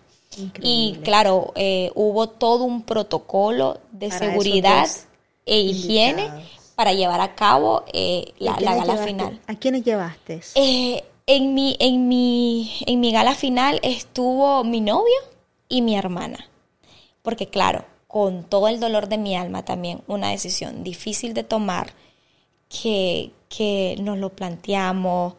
Y 0.62 0.98
claro, 1.04 1.54
eh, 1.56 1.92
hubo 1.96 2.28
todo 2.28 2.66
un 2.66 2.82
protocolo 2.82 3.80
de 3.92 4.12
seguridad 4.12 4.90
e 5.46 5.60
higiene 5.60 6.30
para 6.76 6.94
llevar 6.94 7.22
a 7.22 7.36
cabo 7.36 7.84
eh, 7.94 8.34
la, 8.38 8.56
gala 8.56 8.98
final. 8.98 9.40
¿A 9.48 9.56
quiénes 9.56 9.84
llevaste? 9.84 10.42
Eh, 10.56 11.04
en, 11.26 11.54
mi, 11.54 11.78
en, 11.80 12.08
mi, 12.08 12.72
en 12.86 13.00
mi 13.00 13.12
gala 13.12 13.34
final 13.34 13.80
estuvo 13.82 14.64
mi 14.64 14.82
novio 14.82 15.16
y 15.70 15.82
mi 15.82 15.96
hermana. 15.96 16.50
Porque 17.22 17.48
claro, 17.48 17.86
con 18.08 18.44
todo 18.44 18.68
el 18.68 18.80
dolor 18.80 19.08
de 19.08 19.18
mi 19.18 19.36
alma 19.36 19.64
también, 19.64 20.02
una 20.08 20.30
decisión 20.30 20.84
difícil 20.84 21.34
de 21.34 21.44
tomar, 21.44 21.94
que, 22.70 23.32
que 23.50 23.96
nos 24.00 24.18
lo 24.18 24.30
planteamos, 24.30 25.34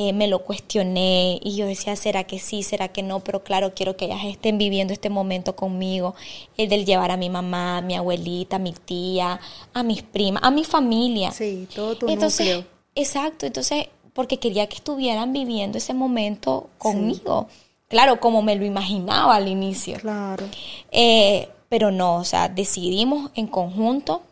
eh, 0.00 0.12
me 0.12 0.28
lo 0.28 0.44
cuestioné 0.44 1.40
y 1.42 1.56
yo 1.56 1.66
decía, 1.66 1.96
¿será 1.96 2.22
que 2.22 2.38
sí? 2.38 2.62
¿Será 2.62 2.86
que 2.86 3.02
no? 3.02 3.18
Pero 3.18 3.42
claro, 3.42 3.74
quiero 3.74 3.96
que 3.96 4.04
ellas 4.04 4.20
estén 4.26 4.56
viviendo 4.56 4.92
este 4.92 5.10
momento 5.10 5.56
conmigo, 5.56 6.14
el 6.56 6.68
del 6.68 6.86
llevar 6.86 7.10
a 7.10 7.16
mi 7.16 7.30
mamá, 7.30 7.78
a 7.78 7.82
mi 7.82 7.96
abuelita, 7.96 8.56
a 8.56 8.58
mi 8.60 8.72
tía, 8.72 9.40
a 9.74 9.82
mis 9.82 10.04
primas, 10.04 10.40
a 10.44 10.52
mi 10.52 10.62
familia. 10.62 11.32
Sí, 11.32 11.66
todo 11.74 11.96
tu 11.96 12.08
entonces, 12.08 12.46
núcleo. 12.46 12.70
Exacto, 12.94 13.44
entonces, 13.44 13.88
porque 14.12 14.38
quería 14.38 14.68
que 14.68 14.76
estuvieran 14.76 15.32
viviendo 15.32 15.78
ese 15.78 15.94
momento 15.94 16.70
conmigo. 16.78 17.48
Claro, 17.88 18.20
como 18.20 18.40
me 18.40 18.54
lo 18.54 18.64
imaginaba 18.64 19.34
al 19.34 19.48
inicio. 19.48 19.98
Claro. 19.98 20.46
Eh, 20.92 21.48
pero 21.68 21.90
no, 21.90 22.18
o 22.18 22.24
sea, 22.24 22.48
decidimos 22.48 23.32
en 23.34 23.48
conjunto 23.48 24.22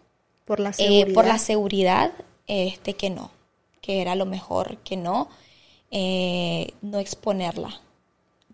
Por 0.44 0.60
la 0.60 0.70
eh, 0.70 0.74
seguridad. 0.74 1.14
por 1.14 1.26
la 1.26 1.38
seguridad 1.38 2.12
este 2.47 2.94
que 2.94 3.10
no, 3.10 3.32
que 3.80 4.01
era 4.01 4.14
lo 4.14 4.26
mejor 4.26 4.76
que 4.84 4.97
no, 4.97 5.26
eh, 5.90 6.72
no 6.82 6.98
exponerla. 6.98 7.80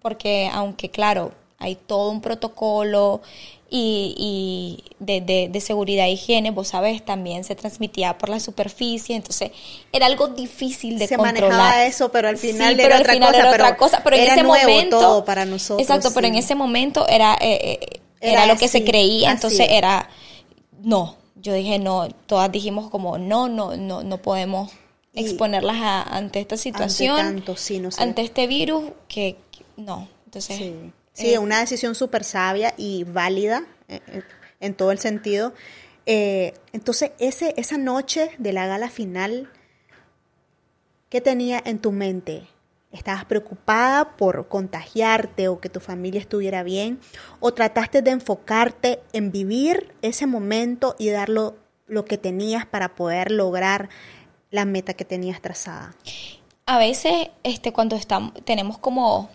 Porque 0.00 0.50
aunque 0.52 0.90
claro, 0.90 1.32
hay 1.58 1.76
todo 1.76 2.10
un 2.10 2.20
protocolo 2.20 3.22
y, 3.70 4.14
y 4.18 4.94
de, 4.98 5.20
de- 5.20 5.48
de 5.48 5.60
seguridad 5.60 6.06
e 6.06 6.12
higiene, 6.12 6.50
vos 6.50 6.68
sabes, 6.68 7.04
también 7.04 7.44
se 7.44 7.54
transmitía 7.54 8.18
por 8.18 8.28
la 8.28 8.40
superficie, 8.40 9.16
entonces 9.16 9.52
era 9.92 10.06
algo 10.06 10.28
difícil 10.28 10.98
de 10.98 11.08
Se 11.08 11.16
controlar. 11.16 11.50
manejaba 11.52 11.86
eso, 11.86 12.10
pero 12.12 12.28
al 12.28 12.36
final 12.36 12.74
Sí, 12.74 12.80
era 12.80 12.82
pero 12.82 12.94
al 12.96 13.00
otra 13.02 13.12
final 13.14 13.28
cosa, 13.30 13.40
era 13.42 13.50
pero 13.50 13.64
otra 13.64 13.76
cosa, 13.76 14.00
pero 14.04 14.16
en 14.16 14.22
ese 14.24 14.42
momento 14.42 14.98
todo 14.98 15.24
para 15.24 15.44
nosotros, 15.46 15.80
Exacto, 15.82 16.12
pero 16.14 16.26
en 16.26 16.34
ese 16.36 16.54
momento 16.54 17.06
era 17.08 17.34
eh, 17.40 17.78
eh, 17.80 18.00
Era 18.20 18.42
era, 18.42 18.46
lo 18.46 18.56
que 18.58 18.68
se 18.68 18.84
creía, 18.84 19.30
entonces 19.32 19.68
es. 19.68 19.70
era 19.70 20.08
no. 20.82 21.16
Yo 21.36 21.52
dije 21.54 21.78
no, 21.78 22.08
todas 22.26 22.52
dijimos 22.52 22.88
como 22.90 23.18
no, 23.18 23.48
no, 23.48 23.76
no, 23.76 24.02
no 24.04 24.18
podemos 24.18 24.70
exponerlas 25.14 25.76
a- 25.80 26.02
ante 26.02 26.40
esta 26.40 26.56
situación, 26.56 27.16
tanto, 27.16 27.56
sí, 27.56 27.80
no 27.80 27.90
sé. 27.90 28.02
ante 28.02 28.22
este 28.22 28.46
virus 28.46 28.84
que, 29.08 29.36
que- 29.50 29.64
no. 29.76 30.08
Entonces 30.26 30.56
Sí, 30.56 30.92
sí 31.12 31.34
eh, 31.34 31.38
una 31.38 31.60
decisión 31.60 31.94
súper 31.94 32.24
sabia 32.24 32.72
y 32.78 33.04
válida 33.04 33.64
eh, 33.88 34.00
eh, 34.06 34.22
en 34.60 34.74
todo 34.74 34.90
el 34.92 34.98
sentido. 34.98 35.52
Eh, 36.06 36.54
entonces, 36.72 37.12
ese, 37.18 37.54
esa 37.56 37.76
noche 37.78 38.30
de 38.38 38.52
la 38.52 38.66
gala 38.66 38.88
final, 38.90 39.50
¿qué 41.08 41.20
tenía 41.20 41.60
en 41.64 41.78
tu 41.78 41.92
mente? 41.92 42.46
¿Estabas 42.90 43.24
preocupada 43.24 44.16
por 44.16 44.48
contagiarte 44.48 45.48
o 45.48 45.60
que 45.60 45.68
tu 45.68 45.80
familia 45.80 46.20
estuviera 46.20 46.62
bien? 46.62 46.98
¿O 47.40 47.54
trataste 47.54 48.02
de 48.02 48.10
enfocarte 48.10 49.00
en 49.12 49.32
vivir 49.32 49.94
ese 50.02 50.26
momento 50.26 50.94
y 50.98 51.08
dar 51.08 51.28
lo, 51.28 51.56
lo 51.86 52.04
que 52.04 52.18
tenías 52.18 52.66
para 52.66 52.94
poder 52.94 53.30
lograr 53.30 53.88
la 54.52 54.64
meta 54.64 54.94
que 54.94 55.04
tenías 55.04 55.42
trazada? 55.42 55.96
a 56.66 56.78
veces 56.78 57.28
este 57.42 57.72
cuando 57.72 57.96
estamos 57.96 58.32
tenemos 58.44 58.78
como 58.78 59.28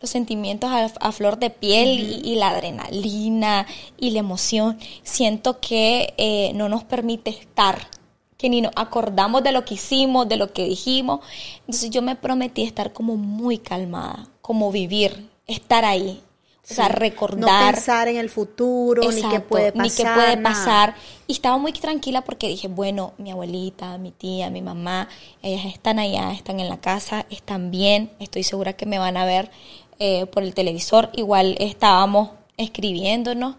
los 0.00 0.10
sentimientos 0.10 0.70
a, 0.70 0.84
a 1.00 1.12
flor 1.12 1.38
de 1.38 1.50
piel 1.50 2.00
y, 2.00 2.32
y 2.32 2.34
la 2.36 2.50
adrenalina 2.50 3.66
y 3.96 4.10
la 4.10 4.20
emoción 4.20 4.78
siento 5.02 5.60
que 5.60 6.14
eh, 6.18 6.52
no 6.54 6.68
nos 6.68 6.84
permite 6.84 7.30
estar 7.30 7.88
que 8.36 8.48
ni 8.48 8.60
nos 8.60 8.72
acordamos 8.76 9.42
de 9.42 9.52
lo 9.52 9.64
que 9.64 9.74
hicimos 9.74 10.28
de 10.28 10.36
lo 10.36 10.52
que 10.52 10.64
dijimos. 10.64 11.20
Entonces 11.60 11.90
yo 11.90 12.02
me 12.02 12.14
prometí 12.14 12.62
estar 12.62 12.92
como 12.92 13.16
muy 13.16 13.58
calmada 13.58 14.28
como 14.40 14.70
vivir 14.70 15.28
estar 15.46 15.84
ahí 15.84 16.22
o 16.70 16.74
sea 16.74 16.88
recordar 16.88 17.38
No 17.66 17.72
pensar 17.72 18.08
en 18.08 18.16
el 18.16 18.28
futuro, 18.30 19.02
ni 19.10 19.22
qué 19.22 19.40
puede 19.40 19.72
pasar. 19.72 19.82
ni 19.82 19.90
qué 19.90 20.02
puede 20.02 20.36
nada. 20.36 20.42
pasar. 20.42 20.94
Y 21.26 21.32
estaba 21.32 21.56
muy 21.58 21.72
tranquila 21.72 22.22
porque 22.22 22.48
dije, 22.48 22.68
bueno, 22.68 23.12
mi 23.18 23.30
abuelita, 23.30 23.96
mi 23.98 24.10
tía, 24.12 24.50
mi 24.50 24.60
mamá, 24.62 25.08
ellas 25.42 25.64
están 25.66 25.98
allá, 25.98 26.32
están 26.32 26.60
en 26.60 26.68
la 26.68 26.78
casa, 26.78 27.26
están 27.30 27.70
bien, 27.70 28.10
estoy 28.18 28.42
segura 28.42 28.74
que 28.74 28.86
me 28.86 28.98
van 28.98 29.16
a 29.16 29.24
ver 29.24 29.50
eh, 29.98 30.26
por 30.26 30.42
el 30.42 30.54
televisor. 30.54 31.10
Igual 31.14 31.56
estábamos 31.58 32.30
escribiéndonos 32.56 33.56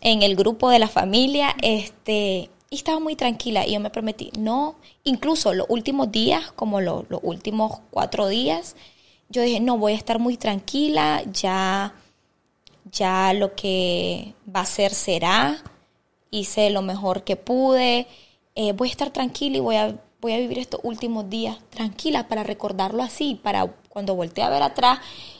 en 0.00 0.22
el 0.22 0.36
grupo 0.36 0.70
de 0.70 0.78
la 0.78 0.88
familia, 0.88 1.54
este, 1.62 2.50
y 2.70 2.76
estaba 2.76 3.00
muy 3.00 3.16
tranquila. 3.16 3.66
Y 3.66 3.72
yo 3.72 3.80
me 3.80 3.90
prometí, 3.90 4.30
no, 4.38 4.76
incluso 5.04 5.54
los 5.54 5.66
últimos 5.70 6.12
días, 6.12 6.52
como 6.52 6.80
lo- 6.80 7.06
los 7.08 7.20
últimos 7.22 7.80
cuatro 7.90 8.28
días, 8.28 8.76
yo 9.28 9.42
dije, 9.42 9.60
no, 9.60 9.78
voy 9.78 9.92
a 9.92 9.96
estar 9.96 10.18
muy 10.18 10.36
tranquila, 10.36 11.22
ya 11.32 11.94
ya 12.90 13.32
lo 13.32 13.54
que 13.54 14.34
va 14.54 14.60
a 14.60 14.66
ser 14.66 14.92
será, 14.92 15.62
hice 16.30 16.70
lo 16.70 16.82
mejor 16.82 17.24
que 17.24 17.36
pude, 17.36 18.06
eh, 18.54 18.72
voy 18.72 18.88
a 18.88 18.90
estar 18.90 19.10
tranquila 19.10 19.56
y 19.56 19.60
voy 19.60 19.76
a, 19.76 19.96
voy 20.20 20.32
a 20.32 20.38
vivir 20.38 20.58
estos 20.58 20.80
últimos 20.82 21.28
días 21.28 21.58
tranquila 21.70 22.28
para 22.28 22.42
recordarlo 22.42 23.02
así, 23.02 23.40
para 23.42 23.66
cuando 23.88 24.14
voltee 24.14 24.44
a 24.44 24.50
ver 24.50 24.62
atrás 24.62 24.98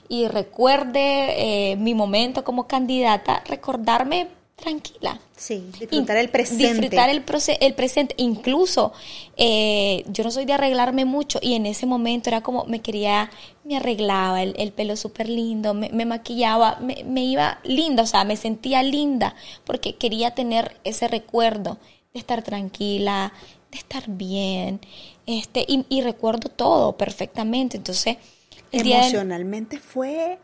y 0.09 0.29
recuerde 0.29 1.73
eh, 1.73 1.77
mi 1.77 1.95
momento 1.95 2.45
como 2.45 2.66
candidata, 2.66 3.43
recordarme 3.47 4.29
tranquila. 4.57 5.21
Sí, 5.37 5.65
disfrutar 5.79 6.17
el 6.17 6.31
presente. 6.31 6.67
Disfrutar 6.67 7.11
el, 7.11 7.25
el 7.61 7.75
presente. 7.75 8.15
Incluso 8.19 8.93
eh, 9.37 10.05
yo 10.09 10.25
no 10.25 10.31
soy 10.31 10.45
de 10.45 10.53
arreglarme 10.55 11.05
mucho 11.05 11.39
y 11.43 11.55
en 11.55 11.67
ese 11.67 11.87
momento 11.87 12.31
era 12.31 12.41
como 12.43 12.65
me 12.65 12.81
quería, 12.81 13.31
me 13.65 13.77
arreglaba 13.77 14.43
el, 14.43 14.55
el 14.57 14.73
pelo 14.73 14.97
súper 14.97 15.29
lindo, 15.29 15.75
me, 15.75 15.91
me 15.91 16.07
maquillaba, 16.07 16.79
me, 16.81 17.05
me 17.05 17.25
iba 17.25 17.59
linda, 17.65 18.05
o 18.05 18.07
sea, 18.07 18.25
me 18.25 18.37
sentía 18.37 18.83
linda 18.83 19.35
porque 19.65 19.97
quería 19.97 20.31
tener 20.33 20.77
ese 20.85 21.09
recuerdo 21.09 21.79
de 22.13 22.21
estar 22.21 22.43
tranquila, 22.43 23.33
de 23.73 23.79
estar 23.79 24.05
bien. 24.09 24.81
Este, 25.27 25.65
y, 25.67 25.85
y 25.89 26.03
recuerdo 26.03 26.49
todo 26.49 26.97
perfectamente. 26.97 27.77
Entonces, 27.77 28.17
el 28.73 28.83
día 28.85 28.97
del- 28.97 29.05
Emocionalmente 29.07 29.79
fue 29.79 30.39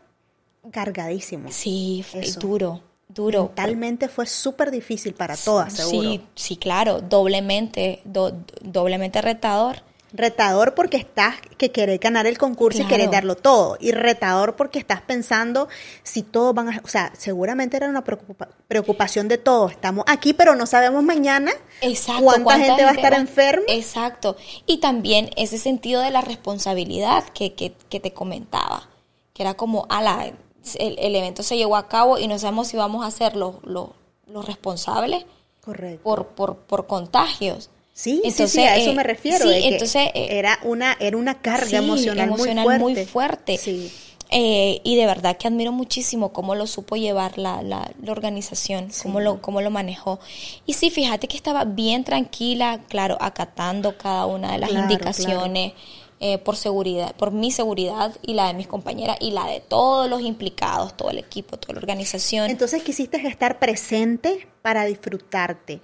cargadísimo. 0.71 1.49
Sí, 1.51 2.03
fue 2.07 2.21
Eso. 2.21 2.39
duro, 2.39 2.81
duro. 3.13 3.43
Mentalmente 3.45 4.07
fue 4.07 4.25
súper 4.25 4.71
difícil 4.71 5.13
para 5.13 5.35
todas, 5.37 5.73
seguro. 5.73 6.09
Sí, 6.09 6.21
sí, 6.35 6.57
claro, 6.57 7.01
doblemente, 7.01 8.01
do- 8.05 8.33
doblemente 8.61 9.21
retador. 9.21 9.83
Retador 10.13 10.73
porque 10.75 10.97
estás 10.97 11.35
que 11.57 11.71
querés 11.71 11.97
ganar 12.01 12.27
el 12.27 12.37
concurso 12.37 12.81
y 12.81 12.85
querés 12.85 13.09
darlo 13.09 13.35
todo. 13.37 13.77
Y 13.79 13.93
retador 13.93 14.57
porque 14.57 14.77
estás 14.77 15.01
pensando 15.01 15.69
si 16.03 16.21
todos 16.21 16.53
van 16.53 16.67
a... 16.67 16.81
O 16.83 16.87
sea, 16.89 17.13
seguramente 17.17 17.77
era 17.77 17.87
una 17.87 18.03
preocupa- 18.03 18.49
preocupación 18.67 19.29
de 19.29 19.37
todos. 19.37 19.71
Estamos 19.71 20.03
aquí, 20.09 20.33
pero 20.33 20.53
no 20.57 20.65
sabemos 20.65 21.01
mañana 21.01 21.53
Exacto. 21.79 22.23
cuánta, 22.25 22.59
gente 22.59 22.83
va 22.83 22.89
a 22.89 22.93
estar 22.93 23.13
va- 23.13 23.17
enferma. 23.19 23.63
Exacto. 23.69 24.35
Y 24.65 24.79
también 24.79 25.29
ese 25.37 25.57
sentido 25.57 26.01
de 26.01 26.11
la 26.11 26.19
responsabilidad 26.19 27.23
que, 27.33 27.53
que, 27.53 27.73
que 27.87 28.01
te 28.01 28.11
comentaba, 28.11 28.89
que 29.33 29.43
era 29.43 29.53
como, 29.53 29.85
ala, 29.89 30.33
el, 30.79 30.97
el 30.99 31.15
evento 31.15 31.43
se 31.43 31.57
llevó 31.57 31.75
a 31.75 31.87
cabo 31.87 32.17
y 32.17 32.27
no 32.27 32.37
sabemos 32.39 32.67
si 32.69 32.77
vamos 32.77 33.05
a 33.05 33.11
ser 33.11 33.35
los, 33.35 33.55
los, 33.63 33.89
los 34.27 34.45
responsables 34.45 35.25
Correcto. 35.61 36.03
por, 36.03 36.27
por, 36.29 36.57
por 36.57 36.87
contagios. 36.87 37.69
Sí, 37.93 38.21
sí, 38.29 38.47
sí, 38.47 38.63
Entonces, 38.63 38.65
a 38.65 38.75
eso 38.77 38.91
eh, 38.91 38.93
me 38.93 39.03
refiero. 39.03 39.45
sí, 39.45 39.49
de 39.49 39.63
que 39.67 39.67
entonces, 39.67 40.09
eh, 40.13 40.27
era 40.39 40.59
una 40.63 40.95
era 40.99 41.17
una 41.17 41.41
carga 41.41 41.65
Sí, 41.67 41.75
emocional, 41.77 42.29
emocional 42.29 42.65
muy 42.65 42.77
muy 42.77 42.95
fuerte. 42.95 43.57
Sí. 43.57 43.91
Eh, 44.33 44.79
y 44.85 44.95
de 44.95 45.05
verdad 45.05 45.35
que 45.37 45.47
admiro 45.47 45.73
muchísimo 45.73 46.31
cómo 46.31 46.55
lo 46.55 46.65
supo 46.65 46.95
llevar 46.95 47.37
la, 47.37 47.61
la, 47.63 47.91
la 48.01 48.11
organización, 48.13 48.89
cómo, 49.03 49.19
lo, 49.19 49.41
cómo 49.41 49.59
lo 49.61 49.69
manejó. 49.71 50.19
Y 50.65 50.73
sí, 50.73 50.89
fíjate 50.89 51.27
que 51.27 51.35
estaba 51.35 51.65
bien 51.65 52.05
tranquila, 52.05 52.79
claro, 52.87 53.17
acatando 53.19 53.97
cada 53.97 54.25
una 54.27 54.53
de 54.53 54.59
las 54.59 54.69
Claro, 54.69 54.83
indicaciones 54.83 55.73
eh, 56.23 56.37
por 56.37 56.55
seguridad, 56.55 57.15
por 57.15 57.31
mi 57.31 57.49
seguridad 57.49 58.15
y 58.21 58.35
la 58.35 58.45
de 58.45 58.53
mis 58.53 58.67
compañeras 58.67 59.17
y 59.19 59.31
la 59.31 59.47
de 59.47 59.59
todos 59.59 60.07
los 60.07 60.21
implicados, 60.21 60.95
todo 60.95 61.09
el 61.09 61.17
equipo, 61.17 61.57
toda 61.57 61.73
la 61.73 61.79
organización. 61.79 62.51
Entonces 62.51 62.83
quisiste 62.83 63.17
estar 63.27 63.57
presente 63.57 64.47
para 64.61 64.85
disfrutarte. 64.85 65.81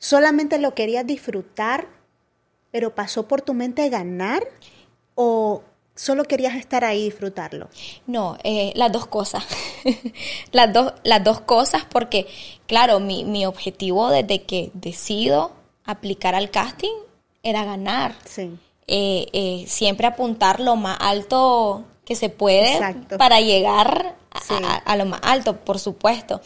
Solamente 0.00 0.58
lo 0.58 0.74
querías 0.74 1.06
disfrutar, 1.06 1.86
pero 2.72 2.96
pasó 2.96 3.28
por 3.28 3.40
tu 3.40 3.54
mente 3.54 3.88
ganar 3.88 4.42
o 5.14 5.62
solo 5.94 6.24
querías 6.24 6.56
estar 6.56 6.84
ahí 6.84 7.02
y 7.02 7.04
disfrutarlo. 7.04 7.68
No, 8.08 8.38
eh, 8.42 8.72
las 8.74 8.90
dos 8.90 9.06
cosas. 9.06 9.46
las, 10.50 10.72
dos, 10.72 10.92
las 11.04 11.22
dos 11.22 11.40
cosas 11.40 11.84
porque, 11.88 12.26
claro, 12.66 12.98
mi, 12.98 13.24
mi 13.24 13.46
objetivo 13.46 14.10
desde 14.10 14.42
que 14.42 14.72
decido 14.74 15.52
aplicar 15.84 16.34
al 16.34 16.50
casting 16.50 16.94
era 17.44 17.64
ganar. 17.64 18.16
Sí. 18.24 18.58
Eh, 18.88 19.26
eh, 19.32 19.64
siempre 19.66 20.06
apuntar 20.06 20.60
lo 20.60 20.76
más 20.76 20.96
alto 21.00 21.84
que 22.04 22.14
se 22.14 22.28
puede 22.28 22.74
Exacto. 22.74 23.18
para 23.18 23.40
llegar 23.40 24.16
a, 24.30 24.40
Sí. 24.40 24.54
a- 24.62 24.76
a 24.76 24.96
lo 24.96 25.06
más 25.06 25.20
alto, 25.24 25.56
por 25.56 25.78
supuesto. 25.80 26.40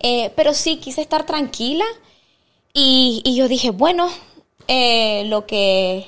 Eh, 0.00 0.30
pero 0.34 0.54
sí, 0.54 0.76
quise 0.76 1.02
estar 1.02 1.26
tranquila 1.26 1.84
y, 2.72 3.20
y 3.24 3.36
yo 3.36 3.48
dije, 3.48 3.70
bueno, 3.70 4.08
lo 5.26 5.46
que 5.46 6.06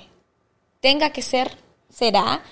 tenga 0.80 1.10
que 1.10 1.20
ser, 1.22 1.56
será. 1.90 2.42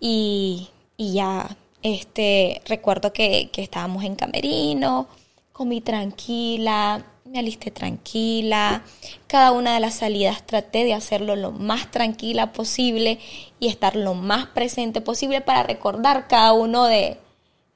Y, 0.00 0.68
y 0.98 1.14
ya, 1.14 1.56
este, 1.82 2.60
recuerdo 2.66 3.12
que, 3.12 3.48
que 3.50 3.62
estábamos 3.62 4.04
en 4.04 4.14
camerino, 4.16 5.06
comí 5.52 5.80
tranquila, 5.80 7.04
me 7.34 7.40
alisté 7.40 7.72
tranquila. 7.72 8.84
Cada 9.26 9.50
una 9.50 9.74
de 9.74 9.80
las 9.80 9.96
salidas 9.96 10.46
traté 10.46 10.84
de 10.84 10.94
hacerlo 10.94 11.34
lo 11.34 11.50
más 11.50 11.90
tranquila 11.90 12.52
posible 12.52 13.18
y 13.58 13.66
estar 13.66 13.96
lo 13.96 14.14
más 14.14 14.46
presente 14.46 15.00
posible 15.00 15.40
para 15.40 15.64
recordar 15.64 16.28
cada 16.28 16.52
uno 16.52 16.84
de, 16.84 17.18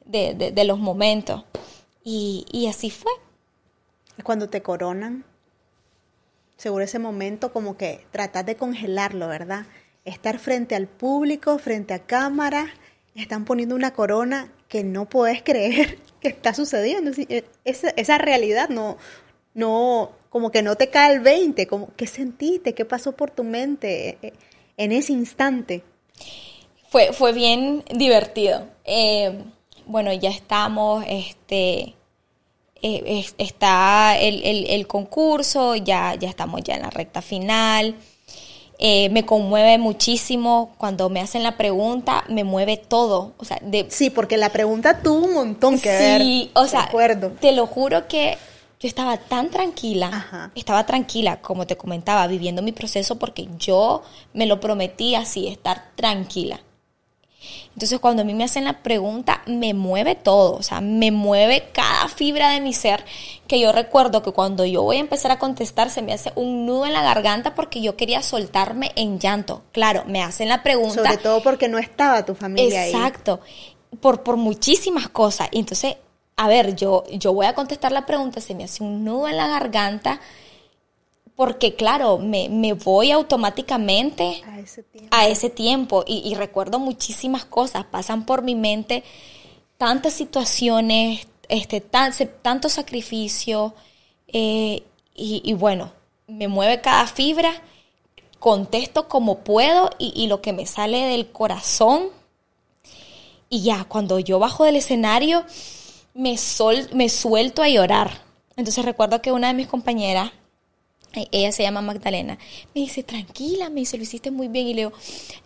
de, 0.07 0.65
los 0.65 0.79
momentos. 0.79 1.45
Y, 2.05 2.67
así 2.71 2.91
fue. 2.91 3.11
Cuando 4.23 4.49
te 4.49 4.63
coronan, 4.63 5.25
seguro 6.57 6.85
ese 6.85 7.01
momento 7.01 7.53
como 7.53 7.77
que 7.77 8.07
tratas 8.13 8.47
de 8.47 8.55
congelarlo, 8.57 9.27
¿verdad? 9.27 9.67
Estar 10.05 10.39
frente 10.39 10.77
al 10.77 10.87
público, 10.87 11.59
frente 11.59 11.95
a 11.95 11.99
cámara, 12.07 12.69
están 13.17 13.45
poniendo 13.45 13.75
una 13.75 13.93
corona 13.93 14.53
que 14.69 14.85
no 14.85 15.09
puedes 15.09 15.43
creer 15.43 15.99
que 16.21 16.29
está 16.29 16.55
sucediendo. 16.55 17.11
E, 17.29 17.45
esa 17.65 18.19
realidad 18.19 18.69
no, 18.69 18.97
no, 19.59 20.13
como 20.31 20.51
que 20.51 20.63
no 20.63 20.77
te 20.77 20.89
cae 20.89 21.15
el 21.15 21.21
20, 21.21 21.67
como, 21.67 21.91
¿qué 21.97 22.07
sentiste? 22.07 22.75
¿Qué 22.75 22.85
pasó 22.85 23.13
por 23.13 23.33
tu 23.33 23.43
mente 23.43 24.17
eh, 24.23 24.33
en 24.77 24.93
ese 24.93 25.13
instante? 25.13 25.83
Fue, 26.89 27.13
fue 27.13 27.33
bien 27.33 27.83
divertido. 27.93 28.67
Eh, 28.85 29.43
bueno, 29.87 30.13
ya 30.13 30.31
estamos, 30.31 31.05
este, 31.09 31.97
eh, 32.83 33.27
está 33.39 34.17
el, 34.17 34.87
concurso, 34.87 35.75
ya, 35.75 36.15
ya 36.15 36.29
estamos 36.29 36.63
ya 36.63 36.77
en 36.77 36.83
la 36.83 36.91
recta 36.91 37.21
final. 37.21 37.97
Eh, 38.79 39.09
me 39.09 39.27
conmueve 39.27 39.77
muchísimo 39.79 40.73
cuando 40.79 41.09
me 41.09 41.21
hacen 41.21 41.43
la 41.43 41.57
pregunta, 41.57 42.23
me 42.29 42.45
mueve 42.45 42.77
todo. 42.77 43.33
O 43.39 43.45
sea, 43.45 43.59
de, 43.61 43.87
sí, 43.91 44.11
porque 44.11 44.37
la 44.37 44.51
pregunta 44.51 45.03
tuvo 45.03 45.27
un 45.27 45.35
montón 45.35 45.81
que 45.81 45.89
ver. 45.89 46.21
Sí, 46.21 46.53
o 46.55 46.67
sea, 46.69 46.89
te 47.41 47.51
lo 47.51 47.67
juro 47.67 48.07
que 48.07 48.39
yo 48.81 48.87
estaba 48.87 49.17
tan 49.17 49.51
tranquila, 49.51 50.51
estaba 50.55 50.87
tranquila, 50.87 51.41
como 51.41 51.67
te 51.67 51.77
comentaba, 51.77 52.27
viviendo 52.29 52.63
mi 52.63 52.73
proceso 52.73 53.19
porque 53.19 53.49
yo 53.59 54.03
me 54.35 54.47
lo 54.47 54.61
prometí 54.61 55.17
así, 55.17 55.49
estar 55.49 55.93
tranquila. 55.97 56.61
Entonces 57.73 57.99
cuando 58.01 58.23
a 58.23 58.25
mí 58.25 58.35
me 58.35 58.45
hacen 58.45 58.65
la 58.65 58.83
pregunta, 58.83 59.43
me 59.47 59.75
mueve 59.75 60.15
todo, 60.15 60.55
o 60.57 60.63
sea, 60.63 60.81
me 60.81 61.11
mueve 61.11 61.71
cada 61.73 62.09
fibra 62.09 62.51
de 62.51 62.61
mi 62.61 62.73
ser, 62.73 63.05
que 63.47 63.61
yo 63.61 63.73
recuerdo 63.73 64.23
que 64.23 64.33
cuando 64.33 64.65
yo 64.65 64.83
voy 64.83 64.97
a 64.97 65.01
empezar 65.01 65.31
a 65.31 65.39
contestar 65.39 65.91
se 65.91 66.03
me 66.03 66.13
hace 66.13 66.33
un 66.35 66.67
nudo 66.67 66.87
en 66.87 66.93
la 66.93 67.03
garganta 67.03 67.55
porque 67.55 67.81
yo 67.81 67.97
quería 67.97 68.23
soltarme 68.23 68.93
en 68.97 69.19
llanto. 69.19 69.63
Claro, 69.73 70.05
me 70.07 70.23
hacen 70.23 70.49
la 70.49 70.63
pregunta. 70.63 71.03
Sobre 71.03 71.17
todo 71.19 71.43
porque 71.43 71.69
no 71.69 71.79
estaba 71.79 72.25
tu 72.25 72.35
familia 72.35 72.83
ahí. 72.83 72.91
Exacto, 72.91 73.41
por, 74.01 74.23
por 74.23 74.37
muchísimas 74.37 75.09
cosas. 75.09 75.49
Entonces, 75.53 75.97
a 76.39 76.49
ver, 76.49 76.77
yo, 76.77 77.05
yo 77.11 77.35
voy 77.35 77.47
a 77.47 77.55
contestar 77.55 77.93
la 77.93 78.07
pregunta, 78.07 78.41
se 78.41 78.55
me 78.55 78.65
hace 78.65 78.85
un 78.85 79.05
nudo 79.05 79.29
en 79.29 79.37
la 79.37 79.49
garganta 79.49 80.21
porque 81.39 81.77
claro, 81.77 82.19
me, 82.19 82.73
voy 82.73 83.13
automáticamente 83.13 84.43
a 85.13 85.29
ese 85.29 85.51
tiempo, 85.51 86.03
y, 86.05 86.35
recuerdo 86.35 86.81
muchísimas 86.81 87.45
cosas, 87.45 87.85
pasan 87.85 88.27
por 88.27 88.43
mi 88.43 88.57
mente 88.57 89.05
tantas 89.77 90.15
situaciones, 90.15 91.29
este, 91.49 91.81
tanto 91.81 92.69
sacrificio, 92.69 93.75
eh, 94.27 94.83
y, 95.15 95.53
bueno, 95.55 95.93
me 96.27 96.49
mueve 96.49 96.81
cada 96.81 97.07
fibra, 97.07 97.53
contesto 98.41 99.09
como 99.09 99.39
puedo 99.39 99.91
y, 99.99 100.27
lo 100.27 100.41
que 100.41 100.53
me 100.53 100.67
sale 100.67 101.05
del 101.05 101.31
corazón, 101.31 102.09
y 103.49 103.63
ya, 103.63 103.85
cuando 103.85 104.19
yo 104.19 104.41
bajo 104.41 104.65
del 104.65 104.75
escenario, 104.75 105.45
me, 106.19 106.37
sol, 106.37 106.89
me 106.93 107.09
suelto 107.09 107.63
a 107.63 107.69
llorar. 107.69 108.11
Entonces 108.57 108.85
recuerdo 108.85 109.23
que 109.23 109.31
una 109.31 109.49
de 109.49 109.55
mis 109.55 109.69
compañeras 109.69 110.33
ella 111.31 111.53
se 111.53 111.63
llama 111.63 111.81
Magdalena. 111.81 112.39
Me 112.75 112.81
dice, 112.83 113.05
tranquila, 113.05 113.71
me 113.71 113.81
dice, 113.81 113.97
lo 113.97 114.03
hiciste 114.03 114.33
muy 114.33 114.49
bien. 114.49 114.67
Y 114.67 114.75
le 114.75 114.81
digo, 114.83 114.93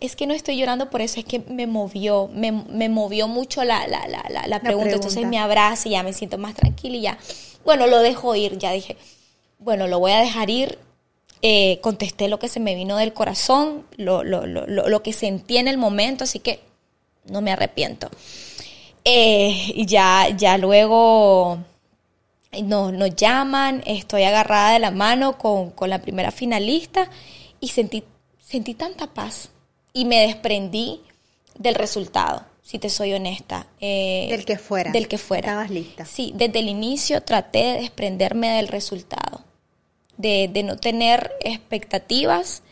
es 0.00 0.16
que 0.16 0.26
no 0.26 0.32
estoy 0.32 0.56
llorando 0.56 0.88
por 0.88 1.02
eso, 1.02 1.20
es 1.20 1.26
que 1.26 1.40
me 1.40 1.66
movió, 1.66 2.28
me, 2.32 2.88
movió 2.88 3.28
mucho 3.28 3.62
la, 3.64 3.86
la, 3.86 4.06
la, 4.08 4.46
la, 4.46 4.60
pregunta. 4.60 4.94
Entonces 4.94 5.26
me 5.26 5.38
abraza 5.38 5.88
y 5.88 5.92
ya 5.92 6.02
me 6.02 6.14
siento 6.14 6.38
más 6.38 6.54
tranquila 6.54 6.96
y 6.96 7.02
ya. 7.02 7.18
Bueno, 7.64 7.86
lo 7.86 8.00
dejo 8.00 8.34
ir, 8.34 8.58
ya 8.58 8.72
dije, 8.72 8.96
bueno, 9.58 9.86
lo 9.88 10.00
voy 10.00 10.12
a 10.12 10.20
dejar 10.20 10.48
ir. 10.48 10.78
Eh, 11.42 11.80
contesté 11.82 12.28
lo 12.28 12.38
que 12.38 12.48
se 12.48 12.60
me 12.60 12.74
vino 12.74 12.96
del 12.96 13.12
corazón, 13.12 13.84
lo, 13.96 14.24
lo, 14.24 14.46
lo, 14.46 14.66
lo, 14.66 15.02
que 15.02 15.12
sentí 15.12 15.58
en 15.58 15.68
el 15.68 15.76
momento, 15.76 16.24
así 16.24 16.38
que 16.38 16.60
no 17.26 17.42
me 17.42 17.50
arrepiento. 17.50 18.08
Eh, 19.04 19.72
y 19.74 19.86
ya, 19.86 20.28
ya 20.36 20.58
luego 20.58 21.58
nos, 22.60 22.92
nos 22.92 23.16
llaman, 23.16 23.82
estoy 23.86 24.24
agarrada 24.24 24.72
de 24.72 24.78
la 24.78 24.90
mano 24.90 25.38
con, 25.38 25.72
la 25.88 26.00
primera 26.00 26.30
finalista 26.30 27.08
y 27.60 27.68
sentí, 27.68 28.04
sentí 28.38 28.74
tanta 28.74 29.06
paz 29.06 29.48
y 29.92 30.04
me 30.04 30.20
desprendí 30.20 31.00
del 31.58 31.74
resultado, 31.74 32.44
si 32.62 32.78
te 32.78 32.90
soy 32.90 33.14
honesta. 33.14 33.66
Eh, 33.80 34.28
del 34.30 34.44
que 34.44 34.58
fuera. 34.58 34.92
Del 34.92 35.08
que 35.08 35.18
fuera. 35.18 35.48
Estabas 35.48 35.70
lista. 35.70 36.04
Sí, 36.04 36.32
desde 36.34 36.58
el 36.58 36.68
inicio 36.68 37.22
traté 37.22 37.58
de 37.58 37.80
desprenderme 37.80 38.56
del 38.56 38.68
resultado, 38.68 39.42
de, 40.16 40.48
no 40.64 40.76
tener 40.76 41.32
expectativas, 41.40 42.62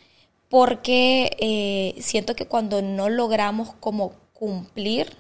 porque 0.49 1.37
eh, 1.41 2.01
siento 2.03 2.37
que 2.37 2.47
cuando 2.47 2.83
no 2.83 3.09
logramos 3.09 3.73
como 3.81 4.13
cumplir 4.33 5.17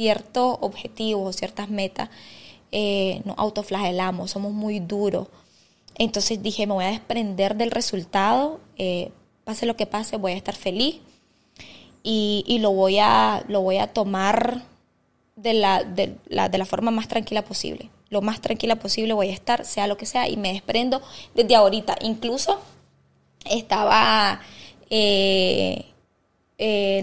ciertos 0.00 0.56
objetivos 0.62 1.28
o 1.28 1.38
ciertas 1.38 1.68
metas, 1.68 2.08
eh, 2.72 3.20
nos 3.26 3.36
autoflagelamos, 3.36 4.30
somos 4.30 4.50
muy 4.50 4.80
duros. 4.80 5.28
Entonces 5.94 6.42
dije, 6.42 6.66
me 6.66 6.72
voy 6.72 6.86
a 6.86 6.90
desprender 6.92 7.54
del 7.54 7.70
resultado, 7.70 8.60
eh, 8.78 9.10
pase 9.44 9.66
lo 9.66 9.76
que 9.76 9.84
pase, 9.84 10.16
voy 10.16 10.32
a 10.32 10.36
estar 10.36 10.54
feliz 10.54 11.00
y, 12.02 12.58
lo, 12.62 12.70
voy 12.70 12.98
a, 12.98 13.44
lo 13.48 13.60
voy 13.60 13.76
a 13.76 13.88
tomar 13.88 14.62
de 15.36 15.52
la, 15.52 15.84
de, 15.84 16.16
la, 16.28 16.48
de 16.48 16.56
la 16.56 16.64
forma 16.64 16.90
más 16.90 17.06
tranquila 17.06 17.42
posible. 17.44 17.90
Lo 18.08 18.22
más 18.22 18.40
tranquila 18.40 18.76
posible 18.76 19.12
voy 19.12 19.28
a 19.28 19.34
estar, 19.34 19.66
sea 19.66 19.86
lo 19.86 19.98
que 19.98 20.06
sea, 20.06 20.30
y 20.30 20.38
me 20.38 20.54
desprendo 20.54 21.02
desde 21.34 21.56
ahorita. 21.56 21.96
Incluso 22.00 22.58
estaba 23.44 24.40
eh, 24.88 25.84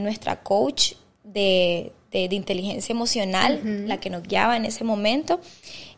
nuestra 0.01 0.41
coach 0.41 0.93
de, 1.23 1.91
de, 2.11 2.35
inteligencia 2.35 2.93
emocional, 2.93 3.61
la 3.87 3.99
que 3.99 4.09
nos 4.09 4.23
guiaba 4.23 4.57
en 4.57 4.65
ese 4.65 4.83
momento, 4.83 5.39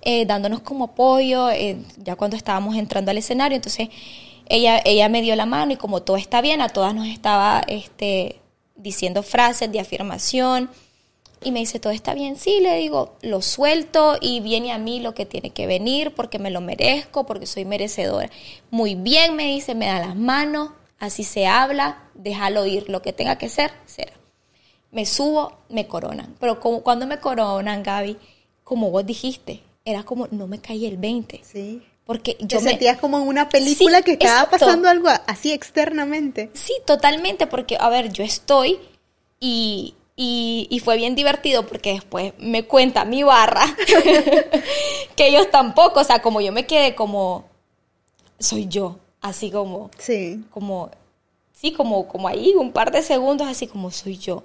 eh, 0.01 0.25
dándonos 0.25 0.61
como 0.61 0.85
apoyo, 0.85 1.49
eh, 1.49 1.77
ya 1.97 2.15
cuando 2.15 2.37
estábamos 2.37 2.75
entrando 2.75 3.11
al 3.11 3.17
escenario. 3.17 3.55
Entonces, 3.55 3.89
ella, 4.47 4.81
ella 4.83 5.09
me 5.09 5.21
dio 5.21 5.35
la 5.35 5.45
mano 5.45 5.73
y 5.73 5.77
como 5.77 6.01
todo 6.01 6.17
está 6.17 6.41
bien, 6.41 6.61
a 6.61 6.69
todas 6.69 6.95
nos 6.95 7.07
estaba 7.07 7.61
este, 7.67 8.39
diciendo 8.75 9.23
frases 9.23 9.71
de 9.71 9.79
afirmación. 9.79 10.69
Y 11.41 11.51
me 11.51 11.59
dice, 11.59 11.79
todo 11.79 11.93
está 11.93 12.13
bien, 12.13 12.35
sí, 12.35 12.59
le 12.59 12.75
digo, 12.75 13.15
lo 13.21 13.41
suelto 13.41 14.17
y 14.19 14.41
viene 14.41 14.73
a 14.73 14.77
mí 14.77 14.99
lo 14.99 15.13
que 15.13 15.25
tiene 15.25 15.51
que 15.51 15.67
venir 15.67 16.13
porque 16.13 16.37
me 16.37 16.51
lo 16.51 16.59
merezco, 16.59 17.25
porque 17.25 17.45
soy 17.45 17.63
merecedora. 17.63 18.29
Muy 18.71 18.95
bien, 18.95 19.37
me 19.37 19.45
dice, 19.45 19.73
me 19.73 19.85
da 19.85 19.99
las 19.99 20.17
manos, 20.17 20.71
así 20.99 21.23
se 21.23 21.47
habla, 21.47 22.03
déjalo 22.13 22.65
ir, 22.65 22.89
lo 22.89 23.01
que 23.01 23.13
tenga 23.13 23.37
que 23.37 23.47
ser, 23.47 23.71
será 23.85 24.18
me 24.91 25.05
subo, 25.05 25.57
me 25.69 25.87
coronan. 25.87 26.35
Pero 26.39 26.59
como, 26.59 26.81
cuando 26.81 27.05
me 27.05 27.19
coronan, 27.19 27.83
Gaby, 27.83 28.17
como 28.63 28.91
vos 28.91 29.05
dijiste, 29.05 29.61
era 29.85 30.03
como 30.03 30.27
no 30.31 30.47
me 30.47 30.59
caí 30.59 30.85
el 30.85 30.97
20. 30.97 31.41
Sí. 31.43 31.81
Porque 32.05 32.37
yo 32.39 32.59
me 32.61 32.71
sentías 32.71 32.97
como 32.97 33.19
en 33.19 33.27
una 33.27 33.49
película 33.49 34.01
que 34.01 34.13
estaba 34.13 34.49
pasando 34.49 34.89
algo 34.89 35.09
así 35.27 35.51
externamente. 35.51 36.49
Sí, 36.53 36.73
totalmente, 36.85 37.45
porque, 37.45 37.77
a 37.79 37.87
ver, 37.89 38.11
yo 38.11 38.23
estoy 38.23 38.79
y, 39.39 39.93
y, 40.15 40.81
fue 40.83 40.97
bien 40.97 41.13
divertido 41.13 41.67
porque 41.67 41.93
después 41.93 42.33
me 42.39 42.65
cuenta 42.65 43.05
mi 43.05 43.21
barra 43.21 43.63
que 45.15 45.27
ellos 45.27 45.51
tampoco, 45.51 45.99
o 45.99 46.03
sea, 46.03 46.23
como 46.23 46.41
yo 46.41 46.51
me 46.51 46.65
quedé 46.65 46.95
como, 46.95 47.45
soy 48.39 48.67
yo, 48.67 48.97
así 49.21 49.51
como, 49.51 49.91
sí. 49.99 50.43
como, 50.49 50.89
sí, 51.53 51.73
como, 51.73 52.07
como 52.07 52.27
ahí, 52.27 52.55
un 52.55 52.71
par 52.71 52.91
de 52.91 53.03
segundos, 53.03 53.47
así 53.47 53.67
como 53.67 53.91
soy 53.91 54.17
yo 54.17 54.43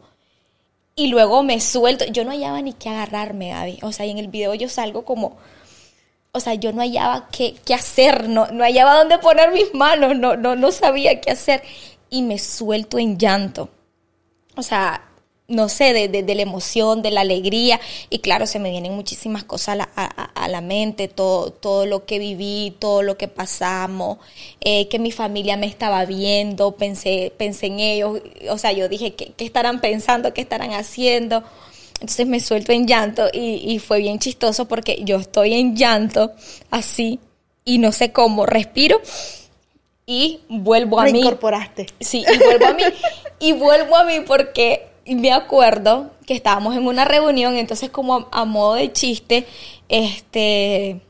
y 0.96 1.08
luego 1.08 1.42
me 1.42 1.60
suelto. 1.60 2.04
Yo 2.06 2.24
no 2.24 2.30
hallaba 2.30 2.60
ni 2.62 2.72
qué 2.72 2.88
agarrarme, 2.88 3.50
Gaby. 3.50 3.78
O 3.82 3.92
sea, 3.92 4.06
y 4.06 4.10
en 4.10 4.18
el 4.18 4.28
video 4.28 4.54
yo 4.54 4.68
salgo 4.68 5.04
como, 5.04 5.36
o 6.32 6.40
sea, 6.40 6.54
yo 6.54 6.72
no 6.72 6.82
hallaba 6.82 7.28
qué, 7.30 7.56
qué 7.64 7.74
hacer, 7.74 8.28
no, 8.28 8.46
no 8.48 8.64
hallaba 8.64 8.98
dónde 8.98 9.18
poner 9.18 9.52
mis 9.52 9.74
manos, 9.74 10.16
no, 10.16 10.36
no, 10.36 10.56
no 10.56 10.72
sabía 10.72 11.20
qué 11.20 11.32
hacer. 11.32 11.62
Y 12.10 12.22
me 12.22 12.38
suelto 12.38 12.98
en 12.98 13.18
llanto. 13.18 13.70
O 14.56 14.62
sea, 14.62 15.08
no 15.46 15.68
sé, 15.68 15.92
de, 16.08 16.34
la 16.34 16.42
emoción, 16.42 17.02
de 17.02 17.10
la 17.10 17.20
alegría. 17.20 17.80
Y 18.10 18.20
claro, 18.20 18.46
se 18.46 18.58
me 18.58 18.70
vienen 18.70 18.94
muchísimas 18.94 19.44
cosas 19.44 19.86
a 19.96 20.48
la, 20.48 20.60
mente, 20.60 21.08
todo, 21.08 21.50
todo 21.50 21.86
lo 21.86 22.06
que 22.06 22.18
viví, 22.18 22.74
todo 22.78 23.02
lo 23.02 23.18
que 23.18 23.28
pasamos, 23.28 24.18
eh, 24.60 24.88
que 24.88 24.98
mi 24.98 25.12
familia 25.12 25.56
me 25.56 25.66
estaba 25.66 26.04
viendo, 26.06 26.72
pensé, 26.72 27.32
pensé 27.36 27.66
en 27.66 27.80
ellos. 27.80 28.20
O 28.50 28.58
sea, 28.58 28.72
yo 28.72 28.88
dije, 28.88 29.14
¿qué, 29.14 29.34
estarán 29.38 29.80
pensando? 29.80 30.32
¿Qué 30.32 30.40
estarán 30.40 30.72
haciendo? 30.72 31.44
Entonces 31.94 32.26
me 32.26 32.40
suelto 32.40 32.72
en 32.72 32.86
llanto 32.86 33.28
y, 33.32 33.72
y 33.72 33.78
fue 33.78 33.98
bien 33.98 34.18
chistoso 34.18 34.66
porque 34.66 35.02
yo 35.04 35.16
estoy 35.16 35.54
en 35.54 35.76
llanto 35.76 36.32
así 36.70 37.20
y 37.64 37.78
no 37.78 37.92
sé 37.92 38.12
cómo, 38.12 38.46
respiro 38.46 39.00
y 40.06 40.40
vuelvo 40.48 41.00
a 41.00 41.04
mí. 41.04 41.12
Reincorporaste. 41.12 41.86
Sí, 42.00 42.24
y 42.30 42.38
vuelvo 42.38 42.66
a 42.66 42.72
mí. 42.74 42.82
y 43.38 43.52
vuelvo 43.52 43.96
a 43.96 44.04
mí 44.04 44.20
porque 44.26 44.93
me 45.06 45.32
acuerdo 45.32 46.10
que 46.26 46.34
estábamos 46.34 46.76
en 46.76 46.86
una 46.86 47.04
reunión, 47.04 47.56
entonces 47.56 47.90
como 47.90 48.14
a, 48.14 48.28
a 48.32 48.44
modo 48.44 48.74
de 48.74 48.92
chiste, 48.92 49.46
este 49.88 51.00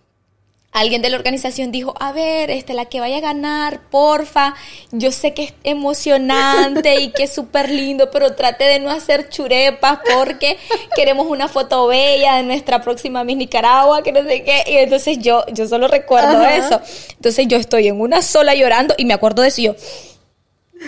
alguien 0.74 1.02
de 1.02 1.08
la 1.08 1.16
organización 1.16 1.70
dijo, 1.70 1.94
a 2.00 2.12
ver, 2.12 2.50
este, 2.50 2.74
la 2.74 2.86
que 2.86 2.98
vaya 2.98 3.18
a 3.18 3.20
ganar, 3.20 3.80
porfa, 3.90 4.54
yo 4.90 5.12
sé 5.12 5.32
que 5.32 5.44
es 5.44 5.54
emocionante 5.62 7.00
y 7.00 7.12
que 7.12 7.22
es 7.22 7.32
súper 7.32 7.70
lindo, 7.70 8.10
pero 8.10 8.34
trate 8.34 8.64
de 8.64 8.80
no 8.80 8.90
hacer 8.90 9.28
churepas 9.28 10.00
porque 10.16 10.58
queremos 10.96 11.28
una 11.28 11.46
foto 11.46 11.86
bella 11.86 12.36
de 12.36 12.42
nuestra 12.42 12.82
próxima 12.82 13.22
Miss 13.22 13.36
Nicaragua, 13.36 14.02
que 14.02 14.10
no 14.10 14.24
sé 14.24 14.42
qué. 14.42 14.64
Y 14.66 14.76
entonces 14.78 15.18
yo, 15.20 15.44
yo 15.52 15.68
solo 15.68 15.86
recuerdo 15.86 16.42
Ajá. 16.42 16.56
eso. 16.56 16.80
Entonces 17.12 17.46
yo 17.46 17.56
estoy 17.56 17.86
en 17.86 18.00
una 18.00 18.20
sola 18.20 18.56
llorando 18.56 18.94
y 18.98 19.04
me 19.04 19.14
acuerdo 19.14 19.42
de 19.42 19.48
eso 19.48 19.60
y 19.60 19.64
yo... 19.64 19.76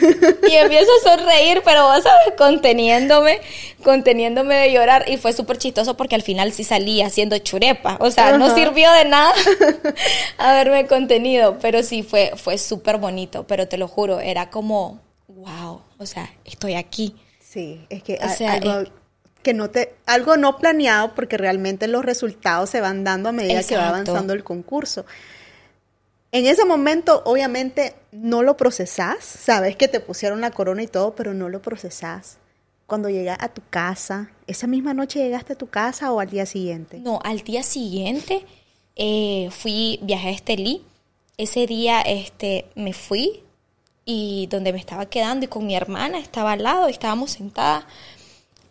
Y 0.48 0.54
empiezo 0.54 0.90
a 1.04 1.08
sonreír, 1.10 1.62
pero 1.64 1.84
vos 1.86 2.02
sabes, 2.02 2.34
conteniéndome, 2.36 3.40
conteniéndome 3.82 4.54
de 4.54 4.72
llorar. 4.72 5.04
Y 5.08 5.16
fue 5.16 5.32
súper 5.32 5.58
chistoso 5.58 5.96
porque 5.96 6.14
al 6.14 6.22
final 6.22 6.52
sí 6.52 6.64
salí 6.64 7.02
haciendo 7.02 7.36
churepa. 7.38 7.96
O 8.00 8.10
sea, 8.10 8.36
no 8.38 8.54
sirvió 8.54 8.90
de 8.92 9.04
nada 9.06 9.32
haberme 10.38 10.86
contenido. 10.86 11.58
Pero 11.60 11.82
sí 11.82 12.02
fue, 12.02 12.32
fue 12.36 12.58
súper 12.58 12.98
bonito. 12.98 13.46
Pero 13.46 13.68
te 13.68 13.78
lo 13.78 13.88
juro, 13.88 14.20
era 14.20 14.50
como, 14.50 15.00
wow, 15.28 15.82
o 15.98 16.06
sea, 16.06 16.30
estoy 16.44 16.74
aquí. 16.74 17.14
Sí, 17.40 17.84
es 17.88 18.02
que 18.02 18.18
O 18.22 18.28
sea, 18.28 18.54
algo 18.54 18.80
es- 18.80 18.88
que 19.42 19.54
no 19.54 19.70
te 19.70 19.94
algo 20.06 20.36
no 20.36 20.58
planeado 20.58 21.14
porque 21.14 21.36
realmente 21.38 21.86
los 21.86 22.04
resultados 22.04 22.68
se 22.68 22.80
van 22.80 23.04
dando 23.04 23.28
a 23.28 23.32
medida 23.32 23.62
que 23.62 23.76
va 23.76 23.82
Exacto. 23.82 24.10
avanzando 24.10 24.32
el 24.32 24.42
concurso. 24.42 25.06
En 26.32 26.46
ese 26.46 26.64
momento, 26.64 27.22
obviamente, 27.24 27.94
no 28.12 28.42
lo 28.42 28.56
procesás. 28.56 29.24
Sabes 29.24 29.76
que 29.76 29.88
te 29.88 30.00
pusieron 30.00 30.40
la 30.40 30.50
corona 30.50 30.82
y 30.82 30.86
todo, 30.86 31.14
pero 31.14 31.34
no 31.34 31.48
lo 31.48 31.62
procesás. 31.62 32.38
Cuando 32.86 33.08
llegas 33.08 33.38
a 33.40 33.48
tu 33.48 33.62
casa, 33.68 34.30
¿esa 34.46 34.66
misma 34.66 34.94
noche 34.94 35.18
llegaste 35.18 35.54
a 35.54 35.58
tu 35.58 35.68
casa 35.68 36.12
o 36.12 36.20
al 36.20 36.30
día 36.30 36.46
siguiente? 36.46 36.98
No, 36.98 37.20
al 37.24 37.40
día 37.40 37.62
siguiente 37.62 38.44
eh, 38.96 39.48
fui, 39.50 39.98
viajé 40.02 40.28
a 40.28 40.32
Estelí. 40.32 40.84
Ese 41.36 41.66
día 41.66 42.00
este, 42.00 42.66
me 42.74 42.92
fui 42.92 43.42
y 44.04 44.46
donde 44.50 44.72
me 44.72 44.78
estaba 44.78 45.06
quedando 45.06 45.44
y 45.44 45.48
con 45.48 45.66
mi 45.66 45.74
hermana 45.74 46.18
estaba 46.18 46.52
al 46.52 46.62
lado 46.62 46.88
y 46.88 46.92
estábamos 46.92 47.32
sentadas. 47.32 47.84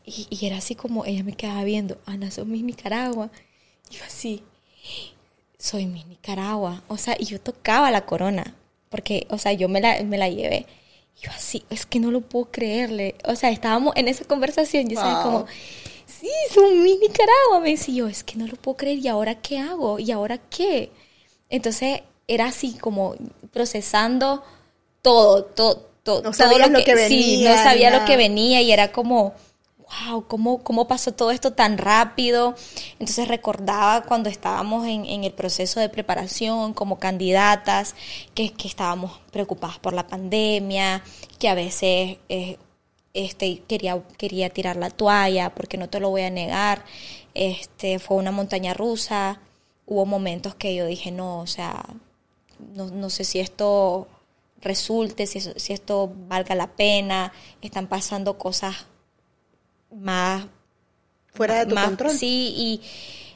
Y, 0.06 0.45
era 0.45 0.57
así 0.57 0.76
como 0.76 1.03
ella 1.06 1.23
me 1.23 1.36
quedaba 1.36 1.64
viendo, 1.64 1.98
Ana, 2.06 2.32
sos 2.32 2.45
mi 2.48 2.64
Nicaragua. 2.64 3.30
Y 3.90 3.95
yo 3.95 4.03
así, 4.06 4.44
soy 5.65 5.85
mi 5.85 6.03
Nicaragua. 6.05 6.83
O 6.87 6.97
sea, 6.97 7.15
y 7.19 7.25
yo 7.25 7.39
tocaba 7.41 7.91
la 7.91 8.05
corona, 8.05 8.55
porque, 8.89 9.27
o 9.29 9.37
sea, 9.37 9.53
yo 9.53 9.69
me 9.69 9.81
la, 9.81 10.01
me 10.03 10.17
la 10.17 10.29
llevé. 10.29 10.65
Y 11.21 11.25
yo 11.25 11.31
así, 11.31 11.63
es 11.69 11.85
que 11.85 11.99
no 11.99 12.11
lo 12.11 12.21
puedo 12.21 12.45
creerle. 12.51 13.15
O 13.25 13.35
sea, 13.35 13.49
estábamos 13.51 13.95
en 13.95 14.07
esa 14.07 14.25
conversación, 14.25 14.87
yo 14.89 14.95
estaba 14.95 15.15
Wow. 15.15 15.23
como, 15.23 15.45
sí, 16.05 16.29
son 16.53 16.83
mi 16.83 16.95
Nicaragua. 16.97 17.59
Me 17.61 17.71
decía 17.71 17.95
yo, 17.95 18.07
es 18.07 18.23
que 18.23 18.35
no 18.37 18.47
lo 18.47 18.55
puedo 18.57 18.77
creer. 18.77 18.99
¿Y 18.99 19.07
ahora 19.07 19.35
qué 19.41 19.59
hago? 19.59 19.99
¿Y 19.99 20.11
ahora 20.11 20.37
qué? 20.37 20.91
Entonces, 21.49 22.01
era 22.27 22.47
así 22.47 22.73
como 22.79 23.15
procesando 23.53 24.43
todo, 25.01 25.45
todo, 25.45 25.89
todo. 26.03 26.17
No 26.23 26.31
todo 26.31 26.33
sabías 26.33 26.69
lo 26.71 26.83
que 26.83 26.95
Sí, 26.97 27.37
venía, 27.41 27.55
no 27.55 27.63
sabía 27.63 27.89
lo 27.91 28.05
que 28.05 28.17
venía 28.17 28.61
y 28.61 28.71
era 28.71 28.91
como, 28.91 29.33
¿cómo, 30.27 30.63
¿cómo 30.63 30.88
pasó 30.88 31.13
todo 31.13 31.31
esto 31.31 31.53
tan 31.53 31.77
rápido? 31.77 32.55
Entonces 32.93 33.27
recordaba 33.27 34.01
cuando 34.03 34.30
estábamos 34.30 34.85
en, 34.88 35.05
en 35.05 35.23
el 35.23 35.34
proceso 35.34 35.80
de 35.80 35.89
preparación 35.89 36.73
como 36.73 36.99
candidatas, 36.99 37.95
que, 38.34 38.51
que 38.53 38.67
estábamos 38.67 39.19
preocupadas 39.31 39.80
por 39.80 39.93
la 39.93 40.07
pandemia, 40.07 41.03
que 41.39 41.49
a 41.49 41.55
veces 41.55 42.17
eh, 42.30 42.57
este, 43.13 43.59
quería, 43.67 44.01
quería 44.17 44.49
tirar 44.49 44.76
la 44.77 44.89
toalla, 44.89 45.53
porque 45.55 45.77
no 45.77 45.89
te 45.89 45.99
lo 45.99 46.09
voy 46.09 46.23
a 46.23 46.30
negar. 46.30 46.85
Este, 47.34 47.99
fue 47.99 48.17
una 48.17 48.31
montaña 48.31 48.73
rusa. 48.73 49.39
Hubo 49.85 50.05
momentos 50.05 50.55
que 50.55 50.76
yo 50.76 50.85
dije, 50.85 51.11
no, 51.11 51.39
o 51.39 51.47
sea, 51.47 51.85
no, 52.73 52.88
no 52.88 53.09
sé 53.09 53.23
si 53.23 53.39
esto 53.39 54.07
resulte, 54.61 55.27
si, 55.27 55.39
si 55.41 55.73
esto 55.73 56.11
valga 56.27 56.55
la 56.55 56.67
pena, 56.67 57.31
están 57.61 57.88
pasando 57.88 58.38
cosas 58.38 58.88
más 59.91 60.45
Fuera 61.34 61.60
de 61.60 61.66
tu 61.68 61.76
más- 61.76 61.86
control. 61.88 62.12
Sí, 62.12 62.53
y 62.57 62.82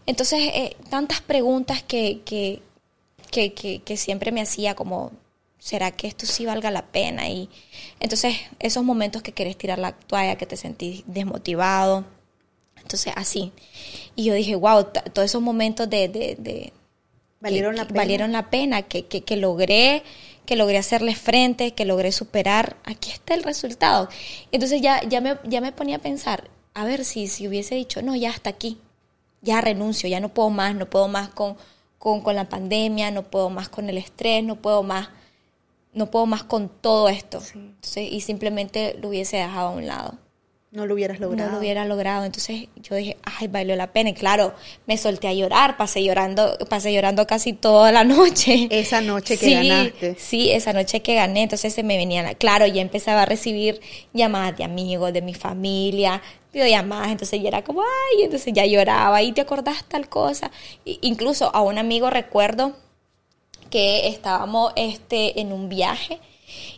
entonces 0.06 0.40
eh, 0.54 0.78
tantas 0.90 1.22
preguntas 1.22 1.84
que, 1.84 2.22
que, 2.26 2.62
que, 3.32 3.54
que, 3.54 3.82
que 3.82 3.98
siempre 3.98 4.32
me 4.32 4.42
hacía 4.42 4.76
como, 4.76 5.12
¿será 5.60 5.92
que 5.92 6.08
esto 6.08 6.26
sí 6.26 6.46
valga 6.46 6.72
la 6.72 6.86
pena? 6.88 7.28
Y 7.30 7.50
entonces 8.00 8.36
esos 8.60 8.84
momentos 8.84 9.22
que 9.22 9.34
querés 9.34 9.58
tirar 9.58 9.80
la 9.80 9.92
toalla, 9.92 10.38
que 10.38 10.46
te 10.46 10.58
sentís 10.58 11.04
desmotivado, 11.06 12.06
entonces 12.78 13.14
así. 13.16 13.52
Y 14.16 14.24
yo 14.26 14.34
dije, 14.34 14.56
wow, 14.56 14.86
todos 15.14 15.26
esos 15.26 15.42
momentos 15.42 15.90
de... 15.90 16.08
de, 16.08 16.36
de- 16.40 16.74
Valieron 17.42 17.74
que- 17.74 17.78
la 17.78 17.88
pena. 17.88 18.00
Valieron 18.02 18.32
la 18.34 18.50
pena, 18.50 18.82
que, 18.82 19.06
que, 19.06 19.22
que 19.22 19.38
logré 19.38 20.04
que 20.50 20.56
logré 20.56 20.80
hacerle 20.80 21.14
frente, 21.14 21.76
que 21.76 21.86
logré 21.86 22.12
superar, 22.12 22.78
aquí 22.84 23.12
está 23.12 23.36
el 23.36 23.44
resultado. 23.44 24.10
Entonces 24.52 24.82
ya, 24.82 25.00
ya, 25.08 25.22
me, 25.22 25.38
ya 25.44 25.62
me 25.62 25.72
ponía 25.72 25.98
a 25.98 26.00
pensar, 26.00 26.50
a 26.74 26.86
ver 26.86 27.06
si, 27.06 27.28
si 27.28 27.48
hubiese 27.48 27.76
dicho, 27.76 28.02
no, 28.02 28.16
ya 28.16 28.32
hasta 28.32 28.50
aquí, 28.50 28.80
ya 29.44 29.62
renuncio, 29.62 30.10
ya 30.10 30.20
no 30.20 30.30
puedo 30.30 30.50
más, 30.50 30.74
no 30.74 30.90
puedo 30.90 31.08
más 31.08 31.30
con, 31.30 31.56
con, 32.00 32.22
con 32.22 32.36
la 32.36 32.50
pandemia, 32.50 33.12
no 33.12 33.30
puedo 33.30 33.52
más 33.52 33.70
con 33.70 33.92
el 33.92 34.00
estrés, 34.00 34.44
no 34.44 34.56
puedo 34.56 34.82
más, 34.82 35.10
no 35.94 36.10
puedo 36.10 36.26
más 36.26 36.44
con 36.44 36.68
todo 36.68 37.10
esto. 37.10 37.44
Entonces, 37.54 38.12
y 38.12 38.22
simplemente 38.22 38.98
lo 39.00 39.10
hubiese 39.10 39.38
dejado 39.38 39.68
a 39.68 39.74
un 39.74 39.86
lado. 39.86 40.18
No 40.72 40.86
lo 40.86 40.94
hubieras 40.94 41.20
logrado. 41.20 41.50
No 41.50 41.54
lo 41.56 41.60
hubiera 41.60 41.84
logrado. 41.86 42.26
Entonces 42.26 42.68
yo 42.76 42.96
dije, 42.96 43.18
ay, 43.24 43.48
valió 43.48 43.76
la 43.76 43.91
pena. 43.91 44.12
Y 44.12 44.14
claro, 44.14 44.54
me 44.86 44.98
solté 44.98 45.28
a 45.28 45.34
llorar, 45.34 45.78
pasé 45.78 46.04
llorando, 46.04 46.60
pasé 46.70 46.94
llorando 46.94 47.26
casi 47.26 47.54
toda 47.54 47.91
la 47.91 48.04
noche. 48.06 48.68
Esa 48.70 49.02
noche 49.02 49.38
que 49.38 49.46
sí, 49.46 49.54
ganaste. 49.54 50.16
Sí, 50.20 50.52
esa 50.52 50.72
noche 50.72 51.02
que 51.02 51.16
gané. 51.16 51.44
Entonces 51.44 51.74
se 51.74 51.82
me 51.82 51.98
venían, 51.98 52.36
claro, 52.36 52.68
ya 52.68 52.84
empezaba 52.84 53.24
a 53.24 53.26
recibir 53.26 53.82
llamadas 54.14 54.58
de 54.58 54.64
amigos, 54.64 55.12
de 55.12 55.24
mi 55.24 55.34
familia, 55.34 56.22
videollamadas. 56.54 57.12
Entonces 57.12 57.41
ya 57.41 57.48
era 57.48 57.64
como, 57.64 57.82
ay, 57.82 58.24
entonces 58.24 58.54
ya 58.54 58.66
lloraba. 58.68 59.24
Y 59.24 59.32
te 59.32 59.41
acordás 59.41 59.86
tal 59.86 60.08
cosa. 60.08 60.52
Incluso 60.86 61.50
a 61.56 61.62
un 61.62 61.80
amigo 61.80 62.12
recuerdo 62.12 62.76
que 63.72 64.08
estábamos 64.08 64.72
este, 64.76 65.41
en 65.41 65.52
un 65.52 65.68
viaje 65.68 66.20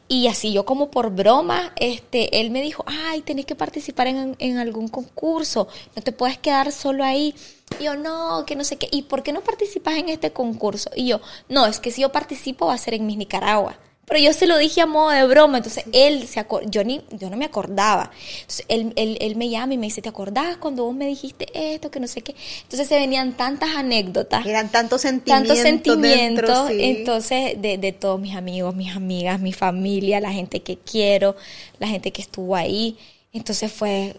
y 0.07 0.27
así 0.27 0.52
yo 0.53 0.65
como 0.65 0.91
por 0.91 1.11
broma, 1.11 1.73
este, 1.77 2.41
él 2.41 2.52
me 2.52 2.61
dijo, 2.61 2.84
ay, 2.88 3.22
tenés 3.22 3.45
que 3.45 3.56
participar 3.56 4.07
en, 4.07 4.57
algún 4.57 4.88
concurso, 4.88 5.68
no 5.95 6.02
te 6.02 6.11
puedes 6.11 6.38
quedar 6.38 6.72
solo 6.72 7.03
ahí. 7.03 7.35
Y 7.80 7.85
yo, 7.85 7.95
no, 7.95 8.45
que 8.45 8.56
no 8.56 8.64
sé 8.64 8.77
qué, 8.77 8.89
¿y 8.91 9.03
por 9.03 9.23
qué 9.23 9.31
no 9.31 9.41
participas 9.41 9.95
en 9.95 10.10
este 10.10 10.31
concurso? 10.31 10.89
Y 10.95 11.07
yo, 11.07 11.22
no, 11.48 11.65
es 11.65 11.80
que 11.80 11.91
si 11.91 12.02
yo 12.02 12.11
participo 12.11 12.68
va 12.68 12.73
a 12.73 12.77
ser 12.77 12.93
en 12.93 13.06
Miss 13.06 13.18
Nicaragua. 13.18 13.77
Pero 14.11 14.23
yo 14.25 14.33
se 14.33 14.45
lo 14.47 14.57
dije 14.57 14.81
a 14.81 14.85
modo 14.88 15.09
de 15.11 15.25
broma, 15.25 15.59
entonces 15.59 15.85
él 15.93 16.27
se 16.27 16.41
acor 16.41 16.69
yo 16.69 16.83
ni, 16.83 17.01
yo 17.11 17.29
no 17.29 17.38
me 17.38 17.45
acordaba. 17.45 18.11
Entonces 18.41 18.65
él, 18.69 18.91
él, 18.97 19.17
él 19.21 19.38
me 19.38 19.49
llama 19.49 19.73
y 19.75 19.77
me 19.77 19.88
dice, 19.88 20.01
¿te 20.01 20.09
acordás 20.09 20.57
cuando 20.57 20.83
vos 20.85 20.95
me 20.95 21.07
dijiste 21.07 21.47
esto, 21.53 21.91
que 21.91 22.01
no 22.01 22.07
sé 22.07 22.21
qué? 22.21 22.35
Entonces 22.63 22.88
se 22.89 22.95
venían 22.99 23.38
tantas 23.38 23.71
anécdotas 23.75 24.47
Eran 24.47 24.71
tantos 24.71 25.01
sentimientos. 25.01 25.57
tantos 25.57 25.59
sentimientos, 25.59 26.59
dentro, 26.65 26.67
sí. 26.67 26.77
entonces, 26.79 27.61
de, 27.61 27.77
de 27.77 27.91
todos 27.93 28.19
mis 28.19 28.35
amigos, 28.35 28.75
mis 28.75 28.95
amigas, 28.95 29.39
mi 29.39 29.53
familia, 29.53 30.19
la 30.19 30.31
gente 30.33 30.61
que 30.63 30.77
quiero, 30.77 31.35
la 31.79 31.88
gente 31.88 32.11
que 32.11 32.21
estuvo 32.21 32.55
ahí. 32.55 32.97
Entonces 33.33 33.71
fue, 33.71 34.15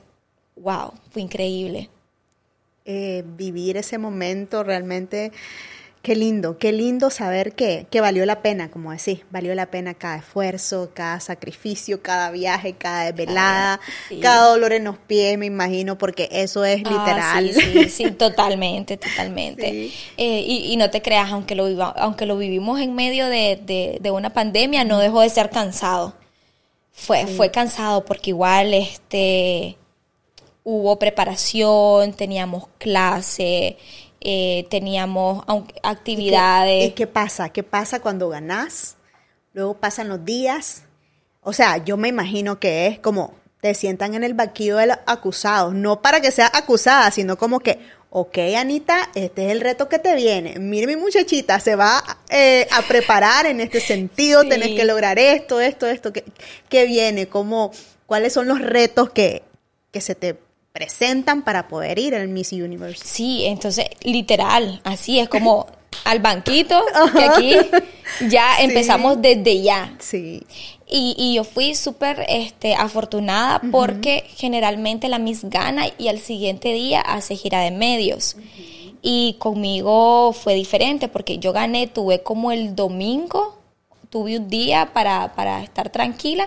wow, 0.57 0.93
fue 1.11 1.23
increíble. 1.23 1.91
eh, 2.85 3.25
vivir 3.27 3.77
ese 3.77 3.99
momento 3.99 4.65
realmente, 4.65 5.33
qué 6.03 6.17
lindo, 6.17 6.59
qué 6.59 6.73
lindo 6.73 7.11
saber 7.11 7.55
que, 7.55 7.87
que 7.89 8.01
valió 8.01 8.27
la 8.27 8.43
pena, 8.43 8.71
como 8.73 8.91
decís, 8.91 9.21
valió 9.31 9.55
la 9.55 9.67
pena 9.71 9.95
cada 9.95 10.17
esfuerzo, 10.17 10.91
cada 10.93 11.21
sacrificio, 11.21 12.03
cada 12.03 12.33
viaje, 12.33 12.75
cada 12.75 13.05
desvelada, 13.05 13.81
sí. 14.09 14.19
cada 14.21 14.49
dolor 14.49 14.73
en 14.73 14.83
los 14.85 14.99
pies, 14.99 15.39
me 15.39 15.47
imagino, 15.47 15.97
porque 15.99 16.29
eso 16.33 16.65
es 16.65 16.83
Ah, 16.85 16.91
literal. 16.91 17.53
sí, 17.55 17.61
sí, 17.61 17.89
sí, 17.89 18.11
totalmente, 18.19 18.97
totalmente. 18.97 19.71
Sí. 19.71 19.95
Eh, 20.17 20.45
y, 20.45 20.73
y 20.73 20.77
no 20.77 20.91
te 20.91 21.03
creas, 21.03 21.31
aunque 21.31 21.55
lo, 21.55 21.67
viva- 21.67 21.95
aunque 21.97 22.27
lo 22.27 22.37
vivimos 22.37 22.81
en 22.81 22.95
medio 22.97 23.29
de, 23.29 23.61
de- 23.65 23.99
de 24.01 24.11
una 24.11 24.31
pandemia, 24.33 24.83
no 24.85 24.99
dejó 24.99 25.21
de 25.21 25.31
ser 25.31 25.51
cansado. 25.51 26.15
Fue, 26.95 27.27
fue 27.27 27.51
cansado 27.51 28.05
porque 28.05 28.31
igual 28.31 28.75
este 28.75 29.79
hubo 30.65 30.99
preparación, 30.99 32.13
teníamos 32.13 32.65
clase, 32.79 33.77
eh, 34.25 34.67
teníamos 34.71 35.45
aunque- 35.47 35.75
¿Y 35.77 35.81
qué- 35.81 35.89
actividades. 35.89 36.89
¿Y 36.89 36.91
qué 36.93 37.07
pasa? 37.07 37.49
¿Qué 37.51 37.63
pasa 37.63 38.01
cuando 38.01 38.29
ganás? 38.29 38.97
Luego 39.53 39.75
pasan 39.75 40.09
los 40.09 40.25
días. 40.25 40.85
O 41.43 41.53
sea, 41.53 41.79
yo 41.85 41.97
me 41.97 42.09
imagino 42.09 42.59
que 42.59 42.87
es 42.87 42.99
como 42.99 43.35
te 43.61 43.75
sientan 43.75 44.15
en 44.15 44.25
el 44.25 44.35
vaquillo 44.35 44.77
de 44.79 44.89
los 44.89 44.99
acusados, 45.07 45.73
no 45.75 46.03
para 46.03 46.21
que 46.21 46.33
seas 46.33 46.51
acusada, 46.55 47.11
sino 47.13 47.37
como 47.39 47.61
que 47.61 47.79
ok, 48.15 48.39
Anita, 48.59 49.09
este 49.15 49.47
es 49.47 49.53
el 49.53 49.61
reto 49.63 49.89
que 49.89 49.99
te 49.99 50.15
viene. 50.15 50.59
Mire, 50.59 50.87
mi 50.87 50.97
muchachita, 50.97 51.59
se 51.61 51.77
va 51.77 52.03
eh, 52.29 52.69
a 52.71 52.83
preparar 52.83 53.47
en 53.47 53.61
este 53.61 53.81
sentido, 53.81 54.45
tenés 54.47 54.77
que 54.77 54.85
lograr 54.85 55.19
esto, 55.19 55.61
esto, 55.61 55.87
esto, 55.87 56.13
¿qué, 56.69 56.85
viene? 56.87 57.27
¿Cómo, 57.29 57.73
¿Cuáles 58.05 58.35
son 58.35 58.49
los 58.49 58.61
retos 58.61 59.11
que, 59.11 59.43
que 59.93 60.03
se 60.03 60.15
te 60.15 60.37
presentan 60.73 61.43
para 61.43 61.69
poder 61.69 61.99
ir 61.99 62.15
al 62.15 62.29
Miss 62.29 62.53
Universe? 62.53 63.03
Sí, 63.05 63.45
entonces, 63.45 63.87
literal, 64.03 64.81
así 64.85 65.19
es 65.19 65.29
como 65.29 65.67
al 66.05 66.21
banquito, 66.21 66.83
que 67.13 67.25
aquí 67.25 67.57
ya 68.29 68.61
empezamos 68.61 69.21
desde 69.21 69.63
ya. 69.63 69.95
Sí. 69.99 70.43
Y, 70.95 71.35
yo 71.35 71.45
fui 71.45 71.75
súper 71.75 72.27
este, 72.29 72.75
afortunada 72.75 73.63
porque 73.71 74.25
generalmente 74.37 75.09
la 75.09 75.19
Miss 75.19 75.45
gana 75.45 75.87
y 75.97 76.09
al 76.09 76.19
siguiente 76.19 76.73
día 76.75 77.01
hace 77.01 77.35
gira 77.35 77.61
de 77.61 77.71
medios. 77.71 78.37
Y 79.01 79.37
conmigo 79.39 80.33
fue 80.35 80.55
diferente 80.55 81.09
porque 81.09 81.39
yo 81.39 81.53
gané, 81.53 81.87
tuve 81.87 82.23
como 82.23 82.53
el 82.53 82.77
domingo, 82.77 83.59
tuve 84.11 84.37
un 84.37 84.49
día 84.49 84.91
para, 84.93 85.35
para 85.35 85.63
estar 85.63 85.91
tranquila, 85.91 86.47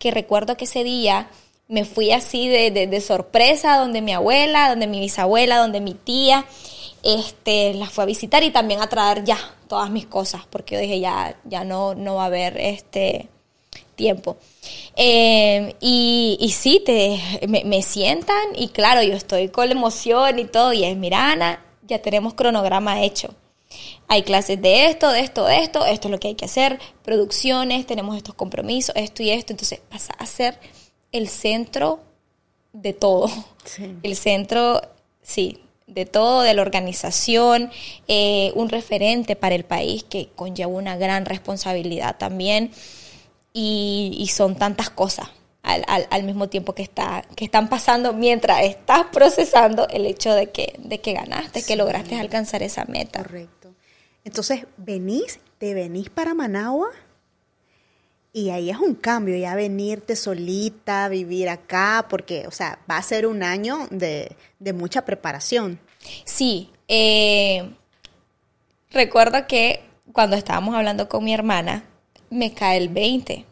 que 0.00 0.10
recuerdo 0.10 0.56
que 0.56 0.64
ese 0.64 0.82
día 0.82 1.28
me 1.68 1.84
fui 1.84 2.12
así 2.12 2.48
de, 2.48 2.70
de, 2.70 3.00
sorpresa 3.00 3.78
donde 3.78 4.02
mi 4.02 4.12
abuela, 4.12 4.68
donde 4.68 4.86
mi 4.86 5.00
bisabuela, 5.00 5.58
donde 5.58 5.80
mi 5.80 5.94
tía, 5.94 6.44
este, 7.02 7.74
las 7.74 7.90
fue 7.90 8.04
a 8.04 8.06
visitar 8.06 8.42
y 8.42 8.50
también 8.50 8.82
a 8.82 8.88
traer 8.88 9.24
ya 9.24 9.38
todas 9.68 9.90
mis 9.90 10.06
cosas, 10.06 10.42
porque 10.50 10.74
yo 10.74 10.80
dije 10.80 11.00
ya, 11.00 11.38
ya 11.44 11.64
no, 11.64 11.94
no 11.94 12.16
va 12.16 12.24
a 12.24 12.26
haber 12.26 12.58
este 12.58 13.28
tiempo. 13.94 14.36
Eh, 14.96 15.74
y, 15.80 16.36
y, 16.40 16.50
sí, 16.50 16.82
te, 16.84 17.20
me, 17.48 17.82
sientan 17.82 18.44
y 18.54 18.68
claro, 18.68 19.02
yo 19.02 19.14
estoy 19.14 19.48
con 19.48 19.68
la 19.68 19.74
emoción 19.74 20.38
y 20.38 20.44
todo, 20.44 20.72
y 20.72 20.84
es, 20.84 20.96
mira, 20.96 21.30
Ana, 21.32 21.64
ya 21.86 22.00
tenemos 22.00 22.34
cronograma 22.34 23.02
hecho. 23.02 23.34
Hay 24.06 24.22
clases 24.22 24.60
de 24.60 24.86
esto, 24.86 25.10
de 25.10 25.20
esto, 25.20 25.46
de 25.46 25.62
esto, 25.62 25.84
esto 25.86 26.08
es 26.08 26.12
lo 26.12 26.20
que 26.20 26.28
hay 26.28 26.34
que 26.34 26.44
hacer, 26.44 26.78
producciones, 27.02 27.86
tenemos 27.86 28.16
estos 28.16 28.34
compromisos, 28.34 28.94
esto 28.96 29.22
y 29.22 29.30
esto, 29.30 29.52
entonces 29.52 29.80
pasa 29.88 30.12
a 30.18 30.26
ser 30.26 30.58
el 31.14 31.28
centro 31.28 32.00
de 32.74 32.92
todo. 32.92 33.30
El 34.02 34.16
centro, 34.16 34.82
sí, 35.22 35.60
de 35.86 36.04
todo, 36.04 36.42
de 36.42 36.52
la 36.52 36.60
organización, 36.60 37.70
eh, 38.08 38.52
un 38.56 38.68
referente 38.68 39.36
para 39.36 39.54
el 39.54 39.64
país 39.64 40.04
que 40.04 40.28
conlleva 40.34 40.70
una 40.70 40.96
gran 40.96 41.24
responsabilidad 41.24 42.16
también 42.18 42.72
y, 43.52 44.28
son 44.34 44.56
tantas 44.56 44.90
cosas 44.90 45.28
al, 45.62 46.24
mismo 46.24 46.48
tiempo 46.48 46.74
que, 46.74 46.82
está, 46.82 47.24
que 47.36 47.44
están 47.44 47.68
pasando 47.68 48.12
mientras 48.12 48.64
estás 48.64 49.04
procesando 49.12 49.86
el 49.88 50.06
hecho 50.06 50.34
de 50.34 50.50
que, 50.50 50.74
de 50.78 51.00
que 51.00 51.12
ganaste, 51.12 51.62
que 51.62 51.76
lograste 51.76 52.18
alcanzar 52.18 52.62
esa 52.64 52.84
meta. 52.86 53.22
Correcto. 53.22 53.72
Entonces, 54.24 54.66
venís, 54.76 55.38
te 55.58 55.74
venís 55.74 56.10
para 56.10 56.34
Managua 56.34 56.88
y 58.36 58.50
ahí 58.50 58.68
es 58.68 58.78
un 58.78 58.96
cambio, 58.96 59.36
ya 59.36 59.54
venirte 59.54 60.16
solita, 60.16 61.08
vivir 61.08 61.48
acá, 61.48 62.06
porque, 62.10 62.48
o 62.48 62.50
sea, 62.50 62.80
va 62.90 62.96
a 62.96 63.02
ser 63.02 63.28
un 63.28 63.44
año 63.44 63.86
de, 63.92 64.36
mucha 64.74 65.04
preparación. 65.04 65.78
Sí, 66.24 66.68
eh, 66.88 67.70
recuerdo 68.90 69.46
que 69.46 69.84
cuando 70.12 70.34
estábamos 70.34 70.74
hablando 70.74 71.08
con 71.08 71.22
mi 71.22 71.32
hermana, 71.32 71.84
me 72.28 72.52
cae 72.52 72.78
el 72.78 72.88
20, 72.88 73.44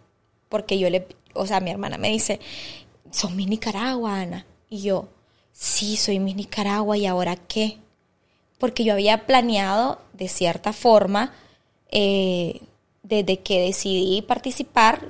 porque 0.49 0.77
yo 0.81 0.91
le, 0.91 1.07
o 1.33 1.47
sea, 1.47 1.61
mi 1.61 1.71
hermana 1.71 1.97
me 1.97 2.11
dice, 2.11 2.41
sos 3.13 3.31
mi 3.31 3.47
Nicaragua, 3.47 4.23
Ana. 4.23 4.47
Y 4.69 4.83
yo, 4.83 5.09
sí, 5.53 5.97
soy 5.97 6.19
mi 6.19 6.35
Nicaragua, 6.35 6.97
¿y 6.97 7.07
ahora 7.07 7.37
qué? 7.37 7.79
Porque 8.59 8.83
yo 8.83 8.95
había 8.95 9.27
planeado, 9.27 10.01
de 10.13 10.27
cierta 10.27 10.73
forma, 10.73 11.33
eh, 11.93 12.63
desde 13.17 13.41
que 13.41 13.61
decidí 13.61 14.23
participar, 14.23 15.09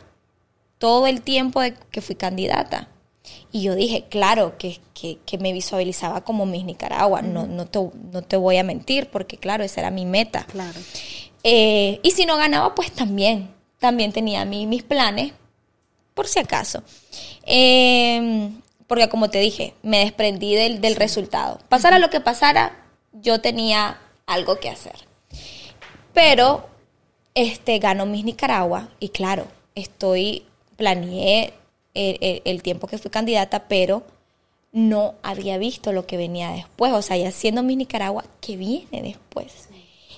todo 0.79 1.07
el 1.07 1.23
tiempo 1.23 1.61
de 1.61 1.75
que 1.91 2.01
fui 2.01 2.15
candidata. 2.15 2.89
Y 3.53 3.63
yo 3.63 3.75
dije, 3.75 4.07
claro, 4.09 4.57
que, 4.59 4.81
que, 4.95 5.39
me 5.39 5.53
visualizaba 5.53 6.23
como 6.25 6.45
Miss 6.45 6.65
Nicaragua. 6.65 7.23
no, 7.23 7.47
no, 7.47 7.67
te, 7.67 7.79
no 8.13 8.23
te 8.23 8.37
voy 8.37 8.57
a 8.57 8.65
mentir, 8.65 9.09
porque 9.11 9.37
claro, 9.37 9.63
esa 9.63 9.81
era 9.81 9.91
mi 9.91 10.07
meta. 10.07 10.45
Claro. 10.45 10.79
Eh, 11.45 12.01
y 12.03 12.11
si 12.11 12.27
no 12.27 12.37
ganaba, 12.37 12.75
pues 12.75 12.91
también 12.93 13.51
también 13.83 14.13
tenía 14.13 14.45
mis 14.45 14.85
planes, 14.85 15.33
por 16.15 16.29
si 16.29 16.39
acaso. 16.39 16.85
Em, 17.45 18.63
porque 18.87 19.09
como 19.09 19.29
te 19.29 19.41
dije, 19.41 19.75
me 19.83 19.99
desprendí 19.99 20.55
del, 20.55 20.81
del 20.81 20.95
resultado. 20.95 21.59
Pasara 21.69 21.99
lo 21.99 22.09
que 22.09 22.21
pasara, 22.21 22.87
yo 23.13 23.41
tenía 23.41 24.01
algo 24.25 24.61
que 24.61 24.71
hacer. 24.71 24.95
Pero 26.15 26.65
este, 27.35 27.79
ganó 27.79 28.07
Miss 28.07 28.25
Nicaragua 28.25 28.89
y 29.01 29.09
claro, 29.09 29.47
estoy, 29.75 30.45
planeé 30.77 31.55
el, 31.95 32.63
tiempo 32.63 32.87
que 32.87 32.99
fui 32.99 33.11
candidata, 33.11 33.69
pero 33.69 34.03
no 34.73 35.15
había 35.23 35.59
visto 35.59 35.93
lo 35.93 36.07
que 36.07 36.17
venía 36.17 36.51
después. 36.51 36.93
O 36.93 37.03
sea, 37.03 37.17
ya 37.17 37.31
siendo 37.31 37.63
Miss 37.63 37.77
Nicaragua, 37.77 38.25
¿qué 38.41 38.57
viene 38.57 39.03
después? 39.03 39.69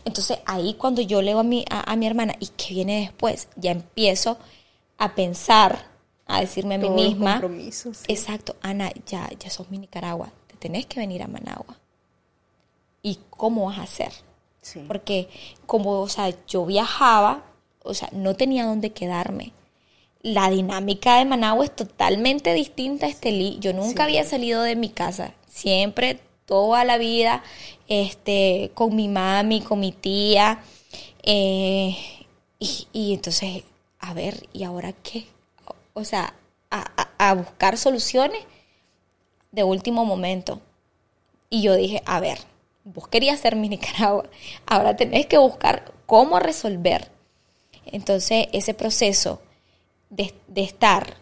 Entonces 0.04 0.38
ahí 0.44 0.74
cuando 0.74 1.00
yo 1.00 1.22
leo 1.22 1.38
a 1.38 1.42
mi, 1.42 1.64
a, 1.70 1.96
mi 1.96 2.06
hermana, 2.06 2.34
¿y 2.38 2.48
qué 2.48 2.74
viene 2.74 3.00
después? 3.00 3.48
Ya 3.56 3.70
empiezo 3.70 4.38
a 4.98 5.14
pensar, 5.14 5.86
a 6.26 6.40
decirme 6.40 6.74
a 6.74 6.78
mí 6.78 6.90
misma, 6.90 7.40
exacto, 8.06 8.56
Ana, 8.60 8.92
ya, 9.06 9.30
ya 9.38 9.50
sos 9.50 9.70
mi 9.70 9.78
Nicaragua, 9.78 10.30
te 10.46 10.56
tenés 10.56 10.86
que 10.86 11.00
venir 11.00 11.22
a 11.22 11.26
Managua. 11.26 11.78
¿Y 13.02 13.18
cómo 13.30 13.66
vas 13.66 13.78
a 13.78 13.82
hacer? 13.82 14.12
Porque 14.88 15.28
como, 15.66 16.00
o 16.00 16.08
sea, 16.08 16.34
yo 16.46 16.64
viajaba, 16.64 17.44
o 17.82 17.94
sea, 17.94 18.08
no 18.12 18.34
tenía 18.34 18.64
dónde 18.64 18.90
quedarme. 18.90 19.52
La 20.22 20.48
dinámica 20.50 21.18
de 21.18 21.26
Managua 21.26 21.64
es 21.66 21.76
totalmente 21.76 22.54
distinta 22.54 23.06
a 23.06 23.10
Estelí. 23.10 23.58
Yo 23.60 23.72
nunca 23.74 24.04
había 24.04 24.24
salido 24.24 24.62
de 24.62 24.74
mi 24.74 24.88
casa. 24.88 25.34
Siempre 25.48 26.18
toda 26.46 26.84
la 26.84 26.98
vida 26.98 27.42
este, 27.88 28.70
con 28.74 28.94
mi 28.96 29.08
mami, 29.08 29.60
con 29.60 29.80
mi 29.80 29.92
tía. 29.92 30.62
Eh, 31.22 31.96
y, 32.58 33.14
entonces, 33.14 33.64
a 33.98 34.14
ver, 34.14 34.48
¿y 34.52 34.64
ahora 34.64 34.92
qué? 34.92 35.26
O 35.92 36.04
sea, 36.04 36.34
a, 36.70 37.34
buscar 37.34 37.76
soluciones 37.78 38.40
de 39.52 39.64
último 39.64 40.04
momento. 40.04 40.60
Y 41.50 41.62
yo 41.62 41.74
dije, 41.76 42.02
a 42.06 42.20
ver, 42.20 42.38
vos 42.84 43.08
querías 43.08 43.40
ser 43.40 43.56
mi 43.56 43.68
Nicaragua, 43.68 44.28
ahora 44.66 44.96
tenés 44.96 45.26
que 45.26 45.38
buscar 45.38 45.92
cómo 46.06 46.38
resolver. 46.38 47.10
Entonces, 47.86 48.46
ese 48.52 48.74
proceso 48.74 49.40
de, 50.10 50.34
estar 50.54 51.16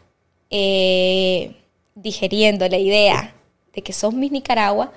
eh, 0.50 1.56
digeriendo 1.94 2.68
la 2.68 2.78
idea 2.78 3.34
de 3.72 3.82
que 3.82 3.92
sos 3.92 4.12
mi 4.12 4.28
Nicaragua, 4.28 4.92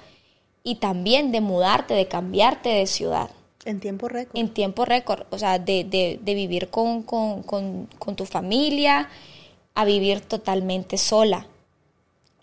y 0.65 0.75
también 0.75 1.31
de 1.31 1.39
mudarte, 1.39 1.93
de 1.93 2.07
cambiarte 2.07 2.69
de 2.69 2.87
ciudad. 2.87 3.29
En 3.65 3.79
tiempo 3.79 4.09
récord. 4.09 4.37
En 4.37 4.49
tiempo 4.49 4.83
récord, 4.83 5.27
o 5.29 5.37
sea, 5.37 5.59
de, 5.59 6.19
vivir 6.23 6.69
con, 6.69 7.05
tu 8.15 8.25
familia, 8.25 9.07
a 9.75 9.85
vivir 9.85 10.21
totalmente 10.21 10.97
sola 10.97 11.45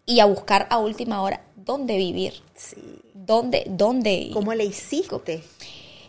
y 0.07 0.21
a 0.21 0.27
buscar 0.27 0.69
a 0.71 0.79
última 0.79 1.21
hora 1.21 1.43
dónde 1.57 1.97
vivir. 1.97 2.35
Sí. 2.55 3.02
¿Dónde? 3.27 3.65
dónde 3.69 4.31
¿Cómo 4.33 4.55
le 4.55 4.65
hiciste? 4.65 5.43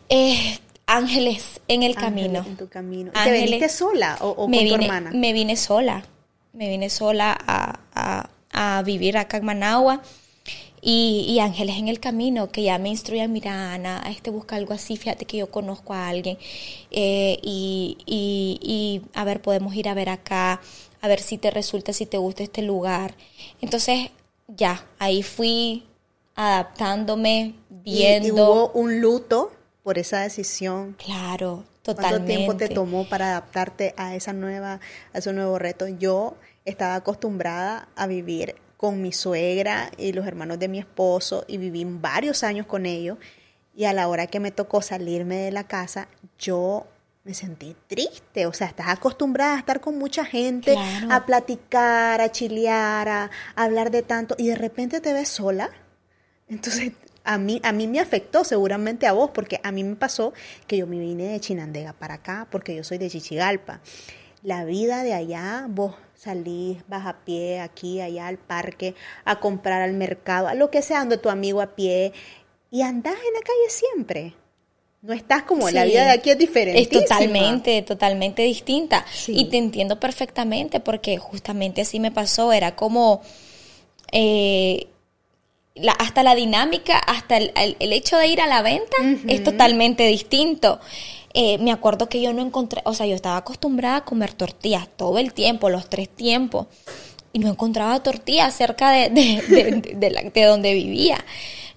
Eh, 0.10 0.58
ángeles 0.86 1.62
en 1.68 1.84
el 1.84 1.96
camino. 1.96 2.44
En 2.46 2.58
tu 2.58 2.68
camino. 2.68 3.12
¿Te 3.12 3.32
viniste 3.32 3.70
sola 3.70 4.18
o, 4.22 4.36
con 4.36 4.52
tu 4.52 4.76
hermana? 4.76 5.12
Me 5.12 5.34
vine 5.34 5.56
sola. 5.56 6.04
Me 6.54 6.70
vine 6.70 6.90
sola 6.90 7.38
a, 7.48 7.80
a, 7.94 8.30
a 8.78 8.84
vivir 8.84 9.18
acá 9.18 9.38
en 9.38 9.46
Managua 9.46 10.02
y, 10.86 11.40
ángeles 11.40 11.78
en 11.78 11.88
el 11.88 12.02
camino 12.02 12.52
que 12.52 12.64
ya 12.64 12.78
me 12.78 12.90
instruyan, 12.90 13.32
mira 13.32 13.74
Ana, 13.74 14.04
este 14.10 14.32
busca 14.32 14.58
algo 14.58 14.74
así, 14.74 14.98
fíjate 14.98 15.26
que 15.26 15.38
yo 15.38 15.50
conozco 15.50 15.94
a 15.94 16.10
alguien 16.10 16.38
eh, 16.92 17.40
y, 17.42 17.98
y, 18.06 19.02
a 19.14 19.24
ver, 19.24 19.42
podemos 19.42 19.74
ir 19.76 19.88
a 19.88 19.94
ver 19.94 20.10
acá, 20.10 20.60
a 21.00 21.08
ver 21.08 21.22
si 21.22 21.38
te 21.38 21.52
resulta, 21.52 21.94
si 21.94 22.06
te 22.06 22.18
gusta 22.18 22.44
este 22.44 22.64
lugar. 22.64 23.16
Entonces, 23.62 24.10
ya, 24.48 24.86
ahí 25.00 25.24
fui 25.24 25.84
adaptándome, 26.36 27.56
viendo. 27.70 28.28
¿Y, 28.28 28.32
hubo 28.32 28.70
un 28.72 29.02
luto 29.02 29.52
por 29.84 29.98
esa 29.98 30.22
decisión? 30.22 30.96
Claro, 31.04 31.64
totalmente. 31.82 32.10
¿Cuánto 32.10 32.26
tiempo 32.26 32.58
te 32.58 32.70
tomó 32.70 33.08
para 33.08 33.32
adaptarte 33.32 33.94
a 33.98 34.16
esa 34.16 34.34
nueva, 34.34 34.80
a 35.14 35.18
ese 35.18 35.34
nuevo 35.34 35.60
reto? 35.60 35.88
Yo 35.88 36.36
estaba 36.66 36.96
acostumbrada 36.96 37.88
a 37.96 38.08
vivir 38.08 38.56
con 38.78 39.02
mi 39.02 39.14
suegra 39.14 39.92
y 39.98 40.12
los 40.12 40.28
hermanos 40.28 40.60
de 40.60 40.68
mi 40.68 40.80
esposo 40.80 41.46
y 41.48 41.58
viví 41.58 41.86
varios 41.86 42.44
años 42.44 42.66
con 42.66 42.86
ellos. 42.86 43.18
Y 43.76 43.86
a 43.86 43.94
la 43.94 44.08
hora 44.08 44.28
que 44.28 44.40
me 44.40 44.52
tocó 44.52 44.82
salirme 44.82 45.38
de 45.38 45.52
la 45.52 45.64
casa, 45.64 46.08
yo 46.38 46.86
me 47.24 47.34
sentí 47.34 47.76
triste. 47.88 48.46
O 48.46 48.54
sea, 48.54 48.68
estás 48.68 48.90
acostumbrada 48.90 49.56
a 49.56 49.60
estar 49.60 49.80
con 49.80 49.98
mucha 49.98 50.26
gente, 50.26 50.76
a 51.10 51.26
platicar, 51.26 52.22
a 52.22 52.32
chilear, 52.32 53.08
a, 53.08 53.32
hablar 53.56 53.92
de 53.92 54.02
tanto, 54.02 54.36
y 54.38 54.48
de 54.48 54.56
repente 54.56 55.00
te 55.00 55.14
ves 55.14 55.30
sola. 55.30 55.70
Entonces 56.48 56.92
a 57.24 57.38
mí, 57.38 57.60
a 57.64 57.72
mí 57.72 57.88
me 57.88 58.00
afectó 58.00 58.44
seguramente 58.44 59.08
a 59.08 59.14
vos, 59.14 59.32
porque 59.34 59.60
a 59.64 59.72
mí 59.72 59.84
me 59.84 59.96
pasó 59.96 60.34
que 60.68 60.78
yo 60.78 60.88
me 60.88 61.00
vine 61.00 61.26
de 61.26 61.40
Chinandega 61.40 61.94
para 61.94 62.16
acá, 62.16 62.48
porque 62.52 62.76
yo 62.76 62.84
soy 62.84 62.98
de 62.98 63.10
Chichigalpa. 63.10 63.82
La 64.42 64.66
vida 64.66 65.04
de 65.04 65.14
allá, 65.14 65.66
vos 65.70 65.96
salís, 66.16 66.80
vas 66.88 67.06
a 67.06 67.20
pie, 67.24 67.62
aquí, 67.62 68.02
allá 68.02 68.28
al 68.28 68.38
parque, 68.38 68.94
a 69.24 69.40
comprar 69.40 69.82
al 69.82 69.94
mercado, 69.94 70.48
a 70.48 70.54
lo 70.54 70.70
que 70.70 70.82
sea, 70.82 71.00
donde 71.00 71.18
tu 71.18 71.30
amigo 71.30 71.62
a 71.62 71.76
pie, 71.76 72.12
y 72.70 72.82
andás 72.82 73.14
en 73.14 73.34
la 73.34 73.40
calle 73.40 73.70
siempre. 73.70 74.34
No 75.02 75.14
estás 75.14 75.44
como 75.44 75.70
la 75.70 75.84
vida 75.84 76.06
de 76.06 76.12
aquí 76.12 76.30
es 76.30 76.38
diferente. 76.38 76.82
Es 76.82 76.90
totalmente, 76.90 77.82
totalmente 77.82 78.42
distinta. 78.44 79.06
Y 79.28 79.50
te 79.50 79.58
entiendo 79.58 80.00
perfectamente 80.00 80.80
porque 80.80 81.18
justamente 81.18 81.82
así 81.82 82.00
me 82.00 82.10
pasó. 82.10 82.54
Era 82.54 82.78
como 82.78 83.22
eh, 84.14 84.88
hasta 86.00 86.24
la 86.24 86.36
dinámica, 86.36 86.98
hasta 86.98 87.38
el, 87.38 87.76
hecho 87.80 88.18
de 88.18 88.28
ir 88.28 88.42
a 88.42 88.48
la 88.48 88.62
venta 88.62 88.98
es 89.28 89.44
totalmente 89.44 90.06
distinto. 90.08 90.80
Eh, 91.34 91.58
me 91.58 91.72
acuerdo 91.72 92.10
que 92.10 92.22
yo 92.22 92.32
no 92.32 92.44
encontré, 92.44 92.82
o 92.86 92.94
sea, 92.94 93.08
yo 93.08 93.16
estaba 93.16 93.38
acostumbrada 93.38 93.98
a 93.98 94.06
comer 94.06 94.34
tortillas 94.34 94.88
todo 94.96 95.18
el 95.18 95.34
tiempo, 95.34 95.70
los 95.70 95.90
tres 95.90 96.10
tiempos, 96.10 96.68
y 97.32 97.40
no 97.40 97.50
encontraba 97.50 98.04
tortillas 98.04 98.56
cerca 98.56 98.92
de, 98.92 99.10
de, 99.10 100.46
donde 100.46 100.74
vivía. 100.76 101.26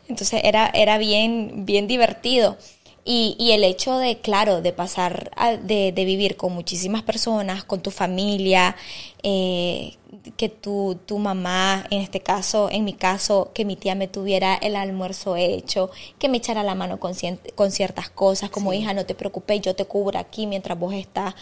Entonces 0.09 0.43
era, 0.45 0.71
era 0.75 0.99
bien, 0.99 1.65
bien 1.65 1.87
divertido. 1.87 2.59
Y, 3.09 3.37
y, 3.39 3.53
el 3.53 3.63
hecho 3.63 3.99
de, 3.99 4.19
claro, 4.19 4.63
de 4.63 4.73
pasar, 4.73 5.31
de, 5.63 5.93
de, 5.93 6.05
vivir 6.05 6.37
con 6.37 6.53
muchísimas 6.53 7.05
personas, 7.05 7.63
con 7.63 7.81
tu 7.81 7.93
familia, 7.93 8.75
eh, 9.23 9.95
que 10.37 10.49
tu, 10.49 10.99
tu 11.07 11.19
mamá, 11.19 11.87
en 11.91 12.01
este 12.01 12.21
caso, 12.21 12.69
en 12.71 12.85
mi 12.85 12.95
caso, 12.95 13.53
que 13.55 13.65
mi 13.65 13.77
tía 13.77 13.95
me 13.95 14.09
tuviera 14.09 14.57
el 14.57 14.75
almuerzo 14.75 15.37
hecho, 15.37 15.91
que 16.19 16.29
me 16.29 16.39
echara 16.39 16.63
la 16.63 16.75
mano 16.75 16.99
con, 16.99 17.13
con 17.55 17.71
ciertas 17.71 18.11
cosas, 18.11 18.51
como 18.51 18.73
hija, 18.73 18.93
no 18.93 19.07
te 19.07 19.15
preocupes, 19.15 19.61
yo 19.61 19.77
te 19.77 19.85
cubro 19.85 20.19
aquí 20.19 20.47
mientras 20.47 20.77
vos 20.77 20.93
estás 20.93 21.35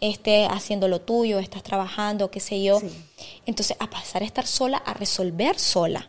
este, 0.00 0.46
haciendo 0.46 0.88
lo 0.88 1.00
tuyo, 1.00 1.38
estás 1.38 1.62
trabajando, 1.62 2.30
qué 2.30 2.40
sé 2.40 2.62
yo. 2.62 2.80
Entonces, 3.46 3.76
a 3.80 3.90
pasar 3.90 4.22
a 4.22 4.26
estar 4.26 4.46
sola, 4.46 4.78
a 4.78 4.94
resolver 4.94 5.58
sola, 5.58 6.08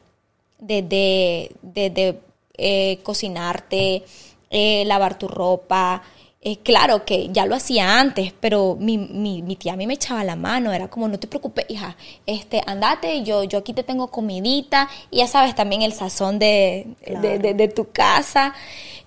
desde 0.60 1.52
de, 1.61 1.90
de, 1.90 2.19
eh, 2.57 2.99
cocinarte, 3.03 4.03
eh, 4.50 4.84
lavar 4.86 5.18
tu 5.18 5.28
ropa. 5.28 6.02
Eh, 6.42 6.58
claro 6.60 7.04
que 7.04 7.30
ya 7.34 7.46
lo 7.46 7.54
hacía 7.54 8.00
antes, 8.00 8.34
pero 8.40 8.78
mi, 8.80 8.98
mi, 8.98 9.42
mi, 9.42 9.58
tía 9.58 9.74
a 9.74 9.76
mí 9.76 9.86
me 9.88 9.96
echaba 9.96 10.24
la 10.24 10.38
mano, 10.38 10.72
era 10.72 10.88
como, 10.88 11.10
no 11.10 11.20
te 11.20 11.28
preocupes, 11.28 11.66
hija, 11.68 11.98
este, 12.26 12.62
andate, 12.66 13.24
yo, 13.24 13.44
yo 13.44 13.60
aquí 13.60 13.74
te 13.74 13.84
tengo 13.84 14.08
comidita, 14.08 14.90
y 15.12 15.18
ya 15.18 15.28
sabes 15.28 15.54
también 15.54 15.82
el 15.82 15.92
sazón 15.92 16.40
de, 16.40 16.96
de, 17.06 17.68
tu 17.68 17.92
casa. 17.92 18.54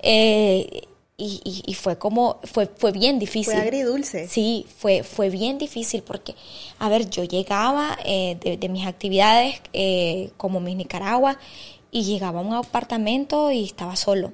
Eh, 0.01 0.83
y, 1.17 1.63
y, 1.67 1.75
fue 1.75 1.97
como, 1.97 2.39
fue, 2.43 2.67
fue 2.67 2.93
bien 2.93 3.19
difícil. 3.19 3.55
Fue 3.55 3.63
agridulce. 3.63 4.29
Sí, 4.29 4.67
fue, 4.77 5.03
fue 5.03 5.31
bien 5.31 5.57
difícil 5.57 6.03
porque, 6.03 6.35
a 6.81 6.89
ver, 6.91 7.09
yo 7.09 7.25
llegaba 7.25 7.97
de, 8.05 8.59
de, 8.61 8.69
mis 8.69 8.87
actividades 8.87 9.63
como 10.37 10.61
mis 10.61 10.77
Nicaragua 10.77 11.39
y 11.91 12.03
llegaba 12.03 12.41
a 12.41 12.43
un 12.43 12.53
apartamento 12.53 13.53
y 13.53 13.65
estaba 13.65 13.97
solo 13.97 14.33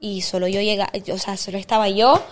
y 0.00 0.22
solo 0.22 0.48
yo 0.48 0.60
llegaba, 0.60 0.92
o 1.12 1.18
sea, 1.18 1.36
solo 1.36 1.58
estaba 1.58 1.88
yo 1.88 2.22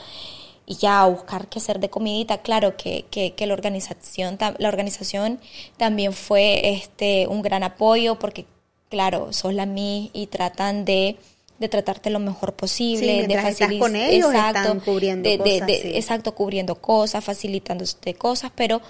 y 0.66 0.76
ya 0.76 1.02
a 1.02 1.06
buscar 1.06 1.48
qué 1.48 1.58
hacer 1.58 1.80
de 1.80 1.90
comidita. 1.90 2.38
Claro 2.38 2.76
que, 2.76 3.04
que, 3.10 3.34
que, 3.34 3.46
la, 3.46 3.54
organización, 3.54 4.38
la 4.58 4.68
organización 4.68 5.40
también 5.76 6.12
fue 6.12 6.74
este, 6.74 7.26
un 7.28 7.42
gran 7.42 7.62
apoyo 7.62 8.18
porque, 8.18 8.46
claro, 8.88 9.32
sos 9.32 9.54
la 9.54 9.66
mí 9.66 10.10
y 10.12 10.26
tratan 10.26 10.84
de 10.84 11.16
de 11.58 11.68
tratarte 11.68 12.10
lo 12.10 12.18
mejor 12.18 12.54
posible, 12.54 13.26
de 13.26 13.40
facilitar 13.40 13.78
con 13.78 13.96
ellos 13.96 14.34
están 14.34 14.80
cubriendo 14.80 15.38
cosas, 15.38 15.70
exacto, 15.70 16.34
cubriendo 16.34 16.74
cosas, 16.76 17.24
facilitándote 17.24 18.14
cosas, 18.14 18.52
pero 18.54 18.82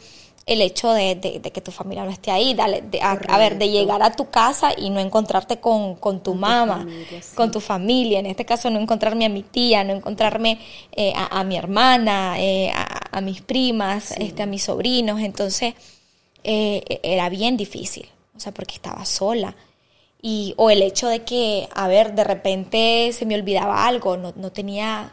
el 0.46 0.62
hecho 0.62 0.92
de, 0.92 1.18
que 1.52 1.60
tu 1.60 1.72
familia 1.72 2.04
no 2.04 2.10
esté 2.12 2.30
ahí, 2.30 2.54
dale, 2.54 2.84
a, 3.02 3.36
ver, 3.36 3.58
de 3.58 3.68
llegar 3.68 4.00
a 4.04 4.12
tu 4.12 4.30
casa 4.30 4.70
y 4.78 4.90
no 4.90 5.00
encontrarte 5.00 5.58
con, 5.58 5.98
tu 6.22 6.34
mamá, 6.34 6.86
con 7.34 7.50
tu 7.50 7.58
familia, 7.60 8.20
en 8.20 8.26
este 8.26 8.44
caso 8.44 8.70
no 8.70 8.78
encontrarme 8.78 9.26
a 9.26 9.28
mi 9.28 9.42
tía, 9.42 9.82
no 9.82 9.92
encontrarme 9.92 10.60
eh, 10.92 11.12
a, 11.16 11.42
mi 11.42 11.56
hermana, 11.56 12.36
eh, 12.38 12.70
a, 12.72 13.20
mis 13.20 13.40
primas, 13.40 14.12
este, 14.12 14.44
a 14.44 14.46
mis 14.46 14.62
sobrinos, 14.62 15.20
entonces 15.20 15.74
eh, 16.44 17.00
era 17.02 17.28
bien 17.28 17.56
difícil, 17.56 18.08
o 18.36 18.38
sea, 18.38 18.52
porque 18.52 18.76
estaba 18.76 19.04
sola. 19.04 19.56
Y, 20.22 20.54
o 20.56 20.70
el 20.70 20.82
hecho 20.82 21.08
de 21.08 21.24
que, 21.24 21.68
a 21.74 21.88
ver, 21.88 22.14
de 22.14 22.22
repente 22.22 23.10
se 23.12 23.26
me 23.26 23.34
olvidaba 23.34 23.86
algo, 23.86 24.16
no, 24.16 24.32
no 24.36 24.52
tenía 24.52 25.12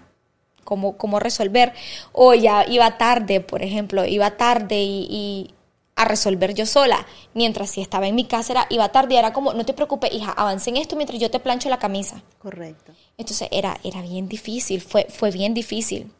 cómo, 0.64 1.19
resolver. 1.19 1.73
O 2.11 2.34
ya 2.34 2.65
iba 2.68 2.98
tarde, 2.98 3.40
por 3.41 3.61
ejemplo, 3.61 4.06
iba 4.06 4.31
tarde 4.38 4.81
y, 4.81 5.53
a 5.95 6.06
resolver 6.06 6.53
yo 6.53 6.65
sola. 6.65 7.06
Mientras 7.34 7.69
si 7.69 7.81
estaba 7.81 8.07
en 8.07 8.15
mi 8.15 8.26
casa 8.26 8.53
era, 8.53 8.68
iba 8.69 8.90
tarde 8.90 9.15
y 9.15 9.18
era 9.18 9.34
como, 9.34 9.53
no 9.53 9.65
te 9.65 9.73
preocupes, 9.73 10.11
hija, 10.14 10.31
avance 10.31 10.69
en 10.69 10.77
esto 10.77 10.95
mientras 10.95 11.19
yo 11.19 11.30
te 11.30 11.40
plancho 11.40 11.69
la 11.69 11.80
camisa. 11.80 12.23
Correcto. 12.40 12.94
Entonces 13.18 13.48
era, 13.52 13.80
era 13.84 14.02
bien 14.02 14.27
difícil, 14.27 14.81
fue, 14.81 15.06
fue 15.10 15.30
bien 15.31 15.53
difícil. 15.53 16.11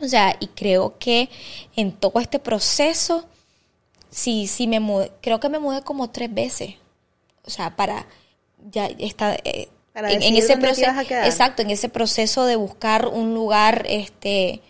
O 0.00 0.08
sea, 0.08 0.36
y 0.40 0.48
creo 0.48 0.98
que 0.98 1.28
en 1.76 1.92
todo 1.92 2.18
este 2.18 2.40
proceso, 2.40 3.24
sí, 4.10 4.48
sí 4.48 4.66
me 4.66 4.80
mudé, 4.80 5.12
creo 5.20 5.38
que 5.38 5.48
me 5.48 5.60
mudé 5.60 5.82
como 5.82 6.10
tres 6.10 6.34
veces. 6.34 6.74
O 7.44 7.50
sea, 7.50 7.76
para 7.76 8.06
ya 8.70 8.86
está, 8.86 9.34
eh, 9.44 9.68
en, 9.94 10.36
ese 10.36 10.56
proceso, 10.56 10.90
exacto, 11.24 11.62
en 11.62 11.70
ese 11.70 11.88
proceso 11.88 12.46
de 12.46 12.56
buscar 12.56 13.08
un 13.08 13.34
lugar 13.34 13.84
este 13.88 14.62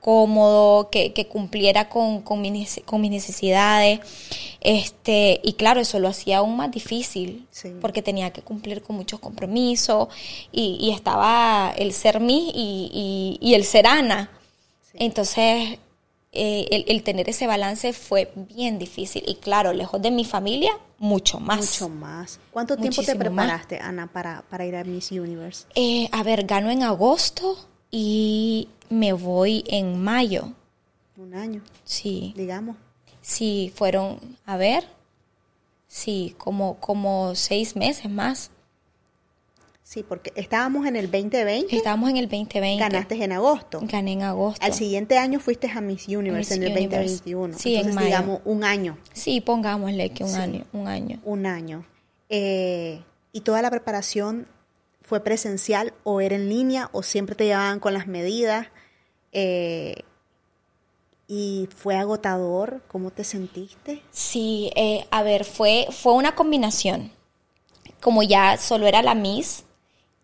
cómodo, 0.00 0.90
que, 0.90 1.26
cumpliera 1.28 1.88
con, 1.88 2.22
con, 2.22 2.40
mis, 2.40 2.80
con 2.84 3.00
mis 3.00 3.10
necesidades. 3.10 4.00
Este, 4.60 5.40
y 5.42 5.54
claro, 5.54 5.80
eso 5.80 5.98
lo 5.98 6.08
hacía 6.08 6.38
aún 6.38 6.56
más 6.56 6.70
difícil, 6.70 7.46
porque 7.80 8.02
tenía 8.02 8.30
que 8.30 8.42
cumplir 8.42 8.82
con 8.82 8.96
muchos 8.96 9.18
compromisos, 9.18 10.08
y, 10.52 10.92
estaba 10.94 11.72
el 11.76 11.92
ser 11.92 12.20
mí 12.20 13.38
y, 13.40 13.54
el 13.54 13.64
ser 13.64 13.86
Ana. 13.86 14.30
Entonces, 14.94 15.78
eh, 16.32 16.84
el, 16.86 17.02
tener 17.02 17.28
ese 17.28 17.46
balance 17.46 17.92
fue 17.92 18.32
bien 18.34 18.78
difícil. 18.78 19.24
Y 19.26 19.36
claro, 19.36 19.72
lejos 19.72 20.00
de 20.00 20.10
mi 20.10 20.24
familia, 20.24 20.72
mucho 20.98 21.40
más. 21.40 21.58
Mucho 21.58 21.88
más. 21.88 22.38
¿Cuánto 22.52 22.76
tiempo 22.76 23.02
te 23.02 23.16
preparaste, 23.16 23.78
Ana, 23.78 24.06
para, 24.06 24.42
para, 24.42 24.64
ir 24.64 24.76
a 24.76 24.84
Miss 24.84 25.10
Universe? 25.10 25.66
Eh, 25.74 26.08
a 26.12 26.22
ver, 26.22 26.46
gano 26.46 26.70
en 26.70 26.82
agosto 26.82 27.58
y 27.90 28.68
me 28.88 29.12
voy 29.12 29.64
en 29.66 30.00
mayo. 30.02 30.52
Un 31.16 31.34
año. 31.34 31.62
Sí. 31.84 32.32
Digamos. 32.36 32.76
Sí, 33.20 33.72
fueron, 33.74 34.18
a 34.46 34.56
ver, 34.56 34.86
sí, 35.88 36.34
como, 36.38 36.76
como 36.76 37.34
seis 37.34 37.76
meses 37.76 38.10
más. 38.10 38.50
Sí, 39.90 40.04
porque 40.04 40.32
estábamos 40.36 40.86
en 40.86 40.94
el 40.94 41.10
2020. 41.10 41.74
Estábamos 41.74 42.10
en 42.10 42.16
el 42.16 42.28
2020. 42.28 42.78
Ganaste 42.78 43.24
en 43.24 43.32
agosto. 43.32 43.80
Gané 43.82 44.12
en 44.12 44.22
agosto. 44.22 44.64
Al 44.64 44.72
siguiente 44.72 45.18
año 45.18 45.40
fuiste 45.40 45.68
a 45.68 45.80
Miss 45.80 46.06
Universe 46.06 46.54
en 46.54 46.62
el 46.62 46.74
2021. 46.74 47.58
Sí, 47.58 47.74
Entonces, 47.74 47.96
en 47.96 48.04
digamos, 48.04 48.40
un 48.44 48.62
año. 48.62 48.96
Sí, 49.12 49.40
pongámosle 49.40 50.10
que 50.10 50.22
un 50.22 50.36
año. 50.36 50.64
Un 50.72 50.86
año. 50.86 51.20
Un 51.24 51.44
año. 51.44 51.84
Eh, 52.28 53.02
¿Y 53.32 53.40
toda 53.40 53.62
la 53.62 53.70
preparación 53.72 54.46
fue 55.02 55.24
presencial 55.24 55.92
o 56.04 56.20
era 56.20 56.36
en 56.36 56.48
línea 56.48 56.88
o 56.92 57.02
siempre 57.02 57.34
te 57.34 57.46
llevaban 57.46 57.80
con 57.80 57.92
las 57.92 58.06
medidas? 58.06 58.68
Eh, 59.32 60.04
¿Y 61.26 61.68
fue 61.74 61.96
agotador? 61.96 62.80
¿Cómo 62.86 63.10
te 63.10 63.24
sentiste? 63.24 64.04
Sí, 64.12 64.70
eh, 64.76 65.08
a 65.10 65.24
ver, 65.24 65.44
fue, 65.44 65.88
fue 65.90 66.12
una 66.12 66.36
combinación. 66.36 67.10
Como 68.00 68.22
ya 68.22 68.56
solo 68.56 68.86
era 68.86 69.02
la 69.02 69.16
Miss, 69.16 69.64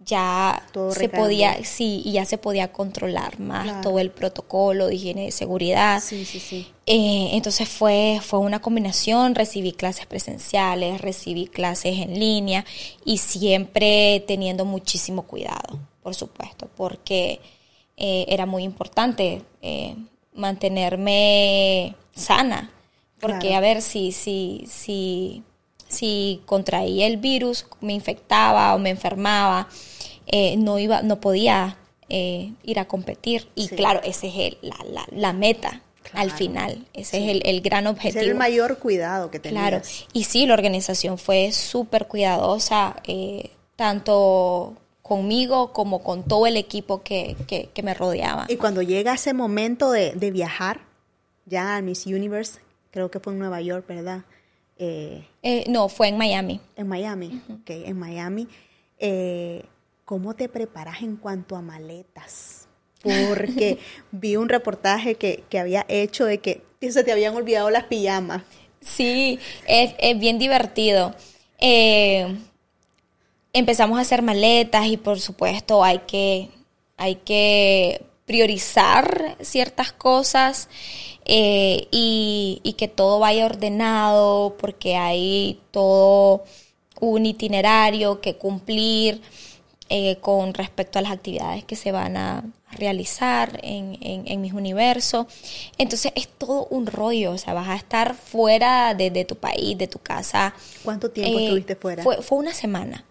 ya 0.07 0.63
se 0.93 1.09
podía, 1.09 1.63
sí, 1.65 2.01
y 2.05 2.13
ya 2.13 2.25
se 2.25 2.39
podía 2.39 2.73
controlar 2.73 3.41
más 3.41 3.83
todo 3.83 3.99
el 3.99 4.11
protocolo 4.11 4.87
de 4.87 4.95
higiene 4.95 5.25
de 5.25 5.33
seguridad. 5.33 6.01
Sí, 6.01 6.25
sí, 6.25 6.39
sí. 6.39 6.69
Eh, 6.87 7.31
entonces 7.33 7.69
fue, 7.69 8.21
fue 8.23 8.39
una 8.39 8.61
combinación, 8.61 9.35
recibí 9.35 9.73
clases 9.73 10.07
presenciales, 10.07 11.01
recibí 11.01 11.47
clases 11.47 11.99
en 11.99 12.19
línea 12.21 12.65
y 13.05 13.19
siempre 13.19 14.23
teniendo 14.29 14.65
muchísimo 14.65 15.23
cuidado, 15.23 15.81
por 16.05 16.15
supuesto, 16.15 16.71
porque 16.77 17.41
eh, 17.97 18.27
era 18.29 18.47
muy 18.47 18.63
importante 18.63 19.43
eh, 19.61 19.97
mantenerme 20.35 21.97
sana, 22.15 22.71
porque 23.21 23.57
a 23.57 23.61
ver 23.61 23.83
si, 23.83 24.13
si, 24.13 24.65
si 24.69 25.43
si 25.89 26.43
contraía 26.47 27.07
el 27.07 27.17
virus, 27.17 27.67
me 27.81 27.93
infectaba 27.93 28.75
o 28.75 28.79
me 28.79 28.91
enfermaba, 28.91 29.69
eh, 30.27 30.57
no, 30.57 30.79
iba, 30.79 31.03
no 31.03 31.21
podía 31.21 31.79
eh, 32.09 32.53
ir 32.63 32.79
a 32.79 32.87
competir. 32.87 33.49
Y 33.55 33.69
claro, 33.69 34.01
ese 34.05 34.29
es 34.29 34.35
el, 34.37 34.59
la, 34.63 34.77
la, 34.91 35.07
la, 35.11 35.33
meta. 35.33 35.83
Al 36.13 36.31
final, 36.31 36.87
ese 36.95 37.19
es 37.19 37.31
el, 37.31 37.43
el, 37.45 37.61
gran 37.61 37.87
objetivo. 37.89 38.23
es 38.23 38.29
el 38.29 38.37
mayor 38.37 38.79
cuidado 38.79 39.31
que 39.31 39.41
tenías. 39.41 39.61
Claro, 39.61 39.83
y 40.13 40.25
sí, 40.25 40.47
la 40.47 40.55
organización 40.55 41.19
fue 41.19 41.51
súper 41.51 42.07
cuidadosa, 42.07 42.97
eh, 43.07 43.51
tanto 43.75 44.75
conmigo 45.03 45.73
como 45.73 46.03
con 46.03 46.23
todo 46.23 46.47
el 46.47 46.57
equipo 46.57 47.03
que, 47.03 47.37
que, 47.47 47.71
que 47.75 47.83
me 47.83 47.93
rodeaba. 47.93 48.47
Y 48.49 48.57
cuando 48.57 48.83
llega 48.83 49.15
ese 49.15 49.35
momento 49.35 49.91
de, 49.91 50.13
de, 50.13 50.31
viajar, 50.31 50.81
ya 51.45 51.77
al 51.77 51.83
Miss 51.83 52.07
Universe, 52.07 52.61
creo 52.91 53.11
que 53.11 53.21
fue 53.21 53.33
en 53.33 53.41
Nueva 53.41 53.61
York, 53.61 53.87
¿verdad? 53.87 54.25
Eh, 54.79 55.25
eh, 55.49 55.65
no, 55.69 55.89
fue 55.89 56.09
en 56.09 56.19
Miami. 56.19 56.61
En 56.75 56.89
Miami, 56.89 57.27
uh 57.27 57.53
-huh. 57.53 57.61
ok, 57.61 57.71
en 57.89 57.97
Miami. 57.97 58.49
Eh, 58.99 59.65
¿Cómo 60.05 60.35
te 60.35 60.49
preparas 60.49 61.03
en 61.03 61.15
cuanto 61.15 61.55
a 61.55 61.63
maletas? 61.63 62.67
Porque 63.01 63.79
vi 64.11 64.35
un 64.35 64.49
reportaje 64.49 65.15
que, 65.15 65.45
que 65.49 65.61
había 65.61 65.87
hecho 65.89 66.25
de 66.25 66.39
que 66.39 66.63
se 66.81 67.05
te 67.05 67.13
habían 67.13 67.37
olvidado 67.37 67.71
las 67.71 67.85
pijamas. 67.85 68.43
Sí, 68.81 69.39
es, 69.69 69.95
es 70.01 70.19
bien 70.19 70.41
divertido. 70.41 71.15
Eh, 71.61 72.37
empezamos 73.53 73.99
a 73.99 74.03
hacer 74.03 74.23
maletas 74.23 74.87
y 74.87 74.97
por 74.97 75.21
supuesto 75.21 75.85
hay 75.85 76.01
que, 76.09 76.51
hay 76.97 77.17
que 77.17 78.05
priorizar 78.27 79.37
ciertas 79.41 79.93
cosas 79.93 80.69
eh, 81.27 81.89
y, 81.91 82.61
y, 82.63 82.75
que 82.75 82.89
todo 82.89 83.19
vaya 83.19 83.47
ordenado 83.47 84.57
porque 84.59 84.97
hay 84.97 85.61
todo 85.73 86.45
un 87.01 87.27
itinerario 87.27 88.21
que 88.21 88.37
cumplir 88.37 89.21
eh, 89.89 90.17
con 90.21 90.55
respecto 90.55 90.99
a 90.99 91.03
las 91.03 91.13
actividades 91.13 91.65
que 91.65 91.77
se 91.77 91.93
van 91.93 92.17
a 92.17 92.45
realizar 92.73 93.61
en, 93.63 93.99
en, 94.01 94.27
en 94.27 94.41
mis 94.41 94.53
universos. 94.53 95.27
Entonces 95.79 96.13
es 96.15 96.29
todo 96.29 96.67
un 96.71 96.87
rollo, 96.87 97.33
o 97.33 97.39
sea, 97.39 97.55
vas 97.55 97.69
a 97.69 97.77
estar 97.77 98.15
fuera 98.15 98.95
de, 98.95 99.11
de 99.11 99.25
tu 99.25 99.37
país, 99.37 99.79
de 99.79 99.87
tu 99.87 99.99
casa. 99.99 100.55
¿Cuánto 100.83 101.11
tiempo 101.11 101.39
eh, 101.39 101.45
estuviste 101.45 101.77
fuera? 101.77 102.03
Fue, 102.03 102.23
fue 102.23 102.39
una 102.39 102.53
semana. 102.53 103.05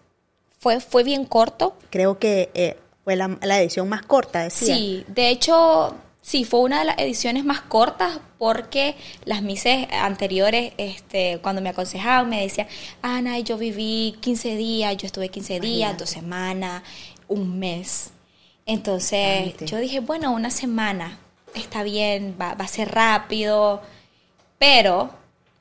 Fue, 0.58 0.80
fue 0.80 1.02
bien 1.02 1.24
corto. 1.24 1.74
Creo 1.90 2.18
que 2.18 2.50
eh, 2.54 2.76
fue 3.04 3.16
la, 3.16 3.38
la, 3.42 3.60
edición 3.60 3.88
más 3.88 4.02
corta, 4.02 4.42
decía. 4.42 4.74
Sí, 4.74 5.04
de 5.08 5.30
hecho, 5.30 5.94
sí, 6.26 6.44
fue 6.44 6.60
una 6.60 6.80
de 6.80 6.86
las 6.86 6.98
ediciones 6.98 7.44
más 7.44 7.60
cortas 7.60 8.18
porque 8.36 8.96
las 9.24 9.42
mises 9.42 9.86
anteriores, 9.92 10.72
este, 10.76 11.38
cuando 11.40 11.62
me 11.62 11.68
aconsejaban, 11.68 12.28
me 12.28 12.42
decían, 12.42 12.66
Ana, 13.00 13.38
yo 13.38 13.56
viví 13.56 14.16
15 14.20 14.56
días, 14.56 14.96
yo 14.96 15.06
estuve 15.06 15.28
15 15.28 15.60
días, 15.60 15.96
dos 15.96 16.10
semanas, 16.10 16.82
un 17.28 17.60
mes. 17.60 18.10
Entonces 18.66 19.54
yo 19.66 19.78
dije, 19.78 20.00
bueno, 20.00 20.32
una 20.32 20.50
semana 20.50 21.20
está 21.54 21.84
bien, 21.84 22.36
va, 22.40 22.54
va 22.54 22.64
a 22.64 22.68
ser 22.68 22.92
rápido, 22.92 23.80
pero 24.58 25.10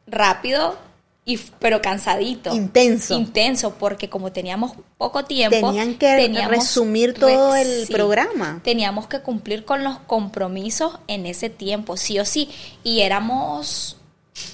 rápido 0.08 0.80
y, 1.26 1.38
pero 1.60 1.82
cansadito. 1.82 2.54
Intenso. 2.54 3.16
Intenso, 3.16 3.74
porque 3.74 4.10
como 4.10 4.32
teníamos 4.32 4.74
poco 4.98 5.26
tiempo. 5.26 5.56
Tenían 5.56 5.96
que 5.96 6.16
teníamos, 6.16 6.52
resumir 6.52 7.16
todo 7.16 7.56
el 7.56 7.88
sí, 7.88 7.94
programa. 7.94 8.62
Teníamos 8.64 9.08
que 9.08 9.22
cumplir 9.22 9.66
con 9.66 9.84
los 9.84 9.98
compromisos 9.98 11.00
en 11.08 11.26
ese 11.26 11.50
tiempo, 11.50 11.98
sí 11.98 12.20
o 12.20 12.26
sí. 12.26 12.50
Y 12.84 13.02
éramos 13.02 13.98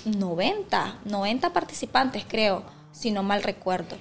90, 0.06 0.99
90 1.03 1.52
participantes, 1.52 2.23
creo, 2.26 2.64
si 2.93 3.11
no 3.11 3.22
mal 3.22 3.43
recuerdo. 3.43 3.98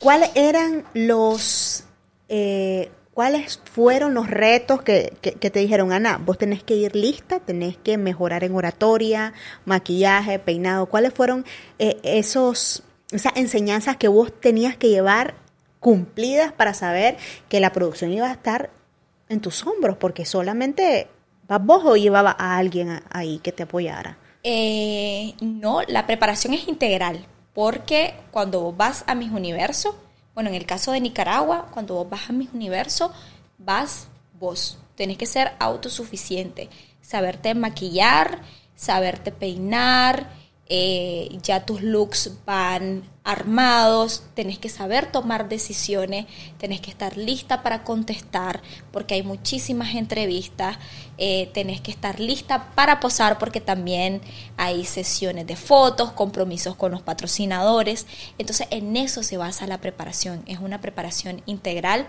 ¿Cuáles 0.00 0.30
eran 0.34 0.84
los 0.94 1.84
eh, 2.28 2.90
¿Cuáles 3.20 3.60
fueron 3.70 4.14
los 4.14 4.30
retos 4.30 4.80
que, 4.80 5.12
te 5.20 5.58
dijeron, 5.58 5.92
Ana, 5.92 6.16
vos 6.16 6.38
tenés 6.38 6.62
que 6.62 6.74
ir 6.74 6.96
lista, 6.96 7.38
tenés 7.38 7.76
que 7.76 7.98
mejorar 7.98 8.44
en 8.44 8.54
oratoria, 8.54 9.34
maquillaje, 9.66 10.38
peinado? 10.38 10.86
¿Cuáles 10.86 11.12
fueron 11.12 11.44
eh, 11.78 11.98
esos, 12.02 12.82
esas 13.12 13.36
enseñanzas 13.36 13.98
que 13.98 14.08
vos 14.08 14.32
tenías 14.40 14.74
que 14.78 14.88
llevar 14.88 15.34
cumplidas 15.80 16.50
para 16.54 16.72
saber 16.72 17.18
que 17.50 17.60
la 17.60 17.72
producción 17.72 18.10
iba 18.10 18.26
a 18.26 18.32
estar 18.32 18.70
en 19.28 19.42
tus 19.42 19.66
hombros? 19.66 19.98
Porque 19.98 20.24
solamente 20.24 21.08
vas 21.46 21.62
vos 21.62 21.84
o 21.84 21.96
llevaba 21.96 22.34
a 22.38 22.56
alguien 22.56 23.02
ahí 23.10 23.38
que 23.40 23.52
te 23.52 23.64
apoyara. 23.64 24.16
Eh, 24.42 25.34
no, 25.42 25.82
la 25.82 26.06
preparación 26.06 26.54
es 26.54 26.66
integral, 26.68 27.26
porque 27.52 28.14
cuando 28.30 28.72
vas 28.72 29.04
a 29.06 29.14
mis 29.14 29.30
universos, 29.30 29.94
bueno, 30.40 30.56
en 30.56 30.56
el 30.56 30.64
caso 30.64 30.92
de 30.92 31.02
Nicaragua, 31.02 31.66
cuando 31.70 31.96
vos 31.96 32.08
vas 32.08 32.30
a 32.30 32.32
mis 32.32 32.50
universos, 32.54 33.10
vas 33.58 34.08
vos. 34.38 34.78
Tenés 34.94 35.18
que 35.18 35.26
ser 35.26 35.52
autosuficiente, 35.58 36.70
saberte 37.02 37.54
maquillar, 37.54 38.40
saberte 38.74 39.32
peinar, 39.32 40.30
eh, 40.66 41.28
ya 41.42 41.66
tus 41.66 41.82
looks 41.82 42.32
van 42.46 43.02
armados, 43.30 44.24
tenés 44.34 44.58
que 44.58 44.68
saber 44.68 45.06
tomar 45.06 45.48
decisiones, 45.48 46.26
tenés 46.58 46.80
que 46.80 46.90
estar 46.90 47.16
lista 47.16 47.62
para 47.62 47.84
contestar 47.84 48.62
porque 48.92 49.14
hay 49.14 49.22
muchísimas 49.22 49.94
entrevistas, 49.94 50.78
eh, 51.18 51.50
tenés 51.52 51.80
que 51.80 51.90
estar 51.90 52.18
lista 52.20 52.72
para 52.74 53.00
posar 53.00 53.38
porque 53.38 53.60
también 53.60 54.20
hay 54.56 54.84
sesiones 54.84 55.46
de 55.46 55.56
fotos, 55.56 56.12
compromisos 56.12 56.76
con 56.76 56.92
los 56.92 57.02
patrocinadores, 57.02 58.06
entonces 58.38 58.66
en 58.70 58.96
eso 58.96 59.22
se 59.22 59.36
basa 59.36 59.66
la 59.66 59.80
preparación, 59.80 60.42
es 60.46 60.58
una 60.58 60.80
preparación 60.80 61.42
integral. 61.46 62.06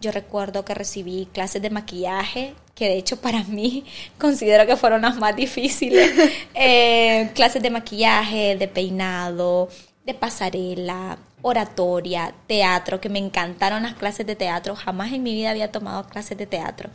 Yo 0.00 0.12
recuerdo 0.12 0.64
que 0.64 0.74
recibí 0.74 1.28
clases 1.32 1.62
de 1.62 1.70
maquillaje, 1.70 2.54
que 2.74 2.88
de 2.88 2.96
hecho 2.96 3.20
para 3.20 3.42
mí 3.44 3.84
considero 4.18 4.66
que 4.66 4.76
fueron 4.76 5.02
las 5.02 5.16
más 5.16 5.36
difíciles, 5.36 6.10
eh, 6.54 7.30
clases 7.34 7.62
de 7.62 7.70
maquillaje, 7.70 8.56
de 8.56 8.68
peinado, 8.68 9.68
de 10.04 10.14
pasarela, 10.14 11.18
oratoria, 11.42 12.34
teatro, 12.46 13.00
que 13.00 13.08
me 13.08 13.18
encantaron 13.18 13.84
las 13.84 13.94
clases 13.94 14.26
de 14.26 14.34
teatro, 14.34 14.74
jamás 14.74 15.12
en 15.12 15.22
mi 15.22 15.34
vida 15.34 15.50
había 15.50 15.70
tomado 15.70 16.06
clases 16.08 16.36
de 16.38 16.46
teatro, 16.46 16.90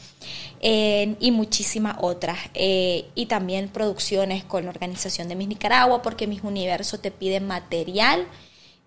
eh, 0.60 1.16
y 1.20 1.32
muchísimas 1.32 1.98
otras. 2.02 2.38
Eh, 2.54 3.06
y 3.16 3.28
también 3.28 3.70
producciones 3.70 4.44
con 4.44 4.64
la 4.66 4.72
organización 4.72 5.30
de 5.30 5.36
Mis 5.36 5.48
Nicaragua, 5.48 6.02
porque 6.02 6.28
Mis 6.28 6.44
Universos 6.44 7.02
te 7.02 7.12
piden 7.12 7.48
material. 7.48 8.26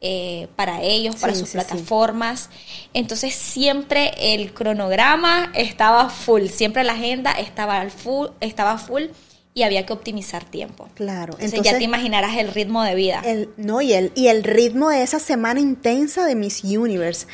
Eh, 0.03 0.49
para 0.57 0.81
ellos, 0.81 1.17
para 1.17 1.35
sí, 1.35 1.41
sus 1.41 1.51
sí, 1.51 1.59
plataformas. 1.59 2.49
Sí. 2.51 2.89
Entonces 2.95 3.35
siempre 3.35 4.15
el 4.19 4.55
cronograma 4.55 5.53
estaba 5.55 6.09
full, 6.09 6.47
siempre 6.47 6.85
la 6.85 6.95
agenda 6.95 7.33
estaba 7.33 7.87
full, 7.91 8.29
estaba 8.41 8.79
full 8.79 9.09
y 9.53 9.63
había 9.63 9.85
que 9.85 9.93
optimizar 9.93 10.45
tiempo. 10.45 10.89
Claro. 10.95 11.33
Entonces, 11.33 11.53
Entonces 11.53 11.73
ya 11.73 11.79
te 11.79 11.85
imaginarás 11.85 12.37
el 12.37 12.53
ritmo 12.53 12.83
de 12.83 12.95
vida. 12.95 13.23
El, 13.25 13.51
no, 13.57 13.81
y 13.81 13.93
el, 13.93 14.13
y 14.15 14.29
el 14.29 14.45
ritmo 14.45 14.91
de 14.91 15.03
esa 15.03 15.19
semana 15.19 15.61
intensa 15.61 16.25
de 16.25 16.35
Miss 16.35 16.63
Universe. 16.63 17.27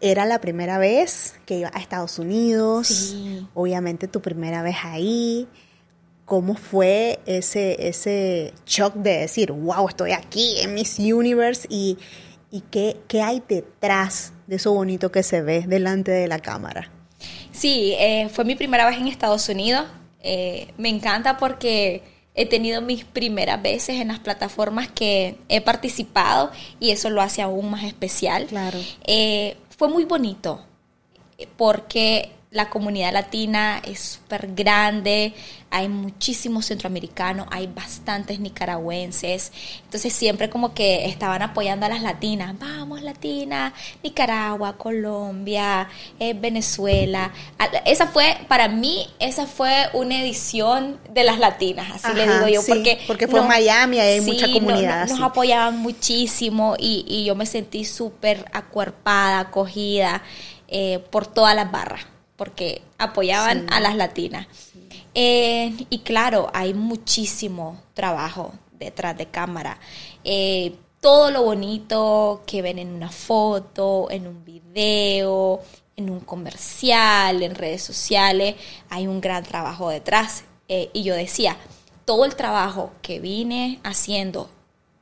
Era 0.00 0.26
la 0.26 0.40
primera 0.40 0.78
vez 0.78 1.34
que 1.46 1.58
iba 1.58 1.70
a 1.72 1.78
Estados 1.78 2.18
Unidos, 2.18 2.86
sí. 2.88 3.46
obviamente 3.54 4.08
tu 4.08 4.20
primera 4.20 4.62
vez 4.62 4.76
ahí. 4.84 5.48
¿Cómo 6.26 6.54
fue 6.54 7.20
ese, 7.24 7.88
ese 7.88 8.52
shock 8.66 8.94
de 8.94 9.18
decir, 9.18 9.52
wow, 9.52 9.88
estoy 9.88 10.12
aquí 10.12 10.60
en 10.60 10.74
Miss 10.74 10.98
Universe 10.98 11.66
y, 11.70 11.98
y 12.50 12.62
qué, 12.62 12.96
qué 13.08 13.22
hay 13.22 13.42
detrás 13.48 14.32
de 14.46 14.56
eso 14.56 14.72
bonito 14.72 15.10
que 15.10 15.22
se 15.22 15.40
ve 15.40 15.64
delante 15.66 16.10
de 16.10 16.28
la 16.28 16.40
cámara? 16.40 16.90
Sí, 17.52 17.94
eh, 17.98 18.28
fue 18.28 18.44
mi 18.44 18.54
primera 18.56 18.86
vez 18.86 18.98
en 18.98 19.06
Estados 19.06 19.48
Unidos 19.48 19.86
eh, 20.28 20.74
me 20.76 20.88
encanta 20.88 21.36
porque 21.36 22.02
he 22.34 22.46
tenido 22.46 22.82
mis 22.82 23.04
primeras 23.04 23.62
veces 23.62 24.00
en 24.00 24.08
las 24.08 24.18
plataformas 24.18 24.88
que 24.88 25.38
he 25.48 25.60
participado 25.60 26.50
y 26.80 26.90
eso 26.90 27.10
lo 27.10 27.22
hace 27.22 27.42
aún 27.42 27.70
más 27.70 27.84
especial. 27.84 28.46
Claro. 28.46 28.78
Eh, 29.06 29.56
fue 29.70 29.88
muy 29.88 30.04
bonito 30.04 30.64
porque 31.56 32.32
la 32.50 32.70
comunidad 32.70 33.12
latina 33.12 33.82
es 33.84 34.00
súper 34.00 34.54
grande, 34.54 35.34
hay 35.68 35.88
muchísimos 35.88 36.66
centroamericanos, 36.66 37.46
hay 37.50 37.66
bastantes 37.66 38.38
nicaragüenses, 38.38 39.52
entonces 39.84 40.12
siempre 40.12 40.48
como 40.48 40.72
que 40.72 41.06
estaban 41.06 41.42
apoyando 41.42 41.86
a 41.86 41.88
las 41.88 42.02
latinas, 42.02 42.56
vamos 42.58 43.02
latina, 43.02 43.74
Nicaragua, 44.02 44.76
Colombia, 44.78 45.88
eh, 46.18 46.34
Venezuela. 46.34 47.32
Esa 47.84 48.06
fue, 48.06 48.38
para 48.48 48.68
mí, 48.68 49.08
esa 49.18 49.46
fue 49.46 49.88
una 49.92 50.22
edición 50.22 50.98
de 51.10 51.24
las 51.24 51.38
latinas, 51.38 51.90
así 51.94 52.06
Ajá, 52.06 52.14
le 52.14 52.32
digo 52.32 52.48
yo, 52.48 52.62
sí, 52.62 52.72
porque... 52.72 52.98
Porque 53.06 53.28
fue 53.28 53.40
no, 53.40 53.48
Miami, 53.48 53.98
hay 53.98 54.20
sí, 54.20 54.30
mucha 54.32 54.50
comunidad. 54.52 55.08
No, 55.08 55.16
nos 55.16 55.24
apoyaban 55.24 55.78
muchísimo 55.78 56.76
y, 56.78 57.04
y 57.08 57.24
yo 57.24 57.34
me 57.34 57.44
sentí 57.44 57.84
súper 57.84 58.44
acuerpada, 58.52 59.40
acogida 59.40 60.22
eh, 60.68 61.04
por 61.10 61.26
todas 61.26 61.54
las 61.54 61.70
barras 61.70 62.06
porque 62.36 62.82
apoyaban 62.98 63.60
sí. 63.60 63.66
a 63.70 63.80
las 63.80 63.96
latinas. 63.96 64.46
Sí. 64.52 64.88
Eh, 65.14 65.72
y 65.88 66.00
claro, 66.00 66.50
hay 66.52 66.74
muchísimo 66.74 67.80
trabajo 67.94 68.52
detrás 68.78 69.16
de 69.16 69.26
cámara. 69.26 69.78
Eh, 70.24 70.74
todo 71.00 71.30
lo 71.30 71.42
bonito 71.42 72.42
que 72.46 72.62
ven 72.62 72.78
en 72.78 72.88
una 72.88 73.10
foto, 73.10 74.10
en 74.10 74.26
un 74.26 74.44
video, 74.44 75.60
en 75.96 76.10
un 76.10 76.20
comercial, 76.20 77.42
en 77.42 77.54
redes 77.54 77.82
sociales, 77.82 78.56
hay 78.90 79.06
un 79.06 79.20
gran 79.20 79.44
trabajo 79.44 79.88
detrás. 79.88 80.44
Eh, 80.68 80.90
y 80.92 81.02
yo 81.02 81.14
decía, 81.14 81.56
todo 82.04 82.24
el 82.24 82.36
trabajo 82.36 82.92
que 83.02 83.20
vine 83.20 83.80
haciendo 83.84 84.50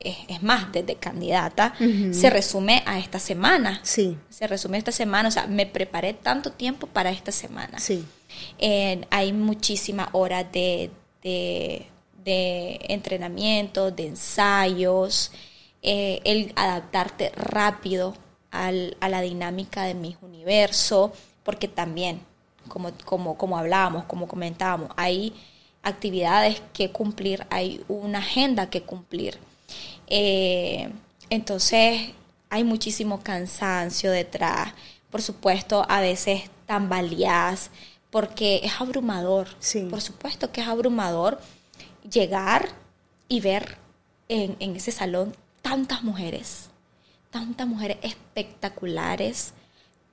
es, 0.05 0.43
más, 0.43 0.71
desde 0.71 0.95
candidata, 0.95 1.73
se 2.11 2.29
resume 2.29 2.83
a 2.85 2.99
esta 2.99 3.19
semana. 3.19 3.79
Sí. 3.83 4.17
Se 4.29 4.47
resume 4.47 4.77
a 4.77 4.79
esta 4.79 4.91
semana, 4.91 5.29
o 5.29 5.31
sea, 5.31 5.47
me 5.47 5.65
preparé 5.65 6.13
tanto 6.13 6.51
tiempo 6.51 6.87
para 6.87 7.09
esta 7.09 7.31
semana. 7.31 7.79
Sí. 7.79 8.05
hay 9.09 9.33
muchísimas 9.33 10.09
horas 10.11 10.45
de, 10.51 10.91
de, 11.23 12.79
entrenamiento, 12.87 13.91
de 13.91 14.07
ensayos, 14.07 15.31
eh, 15.81 16.21
el 16.23 16.51
adaptarte 16.55 17.31
rápido 17.35 18.15
al, 18.51 18.97
a 18.99 19.09
la 19.09 19.21
dinámica 19.21 19.83
de 19.83 19.93
mi 19.93 20.17
universo, 20.21 21.13
porque 21.43 21.67
también, 21.67 22.21
como, 22.67 22.91
como, 23.05 23.37
como 23.37 23.57
hablábamos, 23.57 24.05
como 24.05 24.27
comentábamos, 24.27 24.89
hay 24.95 25.33
actividades 25.83 26.61
que 26.73 26.91
cumplir, 26.91 27.45
hay 27.49 27.83
una 27.87 28.17
agenda 28.19 28.69
que 28.69 28.81
cumplir. 28.81 29.37
Eh, 30.07 30.89
entonces 31.29 32.11
hay 32.49 32.63
muchísimo 32.63 33.21
cansancio 33.21 34.11
detrás. 34.11 34.73
Por 35.09 35.21
supuesto, 35.21 35.85
a 35.87 36.01
veces 36.01 36.43
tambaleás 36.65 37.71
porque 38.09 38.61
es 38.63 38.79
abrumador. 38.79 39.47
Por 39.89 40.01
supuesto 40.01 40.51
que 40.51 40.61
es 40.61 40.67
abrumador 40.67 41.39
llegar 42.09 42.69
y 43.27 43.41
ver 43.41 43.77
en, 44.29 44.55
en 44.59 44.75
ese 44.75 44.91
salón 44.91 45.35
tantas 45.61 46.03
mujeres, 46.03 46.69
tantas 47.31 47.67
mujeres 47.67 47.97
espectaculares, 48.01 49.53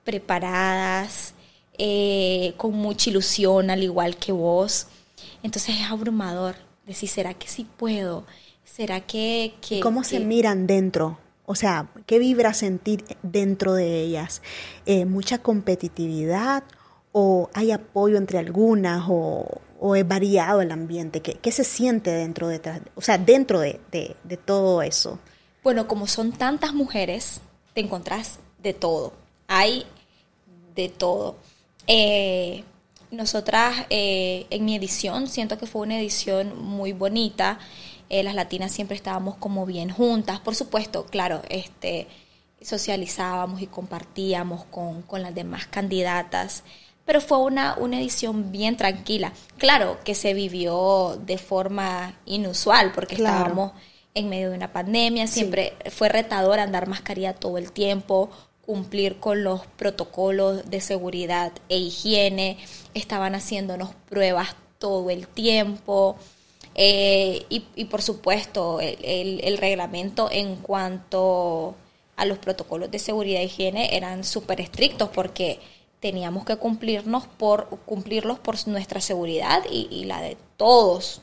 preparadas, 0.03 1.33
eh, 1.77 2.53
con 2.57 2.73
mucha 2.73 3.09
ilusión, 3.09 3.69
al 3.69 3.83
igual 3.83 4.17
que 4.17 4.31
vos. 4.31 4.87
Entonces 5.41 5.75
es 5.79 5.89
abrumador 5.89 6.55
decir, 6.85 7.09
¿será 7.09 7.33
que 7.33 7.47
sí 7.47 7.65
puedo? 7.77 8.25
¿Será 8.63 9.01
que... 9.01 9.55
que 9.67 9.79
¿Cómo 9.79 10.03
se 10.03 10.19
miran 10.19 10.67
dentro? 10.67 11.17
O 11.45 11.55
sea, 11.55 11.89
¿qué 12.05 12.19
vibra 12.19 12.53
sentir 12.53 13.03
dentro 13.21 13.73
de 13.73 14.01
ellas? 14.01 14.41
Eh, 14.85 15.05
¿Mucha 15.05 15.39
competitividad? 15.39 16.63
¿O 17.11 17.49
hay 17.53 17.71
apoyo 17.71 18.17
entre 18.17 18.39
algunas? 18.39 19.05
¿O, 19.07 19.61
es 19.95 20.07
variado 20.07 20.61
el 20.61 20.71
ambiente? 20.71 21.21
¿Qué, 21.21 21.51
se 21.51 21.65
siente 21.65 22.09
dentro 22.11 22.47
de, 22.47 22.61
o 22.95 23.01
sea, 23.01 23.17
dentro 23.17 23.59
de, 23.59 23.79
de 23.91 24.37
todo 24.37 24.81
eso? 24.81 25.19
Bueno, 25.63 25.87
como 25.87 26.07
son 26.07 26.31
tantas 26.31 26.73
mujeres, 26.73 27.41
te 27.73 27.81
encontrás 27.81 28.39
de 28.61 28.73
todo. 28.73 29.13
Hay 29.47 29.85
de 30.75 30.89
todo. 30.89 31.37
Eh, 31.87 32.63
nosotras 33.11 33.85
eh, 33.89 34.45
en 34.49 34.65
mi 34.65 34.75
edición, 34.75 35.27
siento 35.27 35.57
que 35.57 35.65
fue 35.65 35.83
una 35.83 35.99
edición 35.99 36.57
muy 36.61 36.93
bonita. 36.93 37.59
Eh, 38.09 38.23
las 38.23 38.35
latinas 38.35 38.71
siempre 38.71 38.95
estábamos 38.95 39.35
como 39.35 39.65
bien 39.65 39.89
juntas. 39.89 40.39
Por 40.39 40.55
supuesto, 40.55 41.05
claro, 41.05 41.41
este, 41.49 42.07
socializábamos 42.61 43.61
y 43.61 43.67
compartíamos 43.67 44.65
con, 44.65 45.03
las 45.21 45.35
demás 45.35 45.67
candidatas. 45.67 46.63
Pero 47.05 47.19
fue 47.19 47.39
una, 47.39 47.75
una 47.77 47.99
edición 47.99 48.51
bien 48.51 48.77
tranquila. 48.77 49.33
Claro 49.57 49.99
que 50.03 50.15
se 50.15 50.33
vivió 50.33 51.19
de 51.25 51.37
forma 51.37 52.15
inusual 52.25 52.93
porque 52.93 53.15
estábamos 53.15 53.73
en 54.13 54.29
medio 54.29 54.49
de 54.49 54.55
una 54.55 54.71
pandemia. 54.71 55.27
Siempre 55.27 55.73
fue 55.91 56.07
retador 56.07 56.59
andar 56.59 56.87
mascarilla 56.87 57.33
todo 57.33 57.57
el 57.57 57.71
tiempo 57.71 58.29
cumplir 58.65 59.19
con 59.19 59.43
los 59.43 59.65
protocolos 59.77 60.69
de 60.69 60.79
seguridad 60.79 61.51
e 61.69 61.77
higiene, 61.77 62.57
estaban 62.93 63.35
haciéndonos 63.35 63.93
pruebas 64.09 64.55
todo 64.79 65.09
el 65.09 65.27
tiempo 65.27 66.17
eh, 66.75 67.45
y, 67.49 67.85
por 67.85 68.01
supuesto 68.01 68.79
el, 68.79 69.57
reglamento 69.57 70.29
en 70.31 70.55
cuanto 70.57 71.75
a 72.15 72.25
los 72.25 72.37
protocolos 72.37 72.91
de 72.91 72.99
seguridad 72.99 73.41
e 73.41 73.45
higiene 73.45 73.95
eran 73.95 74.23
súper 74.23 74.61
estrictos 74.61 75.09
porque 75.09 75.59
teníamos 75.99 76.45
que 76.45 76.57
cumplirnos 76.57 77.25
por, 77.25 77.69
cumplirlos 77.85 78.39
por 78.39 78.67
nuestra 78.67 79.01
seguridad 79.01 79.63
y 79.71 80.05
la 80.05 80.21
de 80.21 80.37
todos, 80.57 81.22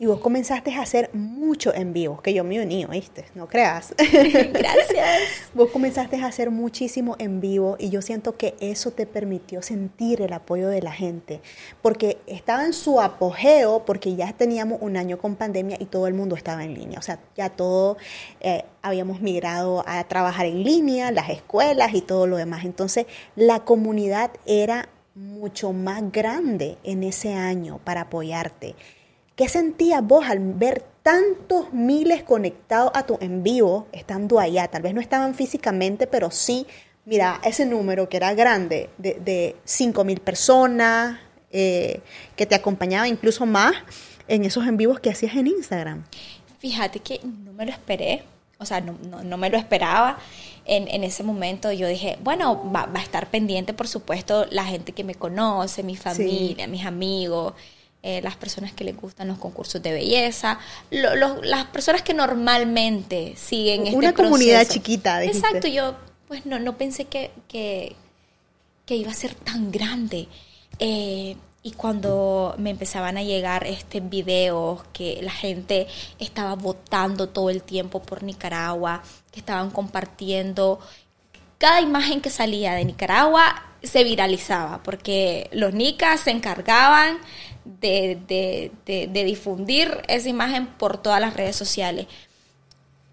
y 0.00 0.06
vos 0.06 0.18
comenzaste 0.20 0.74
a 0.74 0.80
hacer 0.80 1.10
mucho 1.12 1.74
en 1.74 1.92
vivo, 1.92 2.22
que 2.22 2.32
yo 2.32 2.42
me 2.42 2.58
uní, 2.58 2.86
¿oíste? 2.86 3.26
No 3.34 3.46
creas. 3.46 3.94
Gracias. 3.98 5.50
vos 5.52 5.70
comenzaste 5.70 6.16
a 6.16 6.26
hacer 6.26 6.50
muchísimo 6.50 7.16
en 7.18 7.42
vivo 7.42 7.76
y 7.78 7.90
yo 7.90 8.00
siento 8.00 8.38
que 8.38 8.54
eso 8.60 8.92
te 8.92 9.04
permitió 9.04 9.60
sentir 9.60 10.22
el 10.22 10.32
apoyo 10.32 10.68
de 10.68 10.80
la 10.80 10.90
gente, 10.90 11.42
porque 11.82 12.16
estaba 12.26 12.64
en 12.64 12.72
su 12.72 12.98
apogeo, 12.98 13.84
porque 13.84 14.16
ya 14.16 14.32
teníamos 14.32 14.78
un 14.80 14.96
año 14.96 15.18
con 15.18 15.36
pandemia 15.36 15.76
y 15.78 15.84
todo 15.84 16.06
el 16.06 16.14
mundo 16.14 16.34
estaba 16.34 16.64
en 16.64 16.72
línea, 16.72 16.98
o 16.98 17.02
sea, 17.02 17.20
ya 17.36 17.50
todo 17.50 17.98
eh, 18.40 18.64
habíamos 18.80 19.20
migrado 19.20 19.84
a 19.86 20.02
trabajar 20.04 20.46
en 20.46 20.64
línea, 20.64 21.10
las 21.10 21.28
escuelas 21.28 21.92
y 21.92 22.00
todo 22.00 22.26
lo 22.26 22.38
demás. 22.38 22.64
Entonces, 22.64 23.04
la 23.36 23.66
comunidad 23.66 24.30
era 24.46 24.88
mucho 25.14 25.74
más 25.74 26.10
grande 26.10 26.78
en 26.84 27.02
ese 27.02 27.34
año 27.34 27.80
para 27.84 28.02
apoyarte. 28.02 28.76
¿Qué 29.40 29.48
sentías 29.48 30.06
vos 30.06 30.26
al 30.28 30.38
ver 30.38 30.84
tantos 31.02 31.72
miles 31.72 32.22
conectados 32.22 32.90
a 32.92 33.06
tu 33.06 33.16
en 33.22 33.42
vivo 33.42 33.86
estando 33.90 34.38
allá? 34.38 34.68
Tal 34.68 34.82
vez 34.82 34.92
no 34.92 35.00
estaban 35.00 35.34
físicamente, 35.34 36.06
pero 36.06 36.30
sí, 36.30 36.66
mira, 37.06 37.40
ese 37.42 37.64
número 37.64 38.06
que 38.10 38.18
era 38.18 38.34
grande, 38.34 38.90
de, 38.98 39.14
de 39.14 39.56
5 39.64 40.04
mil 40.04 40.20
personas, 40.20 41.20
eh, 41.52 42.02
que 42.36 42.44
te 42.44 42.54
acompañaba 42.54 43.08
incluso 43.08 43.46
más 43.46 43.72
en 44.28 44.44
esos 44.44 44.66
en 44.66 44.76
vivos 44.76 45.00
que 45.00 45.08
hacías 45.08 45.34
en 45.34 45.46
Instagram. 45.46 46.04
Fíjate 46.58 47.00
que 47.00 47.20
no 47.24 47.54
me 47.54 47.64
lo 47.64 47.72
esperé, 47.72 48.24
o 48.58 48.66
sea, 48.66 48.82
no, 48.82 49.38
me 49.38 49.48
lo 49.48 49.56
esperaba. 49.56 50.18
En, 50.66 51.02
ese 51.02 51.22
momento 51.22 51.72
yo 51.72 51.88
dije, 51.88 52.18
bueno, 52.22 52.70
va, 52.70 52.90
a 52.92 53.02
estar 53.02 53.30
pendiente, 53.30 53.72
por 53.72 53.88
supuesto, 53.88 54.44
la 54.50 54.66
gente 54.66 54.92
que 54.92 55.02
me 55.02 55.14
conoce, 55.14 55.82
mi 55.82 55.96
familia, 55.96 56.66
mis 56.66 56.84
amigos. 56.84 57.54
Eh, 58.02 58.22
las 58.22 58.36
personas 58.36 58.72
que 58.72 58.82
les 58.82 58.96
gustan 58.96 59.28
los 59.28 59.36
concursos 59.36 59.82
de 59.82 59.92
belleza, 59.92 60.58
las 60.90 61.66
personas 61.66 62.00
que 62.00 62.14
normalmente 62.14 63.34
siguen 63.36 63.86
este 63.86 63.96
Una 63.96 64.14
comunidad 64.14 64.66
chiquita. 64.66 65.22
Exacto, 65.22 65.68
yo 65.68 65.96
pues 66.26 66.46
no, 66.46 66.58
no 66.58 66.78
pensé 66.78 67.04
que, 67.04 67.30
que, 67.46 67.96
iba 68.88 69.10
a 69.10 69.14
ser 69.14 69.34
tan 69.34 69.70
grande. 69.70 70.28
Eh, 70.78 71.36
y 71.62 71.72
cuando 71.72 72.54
me 72.56 72.70
empezaban 72.70 73.18
a 73.18 73.22
llegar 73.22 73.66
este 73.66 74.00
videos 74.00 74.82
que 74.94 75.20
la 75.22 75.32
gente 75.32 75.86
estaba 76.18 76.54
votando 76.54 77.28
todo 77.28 77.50
el 77.50 77.62
tiempo 77.62 78.00
por 78.00 78.22
Nicaragua, 78.22 79.02
que 79.30 79.40
estaban 79.40 79.70
compartiendo 79.70 80.80
cada 81.58 81.82
imagen 81.82 82.22
que 82.22 82.30
salía 82.30 82.72
de 82.72 82.86
Nicaragua 82.86 83.62
se 83.82 84.02
viralizaba 84.02 84.82
porque 84.82 85.50
los 85.52 85.74
nicas 85.74 86.20
se 86.20 86.30
encargaban 86.30 87.18
de, 87.80 88.70
difundir 89.12 90.02
esa 90.08 90.28
imagen 90.28 90.66
por 90.66 90.98
todas 90.98 91.20
las 91.20 91.34
redes 91.34 91.56
sociales. 91.56 92.06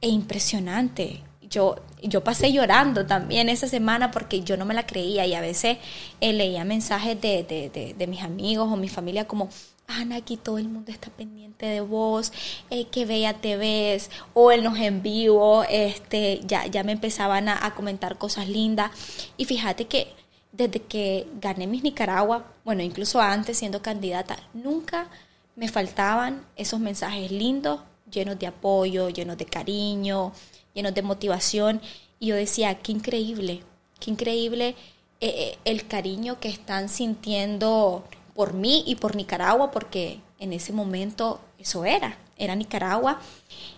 E 0.02 0.10
impresionante. 0.10 1.24
Yo, 1.50 1.78
yo 2.04 2.24
pasé 2.24 2.52
llorando 2.52 3.06
también 3.06 3.50
esa 3.50 3.68
semana 3.68 4.12
porque 4.12 4.42
yo 4.42 4.58
no 4.58 4.66
me 4.66 4.74
la 4.74 4.86
creía 4.86 5.26
y 5.26 5.34
a 5.34 5.42
veces 5.42 5.78
eh, 6.20 6.34
leía 6.34 6.66
mensajes 6.66 7.20
de, 7.22 8.06
mis 8.08 8.22
amigos 8.22 8.68
o 8.72 8.76
mi 8.76 8.90
familia 8.90 9.28
como, 9.28 9.50
Ana, 9.88 10.18
aquí 10.18 10.36
todo 10.36 10.58
el 10.58 10.68
mundo 10.68 10.92
está 10.92 11.10
pendiente 11.10 11.66
de 11.66 11.80
vos, 11.80 12.34
eh, 12.70 12.86
que 12.88 13.06
bella 13.06 13.34
te 13.36 13.56
ves, 13.56 14.12
o 14.34 14.52
en 14.52 14.64
los 14.64 14.78
en 14.78 15.02
vivo, 15.02 15.64
este, 15.70 16.42
ya, 16.46 16.68
ya 16.68 16.84
me 16.84 16.92
empezaban 16.92 17.48
a, 17.48 17.66
a 17.66 17.74
comentar 17.74 18.18
cosas 18.18 18.50
lindas. 18.50 18.92
Y 19.38 19.46
fíjate 19.46 19.86
que 19.86 20.14
desde 20.58 20.82
que 20.82 21.28
gané 21.40 21.68
mis 21.68 21.84
Nicaragua, 21.84 22.46
bueno, 22.66 22.82
incluso 22.82 23.22
antes 23.22 23.58
siendo 23.58 23.82
candidata, 23.82 24.38
nunca 24.54 25.08
me 25.56 25.68
faltaban 25.68 26.44
esos 26.56 26.80
mensajes 26.80 27.32
lindos, 27.32 27.82
llenos 28.12 28.40
de 28.40 28.48
apoyo, 28.48 29.10
llenos 29.10 29.38
de 29.38 29.46
cariño, 29.46 30.34
llenos 30.74 30.96
de 30.96 31.04
motivación. 31.04 31.80
Y 32.20 32.28
yo 32.28 32.36
decía, 32.36 32.80
qué 32.80 32.92
increíble, 32.92 33.62
qué 34.00 34.12
increíble 34.12 34.70
eh, 34.70 34.76
eh, 35.22 35.58
el 35.66 35.88
cariño 35.88 36.40
que 36.40 36.50
están 36.50 36.90
sintiendo 36.90 38.04
por 38.34 38.54
mí 38.54 38.84
y 38.88 38.96
por 38.96 39.16
Nicaragua, 39.16 39.70
porque 39.70 40.22
en 40.40 40.54
ese 40.54 40.74
momento 40.74 41.40
eso 41.60 41.86
era, 41.86 42.18
era 42.36 42.56
Nicaragua. 42.56 43.20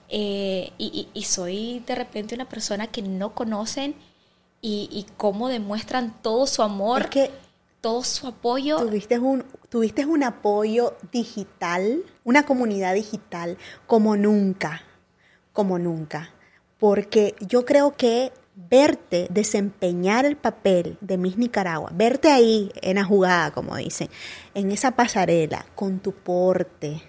Eh, 0.07 0.71
y, 0.77 1.07
y, 1.13 1.23
soy 1.23 1.83
de 1.85 1.93
repente 1.95 2.35
una 2.35 2.49
persona 2.49 2.87
que 2.87 3.01
no 3.01 3.35
conocen 3.35 3.95
y, 4.61 5.05
cómo 5.17 5.47
demuestran 5.47 6.21
todo 6.21 6.45
su 6.47 6.61
amor, 6.61 7.09
que 7.09 7.31
todo 7.81 8.03
su 8.03 8.27
apoyo. 8.27 8.77
Tuviste 8.77 9.19
un, 9.19 9.45
tuviste 9.69 10.05
un 10.05 10.23
apoyo 10.23 10.97
digital, 11.11 12.03
una 12.23 12.43
comunidad 12.43 12.93
digital 12.93 13.57
como 13.87 14.17
nunca, 14.17 14.81
como 15.53 15.79
nunca. 15.79 16.33
Porque 16.77 17.35
yo 17.39 17.65
creo 17.65 17.95
que 17.95 18.31
verte 18.55 19.27
desempeñar 19.29 20.25
el 20.25 20.35
papel 20.35 20.97
de 21.01 21.17
Miss 21.17 21.37
Nicaragua, 21.37 21.91
verte 21.93 22.29
ahí 22.29 22.71
en 22.81 22.95
la 22.95 23.05
jugada, 23.05 23.51
como 23.51 23.75
dicen, 23.77 24.09
en 24.53 24.71
esa 24.71 24.91
pasarela, 24.91 25.65
con 25.75 25.99
tu 25.99 26.11
porte, 26.11 27.01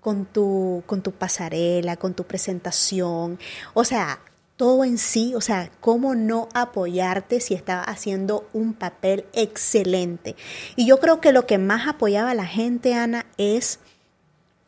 con 0.00 0.26
tu, 0.26 0.82
con 0.86 1.02
tu 1.02 1.12
pasarela, 1.12 1.96
con 1.96 2.14
tu 2.14 2.24
presentación. 2.24 3.38
O 3.74 3.84
sea, 3.84 4.20
todo 4.56 4.84
en 4.84 4.98
sí, 4.98 5.34
o 5.34 5.40
sea, 5.40 5.70
cómo 5.80 6.14
no 6.14 6.48
apoyarte 6.54 7.40
si 7.40 7.54
estaba 7.54 7.82
haciendo 7.82 8.48
un 8.52 8.72
papel 8.72 9.26
excelente. 9.32 10.34
Y 10.76 10.86
yo 10.86 10.98
creo 10.98 11.20
que 11.20 11.32
lo 11.32 11.46
que 11.46 11.58
más 11.58 11.86
apoyaba 11.86 12.30
a 12.30 12.34
la 12.34 12.46
gente, 12.46 12.94
Ana, 12.94 13.26
es 13.36 13.78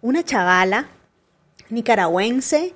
una 0.02 0.22
chavala 0.22 0.88
nicaragüense 1.70 2.74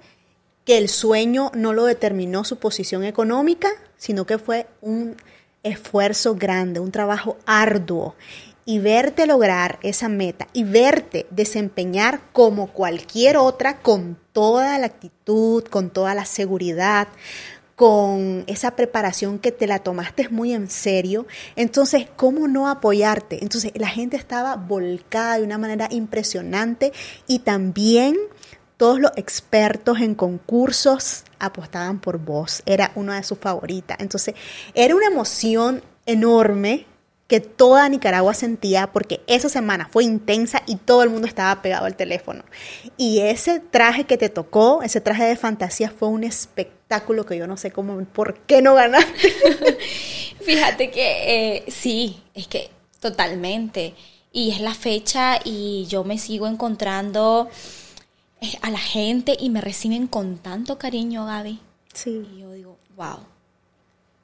que 0.64 0.78
el 0.78 0.88
sueño 0.88 1.50
no 1.54 1.72
lo 1.72 1.84
determinó 1.84 2.44
su 2.44 2.58
posición 2.58 3.04
económica, 3.04 3.68
sino 3.96 4.26
que 4.26 4.38
fue 4.38 4.66
un 4.80 5.16
esfuerzo 5.62 6.34
grande, 6.34 6.80
un 6.80 6.92
trabajo 6.92 7.36
arduo. 7.46 8.14
Y 8.64 8.78
verte 8.78 9.26
lograr 9.26 9.78
esa 9.82 10.08
meta 10.08 10.46
y 10.52 10.64
verte 10.64 11.26
desempeñar 11.30 12.20
como 12.32 12.68
cualquier 12.68 13.36
otra 13.36 13.80
con 13.80 14.16
toda 14.32 14.78
la 14.78 14.86
actitud, 14.86 15.64
con 15.64 15.90
toda 15.90 16.14
la 16.14 16.24
seguridad, 16.24 17.08
con 17.74 18.44
esa 18.46 18.76
preparación 18.76 19.40
que 19.40 19.50
te 19.50 19.66
la 19.66 19.80
tomaste 19.80 20.28
muy 20.28 20.52
en 20.52 20.70
serio. 20.70 21.26
Entonces, 21.56 22.06
¿cómo 22.14 22.46
no 22.46 22.68
apoyarte? 22.68 23.42
Entonces, 23.42 23.72
la 23.74 23.88
gente 23.88 24.16
estaba 24.16 24.54
volcada 24.54 25.38
de 25.38 25.44
una 25.44 25.58
manera 25.58 25.88
impresionante 25.90 26.92
y 27.26 27.40
también 27.40 28.16
todos 28.76 29.00
los 29.00 29.12
expertos 29.16 30.00
en 30.00 30.14
concursos 30.14 31.24
apostaban 31.38 32.00
por 32.00 32.18
vos. 32.18 32.62
Era 32.66 32.92
una 32.94 33.16
de 33.16 33.22
sus 33.22 33.38
favoritas. 33.38 33.96
Entonces, 34.00 34.34
era 34.74 34.94
una 34.94 35.06
emoción 35.06 35.82
enorme 36.06 36.86
que 37.32 37.40
toda 37.40 37.88
Nicaragua 37.88 38.34
sentía 38.34 38.92
porque 38.92 39.22
esa 39.26 39.48
semana 39.48 39.88
fue 39.90 40.04
intensa 40.04 40.62
y 40.66 40.76
todo 40.76 41.02
el 41.02 41.08
mundo 41.08 41.26
estaba 41.26 41.62
pegado 41.62 41.86
al 41.86 41.96
teléfono. 41.96 42.44
Y 42.98 43.20
ese 43.20 43.58
traje 43.58 44.04
que 44.04 44.18
te 44.18 44.28
tocó, 44.28 44.82
ese 44.82 45.00
traje 45.00 45.24
de 45.24 45.34
fantasía 45.34 45.88
fue 45.88 46.10
un 46.10 46.24
espectáculo 46.24 47.24
que 47.24 47.38
yo 47.38 47.46
no 47.46 47.56
sé 47.56 47.70
cómo, 47.70 48.04
por 48.04 48.40
qué 48.40 48.60
no 48.60 48.74
ganaste. 48.74 49.32
Fíjate 50.42 50.90
que 50.90 51.56
eh, 51.56 51.64
sí, 51.68 52.22
es 52.34 52.48
que 52.48 52.68
totalmente. 53.00 53.94
Y 54.30 54.50
es 54.50 54.60
la 54.60 54.74
fecha 54.74 55.40
y 55.42 55.86
yo 55.88 56.04
me 56.04 56.18
sigo 56.18 56.46
encontrando 56.46 57.48
a 58.60 58.70
la 58.70 58.78
gente 58.78 59.38
y 59.40 59.48
me 59.48 59.62
reciben 59.62 60.06
con 60.06 60.36
tanto 60.36 60.76
cariño, 60.76 61.24
Gaby. 61.24 61.60
Sí. 61.94 62.28
Y 62.36 62.40
yo 62.40 62.52
digo, 62.52 62.76
wow. 62.94 63.31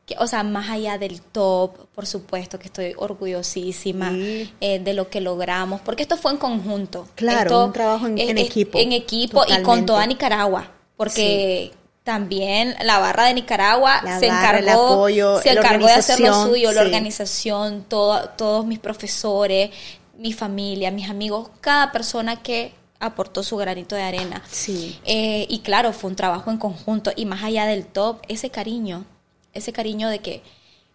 Que, 0.09 0.17
o 0.19 0.27
sea, 0.27 0.43
más 0.43 0.71
allá 0.71 0.97
del 0.97 1.21
top, 1.21 1.87
por 1.95 2.07
supuesto 2.07 2.59
que 2.59 2.69
estoy 2.69 2.95
orgullosísima 2.97 4.11
eh, 4.15 4.81
de 4.83 4.95
lo 4.95 5.11
que 5.11 5.21
logramos, 5.21 5.83
porque 5.83 6.03
esto 6.03 6.17
fue 6.17 6.33
en 6.33 6.39
conjunto. 6.39 7.07
Claro, 7.15 7.67
un 7.67 7.73
trabajo 7.75 8.07
en, 8.07 8.39
equipo. 8.39 8.79
En 8.79 8.93
equipo 8.93 9.45
y 9.47 9.63
con 9.63 9.85
toda 9.85 10.07
Nicaragua, 10.07 10.71
porque 10.97 11.73
también 12.05 12.75
la 12.85 12.99
barra 12.99 13.27
de 13.27 13.35
Nicaragua 13.35 14.01
se 14.19 14.29
encargó, 14.29 15.09
se 15.43 15.51
encargó 15.51 15.87
de 15.87 15.93
hacer 15.93 16.21
lo 16.21 16.47
suyo, 16.47 16.73
la 16.73 16.81
organización, 16.81 17.85
todos 17.87 18.65
mis 18.65 18.79
profesores, 18.79 19.71
mi 20.17 20.33
familia, 20.33 20.91
mis 20.91 21.11
amigos, 21.11 21.51
cada 21.61 21.93
persona 21.93 22.43
que 22.43 22.73
aportó 22.99 23.43
su 23.43 23.59
granito 23.59 23.95
de 23.95 24.03
arena. 24.03 24.43
Sí. 24.51 24.99
Eh, 25.05 25.47
y 25.51 25.59
claro, 25.59 25.93
fue 25.93 26.09
un 26.09 26.17
trabajo 26.17 26.51
en 26.51 26.57
conjunto 26.57 27.13
y 27.15 27.27
más 27.27 27.43
allá 27.45 27.67
del 27.67 27.85
top, 27.85 28.23
ese 28.29 28.49
cariño, 28.51 29.05
ese 29.53 29.73
cariño 29.73 30.09
de 30.09 30.21
que 30.21 30.43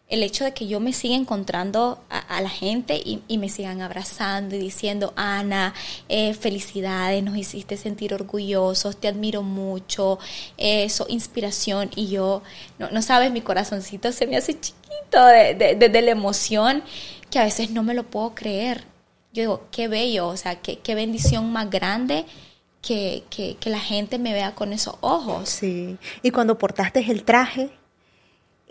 el 0.10 0.22
hecho 0.22 0.44
de 0.44 0.54
que 0.54 0.68
yo 0.68 0.80
me 0.80 0.94
siga 0.94 1.16
encontrando 1.16 2.04
a, 2.10 2.42
la 2.42 2.50
gente 2.50 3.02
y, 3.04 3.38
me 3.38 3.50
sigan 3.50 3.82
abrazando 3.82 4.56
y 4.56 4.60
diciendo, 4.60 5.14
Ana, 5.16 5.74
eh, 6.08 6.34
felicidades, 6.36 7.24
nos 7.24 7.36
hiciste 7.38 7.78
sentir 7.78 8.14
orgullosos, 8.14 8.98
te 8.98 9.08
admiro 9.08 9.42
mucho, 9.42 10.20
eso, 10.58 11.08
inspiración. 11.10 11.90
Y 11.96 12.10
yo, 12.10 12.44
no, 12.78 12.92
no 12.92 13.02
sabes, 13.02 13.32
mi 13.32 13.42
corazoncito 13.42 14.12
se 14.12 14.28
me 14.28 14.38
hace 14.38 14.60
chiquito 14.60 15.26
de, 15.26 15.76
de 15.76 16.02
la 16.02 16.12
emoción 16.12 16.84
que 17.32 17.40
a 17.40 17.46
veces 17.46 17.72
no 17.72 17.82
me 17.82 17.96
lo 17.96 18.04
puedo 18.04 18.36
creer 18.36 18.94
yo 19.34 19.42
digo, 19.42 19.68
qué 19.72 19.88
bello, 19.88 20.28
o 20.28 20.38
sea, 20.38 20.62
qué, 20.62 20.78
qué 20.78 20.94
bendición 20.94 21.52
más 21.52 21.70
grande 21.70 22.26
que, 22.84 23.24
que, 23.32 23.58
que, 23.60 23.70
la 23.72 23.80
gente 23.80 24.20
me 24.20 24.32
vea 24.32 24.54
con 24.54 24.74
esos 24.74 24.96
ojos. 25.02 25.50
Sí, 25.50 25.98
y 26.22 26.30
cuando 26.30 26.60
portaste 26.60 27.00
el 27.10 27.24
traje, 27.24 27.72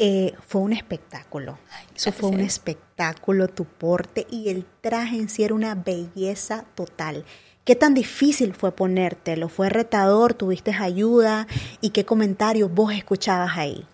eh, 0.04 0.34
fue 0.48 0.62
un 0.62 0.72
espectáculo. 0.72 1.60
Eso 1.94 2.10
fue 2.10 2.30
un 2.30 2.40
espectáculo, 2.40 3.46
tu 3.46 3.64
porte 3.64 4.26
y 4.28 4.48
el 4.48 4.66
traje 4.80 5.14
en 5.14 5.28
sí 5.28 5.44
era 5.44 5.54
una 5.54 5.76
belleza 5.76 6.64
total. 6.74 7.24
¿Qué 7.64 7.76
tan 7.76 7.94
difícil 7.94 8.52
fue 8.52 8.72
ponértelo? 8.72 9.48
¿Fue 9.48 9.68
retador? 9.68 10.34
¿Tuviste 10.34 10.72
ayuda? 10.72 11.46
¿Y 11.80 11.90
qué 11.90 12.04
comentarios 12.04 12.74
vos 12.74 12.92
escuchabas 12.92 13.56
ahí? 13.56 13.86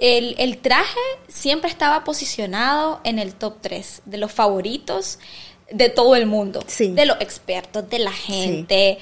El, 0.00 0.34
el, 0.38 0.58
traje 0.58 0.98
siempre 1.28 1.70
estaba 1.70 2.02
posicionado 2.02 3.00
en 3.04 3.20
el 3.20 3.36
top 3.36 3.58
3 3.60 4.02
de 4.06 4.18
los 4.18 4.32
favoritos 4.32 5.20
de 5.70 5.90
todo 5.90 6.16
el 6.16 6.26
mundo, 6.26 6.64
de 6.76 7.06
los 7.06 7.20
expertos, 7.20 7.88
de 7.88 8.00
la 8.00 8.10
gente. 8.10 8.98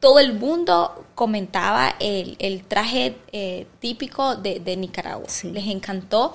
Todo 0.00 0.18
el 0.18 0.32
mundo 0.32 1.06
comentaba 1.14 1.94
el, 2.00 2.64
traje 2.66 3.16
eh, 3.32 3.66
típico 3.80 4.36
de, 4.36 4.76
Nicaragua. 4.76 5.26
Les 5.44 5.66
encantó. 5.68 6.34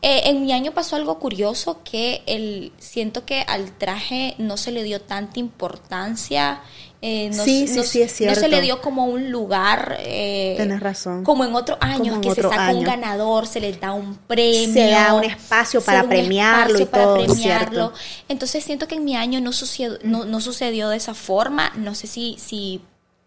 Eh, 0.00 0.22
en 0.30 0.42
mi 0.42 0.52
año 0.52 0.72
pasó 0.72 0.96
algo 0.96 1.18
curioso 1.18 1.80
que 1.84 2.22
el, 2.26 2.72
siento 2.78 3.24
que 3.24 3.42
al 3.42 3.70
traje 3.78 4.34
no 4.38 4.56
se 4.56 4.72
le 4.72 4.82
dio 4.82 5.00
tanta 5.00 5.38
importancia 5.38 6.60
eh, 7.04 7.30
no, 7.34 7.44
sí, 7.44 7.66
sí, 7.66 7.82
sí, 7.82 8.00
es 8.00 8.12
cierto. 8.12 8.36
No 8.36 8.40
se 8.40 8.48
le 8.48 8.60
dio 8.60 8.80
como 8.80 9.06
un 9.06 9.32
lugar. 9.32 9.98
Eh, 9.98 10.54
Tienes 10.56 10.78
razón. 10.78 11.24
Como 11.24 11.44
en 11.44 11.52
otros 11.52 11.76
años, 11.80 12.20
que 12.20 12.32
se 12.32 12.42
saca 12.42 12.72
un 12.72 12.84
ganador, 12.84 13.48
se 13.48 13.58
le 13.58 13.72
da 13.72 13.92
un 13.92 14.14
premio. 14.14 14.72
Se 14.72 14.90
da 14.90 15.12
un 15.12 15.24
espacio 15.24 15.80
para 15.80 16.04
premiarlo 16.04 16.78
y 16.78 16.86
todo. 16.86 17.24
premiarlo. 17.24 17.92
Entonces 18.28 18.62
siento 18.62 18.86
que 18.86 18.94
en 18.94 19.04
mi 19.04 19.16
año 19.16 19.40
no 19.40 19.52
sucedió, 19.52 19.98
no, 20.04 20.24
no 20.26 20.40
sucedió 20.40 20.90
de 20.90 20.96
esa 20.96 21.12
forma. 21.12 21.72
No 21.74 21.96
sé 21.96 22.06
si, 22.06 22.36
si 22.38 22.80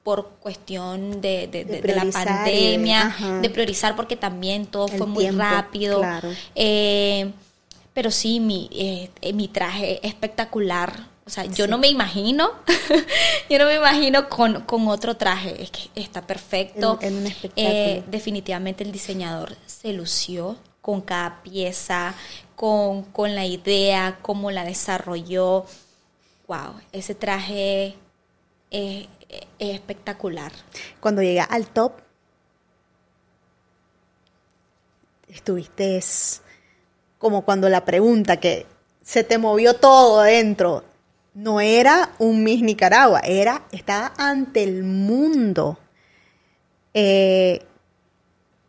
por 0.06 0.30
cuestión 0.40 1.20
de, 1.20 1.48
de, 1.48 1.94
la 1.94 2.06
pandemia, 2.06 3.14
de 3.42 3.50
priorizar, 3.50 3.98
porque 3.98 4.16
también 4.16 4.68
todo 4.68 4.88
fue 4.88 5.08
muy 5.08 5.30
rápido. 5.32 5.98
Claro. 5.98 6.30
Eh, 6.54 7.32
pero 7.92 8.12
sí, 8.12 8.40
mi, 8.40 8.70
eh, 8.72 9.34
mi 9.34 9.48
traje 9.48 10.06
espectacular 10.08 11.16
o 11.28 11.30
sea, 11.32 11.46
yo 11.46 11.66
no 11.66 11.80
me 11.80 11.88
imagino, 11.88 12.52
yo 13.50 13.58
no 13.58 13.66
me 13.66 13.76
imagino 13.76 14.30
con, 14.30 14.88
otro 14.88 15.18
traje. 15.18 15.64
Es 15.64 15.72
que 15.72 15.90
está 15.96 16.22
perfecto. 16.22 17.00
En, 17.02 17.18
un 17.18 17.34
eh, 17.56 18.04
definitivamente 18.06 18.84
el 18.84 18.92
diseñador 18.92 19.56
se 19.66 19.92
lució 19.92 20.56
con 20.82 21.02
cada 21.02 21.42
pieza, 21.42 22.14
con, 22.56 23.06
la 23.18 23.44
idea, 23.44 24.20
cómo 24.22 24.52
la 24.52 24.64
desarrolló. 24.66 25.66
Wow, 26.48 26.76
ese 26.92 27.16
traje 27.16 27.96
es, 28.70 29.08
espectacular. 29.60 30.52
Cuando 31.00 31.22
llega 31.22 31.44
al 31.44 31.68
top, 31.68 31.94
estuviste 35.30 36.00
como 37.18 37.44
cuando 37.44 37.70
la 37.70 37.86
pregunta 37.86 38.38
que 38.38 38.66
se 39.02 39.24
te 39.24 39.38
movió 39.38 39.76
todo 39.76 40.20
adentro 40.20 40.84
no 41.34 41.60
era 41.60 42.14
un 42.18 42.44
Miss 42.44 42.62
Nicaragua, 42.62 43.20
era, 43.20 43.64
estaba 43.72 44.14
ante 44.18 44.64
el 44.64 44.84
mundo. 44.84 45.78
Eh, 46.94 47.62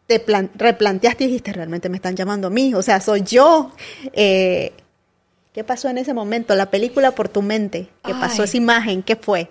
te 0.06 0.24
replanteaste 0.54 1.24
y 1.24 1.26
dijiste, 1.28 1.52
realmente 1.52 1.88
me 1.88 1.96
están 1.96 2.16
llamando 2.16 2.48
a 2.48 2.50
mí, 2.50 2.74
o 2.74 2.82
sea, 2.82 3.00
soy 3.00 3.22
yo. 3.22 3.72
Eh, 4.12 4.72
¿Qué 5.52 5.64
pasó 5.64 5.88
en 5.88 5.98
ese 5.98 6.12
momento? 6.12 6.54
La 6.54 6.70
película 6.70 7.12
por 7.12 7.28
tu 7.28 7.40
mente, 7.40 7.88
¿qué 8.04 8.12
pasó 8.12 8.44
esa 8.44 8.56
imagen? 8.56 9.02
¿Qué 9.02 9.16
fue? 9.16 9.48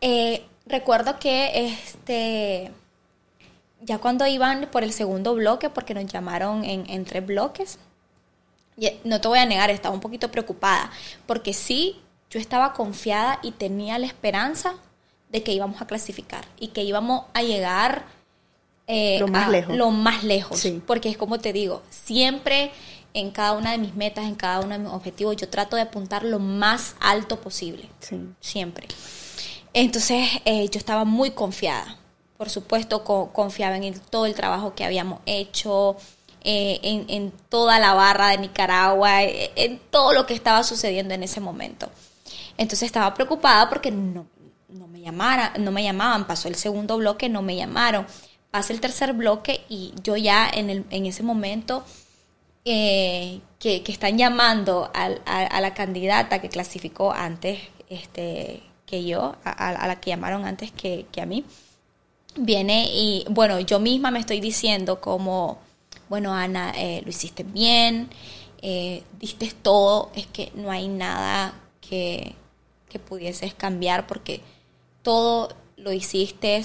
Eh, 0.00 0.44
recuerdo 0.66 1.18
que 1.18 1.66
este 1.66 2.72
ya 3.80 3.98
cuando 3.98 4.26
iban 4.26 4.68
por 4.72 4.82
el 4.82 4.92
segundo 4.92 5.34
bloque, 5.34 5.70
porque 5.70 5.94
nos 5.94 6.06
llamaron 6.06 6.64
en, 6.64 6.88
en 6.90 7.04
tres 7.04 7.24
bloques, 7.24 7.78
no 9.04 9.20
te 9.20 9.28
voy 9.28 9.38
a 9.38 9.46
negar, 9.46 9.70
estaba 9.70 9.94
un 9.94 10.00
poquito 10.00 10.30
preocupada, 10.30 10.90
porque 11.26 11.52
sí 11.52 12.00
yo 12.30 12.38
estaba 12.38 12.72
confiada 12.72 13.38
y 13.42 13.52
tenía 13.52 13.98
la 13.98 14.06
esperanza 14.06 14.74
de 15.30 15.42
que 15.42 15.52
íbamos 15.52 15.80
a 15.80 15.86
clasificar 15.86 16.44
y 16.58 16.68
que 16.68 16.82
íbamos 16.82 17.24
a 17.34 17.42
llegar 17.42 18.04
eh, 18.86 19.18
lo 19.20 19.28
más 19.28 19.48
lejos. 19.48 19.76
Lo 19.76 19.90
más 19.90 20.24
lejos. 20.24 20.66
Porque 20.86 21.08
es 21.10 21.16
como 21.16 21.38
te 21.38 21.52
digo, 21.52 21.82
siempre 21.90 22.72
en 23.14 23.30
cada 23.30 23.52
una 23.52 23.72
de 23.72 23.78
mis 23.78 23.94
metas, 23.94 24.24
en 24.24 24.34
cada 24.34 24.60
uno 24.60 24.70
de 24.70 24.78
mis 24.78 24.92
objetivos, 24.92 25.36
yo 25.36 25.48
trato 25.48 25.76
de 25.76 25.82
apuntar 25.82 26.24
lo 26.24 26.38
más 26.38 26.94
alto 27.00 27.40
posible. 27.40 27.88
Siempre. 28.40 28.88
Entonces 29.72 30.28
eh, 30.44 30.68
yo 30.68 30.78
estaba 30.78 31.04
muy 31.04 31.30
confiada. 31.32 31.96
Por 32.36 32.50
supuesto, 32.50 33.02
confiaba 33.32 33.76
en 33.76 33.98
todo 33.98 34.26
el 34.26 34.34
trabajo 34.34 34.74
que 34.74 34.84
habíamos 34.84 35.20
hecho, 35.26 35.96
eh, 36.42 36.78
en, 37.08 37.32
toda 37.48 37.80
la 37.80 37.94
barra 37.94 38.28
de 38.28 38.38
Nicaragua, 38.38 39.22
en 39.22 39.80
todo 39.90 40.12
lo 40.12 40.24
que 40.24 40.34
estaba 40.34 40.62
sucediendo 40.62 41.14
en 41.14 41.24
ese 41.24 41.40
momento. 41.40 41.90
Entonces 42.56 42.86
estaba 42.86 43.14
preocupada 43.14 43.68
porque 43.68 43.90
no, 43.90 44.26
me 44.68 45.00
llamara, 45.00 45.52
no 45.58 45.72
me 45.72 45.82
llamaban, 45.82 46.26
pasó 46.26 46.48
el 46.48 46.54
segundo 46.54 46.96
bloque, 46.96 47.28
no 47.28 47.42
me 47.42 47.56
llamaron, 47.56 48.06
pasa 48.50 48.72
el 48.72 48.80
tercer 48.80 49.12
bloque 49.12 49.64
y 49.68 49.94
yo 50.02 50.16
ya 50.16 50.48
en, 50.48 50.70
el, 50.70 50.84
en 50.90 51.06
ese 51.06 51.22
momento 51.22 51.84
eh, 52.64 53.40
que, 53.58 53.82
están 53.86 54.18
llamando 54.18 54.90
a, 54.92 55.60
la 55.60 55.74
candidata 55.74 56.40
que 56.40 56.48
clasificó 56.48 57.12
antes 57.12 57.60
este, 57.88 58.62
que 58.88 59.04
yo, 59.04 59.36
a, 59.44 59.86
la 59.86 60.00
que 60.00 60.10
llamaron 60.10 60.44
antes 60.44 60.72
que, 60.72 61.06
a 61.20 61.26
mí, 61.26 61.44
viene 62.36 62.88
y, 62.92 63.24
bueno, 63.30 63.60
yo 63.60 63.80
misma 63.80 64.10
me 64.10 64.20
estoy 64.20 64.40
diciendo 64.40 65.00
como, 65.00 65.58
bueno, 66.08 66.34
Ana, 66.34 66.72
eh, 66.76 67.02
lo 67.04 67.10
hiciste 67.10 67.42
bien, 67.42 68.08
eh, 68.62 69.02
diste 69.18 69.52
todo, 69.62 70.10
es 70.14 70.26
que 70.26 70.52
no 70.54 70.70
hay 70.70 70.88
nada 70.88 71.54
que, 71.80 72.34
que 72.88 72.98
pudieses 72.98 73.54
cambiar 73.54 74.06
porque 74.06 74.40
todo 75.02 75.54
lo 75.76 75.92
hiciste 75.92 76.64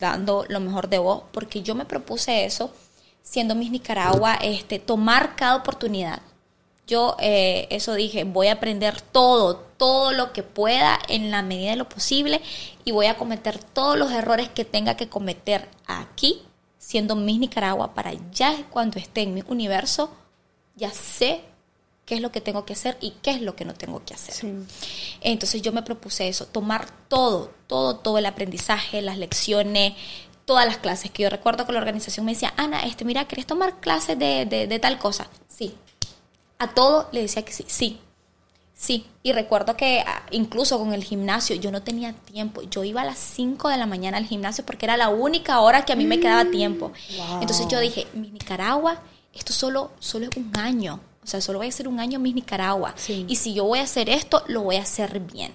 dando 0.00 0.44
lo 0.48 0.60
mejor 0.60 0.88
de 0.88 0.98
vos, 0.98 1.22
porque 1.32 1.62
yo 1.62 1.74
me 1.74 1.84
propuse 1.84 2.44
eso 2.44 2.70
siendo 3.22 3.54
Miss 3.54 3.70
Nicaragua, 3.70 4.36
este, 4.36 4.78
tomar 4.78 5.36
cada 5.36 5.56
oportunidad. 5.56 6.22
Yo 6.88 7.16
eh, 7.20 7.68
eso 7.70 7.94
dije, 7.94 8.24
voy 8.24 8.48
a 8.48 8.54
aprender 8.54 9.00
todo, 9.00 9.56
todo 9.76 10.12
lo 10.12 10.32
que 10.32 10.42
pueda 10.42 10.98
en 11.08 11.30
la 11.30 11.42
medida 11.42 11.70
de 11.70 11.76
lo 11.76 11.88
posible 11.88 12.40
y 12.84 12.90
voy 12.90 13.06
a 13.06 13.16
cometer 13.16 13.62
todos 13.62 13.96
los 13.96 14.10
errores 14.10 14.48
que 14.48 14.64
tenga 14.64 14.96
que 14.96 15.08
cometer 15.08 15.68
aquí, 15.86 16.42
siendo 16.78 17.14
Miss 17.14 17.38
Nicaragua, 17.38 17.94
para 17.94 18.14
ya 18.32 18.56
cuando 18.70 18.98
esté 18.98 19.22
en 19.22 19.34
mi 19.34 19.44
universo, 19.46 20.10
ya 20.74 20.90
sé 20.90 21.42
qué 22.06 22.14
es 22.14 22.22
lo 22.22 22.32
que 22.32 22.40
tengo 22.40 22.64
que 22.64 22.72
hacer 22.72 22.96
y 23.02 23.10
qué 23.22 23.32
es 23.32 23.42
lo 23.42 23.54
que 23.54 23.66
no 23.66 23.74
tengo 23.74 24.02
que 24.02 24.14
hacer. 24.14 24.50
Entonces 25.20 25.60
yo 25.60 25.72
me 25.72 25.82
propuse 25.82 26.26
eso, 26.26 26.46
tomar 26.46 26.88
todo, 27.08 27.52
todo, 27.66 27.96
todo 27.96 28.16
el 28.16 28.24
aprendizaje, 28.24 29.02
las 29.02 29.18
lecciones, 29.18 29.92
todas 30.46 30.64
las 30.64 30.78
clases, 30.78 31.10
que 31.10 31.24
yo 31.24 31.28
recuerdo 31.28 31.66
que 31.66 31.72
la 31.72 31.80
organización 31.80 32.24
me 32.24 32.32
decía, 32.32 32.54
Ana, 32.56 32.80
este, 32.86 33.04
mira, 33.04 33.28
¿querés 33.28 33.46
tomar 33.46 33.80
clases 33.80 34.18
de, 34.18 34.46
de, 34.46 34.78
tal 34.78 34.98
cosa? 34.98 35.28
Sí. 35.46 35.74
A 36.58 36.68
todo 36.68 37.08
le 37.12 37.22
decía 37.22 37.44
que 37.44 37.52
sí, 37.52 37.64
sí. 37.66 38.00
Sí, 38.74 39.06
y 39.24 39.32
recuerdo 39.32 39.76
que 39.76 40.04
ah, 40.06 40.22
incluso 40.30 40.78
con 40.78 40.94
el 40.94 41.02
gimnasio 41.02 41.56
yo 41.56 41.72
no 41.72 41.82
tenía 41.82 42.12
tiempo. 42.12 42.62
Yo 42.62 42.84
iba 42.84 43.02
a 43.02 43.04
las 43.04 43.18
5 43.18 43.68
de 43.68 43.76
la 43.76 43.86
mañana 43.86 44.18
al 44.18 44.26
gimnasio 44.26 44.64
porque 44.64 44.86
era 44.86 44.96
la 44.96 45.08
única 45.08 45.58
hora 45.60 45.84
que 45.84 45.92
a 45.92 45.96
mí 45.96 46.04
me 46.04 46.20
quedaba 46.20 46.44
mm. 46.44 46.50
tiempo. 46.52 46.92
Entonces 47.40 47.66
yo 47.66 47.80
dije, 47.80 48.06
mi 48.14 48.30
Nicaragua, 48.30 49.02
esto 49.34 49.52
solo, 49.52 49.90
solo 49.98 50.26
es 50.26 50.36
un 50.36 50.56
año. 50.56 51.00
O 51.24 51.26
sea, 51.26 51.40
solo 51.40 51.58
voy 51.58 51.66
a 51.66 51.70
hacer 51.70 51.88
un 51.88 51.98
año 51.98 52.20
mi 52.20 52.32
Nicaragua. 52.32 52.94
Y 53.08 53.34
si 53.36 53.52
yo 53.52 53.64
voy 53.64 53.80
a 53.80 53.82
hacer 53.82 54.08
esto, 54.08 54.44
lo 54.46 54.62
voy 54.62 54.76
a 54.76 54.82
hacer 54.82 55.18
bien. 55.18 55.52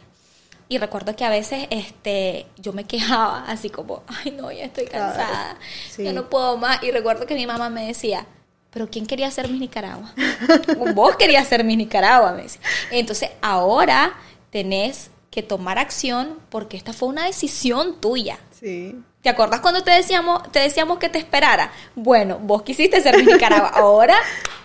Y 0.70 0.78
recuerdo 0.78 1.16
que 1.16 1.24
a 1.24 1.30
veces 1.30 1.68
este, 1.70 2.46
yo 2.58 2.74
me 2.74 2.84
quejaba 2.86 3.46
así 3.48 3.70
como, 3.70 4.04
ay 4.08 4.32
no, 4.32 4.52
ya 4.52 4.66
estoy 4.66 4.86
cansada, 4.86 5.58
ya 5.98 6.14
no 6.14 6.30
puedo 6.30 6.58
más. 6.58 6.84
Y 6.84 6.92
recuerdo 6.92 7.26
que 7.26 7.36
mi 7.36 7.48
mamá 7.48 7.70
me 7.70 7.88
decía, 7.88 8.26
pero 8.74 8.90
¿quién 8.90 9.06
quería 9.06 9.30
ser 9.30 9.50
mi 9.50 9.60
Nicaragua? 9.60 10.12
Vos 10.96 11.16
querías 11.16 11.48
ser 11.48 11.64
mi 11.64 11.78
Nicaragua, 11.78 12.32
me. 12.34 12.44
Entonces 12.92 13.30
ahora 13.42 14.14
tenés 14.50 15.12
que 15.30 15.44
tomar 15.44 15.78
acción 15.78 16.40
porque 16.50 16.76
esta 16.76 16.92
fue 16.92 17.10
una 17.10 17.26
decisión 17.26 18.02
tuya. 18.02 18.40
Sí. 18.52 18.96
¿Te 19.22 19.30
acuerdas 19.30 19.62
cuando 19.62 19.84
te 19.84 19.92
decíamos, 19.92 20.52
te 20.52 20.60
decíamos 20.60 20.98
que 20.98 21.08
te 21.08 21.18
esperara? 21.18 21.72
Bueno, 21.96 22.40
vos 22.40 22.64
quisiste 22.64 23.00
ser 23.00 23.18
mi 23.18 23.32
Nicaragua. 23.32 23.70
Ahora 23.74 24.16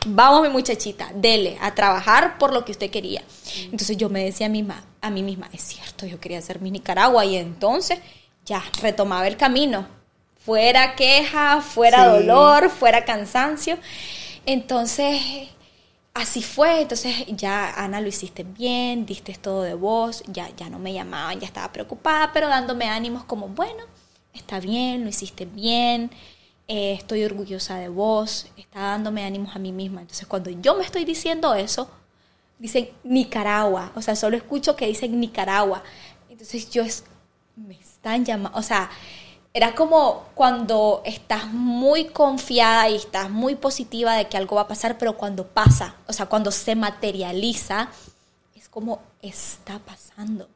vamos, 0.06 0.42
mi 0.42 0.48
muchachita, 0.48 1.10
dele 1.14 1.58
a 1.60 1.74
trabajar 1.74 2.38
por 2.38 2.52
lo 2.52 2.64
que 2.64 2.72
usted 2.72 2.90
quería. 2.90 3.22
Entonces 3.64 3.96
yo 3.96 4.08
me 4.08 4.24
decía 4.24 4.46
a, 4.46 4.50
misma, 4.50 4.82
a 5.00 5.10
mí 5.10 5.22
misma, 5.22 5.48
es 5.52 5.62
cierto, 5.62 6.06
yo 6.06 6.18
quería 6.18 6.40
ser 6.40 6.60
mi 6.60 6.70
Nicaragua. 6.70 7.24
Y 7.24 7.36
entonces 7.36 7.98
ya 8.44 8.62
retomaba 8.80 9.28
el 9.28 9.36
camino. 9.36 9.97
Fuera 10.48 10.96
queja, 10.96 11.60
fuera 11.60 12.08
dolor, 12.08 12.70
fuera 12.70 13.04
cansancio. 13.04 13.76
Entonces, 14.46 15.20
así 16.14 16.42
fue. 16.42 16.80
Entonces 16.80 17.26
ya, 17.28 17.74
Ana, 17.76 18.00
lo 18.00 18.08
hiciste 18.08 18.44
bien, 18.44 19.04
diste 19.04 19.34
todo 19.34 19.62
de 19.62 19.74
vos, 19.74 20.22
ya, 20.26 20.48
ya 20.56 20.70
no 20.70 20.78
me 20.78 20.94
llamaban, 20.94 21.38
ya 21.38 21.46
estaba 21.46 21.70
preocupada, 21.70 22.32
pero 22.32 22.48
dándome 22.48 22.86
ánimos 22.88 23.24
como, 23.24 23.48
bueno 23.48 23.84
está 24.32 24.58
bien, 24.58 25.02
lo 25.02 25.10
hiciste 25.10 25.44
bien, 25.44 26.10
eh, 26.66 26.94
estoy 26.94 27.24
orgullosa 27.24 27.76
de 27.76 27.90
vos, 27.90 28.46
está 28.56 28.80
dándome 28.80 29.24
ánimos 29.24 29.54
a 29.54 29.58
mí 29.58 29.70
misma. 29.70 30.00
Entonces 30.00 30.26
cuando 30.26 30.48
yo 30.48 30.76
me 30.76 30.84
estoy 30.84 31.04
diciendo 31.04 31.54
eso, 31.54 31.90
dicen 32.58 32.88
Nicaragua, 33.04 33.92
o 33.94 34.00
sea, 34.00 34.16
solo 34.16 34.38
escucho 34.38 34.76
que 34.76 34.86
dicen 34.86 35.20
Nicaragua. 35.20 35.82
Entonces 36.30 36.70
yo 36.70 36.84
es, 36.84 37.04
me 37.54 37.74
están 37.74 38.24
llamando, 38.24 38.58
o 38.58 38.62
sea, 38.62 38.88
era 39.54 39.74
como 39.74 40.26
cuando 40.34 41.02
estás 41.04 41.46
muy 41.46 42.06
confiada 42.06 42.88
y 42.88 42.96
estás 42.96 43.30
muy 43.30 43.54
positiva 43.54 44.14
de 44.14 44.28
que 44.28 44.36
algo 44.36 44.56
va 44.56 44.62
a 44.62 44.68
pasar, 44.68 44.98
pero 44.98 45.16
cuando 45.16 45.46
pasa, 45.46 45.96
o 46.06 46.12
sea, 46.12 46.26
cuando 46.26 46.50
se 46.50 46.76
materializa, 46.76 47.88
es 48.54 48.68
como 48.68 49.00
está 49.22 49.78
pasando. 49.78 50.48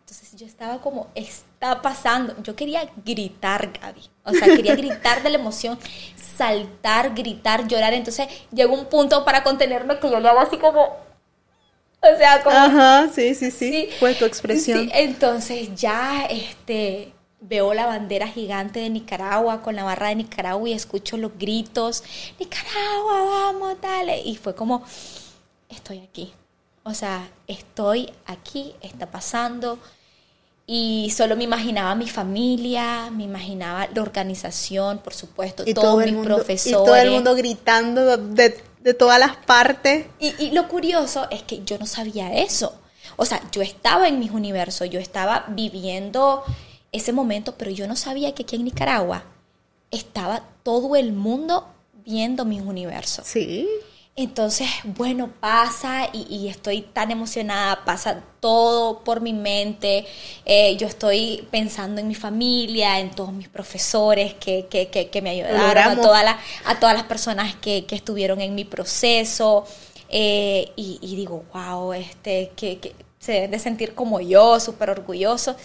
Entonces 0.00 0.36
yo 0.36 0.46
estaba 0.46 0.80
como, 0.80 1.08
está 1.16 1.82
pasando. 1.82 2.36
Yo 2.44 2.54
quería 2.54 2.88
gritar, 3.04 3.72
Gaby. 3.72 4.02
O 4.22 4.30
sea, 4.30 4.46
quería 4.54 4.76
gritar 4.76 5.20
de 5.24 5.30
la 5.30 5.38
emoción, 5.38 5.76
saltar, 6.36 7.12
gritar, 7.12 7.66
llorar. 7.66 7.92
Entonces 7.92 8.28
llegó 8.52 8.74
un 8.74 8.86
punto 8.86 9.24
para 9.24 9.42
contenerme 9.42 9.98
que 9.98 10.08
yo 10.08 10.20
lo 10.20 10.28
hago 10.28 10.40
así 10.40 10.58
como, 10.58 10.82
o 10.82 12.16
sea, 12.16 12.42
como... 12.44 12.56
Ajá, 12.56 13.08
sí, 13.12 13.34
sí, 13.34 13.50
sí. 13.50 13.88
Fue 13.98 14.14
tu 14.14 14.24
expresión. 14.24 14.84
Sí, 14.84 14.90
entonces 14.92 15.74
ya, 15.74 16.26
este, 16.26 17.12
veo 17.48 17.74
la 17.74 17.86
bandera 17.86 18.28
gigante 18.28 18.80
de 18.80 18.90
Nicaragua 18.90 19.62
con 19.62 19.76
la 19.76 19.84
barra 19.84 20.08
de 20.08 20.16
Nicaragua 20.16 20.68
y 20.68 20.72
escucho 20.72 21.16
los 21.16 21.36
gritos, 21.38 22.02
Nicaragua, 22.38 23.24
vamos, 23.24 23.76
dale. 23.80 24.20
Y 24.20 24.36
fue 24.36 24.54
como, 24.54 24.84
estoy 25.68 25.98
aquí. 25.98 26.32
O 26.82 26.94
sea, 26.94 27.28
estoy 27.46 28.12
aquí, 28.26 28.74
está 28.80 29.10
pasando, 29.10 29.78
y 30.68 31.12
solo 31.16 31.36
me 31.36 31.44
imaginaba 31.44 31.94
mi 31.94 32.08
familia, 32.08 33.08
me 33.12 33.22
imaginaba 33.22 33.86
la 33.94 34.02
organización, 34.02 34.98
por 34.98 35.14
supuesto, 35.14 35.62
y 35.64 35.72
todos 35.74 36.04
mis 36.04 36.14
profesores. 36.16 36.66
Y 36.66 36.72
todo 36.72 36.96
el 36.96 37.10
mundo 37.12 37.36
gritando 37.36 38.16
de, 38.16 38.60
de 38.80 38.94
todas 38.94 39.20
las 39.20 39.36
partes. 39.36 40.06
Y, 40.18 40.34
y, 40.44 40.50
lo 40.50 40.66
curioso 40.66 41.28
es 41.30 41.42
que 41.42 41.62
yo 41.64 41.78
no 41.78 41.86
sabía 41.86 42.34
eso. 42.34 42.74
O 43.14 43.24
sea, 43.24 43.40
yo 43.52 43.62
estaba 43.62 44.08
en 44.08 44.18
mis 44.18 44.32
universos, 44.32 44.90
yo 44.90 44.98
estaba 44.98 45.44
viviendo 45.48 46.42
ese 46.96 47.12
momento, 47.12 47.54
pero 47.56 47.70
yo 47.70 47.86
no 47.86 47.96
sabía 47.96 48.34
que 48.34 48.42
aquí 48.42 48.56
en 48.56 48.64
Nicaragua 48.64 49.24
estaba 49.90 50.42
todo 50.62 50.96
el 50.96 51.12
mundo 51.12 51.66
viendo 52.04 52.44
mis 52.44 52.62
universos. 52.62 53.26
Sí. 53.26 53.68
Entonces, 54.18 54.66
bueno, 54.82 55.30
pasa 55.40 56.08
y, 56.10 56.48
estoy 56.48 56.80
tan 56.80 57.10
emocionada, 57.10 57.84
pasa 57.84 58.22
todo 58.40 59.00
por 59.00 59.20
mi 59.20 59.34
mente, 59.34 60.06
eh, 60.46 60.74
yo 60.78 60.86
estoy 60.86 61.46
pensando 61.50 62.00
en 62.00 62.08
mi 62.08 62.14
familia, 62.14 62.98
en 62.98 63.10
todos 63.10 63.30
mis 63.30 63.48
profesores 63.50 64.32
que, 64.32 64.68
que, 64.70 64.88
que, 64.88 65.22
me 65.22 65.30
ayudaron, 65.30 65.98
a, 65.98 66.00
toda 66.00 66.38
a 66.64 66.80
todas 66.80 66.94
las 66.94 67.04
personas 67.04 67.56
que, 67.56 67.84
estuvieron 67.90 68.40
en 68.40 68.54
mi 68.54 68.64
proceso, 68.64 69.66
eh, 70.08 70.72
y, 70.76 71.14
digo, 71.14 71.44
wow, 71.52 71.92
este, 71.92 72.52
que, 72.56 72.94
se 73.18 73.32
deben 73.32 73.50
de 73.50 73.58
sentir 73.58 73.94
como 73.94 74.18
yo, 74.22 74.58
súper 74.60 74.88
orgulloso. 74.88 75.56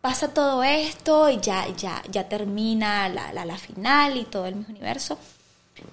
Pasa 0.00 0.32
todo 0.32 0.62
esto 0.64 1.28
y 1.28 1.40
ya, 1.40 1.68
ya, 1.76 2.02
ya 2.10 2.26
termina 2.26 3.08
la, 3.10 3.32
la, 3.32 3.58
final 3.58 4.16
y 4.16 4.24
todo 4.24 4.46
el 4.46 4.56
mismo 4.56 4.72
universo. 4.72 5.18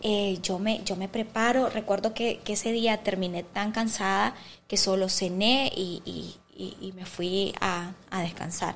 Eh, 0.02 0.40
yo, 0.42 0.60
me, 0.60 0.82
yo 0.86 0.96
me 0.96 1.10
preparo. 1.10 1.70
Recuerdo 1.70 2.14
que, 2.14 2.42
ese 2.48 2.72
día 2.72 3.04
terminé 3.04 3.44
tan 3.44 3.74
cansada 3.74 4.34
que 4.68 4.78
solo 4.78 5.10
cené 5.10 5.72
y, 5.76 6.36
me 6.96 7.06
fui 7.06 7.54
a, 7.60 7.92
descansar. 8.22 8.76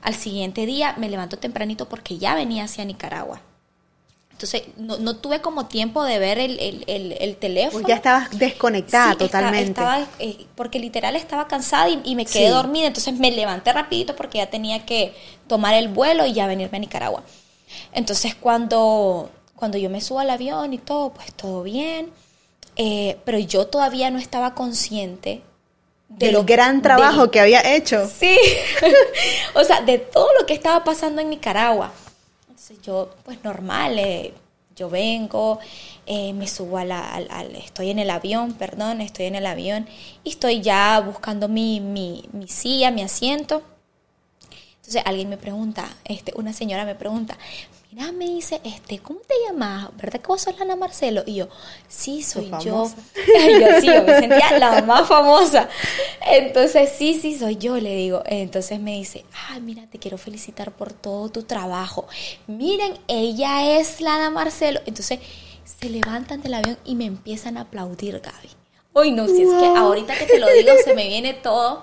Al 0.00 0.14
siguiente 0.14 0.64
día 0.64 0.94
me 0.96 1.10
levanto 1.10 1.38
tempranito 1.38 1.88
porque 1.88 2.16
ya 2.18 2.34
venía 2.34 2.64
hacia 2.64 2.86
Nicaragua. 2.86 3.42
Entonces, 4.34 4.64
no, 4.76 5.16
tuve 5.16 5.40
como 5.40 5.66
tiempo 5.66 6.02
de 6.02 6.18
ver 6.18 6.38
el, 6.38 7.36
teléfono. 7.38 7.82
Pues 7.82 7.86
ya 7.86 7.94
estabas 7.94 8.36
desconectada 8.36 9.14
totalmente. 9.14 9.70
Estaba, 9.70 10.08
eh, 10.18 10.46
porque 10.56 10.80
literal 10.80 11.14
estaba 11.14 11.46
cansada 11.46 11.88
y, 11.88 12.16
me 12.16 12.26
quedé 12.26 12.48
dormida. 12.48 12.88
Entonces 12.88 13.14
me 13.14 13.30
levanté 13.30 13.72
rapidito 13.72 14.16
porque 14.16 14.38
ya 14.38 14.50
tenía 14.50 14.84
que 14.84 15.14
tomar 15.46 15.74
el 15.74 15.86
vuelo 15.86 16.26
y 16.26 16.32
ya 16.32 16.48
venirme 16.48 16.78
a 16.78 16.80
Nicaragua. 16.80 17.22
Entonces 17.92 18.34
cuando 18.34 19.30
cuando 19.54 19.78
yo 19.78 19.88
me 19.88 20.00
subo 20.00 20.18
al 20.18 20.30
avión 20.30 20.72
y 20.74 20.78
todo, 20.78 21.10
pues 21.10 21.32
todo 21.32 21.62
bien. 21.62 22.10
Eh, 22.74 23.18
pero 23.24 23.38
yo 23.38 23.68
todavía 23.68 24.10
no 24.10 24.18
estaba 24.18 24.54
consciente 24.54 25.42
de 26.08 26.26
del 26.26 26.44
gran 26.44 26.82
trabajo 26.82 27.30
que 27.30 27.38
había 27.38 27.76
hecho. 27.76 28.08
Sí, 28.08 28.36
o 29.54 29.62
sea, 29.62 29.80
de 29.80 29.98
todo 29.98 30.28
lo 30.40 30.44
que 30.44 30.54
estaba 30.54 30.82
pasando 30.82 31.22
en 31.22 31.30
Nicaragua. 31.30 31.92
Entonces 32.64 32.86
yo, 32.86 33.14
pues 33.24 33.44
normal, 33.44 33.98
eh, 33.98 34.32
yo 34.74 34.88
vengo, 34.88 35.58
eh, 36.06 36.32
me 36.32 36.48
subo 36.48 36.78
a 36.78 36.86
la, 36.86 37.14
al, 37.14 37.54
estoy 37.56 37.90
en 37.90 37.98
el 37.98 38.08
avión, 38.08 38.54
perdón, 38.54 39.02
estoy 39.02 39.26
en 39.26 39.34
el 39.34 39.44
avión 39.44 39.86
y 40.22 40.30
estoy 40.30 40.62
ya 40.62 40.98
buscando 41.00 41.46
mi, 41.46 41.80
mi, 41.80 42.26
mi 42.32 42.48
silla, 42.48 42.90
mi 42.90 43.02
asiento. 43.02 43.62
Entonces 44.76 45.02
alguien 45.04 45.28
me 45.28 45.36
pregunta, 45.36 45.94
este, 46.06 46.32
una 46.36 46.54
señora 46.54 46.86
me 46.86 46.94
pregunta, 46.94 47.36
me 48.12 48.26
dice, 48.26 48.60
este, 48.64 48.98
¿cómo 48.98 49.20
te 49.20 49.34
llamas? 49.46 49.88
¿Verdad 49.96 50.20
que 50.20 50.26
vos 50.26 50.42
sos 50.42 50.58
Lana 50.58 50.76
Marcelo? 50.76 51.22
Y 51.26 51.36
yo, 51.36 51.48
sí, 51.88 52.22
soy 52.22 52.50
yo. 52.60 52.60
yo. 52.60 52.90
sí, 53.80 53.86
yo 53.86 54.02
me 54.02 54.18
sentía 54.18 54.58
la 54.58 54.82
más 54.86 55.06
famosa. 55.06 55.68
Entonces, 56.26 56.90
sí, 56.96 57.18
sí, 57.20 57.38
soy 57.38 57.56
yo, 57.56 57.76
le 57.76 57.94
digo. 57.94 58.22
Entonces 58.26 58.80
me 58.80 58.92
dice, 58.92 59.24
ay, 59.48 59.60
mira, 59.60 59.86
te 59.90 59.98
quiero 59.98 60.18
felicitar 60.18 60.72
por 60.72 60.92
todo 60.92 61.28
tu 61.28 61.44
trabajo. 61.44 62.06
Miren, 62.46 62.98
ella 63.08 63.78
es 63.78 64.00
Lana 64.00 64.30
Marcelo. 64.30 64.80
Entonces, 64.86 65.20
se 65.64 65.88
levantan 65.88 66.42
del 66.42 66.54
avión 66.54 66.78
y 66.84 66.94
me 66.94 67.04
empiezan 67.04 67.56
a 67.56 67.62
aplaudir, 67.62 68.20
Gaby. 68.20 68.48
Uy, 68.94 69.10
no, 69.10 69.26
si 69.26 69.42
es 69.42 69.48
que 69.48 69.66
ahorita 69.66 70.16
que 70.16 70.26
te 70.26 70.38
lo 70.38 70.46
digo, 70.52 70.72
se 70.84 70.94
me 70.94 71.08
viene 71.08 71.34
todo 71.34 71.82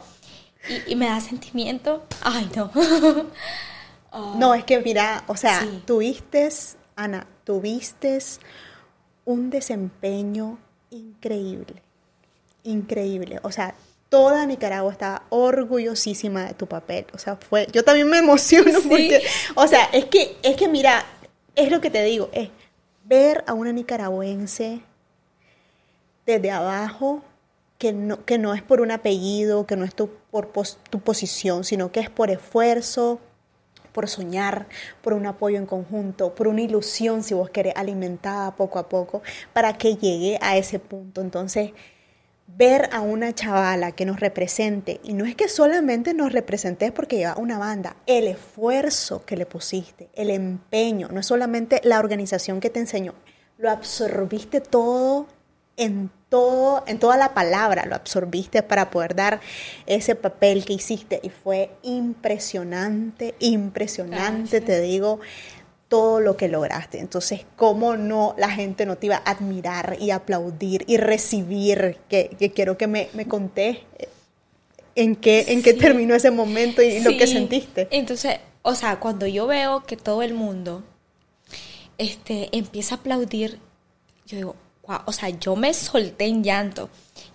y, 0.87 0.95
me 0.95 1.07
da 1.07 1.19
sentimiento. 1.19 2.03
Ay, 2.21 2.49
no. 2.55 2.71
No, 4.11 4.53
es 4.53 4.65
que 4.65 4.79
mira, 4.79 5.23
o 5.27 5.37
sea, 5.37 5.65
tuviste, 5.85 6.49
Ana, 6.95 7.27
tuviste 7.45 8.19
un 9.23 9.49
desempeño 9.49 10.57
increíble, 10.89 11.81
increíble. 12.63 13.39
O 13.43 13.51
sea, 13.51 13.73
toda 14.09 14.45
Nicaragua 14.45 14.91
estaba 14.91 15.23
orgullosísima 15.29 16.45
de 16.45 16.53
tu 16.53 16.67
papel. 16.67 17.05
O 17.13 17.17
sea, 17.17 17.37
fue, 17.37 17.67
yo 17.71 17.83
también 17.85 18.09
me 18.09 18.17
emociono 18.17 18.79
porque, 18.89 19.23
o 19.55 19.65
sea, 19.67 19.85
es 19.85 20.05
que, 20.05 20.35
es 20.43 20.57
que 20.57 20.67
mira, 20.67 21.05
es 21.55 21.71
lo 21.71 21.79
que 21.79 21.89
te 21.89 22.03
digo, 22.03 22.29
es 22.33 22.49
ver 23.05 23.43
a 23.47 23.53
una 23.53 23.71
nicaragüense 23.71 24.81
desde 26.25 26.51
abajo, 26.51 27.23
que 27.77 27.93
no, 27.93 28.25
que 28.25 28.37
no 28.37 28.53
es 28.53 28.61
por 28.61 28.81
un 28.81 28.91
apellido, 28.91 29.65
que 29.65 29.77
no 29.77 29.85
es 29.85 29.95
tu, 29.95 30.09
por 30.29 30.51
tu 30.89 30.99
posición, 30.99 31.63
sino 31.63 31.91
que 31.93 32.01
es 32.01 32.09
por 32.09 32.29
esfuerzo, 32.29 33.19
por 33.91 34.09
soñar, 34.09 34.67
por 35.01 35.13
un 35.13 35.25
apoyo 35.25 35.57
en 35.57 35.65
conjunto, 35.65 36.33
por 36.35 36.47
una 36.47 36.61
ilusión, 36.61 37.23
si 37.23 37.33
vos 37.33 37.49
querés, 37.49 37.73
alimentada 37.75 38.55
poco 38.55 38.79
a 38.79 38.89
poco, 38.89 39.21
para 39.53 39.77
que 39.77 39.95
llegue 39.95 40.37
a 40.41 40.57
ese 40.57 40.79
punto. 40.79 41.21
Entonces, 41.21 41.71
ver 42.57 42.89
a 42.91 43.01
una 43.01 43.33
chavala 43.33 43.91
que 43.93 44.05
nos 44.05 44.19
represente, 44.19 44.99
y 45.03 45.13
no 45.13 45.25
es 45.25 45.35
que 45.35 45.47
solamente 45.47 46.13
nos 46.13 46.33
representes 46.33 46.91
porque 46.91 47.17
lleva 47.17 47.35
una 47.37 47.57
banda, 47.57 47.95
el 48.05 48.27
esfuerzo 48.27 49.25
que 49.25 49.37
le 49.37 49.45
pusiste, 49.45 50.09
el 50.13 50.29
empeño, 50.29 51.07
no 51.11 51.19
es 51.19 51.25
solamente 51.25 51.81
la 51.83 51.99
organización 51.99 52.59
que 52.59 52.69
te 52.69 52.79
enseñó, 52.79 53.13
lo 53.57 53.69
absorbiste 53.69 54.59
todo 54.61 55.27
en 55.77 56.11
todo, 56.31 56.85
en 56.87 56.97
toda 56.97 57.17
la 57.17 57.33
palabra 57.33 57.85
lo 57.85 57.93
absorbiste 57.93 58.63
para 58.63 58.89
poder 58.89 59.15
dar 59.15 59.41
ese 59.85 60.15
papel 60.15 60.63
que 60.63 60.71
hiciste 60.71 61.19
y 61.21 61.29
fue 61.29 61.71
impresionante, 61.83 63.35
impresionante, 63.39 64.61
te 64.61 64.79
digo, 64.79 65.19
todo 65.89 66.21
lo 66.21 66.37
que 66.37 66.47
lograste. 66.47 66.99
Entonces, 66.99 67.41
¿cómo 67.57 67.97
no 67.97 68.33
la 68.37 68.49
gente 68.49 68.85
no 68.85 68.95
te 68.97 69.07
iba 69.07 69.17
a 69.17 69.31
admirar 69.31 69.97
y 69.99 70.11
aplaudir 70.11 70.85
y 70.87 70.95
recibir? 70.95 71.97
Que, 72.07 72.29
quiero 72.55 72.77
que 72.77 72.87
me, 72.87 73.09
me 73.11 73.27
contés 73.27 73.79
en 74.95 75.17
qué, 75.17 75.47
en 75.49 75.61
qué 75.61 75.73
terminó 75.73 76.15
ese 76.15 76.31
momento 76.31 76.81
y 76.81 77.01
lo 77.01 77.09
que 77.09 77.27
sentiste. 77.27 77.89
Entonces, 77.91 78.37
o 78.61 78.73
sea, 78.73 79.01
cuando 79.01 79.27
yo 79.27 79.47
veo 79.47 79.83
que 79.83 79.97
todo 79.97 80.21
el 80.21 80.33
mundo 80.33 80.81
este, 81.97 82.47
empieza 82.57 82.95
a 82.95 82.97
aplaudir, 82.99 83.59
yo 84.25 84.37
digo, 84.37 84.55
o 85.05 85.11
sea, 85.11 85.29
yo 85.29 85.55
me 85.55 85.73
solté 85.73 86.25
en 86.25 86.43
llanto. 86.43 86.89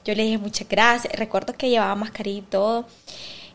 Yo 0.05 0.15
le 0.15 0.25
dije 0.25 0.39
muchas 0.39 0.69
gracias. 0.69 1.13
Recuerdo 1.15 1.55
que 1.55 1.69
llevaba 1.69 1.95
mascarilla 1.95 2.39
y 2.39 2.43
todo. 2.43 2.87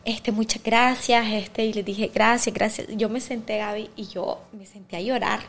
Este, 0.04 0.32
muchas 0.32 0.62
gracias, 0.62 1.26
este, 1.32 1.64
y 1.66 1.72
le 1.72 1.82
dije 1.82 2.10
gracias, 2.12 2.54
gracias. 2.54 2.88
Yo 2.90 3.08
me 3.08 3.20
senté, 3.20 3.58
Gaby, 3.58 3.90
y 3.96 4.06
yo 4.08 4.40
me 4.52 4.66
senté 4.66 4.96
a 4.96 5.00
llorar. 5.00 5.40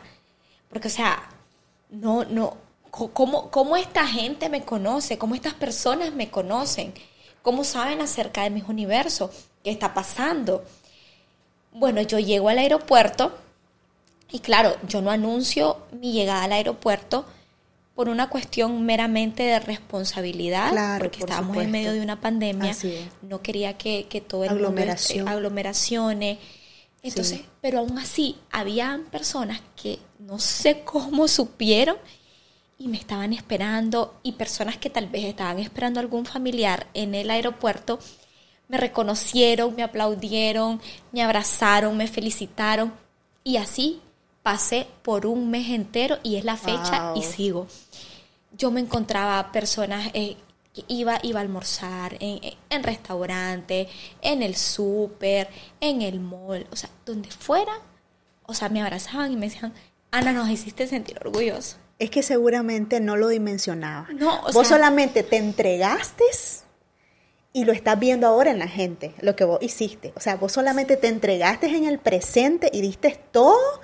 Porque, 0.68 0.88
o 0.88 0.90
sea, 0.90 1.28
no, 1.90 2.24
no, 2.24 2.56
¿cómo, 2.90 3.50
cómo 3.50 3.76
esta 3.76 4.06
gente 4.06 4.48
me 4.48 4.64
conoce? 4.64 5.18
¿Cómo 5.18 5.34
estas 5.34 5.54
personas 5.54 6.12
me 6.14 6.30
conocen? 6.30 6.94
¿Cómo 7.42 7.64
saben 7.64 8.00
acerca 8.00 8.42
de 8.44 8.50
mis 8.50 8.64
universos? 8.64 9.30
¿Qué 9.64 9.70
está 9.70 9.92
pasando? 9.92 10.64
Bueno, 11.72 12.00
yo 12.02 12.18
llego 12.20 12.48
al 12.48 12.58
aeropuerto 12.58 13.32
y 14.30 14.38
claro, 14.40 14.76
yo 14.88 15.02
no 15.02 15.10
anuncio 15.10 15.78
mi 15.92 16.12
llegada 16.12 16.44
al 16.44 16.52
aeropuerto 16.52 17.24
por 17.94 18.08
una 18.08 18.28
cuestión 18.28 18.84
meramente 18.84 19.44
de 19.44 19.60
responsabilidad, 19.60 20.98
porque 20.98 21.20
estábamos 21.20 21.56
en 21.58 21.70
medio 21.70 21.92
de 21.92 22.00
una 22.00 22.20
pandemia, 22.20 22.74
no 23.22 23.40
quería 23.40 23.78
que, 23.78 24.24
todo 24.26 24.44
el 24.44 24.50
Aglomeración. 24.50 25.18
mundo, 25.18 25.30
aglomeraciones. 25.32 26.38
Entonces, 27.02 27.42
pero 27.60 27.80
aún 27.80 27.98
así, 27.98 28.36
habían 28.50 29.04
personas 29.04 29.60
que 29.80 29.98
no 30.18 30.38
sé 30.38 30.82
cómo 30.84 31.28
supieron 31.28 31.96
y 32.78 32.88
me 32.88 32.96
estaban 32.96 33.32
esperando, 33.32 34.18
y 34.24 34.32
personas 34.32 34.76
que 34.76 34.90
tal 34.90 35.08
vez 35.08 35.24
estaban 35.24 35.60
esperando 35.60 36.00
a 36.00 36.02
algún 36.02 36.26
familiar 36.26 36.88
en 36.92 37.14
el 37.14 37.30
aeropuerto, 37.30 38.00
me 38.66 38.78
reconocieron, 38.78 39.76
me 39.76 39.84
aplaudieron, 39.84 40.80
me 41.12 41.22
abrazaron, 41.22 41.96
me 41.96 42.08
felicitaron, 42.08 42.92
y 43.44 43.58
así 43.58 44.00
pasé 44.44 44.86
por 45.02 45.24
un 45.24 45.50
mes 45.50 45.70
entero 45.70 46.18
y 46.22 46.36
es 46.36 46.44
la 46.44 46.58
fecha 46.58 47.14
y 47.16 47.22
sigo. 47.22 47.66
Yo 48.52 48.70
me 48.70 48.80
encontraba 48.80 49.50
personas 49.50 50.10
eh, 50.12 50.36
que 50.74 50.84
iba, 50.86 51.18
iba 51.22 51.40
a 51.40 51.42
almorzar 51.42 52.18
en, 52.20 52.40
en 52.68 52.82
restaurante, 52.82 53.88
en 54.20 54.42
el 54.42 54.54
súper, 54.54 55.48
en 55.80 56.02
el 56.02 56.20
mall, 56.20 56.66
o 56.70 56.76
sea, 56.76 56.90
donde 57.06 57.30
fuera, 57.30 57.72
o 58.44 58.52
sea, 58.52 58.68
me 58.68 58.82
abrazaban 58.82 59.32
y 59.32 59.36
me 59.36 59.48
decían, 59.48 59.72
Ana, 60.10 60.32
nos 60.32 60.50
hiciste 60.50 60.86
sentir 60.86 61.16
orgullosos. 61.20 61.78
Es 61.98 62.10
que 62.10 62.22
seguramente 62.22 63.00
no 63.00 63.16
lo 63.16 63.28
dimensionaba. 63.28 64.08
No, 64.12 64.42
vos 64.52 64.68
solamente 64.68 65.22
te 65.22 65.38
entregaste 65.38 66.24
y 67.54 67.64
lo 67.64 67.72
estás 67.72 67.98
viendo 67.98 68.26
ahora 68.26 68.50
en 68.50 68.58
la 68.58 68.68
gente, 68.68 69.14
lo 69.20 69.36
que 69.36 69.44
vos 69.44 69.58
hiciste. 69.62 70.12
O 70.16 70.20
sea, 70.20 70.36
vos 70.36 70.52
solamente 70.52 70.98
te 70.98 71.08
entregaste 71.08 71.68
en 71.68 71.86
el 71.86 71.98
presente 71.98 72.68
y 72.72 72.82
diste 72.82 73.18
todo 73.32 73.80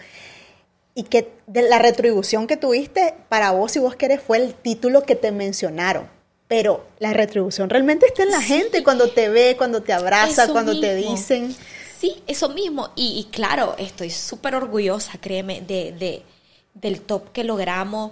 y 0.94 1.04
que 1.04 1.32
de 1.46 1.62
la 1.62 1.78
retribución 1.78 2.46
que 2.46 2.56
tuviste 2.56 3.14
para 3.28 3.52
vos, 3.52 3.72
si 3.72 3.78
vos 3.78 3.96
querés, 3.96 4.20
fue 4.20 4.38
el 4.38 4.54
título 4.54 5.02
que 5.02 5.14
te 5.14 5.32
mencionaron. 5.32 6.08
Pero 6.48 6.84
la 6.98 7.12
retribución 7.12 7.70
realmente 7.70 8.06
está 8.06 8.24
en 8.24 8.32
la 8.32 8.42
gente 8.42 8.82
cuando 8.82 9.08
te 9.08 9.28
ve, 9.28 9.54
cuando 9.56 9.82
te 9.82 9.92
abraza, 9.92 10.48
cuando 10.48 10.78
te 10.78 10.96
dicen. 10.96 11.54
Sí, 12.00 12.22
eso 12.26 12.48
mismo. 12.48 12.90
Y, 12.96 13.28
claro, 13.30 13.76
estoy 13.78 14.10
súper 14.10 14.56
orgullosa, 14.56 15.12
créeme, 15.20 15.60
de, 15.60 15.92
de, 15.92 16.22
del 16.74 17.02
top 17.02 17.30
que 17.30 17.44
logramos, 17.44 18.10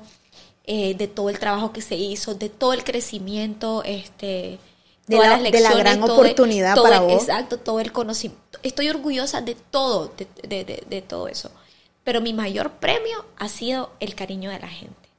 eh, 0.64 0.94
de 0.94 1.08
todo 1.08 1.30
el 1.30 1.38
trabajo 1.40 1.72
que 1.72 1.82
se 1.82 1.96
hizo, 1.96 2.34
de 2.34 2.48
todo 2.48 2.74
el 2.74 2.84
crecimiento, 2.84 3.82
este, 3.84 4.60
de, 5.08 5.16
la, 5.16 5.38
de 5.38 5.60
la, 5.60 5.74
gran 5.74 6.00
oportunidad 6.02 6.76
para 6.80 7.00
vos. 7.00 7.22
Exacto, 7.22 7.58
todo 7.58 7.80
el 7.80 7.90
conocimiento. 7.90 8.60
Estoy 8.62 8.88
orgullosa 8.88 9.40
de 9.40 9.56
todo, 9.56 10.12
de, 10.16 10.64
de, 10.64 10.84
de 10.88 11.02
todo 11.02 11.26
eso. 11.26 11.50
Pero 12.08 12.22
mi 12.22 12.32
mayor 12.32 12.70
premio 12.80 13.22
ha 13.36 13.50
sido 13.50 13.92
el 14.00 14.14
cariño 14.14 14.48
de 14.48 14.58
la 14.58 14.68
gente. 14.68 15.10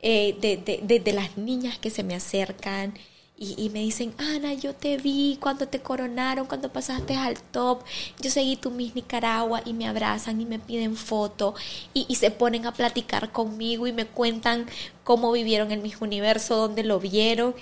Eh, 0.00 0.34
de, 0.40 1.12
las 1.12 1.38
niñas 1.38 1.78
que 1.78 1.88
se 1.88 2.02
me 2.02 2.16
acercan 2.16 2.94
y, 3.38 3.70
me 3.70 3.78
dicen, 3.78 4.12
Ana, 4.18 4.54
yo 4.54 4.74
te 4.74 4.96
vi 4.96 5.38
cuando 5.40 5.68
te 5.68 5.78
coronaron, 5.78 6.48
cuando 6.48 6.72
pasaste 6.72 7.14
al 7.14 7.40
top, 7.40 7.84
yo 8.18 8.28
seguí 8.28 8.56
tu 8.56 8.72
Miss 8.72 8.96
Nicaragua 8.96 9.62
y 9.64 9.72
me 9.72 9.86
abrazan 9.86 10.40
y 10.40 10.46
me 10.46 10.58
piden 10.58 10.96
foto 10.96 11.54
y, 11.94 12.12
se 12.16 12.32
ponen 12.32 12.66
a 12.66 12.74
platicar 12.74 13.30
conmigo 13.30 13.86
y 13.86 13.92
me 13.92 14.06
cuentan 14.06 14.66
cómo 15.04 15.30
vivieron 15.30 15.70
en 15.70 15.80
mis 15.80 16.00
universo, 16.00 16.56
dónde 16.56 16.82
lo 16.82 16.98
vieron. 16.98 17.54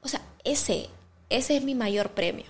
O 0.00 0.08
sea, 0.08 0.22
ese, 0.44 0.88
ese 1.28 1.58
es 1.58 1.62
mi 1.62 1.74
mayor 1.74 2.12
premio 2.12 2.46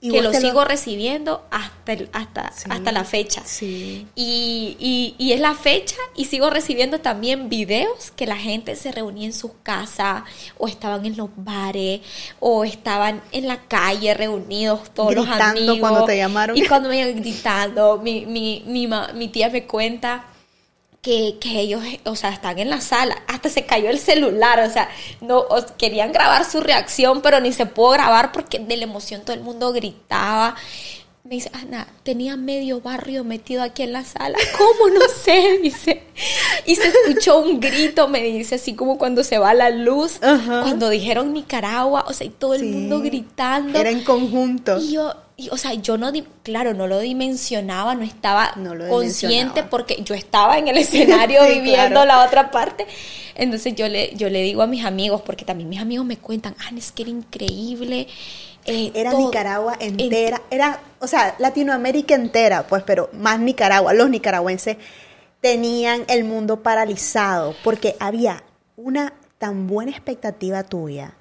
que 0.00 0.22
lo 0.22 0.32
sigo 0.32 0.64
recibiendo 0.64 1.46
hasta, 1.50 1.96
hasta, 2.12 2.52
hasta 2.68 2.92
la 2.92 3.04
fecha. 3.04 3.42
Sí. 3.44 4.06
Y, 4.14 5.14
y, 5.18 5.32
es 5.32 5.40
la 5.40 5.54
fecha 5.54 5.96
y 6.14 6.26
sigo 6.26 6.50
recibiendo 6.50 7.00
también 7.00 7.48
videos 7.48 8.10
que 8.10 8.26
la 8.26 8.36
gente 8.36 8.76
se 8.76 8.92
reunía 8.92 9.26
en 9.26 9.32
sus 9.32 9.52
casas 9.62 10.22
o 10.58 10.68
estaban 10.68 11.06
en 11.06 11.16
los 11.16 11.30
bares 11.36 12.02
o 12.40 12.64
estaban 12.64 13.22
en 13.32 13.48
la 13.48 13.62
calle 13.62 14.14
reunidos 14.14 14.90
todos 14.90 15.14
los 15.14 15.26
amigos. 15.28 15.78
cuando 15.80 16.04
te 16.04 16.16
llamaron. 16.16 16.56
Y 16.56 16.66
cuando 16.66 16.88
me 16.88 17.00
iban 17.00 17.16
gritando, 17.16 17.98
mi, 17.98 18.26
mi, 18.26 18.62
mi, 18.66 18.88
mi 19.14 19.28
tía 19.28 19.48
me 19.48 19.66
cuenta 19.66 20.26
que, 21.06 21.60
ellos, 21.60 21.82
o 22.04 22.16
sea, 22.16 22.30
están 22.30 22.58
en 22.58 22.68
la 22.68 22.80
sala, 22.80 23.16
hasta 23.28 23.48
se 23.48 23.64
cayó 23.64 23.90
el 23.90 24.00
celular, 24.00 24.58
o 24.60 24.70
sea, 24.70 24.88
no 25.20 25.46
querían 25.78 26.10
grabar 26.10 26.44
su 26.44 26.60
reacción, 26.60 27.22
pero 27.22 27.38
ni 27.38 27.52
se 27.52 27.64
pudo 27.64 27.90
grabar 27.90 28.32
porque 28.32 28.58
de 28.58 28.76
la 28.76 28.84
emoción 28.84 29.20
todo 29.20 29.34
el 29.34 29.42
mundo 29.42 29.72
gritaba. 29.72 30.56
Me 31.22 31.36
dice, 31.36 31.50
Ana, 31.54 31.88
tenía 32.02 32.36
medio 32.36 32.80
barrio 32.80 33.24
metido 33.24 33.62
aquí 33.62 33.82
en 33.82 33.92
la 33.92 34.04
sala. 34.04 34.36
¿Cómo? 34.58 34.92
No 34.92 35.08
sé, 35.08 35.58
dice. 35.62 36.02
Y 36.66 36.74
se 36.74 36.88
escuchó 36.88 37.38
un 37.38 37.60
grito, 37.60 38.08
me 38.08 38.22
dice, 38.22 38.56
así 38.56 38.74
como 38.74 38.98
cuando 38.98 39.22
se 39.22 39.38
va 39.38 39.54
la 39.54 39.70
luz, 39.70 40.18
cuando 40.18 40.88
dijeron 40.88 41.32
Nicaragua, 41.32 42.04
o 42.08 42.12
sea, 42.12 42.26
y 42.26 42.30
todo 42.30 42.54
el 42.54 42.64
mundo 42.64 43.00
gritando. 43.00 43.78
Era 43.78 43.90
en 43.90 44.02
conjunto. 44.02 44.78
Y 44.78 44.92
yo, 44.92 45.14
y, 45.36 45.50
o 45.50 45.56
sea, 45.58 45.74
yo 45.74 45.98
no, 45.98 46.12
di- 46.12 46.24
claro, 46.42 46.72
no 46.72 46.86
lo 46.86 46.98
dimensionaba, 46.98 47.94
no 47.94 48.04
estaba 48.04 48.52
No 48.56 48.74
consciente 48.88 49.62
porque 49.62 50.02
yo 50.02 50.14
estaba 50.14 50.56
en 50.58 50.68
el 50.68 50.76
escenario 50.78 51.44
Sí, 51.44 51.54
viviendo 51.60 52.00
claro. 52.02 52.06
la 52.06 52.24
otra 52.24 52.50
parte. 52.50 52.86
Entonces 53.34 53.74
yo 53.74 53.86
le, 53.88 54.14
yo 54.16 54.30
le 54.30 54.40
digo 54.42 54.62
a 54.62 54.66
mis 54.66 54.84
amigos, 54.84 55.20
porque 55.20 55.44
también 55.44 55.68
mis 55.68 55.80
amigos 55.80 56.06
me 56.06 56.16
cuentan, 56.16 56.54
ah, 56.60 56.70
es 56.76 56.90
que 56.90 57.02
era 57.02 57.10
increíble. 57.10 58.08
eh, 58.64 58.90
Era 58.94 59.10
todo". 59.10 59.20
Nicaragua 59.26 59.76
entera, 59.78 60.40
era, 60.50 60.80
o 61.00 61.06
sea, 61.06 61.34
Latinoamérica 61.38 62.14
entera, 62.14 62.66
pues, 62.66 62.82
pero 62.84 63.10
más 63.12 63.38
Nicaragua. 63.38 63.92
Los 63.92 64.08
nicaragüenses 64.08 64.78
tenían 65.42 66.04
el 66.08 66.24
mundo 66.24 66.62
paralizado 66.62 67.54
porque 67.62 67.94
había 68.00 68.42
una 68.76 69.12
tan 69.38 69.66
buena 69.66 69.90
expectativa 69.90 70.62
tuya. 70.64 71.14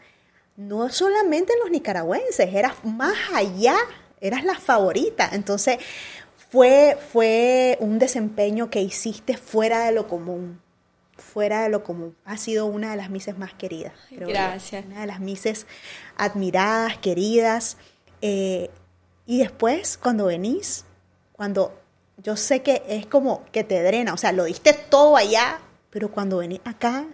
No 0.56 0.90
solamente 0.90 1.52
los 1.62 1.70
nicaragüenses, 1.70 2.54
eras 2.54 2.76
más 2.84 3.14
allá, 3.34 3.76
eras 4.28 4.44
la 4.44 4.56
favorita. 4.56 5.30
Entonces, 5.34 5.78
fue, 6.52 6.98
fue 7.12 7.78
un 7.82 8.00
desempeño 8.00 8.70
que 8.70 8.82
hiciste 8.82 9.38
fuera 9.38 9.86
de 9.86 9.92
lo 9.92 10.08
común. 10.08 10.62
Fuera 11.18 11.64
de 11.64 11.70
lo 11.70 11.84
común. 11.84 12.16
Ha 12.26 12.38
sido 12.38 12.66
una 12.66 12.92
de 12.92 12.98
las 12.98 13.10
mises 13.10 13.38
más 13.38 13.54
queridas. 13.54 13.94
creo. 14.10 14.28
Gracias. 14.28 14.86
Una 14.86 15.02
de 15.02 15.08
las 15.08 15.20
mises 15.20 15.66
admiradas, 16.18 16.98
queridas. 16.98 17.78
Eh, 18.22 18.70
y 19.26 19.40
después, 19.40 19.98
cuando 19.98 20.26
venís, 20.26 20.86
cuando 21.32 21.74
yo 22.18 22.38
sé 22.38 22.62
que 22.62 22.84
es 22.88 23.06
como 23.06 23.44
que 23.52 23.64
te 23.64 23.82
drena, 23.84 24.14
o 24.14 24.18
sea, 24.18 24.32
lo 24.32 24.46
diste 24.46 24.74
todo 24.74 25.18
allá, 25.18 25.60
pero 25.90 26.12
cuando 26.12 26.38
venís 26.38 26.62
acá 26.64 27.06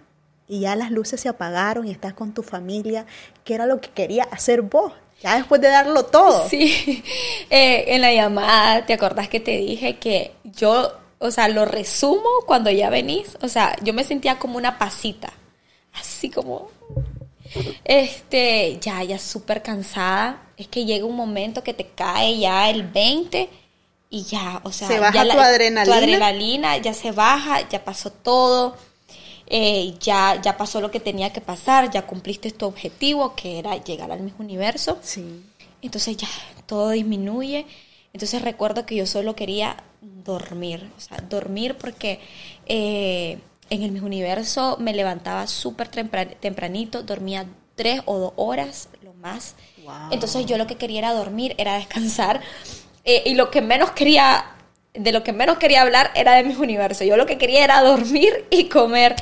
y 0.46 0.60
ya 0.60 0.76
las 0.76 0.90
luces 0.90 1.20
se 1.20 1.28
apagaron 1.28 1.86
y 1.86 1.90
estás 1.90 2.14
con 2.14 2.32
tu 2.32 2.42
familia, 2.42 3.06
¿qué 3.44 3.54
era 3.54 3.66
lo 3.66 3.80
que 3.80 3.90
quería 3.90 4.24
hacer 4.24 4.62
vos? 4.62 4.92
Ya 5.22 5.36
después 5.36 5.60
de 5.60 5.68
darlo 5.68 6.04
todo. 6.04 6.48
Sí, 6.48 7.02
Eh, 7.50 7.94
en 7.94 8.00
la 8.00 8.12
llamada, 8.14 8.86
¿te 8.86 8.94
acordás 8.94 9.28
que 9.28 9.38
te 9.38 9.58
dije 9.58 9.96
que 9.98 10.32
yo, 10.42 10.90
o 11.18 11.30
sea, 11.30 11.48
lo 11.48 11.66
resumo 11.66 12.28
cuando 12.46 12.70
ya 12.70 12.88
venís? 12.88 13.36
O 13.42 13.48
sea, 13.48 13.76
yo 13.82 13.92
me 13.92 14.04
sentía 14.04 14.38
como 14.38 14.56
una 14.56 14.78
pasita, 14.78 15.30
así 15.92 16.30
como, 16.30 16.70
este, 17.84 18.78
ya, 18.80 19.02
ya 19.02 19.18
súper 19.18 19.62
cansada. 19.62 20.42
Es 20.56 20.68
que 20.68 20.84
llega 20.84 21.04
un 21.04 21.16
momento 21.16 21.62
que 21.62 21.74
te 21.74 21.86
cae 21.88 22.38
ya 22.38 22.70
el 22.70 22.84
20 22.84 23.50
y 24.10 24.22
ya, 24.24 24.60
o 24.64 24.72
sea, 24.72 24.88
Se 24.88 24.98
baja 24.98 25.24
ya 25.24 25.32
tu 25.34 25.40
adrenalina. 25.40 25.84
tu 25.84 26.02
adrenalina 26.02 26.76
ya 26.78 26.94
se 26.94 27.12
baja, 27.12 27.68
ya 27.68 27.84
pasó 27.84 28.10
todo. 28.10 28.76
Eh, 29.54 29.94
ya, 30.00 30.40
ya 30.42 30.56
pasó 30.56 30.80
lo 30.80 30.90
que 30.90 30.98
tenía 30.98 31.30
que 31.32 31.42
pasar, 31.42 31.90
ya 31.90 32.06
cumpliste 32.06 32.50
tu 32.50 32.64
objetivo, 32.66 33.36
que 33.36 33.58
era 33.58 33.76
llegar 33.76 34.10
al 34.10 34.20
mismo 34.20 34.42
universo. 34.42 34.98
Sí. 35.02 35.42
Entonces 35.82 36.16
ya 36.16 36.28
todo 36.66 36.88
disminuye. 36.90 37.66
Entonces 38.14 38.40
recuerdo 38.42 38.86
que 38.86 38.96
yo 38.96 39.06
solo 39.06 39.36
quería 39.36 39.76
dormir, 40.00 40.90
o 40.96 41.00
sea, 41.00 41.18
dormir 41.18 41.76
porque 41.76 42.18
eh, 42.66 43.38
en 43.68 43.82
el 43.82 43.92
mismo 43.92 44.06
universo 44.06 44.76
me 44.80 44.92
levantaba 44.94 45.46
súper 45.46 45.90
tempra- 45.90 46.34
tempranito, 46.40 47.02
dormía 47.02 47.46
tres 47.74 48.00
o 48.06 48.18
dos 48.18 48.32
horas, 48.36 48.88
lo 49.02 49.12
más. 49.14 49.54
Wow. 49.84 50.12
Entonces 50.12 50.46
yo 50.46 50.56
lo 50.56 50.66
que 50.66 50.76
quería 50.76 50.98
era 51.00 51.12
dormir, 51.12 51.54
era 51.58 51.74
descansar. 51.76 52.40
eh, 53.04 53.22
y 53.26 53.34
lo 53.34 53.50
que 53.50 53.60
menos 53.62 53.90
quería, 53.92 54.44
de 54.94 55.12
lo 55.12 55.22
que 55.22 55.32
menos 55.32 55.58
quería 55.58 55.82
hablar 55.82 56.10
era 56.14 56.34
de 56.34 56.44
mis 56.44 56.58
universos. 56.58 57.06
Yo 57.06 57.16
lo 57.16 57.26
que 57.26 57.38
quería 57.38 57.64
era 57.64 57.82
dormir 57.82 58.46
y 58.50 58.64
comer. 58.68 59.16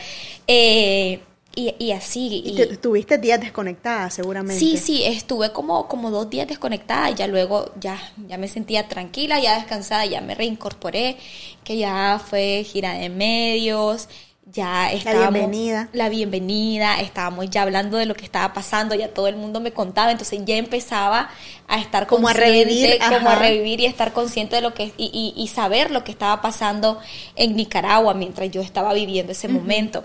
eh, 0.46 1.20
y, 1.54 1.74
y 1.80 1.90
así. 1.92 2.42
Y 2.44 2.50
y- 2.50 2.54
te- 2.54 2.76
tuviste 2.76 3.18
días 3.18 3.40
desconectadas, 3.40 4.14
seguramente. 4.14 4.58
Sí, 4.58 4.76
sí, 4.76 5.02
estuve 5.04 5.52
como, 5.52 5.88
como 5.88 6.10
dos 6.10 6.30
días 6.30 6.46
desconectada 6.46 7.10
y 7.10 7.14
ya 7.14 7.26
luego 7.26 7.72
ya, 7.80 7.98
ya 8.28 8.38
me 8.38 8.46
sentía 8.48 8.86
tranquila, 8.88 9.40
ya 9.40 9.56
descansada, 9.56 10.06
ya 10.06 10.20
me 10.20 10.34
reincorporé, 10.36 11.16
que 11.64 11.76
ya 11.76 12.20
fue 12.24 12.64
gira 12.64 12.94
de 12.94 13.08
medios, 13.08 14.08
ya 14.46 14.90
estábamos... 14.92 15.32
bienvenida. 15.34 15.88
La 15.92 16.08
bienvenida, 16.08 17.00
estábamos 17.00 17.48
ya 17.50 17.62
hablando 17.62 17.98
de 17.98 18.06
lo 18.06 18.14
que 18.14 18.24
estaba 18.24 18.52
pasando, 18.52 18.94
ya 18.94 19.12
todo 19.14 19.28
el 19.28 19.36
mundo 19.36 19.60
me 19.60 19.72
contaba, 19.72 20.10
entonces 20.10 20.40
ya 20.44 20.56
empezaba 20.56 21.30
a 21.68 21.78
estar 21.78 22.06
Como 22.06 22.28
a 22.28 22.32
consciente, 22.32 22.64
revivir, 22.64 22.98
como 22.98 23.28
a 23.30 23.36
revivir 23.36 23.80
y 23.80 23.86
estar 23.86 24.12
consciente 24.12 24.56
de 24.56 24.62
lo 24.62 24.74
que... 24.74 24.92
Y, 24.96 25.10
y- 25.36 25.40
y 25.40 25.48
saber 25.48 25.90
lo 25.90 26.02
que 26.04 26.10
estaba 26.12 26.42
pasando 26.42 26.98
en 27.36 27.54
Nicaragua 27.56 28.14
mientras 28.14 28.50
yo 28.50 28.60
estaba 28.60 28.92
viviendo 28.92 29.32
ese 29.32 29.48
momento. 29.48 30.04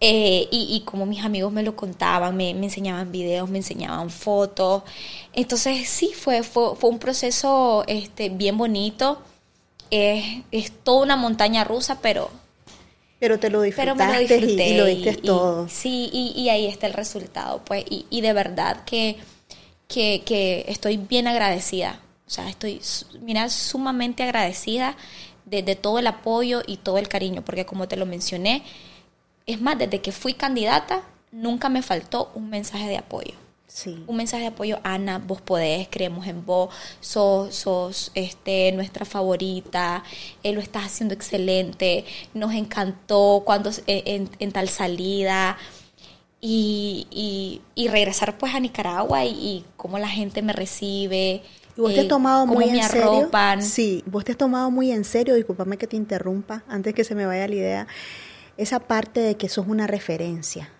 Eh, 0.00 0.48
y, 0.50 0.66
y 0.76 0.80
como 0.82 1.06
mis 1.06 1.24
amigos 1.24 1.50
me 1.52 1.62
lo 1.62 1.76
contaban, 1.76 2.36
me, 2.36 2.52
me 2.52 2.66
enseñaban 2.66 3.10
videos, 3.12 3.48
me 3.48 3.58
enseñaban 3.58 4.10
fotos. 4.10 4.82
Entonces 5.32 5.88
sí, 5.88 6.12
fue, 6.14 6.42
fue, 6.42 6.76
fue 6.76 6.90
un 6.90 6.98
proceso 6.98 7.84
este, 7.86 8.28
bien 8.28 8.58
bonito. 8.58 9.22
Es, 9.90 10.42
es 10.50 10.72
toda 10.82 11.02
una 11.04 11.16
montaña 11.16 11.64
rusa, 11.64 12.00
pero, 12.02 12.30
Pero 13.24 13.38
te 13.40 13.48
lo 13.48 13.62
pero 13.74 13.94
me 13.94 14.04
lo 14.06 14.18
disfrutaste 14.18 14.36
y- 14.36 14.40
disfruté. 14.40 14.68
y, 14.68 14.76
lo 14.76 14.84
diste 14.84 15.10
y- 15.22 15.26
todo. 15.26 15.66
sí, 15.70 16.10
y, 16.12 16.46
ahí 16.50 16.66
está 16.66 16.86
el 16.86 16.92
resultado. 16.92 17.62
pues 17.64 17.82
Y, 17.88 18.04
y 18.10 18.20
de 18.20 18.34
verdad 18.34 18.84
que, 18.84 19.16
que, 19.88 20.22
que 20.26 20.66
estoy 20.68 20.98
bien 20.98 21.26
agradecida. 21.26 22.00
O 22.26 22.30
sea, 22.30 22.50
estoy, 22.50 22.82
mira, 23.22 23.48
sumamente 23.48 24.22
agradecida 24.24 24.94
de, 25.46 25.62
de 25.62 25.74
todo 25.74 25.98
el 26.00 26.06
apoyo 26.06 26.62
y 26.66 26.76
todo 26.76 26.98
el 26.98 27.08
cariño, 27.08 27.42
porque 27.42 27.64
como 27.64 27.88
te 27.88 27.96
lo 27.96 28.04
mencioné, 28.04 28.62
es 29.46 29.58
más, 29.60 29.78
desde 29.78 30.02
que 30.02 30.12
fui 30.12 30.34
candidata, 30.34 31.02
nunca 31.32 31.70
me 31.70 31.80
faltó 31.80 32.30
un 32.34 32.50
mensaje 32.50 32.86
de 32.88 32.98
apoyo. 32.98 33.32
Sí. 33.74 34.04
Un 34.06 34.16
mensaje 34.16 34.42
de 34.42 34.48
apoyo, 34.50 34.78
Ana, 34.84 35.18
vos 35.18 35.40
podés, 35.40 35.88
creemos 35.90 36.28
en 36.28 36.46
vos, 36.46 36.72
sos, 37.00 37.52
sos 37.56 38.12
este, 38.14 38.70
nuestra 38.70 39.04
favorita, 39.04 40.04
eh, 40.44 40.52
lo 40.52 40.60
estás 40.60 40.84
haciendo 40.84 41.12
excelente, 41.12 42.04
nos 42.34 42.54
encantó 42.54 43.42
cuando 43.44 43.70
eh, 43.88 44.04
en, 44.06 44.30
en 44.38 44.52
tal 44.52 44.68
salida. 44.68 45.58
Y, 46.40 47.08
y, 47.10 47.62
y 47.74 47.88
regresar 47.88 48.38
pues 48.38 48.54
a 48.54 48.60
Nicaragua 48.60 49.24
y, 49.24 49.30
y 49.30 49.64
cómo 49.76 49.98
la 49.98 50.08
gente 50.08 50.40
me 50.40 50.52
recibe. 50.52 51.42
¿Y 51.76 51.80
vos 51.80 51.94
te 51.94 52.00
has 52.00 52.06
eh, 52.06 52.08
tomado 52.08 52.46
muy 52.46 52.68
en 52.68 52.80
serio? 52.84 53.22
arropan. 53.22 53.60
Sí, 53.60 54.04
vos 54.06 54.24
te 54.24 54.32
has 54.32 54.38
tomado 54.38 54.70
muy 54.70 54.92
en 54.92 55.02
serio, 55.02 55.34
discúlpame 55.34 55.78
que 55.78 55.88
te 55.88 55.96
interrumpa, 55.96 56.62
antes 56.68 56.94
que 56.94 57.02
se 57.02 57.16
me 57.16 57.26
vaya 57.26 57.48
la 57.48 57.54
idea, 57.56 57.86
esa 58.56 58.78
parte 58.78 59.18
de 59.18 59.36
que 59.36 59.48
sos 59.48 59.66
una 59.66 59.88
referencia 59.88 60.70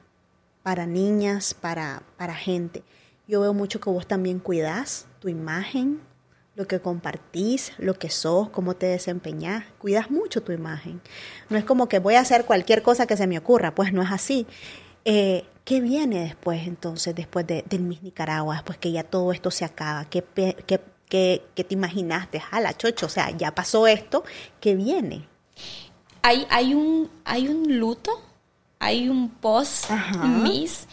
para 0.64 0.86
niñas, 0.86 1.54
para, 1.54 2.02
para 2.16 2.34
gente. 2.34 2.82
Yo 3.28 3.40
veo 3.40 3.54
mucho 3.54 3.78
que 3.78 3.90
vos 3.90 4.08
también 4.08 4.40
cuidás 4.40 5.06
tu 5.20 5.28
imagen, 5.28 6.00
lo 6.56 6.66
que 6.66 6.80
compartís, 6.80 7.72
lo 7.78 7.94
que 7.94 8.10
sos, 8.10 8.48
cómo 8.50 8.74
te 8.74 8.86
desempeñás. 8.86 9.64
Cuidas 9.78 10.10
mucho 10.10 10.42
tu 10.42 10.50
imagen. 10.50 11.00
No 11.50 11.56
es 11.56 11.64
como 11.64 11.88
que 11.88 12.00
voy 12.00 12.14
a 12.14 12.20
hacer 12.20 12.46
cualquier 12.46 12.82
cosa 12.82 13.06
que 13.06 13.16
se 13.16 13.28
me 13.28 13.38
ocurra, 13.38 13.76
pues 13.76 13.92
no 13.92 14.02
es 14.02 14.10
así. 14.10 14.48
Eh, 15.04 15.44
¿Qué 15.64 15.80
viene 15.80 16.24
después 16.24 16.66
entonces, 16.66 17.14
después 17.14 17.46
de, 17.46 17.62
del 17.68 17.82
Miss 17.82 18.02
Nicaragua, 18.02 18.56
después 18.56 18.78
que 18.78 18.90
ya 18.90 19.04
todo 19.04 19.32
esto 19.32 19.52
se 19.52 19.64
acaba? 19.64 20.06
¿Qué, 20.06 20.24
qué, 20.34 20.80
qué, 21.08 21.42
qué 21.54 21.64
te 21.64 21.74
imaginaste? 21.74 22.40
Jala, 22.40 22.76
chocho, 22.76 23.06
o 23.06 23.10
sea, 23.10 23.30
ya 23.30 23.54
pasó 23.54 23.86
esto, 23.86 24.24
¿qué 24.60 24.74
viene? 24.74 25.28
hay, 26.24 26.46
hay, 26.48 26.72
un, 26.72 27.10
hay 27.26 27.48
un 27.48 27.78
luto, 27.78 28.18
hay 28.84 29.08
un 29.08 29.30
post 29.30 29.90
Ajá. 29.90 30.24
miss, 30.26 30.86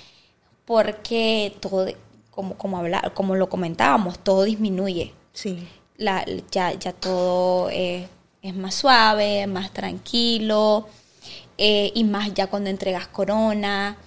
porque 0.66 1.56
todo, 1.60 1.88
como, 2.30 2.58
como, 2.58 2.78
habla, 2.78 3.12
como 3.14 3.36
lo 3.36 3.50
comentábamos, 3.50 4.20
todo 4.20 4.44
disminuye. 4.44 5.14
Sí. 5.34 5.68
La, 5.98 6.26
ya, 6.52 6.74
ya 6.74 6.94
todo 6.94 7.70
eh, 7.70 8.08
es 8.42 8.56
más 8.56 8.76
suave, 8.76 9.46
más 9.48 9.72
tranquilo, 9.72 10.88
eh, 11.58 11.92
y 11.94 12.04
más 12.04 12.34
ya 12.34 12.48
cuando 12.48 12.70
entregas 12.70 13.08
corona, 13.08 13.98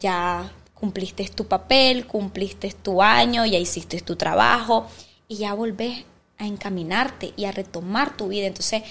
ya 0.00 0.50
cumpliste 0.72 1.28
tu 1.28 1.46
papel, 1.46 2.06
cumpliste 2.06 2.70
tu 2.72 3.02
año, 3.02 3.46
ya 3.46 3.58
hiciste 3.58 4.00
tu 4.00 4.16
trabajo, 4.16 4.86
y 5.28 5.36
ya 5.36 5.54
volvés 5.54 6.04
a 6.38 6.46
encaminarte 6.46 7.32
y 7.36 7.44
a 7.44 7.52
retomar 7.52 8.16
tu 8.16 8.28
vida. 8.28 8.46
Entonces, 8.46 8.82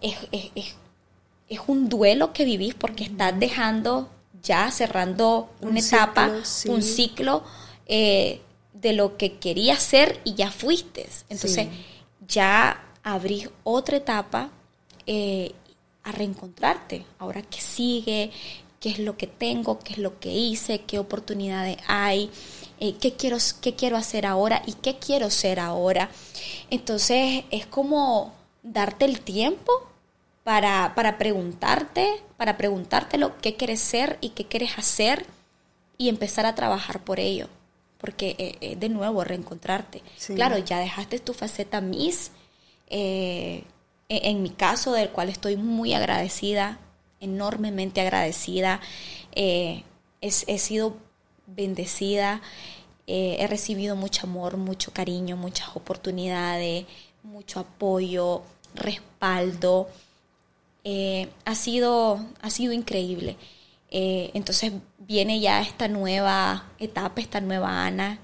es, 0.00 0.16
es, 0.32 0.50
es, 0.54 0.74
es 1.50 1.60
un 1.66 1.88
duelo 1.90 2.32
que 2.32 2.46
vivís 2.46 2.74
porque 2.74 3.04
estás 3.04 3.38
dejando 3.38 4.08
ya 4.42 4.70
cerrando 4.70 5.50
Un 5.60 5.70
una 5.70 5.80
etapa, 5.80 6.26
ciclo, 6.28 6.44
sí. 6.46 6.68
un 6.70 6.82
ciclo 6.82 7.44
eh, 7.86 8.40
de 8.72 8.92
lo 8.94 9.18
que 9.18 9.34
querías 9.38 9.82
ser 9.82 10.18
y 10.24 10.32
ya 10.34 10.50
fuiste. 10.50 11.06
Entonces, 11.28 11.66
Sí. 11.66 11.84
ya 12.26 12.82
abrís 13.02 13.50
otra 13.64 13.98
etapa 13.98 14.48
eh, 15.06 15.52
a 16.04 16.12
reencontrarte. 16.12 17.04
Ahora, 17.18 17.42
¿qué 17.42 17.60
sigue? 17.60 18.30
¿Qué 18.78 18.90
es 18.90 18.98
lo 19.00 19.16
que 19.18 19.26
tengo? 19.26 19.78
¿Qué 19.80 19.94
es 19.94 19.98
lo 19.98 20.18
que 20.20 20.30
hice? 20.32 20.80
¿Qué 20.82 20.98
oportunidades 20.98 21.76
hay? 21.86 22.30
Eh, 22.78 22.94
¿qué, 22.98 23.12
quiero, 23.14 23.36
¿Qué 23.60 23.74
quiero 23.74 23.96
hacer 23.98 24.24
ahora? 24.24 24.62
¿Y 24.66 24.74
qué 24.74 24.96
quiero 24.98 25.28
ser 25.28 25.60
ahora? 25.60 26.10
Entonces, 26.70 27.44
es 27.50 27.66
como 27.66 28.32
darte 28.62 29.04
el 29.04 29.20
tiempo 29.20 29.72
para, 30.44 30.94
para 30.94 31.18
preguntarte, 31.18 32.22
para 32.36 32.56
preguntártelo 32.56 33.36
qué 33.38 33.56
quieres 33.56 33.80
ser 33.80 34.18
y 34.20 34.30
qué 34.30 34.46
quieres 34.46 34.78
hacer 34.78 35.26
y 35.98 36.08
empezar 36.08 36.46
a 36.46 36.54
trabajar 36.54 37.00
por 37.04 37.20
ello. 37.20 37.48
porque 37.98 38.34
eh, 38.38 38.56
eh, 38.62 38.76
de 38.76 38.88
nuevo 38.88 39.24
reencontrarte. 39.24 40.02
Sí. 40.16 40.34
Claro, 40.34 40.56
ya 40.58 40.78
dejaste 40.78 41.18
tu 41.18 41.34
faceta 41.34 41.80
Miss, 41.82 42.32
eh, 42.88 43.64
en, 44.08 44.36
en 44.36 44.42
mi 44.42 44.50
caso, 44.50 44.92
del 44.92 45.10
cual 45.10 45.28
estoy 45.28 45.56
muy 45.56 45.92
agradecida, 45.94 46.78
enormemente 47.20 48.00
agradecida. 48.00 48.80
Eh, 49.32 49.84
he 50.22 50.58
sido 50.58 50.96
bendecida, 51.46 52.40
eh, 53.06 53.36
he 53.40 53.46
recibido 53.46 53.96
mucho 53.96 54.26
amor, 54.26 54.56
mucho 54.56 54.92
cariño, 54.92 55.36
muchas 55.36 55.76
oportunidades, 55.76 56.86
mucho 57.22 57.60
apoyo, 57.60 58.42
respaldo. 58.74 59.88
Eh, 60.84 61.28
ha, 61.44 61.54
sido, 61.54 62.20
ha 62.40 62.50
sido 62.50 62.72
increíble. 62.72 63.36
Eh, 63.90 64.30
entonces 64.34 64.72
viene 64.98 65.40
ya 65.40 65.60
esta 65.62 65.88
nueva 65.88 66.64
etapa, 66.78 67.20
esta 67.20 67.40
nueva 67.40 67.84
Ana, 67.86 68.18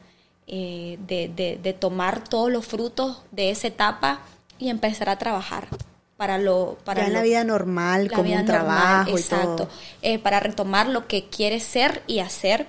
eh, 0.47 0.97
de, 1.07 1.29
de- 1.29 1.59
de 1.63 1.73
tomar 1.73 2.23
todos 2.29 2.51
los 2.51 2.65
frutos 2.67 3.23
de 3.33 3.51
esa 3.51 3.67
etapa 3.69 4.21
y 4.59 4.69
empezar 4.71 5.09
a 5.09 5.19
trabajar 5.19 5.67
para 6.17 6.39
lo 6.39 6.79
para 6.85 7.03
ya 7.03 7.09
lo- 7.09 7.15
la 7.15 7.23
vida 7.23 7.45
normal, 7.45 8.05
la 8.05 8.11
como 8.11 8.23
vida 8.23 8.41
un 8.41 8.47
normal, 8.47 8.75
trabajo 9.07 9.11
y 9.11 9.21
exacto, 9.21 9.57
todo. 9.67 9.69
eh, 10.03 10.19
para 10.19 10.41
retomar 10.41 10.89
lo 10.89 11.07
que 11.09 11.29
quieres 11.29 11.63
ser 11.65 12.03
y 12.07 12.21
hacer. 12.21 12.67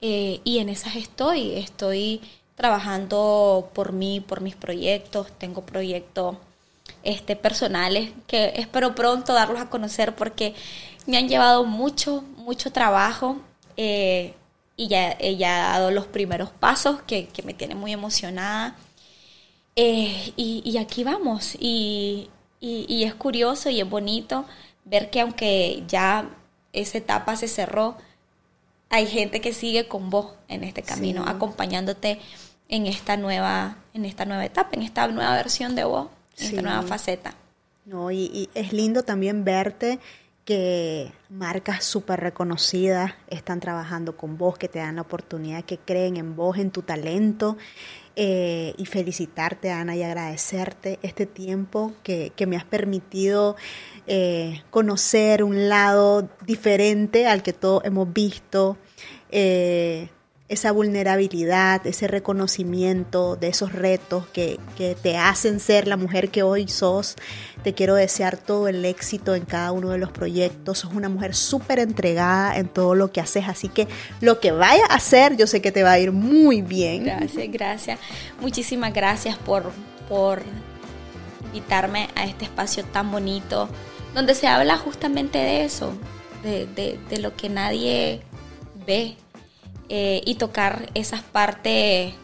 y 0.00 0.58
en 0.58 0.68
esas 0.68 0.94
estoy, 0.96 1.52
estoy 1.56 2.20
trabajando 2.54 3.70
por 3.74 3.92
mí, 3.92 4.20
por 4.20 4.40
mis 4.40 4.54
proyectos, 4.56 5.26
tengo 5.38 5.62
proyectos 5.66 6.36
este, 7.02 7.36
personales 7.36 8.10
que 8.26 8.52
espero 8.56 8.94
pronto 8.94 9.32
darlos 9.32 9.60
a 9.60 9.70
conocer 9.70 10.14
porque 10.14 10.54
me 11.06 11.16
han 11.16 11.28
llevado 11.28 11.64
mucho, 11.64 12.22
mucho 12.36 12.70
trabajo 12.72 13.36
eh, 13.76 14.34
y 14.76 14.88
ya 14.88 15.12
he 15.18 15.36
ya 15.36 15.58
dado 15.72 15.90
los 15.90 16.06
primeros 16.06 16.50
pasos 16.50 17.00
que, 17.02 17.26
que 17.28 17.42
me 17.42 17.54
tienen 17.54 17.78
muy 17.78 17.92
emocionada. 17.92 18.76
Eh, 19.76 20.32
y, 20.36 20.62
y 20.64 20.78
aquí 20.78 21.04
vamos. 21.04 21.54
Y, 21.58 22.30
y- 22.60 22.86
y 22.88 23.04
es 23.04 23.14
curioso 23.14 23.70
y 23.70 23.80
es 23.80 23.88
bonito 23.88 24.44
ver 24.84 25.10
que 25.10 25.20
aunque 25.20 25.82
ya 25.86 26.28
esa 26.72 26.98
etapa 26.98 27.36
se 27.36 27.48
cerró, 27.48 27.96
hay 28.90 29.06
gente 29.06 29.40
que 29.40 29.52
sigue 29.52 29.86
con 29.88 30.10
vos 30.10 30.32
en 30.48 30.64
este 30.64 30.82
camino, 30.82 31.24
Sí. 31.24 31.30
acompañándote 31.30 32.20
en 32.68 32.86
esta 32.86 33.16
nueva, 33.16 33.76
en 33.94 34.04
esta 34.04 34.24
nueva 34.24 34.44
etapa, 34.44 34.70
en 34.72 34.82
esta 34.82 35.06
nueva 35.08 35.32
versión 35.34 35.74
de 35.74 35.84
vos, 35.84 36.08
en 36.38 36.44
esta 36.46 36.56
Sí. 36.56 36.62
nueva 36.62 36.82
faceta. 36.82 37.34
No, 37.84 38.10
y, 38.10 38.24
y 38.32 38.50
es 38.54 38.72
lindo 38.72 39.02
también 39.02 39.44
verte 39.44 39.98
que 40.44 41.12
marcas 41.28 41.84
súper 41.84 42.20
reconocidas 42.20 43.12
están 43.28 43.60
trabajando 43.60 44.16
con 44.16 44.38
vos, 44.38 44.56
que 44.56 44.68
te 44.68 44.78
dan 44.78 44.96
la 44.96 45.02
oportunidad, 45.02 45.64
que 45.64 45.76
creen 45.78 46.16
en 46.16 46.36
vos, 46.36 46.56
en 46.58 46.70
tu 46.70 46.82
talento. 46.82 47.56
eh, 48.20 48.74
y 48.76 48.84
felicitarte, 48.86 49.70
Ana, 49.70 49.94
y 49.94 50.02
agradecerte 50.02 50.98
este 51.02 51.24
tiempo 51.24 51.92
que, 52.02 52.32
que 52.34 52.46
me 52.48 52.56
has 52.56 52.64
permitido 52.64 53.54
eh, 54.08 54.62
conocer 54.70 55.44
un 55.44 55.68
lado 55.68 56.28
diferente 56.44 57.28
al 57.28 57.44
que 57.44 57.52
todos 57.52 57.84
hemos 57.84 58.12
visto. 58.12 58.76
eh, 59.30 60.08
esa 60.48 60.72
vulnerabilidad, 60.72 61.86
ese 61.86 62.06
reconocimiento 62.08 63.36
de 63.36 63.48
esos 63.48 63.72
retos 63.72 64.26
que, 64.28 64.58
que 64.78 64.94
te 64.94 65.18
hacen 65.18 65.60
ser 65.60 65.86
la 65.86 65.96
mujer 65.98 66.30
que 66.30 66.42
hoy 66.42 66.68
sos. 66.68 67.16
Te 67.62 67.74
quiero 67.74 67.94
desear 67.94 68.38
todo 68.38 68.66
el 68.68 68.84
éxito 68.84 69.34
en 69.34 69.44
cada 69.44 69.72
uno 69.72 69.90
de 69.90 69.98
los 69.98 70.10
proyectos. 70.10 70.78
Sos 70.78 70.94
una 70.94 71.08
mujer 71.10 71.34
súper 71.34 71.80
entregada 71.80 72.56
en 72.56 72.68
todo 72.68 72.94
lo 72.94 73.12
que 73.12 73.20
haces, 73.20 73.44
así 73.46 73.68
que 73.68 73.88
lo 74.22 74.40
que 74.40 74.52
vaya 74.52 74.84
a 74.88 74.94
hacer, 74.94 75.36
yo 75.36 75.46
sé 75.46 75.60
que 75.60 75.70
te 75.72 75.82
va 75.82 75.92
a 75.92 75.98
ir 75.98 76.12
muy 76.12 76.62
bien. 76.62 77.04
Gracias, 77.04 77.46
gracias. 77.52 77.98
Muchísimas 78.40 78.94
gracias 78.94 79.36
por, 79.36 79.70
por 80.08 80.40
invitarme 81.46 82.08
a 82.14 82.24
este 82.24 82.44
espacio 82.46 82.84
tan 82.84 83.10
bonito, 83.10 83.68
donde 84.14 84.34
se 84.34 84.46
habla 84.46 84.78
justamente 84.78 85.38
de 85.38 85.64
eso, 85.64 85.92
de, 86.42 86.66
de- 86.66 86.98
de 87.10 87.18
lo 87.18 87.36
que 87.36 87.48
nadie 87.48 88.22
ve, 88.86 89.16
eh, 89.88 90.20
y 90.24 90.34
tocar 90.36 90.90
esas 90.94 91.22
partes 91.22 92.14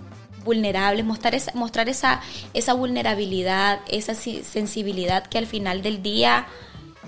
vulnerables, 0.45 1.05
mostrar 1.05 1.35
esa, 1.35 1.53
mostrar 1.55 1.89
esa, 1.89 2.21
esa 2.53 2.75
vulnerabilidad, 2.75 3.81
esa 3.89 4.15
si- 4.15 4.43
sensibilidad 4.43 5.27
que 5.27 5.39
al 5.39 5.47
final 5.47 5.81
del 5.83 6.03
día 6.03 6.47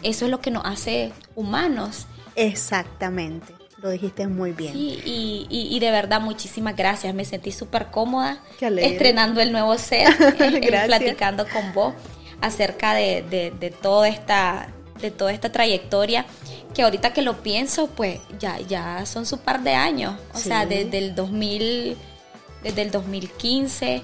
eso 0.03 0.25
es 0.25 0.31
lo 0.31 0.41
que 0.41 0.51
nos 0.51 0.65
hace 0.65 1.13
humanos. 1.35 2.07
Exactamente, 2.35 3.53
lo 3.83 3.91
dijiste 3.91 4.27
muy 4.27 4.53
bien. 4.53 4.73
Sí, 4.73 5.01
y, 5.05 5.47
y- 5.51 5.77
y 5.77 5.81
de 5.81 5.91
verdad 5.91 6.21
muchísimas 6.21 6.75
gracias, 6.77 7.15
me 7.15 7.25
sentí 7.27 7.53
súper 7.53 7.87
cómoda 7.91 8.39
estrenando 8.87 9.41
el 9.43 9.53
nuevo 9.53 9.77
set, 9.77 10.09
eh, 10.41 10.83
platicando 10.87 11.47
con 11.49 11.73
vos 11.75 11.95
acerca 12.41 12.95
de, 12.95 13.23
de- 13.29 13.51
de 13.51 13.71
toda 13.71 14.09
esta 14.09 14.69
de 15.01 15.11
toda 15.11 15.33
esta 15.33 15.51
trayectoria 15.53 16.27
que 16.75 16.83
ahorita 16.83 17.13
que 17.13 17.23
lo 17.23 17.43
pienso 17.43 17.87
pues 17.89 18.21
ya 18.39 18.59
ya 18.61 19.05
son 19.07 19.25
su 19.27 19.39
par 19.39 19.63
de 19.63 19.75
años 19.75 20.15
o 20.35 20.39
Sí. 20.39 20.45
sea 20.49 20.67
desde 20.67 20.99
el 20.99 21.15
2000 21.15 21.97
desde 22.63 22.83
el 22.83 22.91
2015 22.91 24.03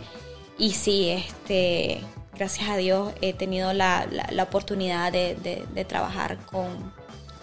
y 0.59 0.73
sí 0.73 1.09
este 1.11 2.01
gracias 2.35 2.69
a 2.71 2.77
Dios 2.77 3.13
he 3.21 3.33
tenido 3.35 3.73
la, 3.73 4.07
la- 4.11 4.29
la 4.31 4.43
oportunidad 4.45 5.13
de, 5.13 5.35
de- 5.37 5.65
de 5.75 5.85
trabajar 5.85 6.39
con, 6.47 6.93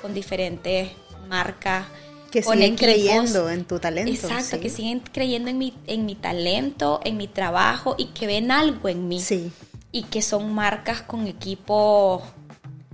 con 0.02 0.14
diferentes 0.14 0.90
marcas 1.28 1.86
Que 2.32 2.42
con 2.44 2.54
siguen 2.56 2.74
equipos. 2.74 2.94
creyendo 2.94 3.50
en 3.50 3.66
tu 3.66 3.80
talento. 3.80 4.12
Exacto, 4.12 4.56
sí. 4.58 4.60
que 4.62 4.70
siguen 4.70 5.00
creyendo 5.12 5.50
en 5.50 5.58
mi, 5.58 5.74
en 5.88 6.06
mi 6.06 6.16
talento, 6.16 7.02
en 7.04 7.18
mi 7.18 7.28
trabajo 7.28 7.96
y 7.98 8.06
que 8.08 8.26
ven 8.28 8.52
algo 8.52 8.88
en 8.90 9.08
mí. 9.08 9.20
Sí, 9.22 9.52
Y 9.92 10.04
que 10.04 10.22
son 10.22 10.54
marcas 10.54 11.02
con 11.02 11.28
equipos 11.28 12.22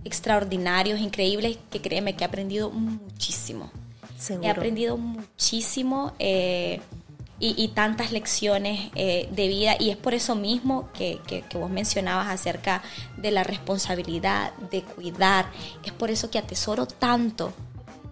extraordinarios, 0.06 1.00
increíbles, 1.02 1.58
que 1.72 1.82
créeme 1.82 2.16
que 2.16 2.24
he 2.24 2.28
aprendido 2.28 2.70
muchísimo. 2.72 3.70
seguro. 4.18 4.48
He 4.48 4.52
aprendido 4.52 4.96
muchísimo 4.98 6.14
eh, 6.20 6.80
y, 7.40 7.54
y 7.62 7.68
tantas 7.70 8.12
lecciones 8.14 8.92
eh, 8.96 9.28
de 9.32 9.48
vida 9.50 9.76
y 9.78 9.90
es 9.90 9.98
por 9.98 10.14
eso 10.14 10.36
mismo 10.36 10.90
que, 10.94 11.20
que- 11.28 11.42
que 11.42 11.58
vos 11.58 11.70
mencionabas 11.70 12.28
acerca 12.30 12.82
de 13.18 13.32
la 13.32 13.44
responsabilidad, 13.44 14.54
de 14.72 14.84
cuidar. 14.84 15.48
Es 15.84 15.92
por 15.92 16.10
eso 16.12 16.30
que 16.32 16.38
atesoro 16.40 16.86
tanto. 16.86 17.52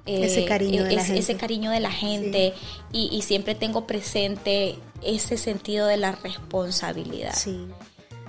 eh, 0.05 0.25
Ese 0.25 0.43
cariño 0.43 0.83
de 0.83 0.95
la 0.95 1.01
ese- 1.01 1.13
ese 1.17 1.27
gente. 1.27 1.39
cariño 1.39 1.71
de 1.71 1.79
la 1.79 1.91
gente 1.91 2.53
y, 2.91 3.07
y 3.15 3.21
siempre 3.21 3.55
tengo 3.55 3.87
presente 3.87 4.75
ese 5.01 5.37
sentido 5.37 5.87
de 5.87 5.95
la 5.97 6.11
responsabilidad 6.13 7.33
Sí, 7.33 7.65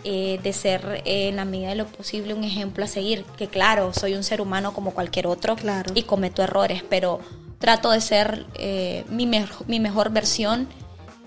eh, 0.05 0.39
de 0.43 0.53
ser 0.53 1.03
eh, 1.05 1.29
en 1.29 1.37
la 1.37 1.45
medida 1.45 1.71
de 1.71 1.75
lo 1.77 1.87
posible 1.87 2.35
un 2.35 2.45
ejemplo 2.45 2.85
a 2.85 2.89
seguir. 2.89 3.25
Que 3.37 3.49
claro, 3.49 3.93
soy 3.93 4.15
un 4.15 4.23
ser 4.25 4.41
humano 4.41 4.73
como 4.75 4.93
cualquier 4.93 5.27
otro 5.27 5.57
Claro. 5.57 5.93
y 5.95 6.03
cometo 6.03 6.43
errores, 6.43 6.83
pero 6.89 7.21
trato 7.59 7.91
de 7.91 8.01
ser 8.01 8.47
eh, 8.55 9.05
mi, 9.09 9.27
mejo- 9.27 9.65
mi 9.67 9.81
mejor 9.81 10.11
versión 10.11 10.69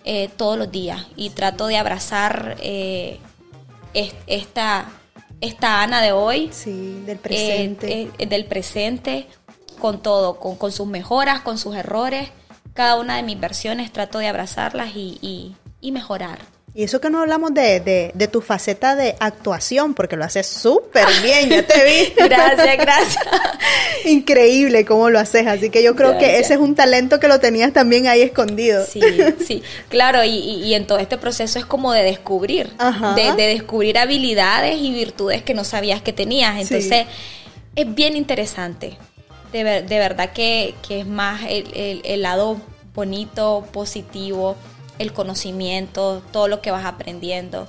eh, 0.06 0.30
todos 0.38 0.58
los 0.58 0.72
días 0.72 1.08
y 1.16 1.32
trato 1.32 1.68
de 1.68 1.78
abrazar 1.78 2.56
es- 2.62 4.14
esta, 4.28 4.86
esta 5.41 5.82
Ana 5.84 6.02
de 6.02 6.12
hoy, 6.12 6.49
sí, 6.52 7.02
del 7.06 7.18
presente. 7.18 8.12
del 8.18 8.45
presente, 8.45 9.28
con 9.80 10.02
todo, 10.02 10.40
con, 10.40 10.56
con 10.56 10.72
sus 10.72 10.88
mejoras, 10.88 11.41
con 11.41 11.58
sus 11.58 11.76
errores. 11.76 12.30
Cada 12.74 12.98
una 12.99 13.16
de 13.16 13.24
mis 13.24 13.40
versiones 13.40 13.91
trato 13.91 14.20
de 14.20 14.28
abrazarlas 14.28 14.95
y, 14.95 15.18
y- 15.22 15.56
y 15.82 15.91
mejorar. 15.91 16.40
Y 16.80 16.84
eso 16.84 17.02
que 17.02 17.10
no 17.10 17.22
hablamos 17.22 17.56
de, 17.56 17.80
de, 17.80 18.12
de 18.14 18.28
tu 18.28 18.40
faceta 18.40 18.95
de 18.95 19.16
actuación, 19.20 19.95
porque 19.95 20.16
lo 20.16 20.24
haces 20.24 20.45
súper 20.45 21.08
bien, 21.24 21.49
ya 21.49 21.66
te 21.66 21.84
vi. 21.84 22.14
Gracias, 22.30 22.78
gracias. 22.78 23.26
Increíble 24.06 24.86
cómo 24.86 25.10
lo 25.10 25.18
haces, 25.18 25.48
así 25.48 25.72
que 25.72 25.82
yo 25.82 25.95
creo 25.95 26.20
que 26.20 26.38
ese 26.38 26.54
es 26.54 26.60
un 26.60 26.76
talento 26.76 27.20
que 27.20 27.28
lo 27.28 27.40
tenías 27.40 27.74
también 27.74 28.06
ahí 28.06 28.22
escondido. 28.22 28.86
Sí, 28.86 29.02
sí, 29.44 29.64
claro, 29.90 30.24
y, 30.24 30.30
y- 30.30 30.64
y 30.66 30.74
en 30.76 30.86
todo 30.86 30.99
este 30.99 31.18
proceso 31.18 31.58
es 31.58 31.66
como 31.66 31.94
de 31.94 32.04
descubrir, 32.04 32.72
Ajá. 32.78 33.16
de, 33.16 33.34
de 33.34 33.48
descubrir 33.48 33.98
habilidades 33.98 34.78
y 34.80 34.94
virtudes 34.94 35.41
que 35.41 35.56
no 35.56 35.64
sabías 35.64 36.04
que 36.04 36.14
tenías. 36.14 36.62
Entonces, 36.62 37.08
es 37.76 37.95
bien 37.95 38.16
interesante. 38.16 38.98
De, 39.52 39.64
ver- 39.64 39.88
de 39.88 39.98
verdad 39.98 40.32
que, 40.32 40.76
que 40.88 40.99
es 40.99 41.08
más 41.08 41.41
el, 41.49 41.66
el- 41.74 42.02
el 42.04 42.22
lado 42.22 42.58
bonito, 42.94 43.66
positivo, 43.72 44.56
el 44.99 45.14
conocimiento, 45.14 46.22
todo 46.32 46.48
lo 46.48 46.61
que 46.61 46.72
vas 46.72 46.86
aprendiendo. 46.86 47.68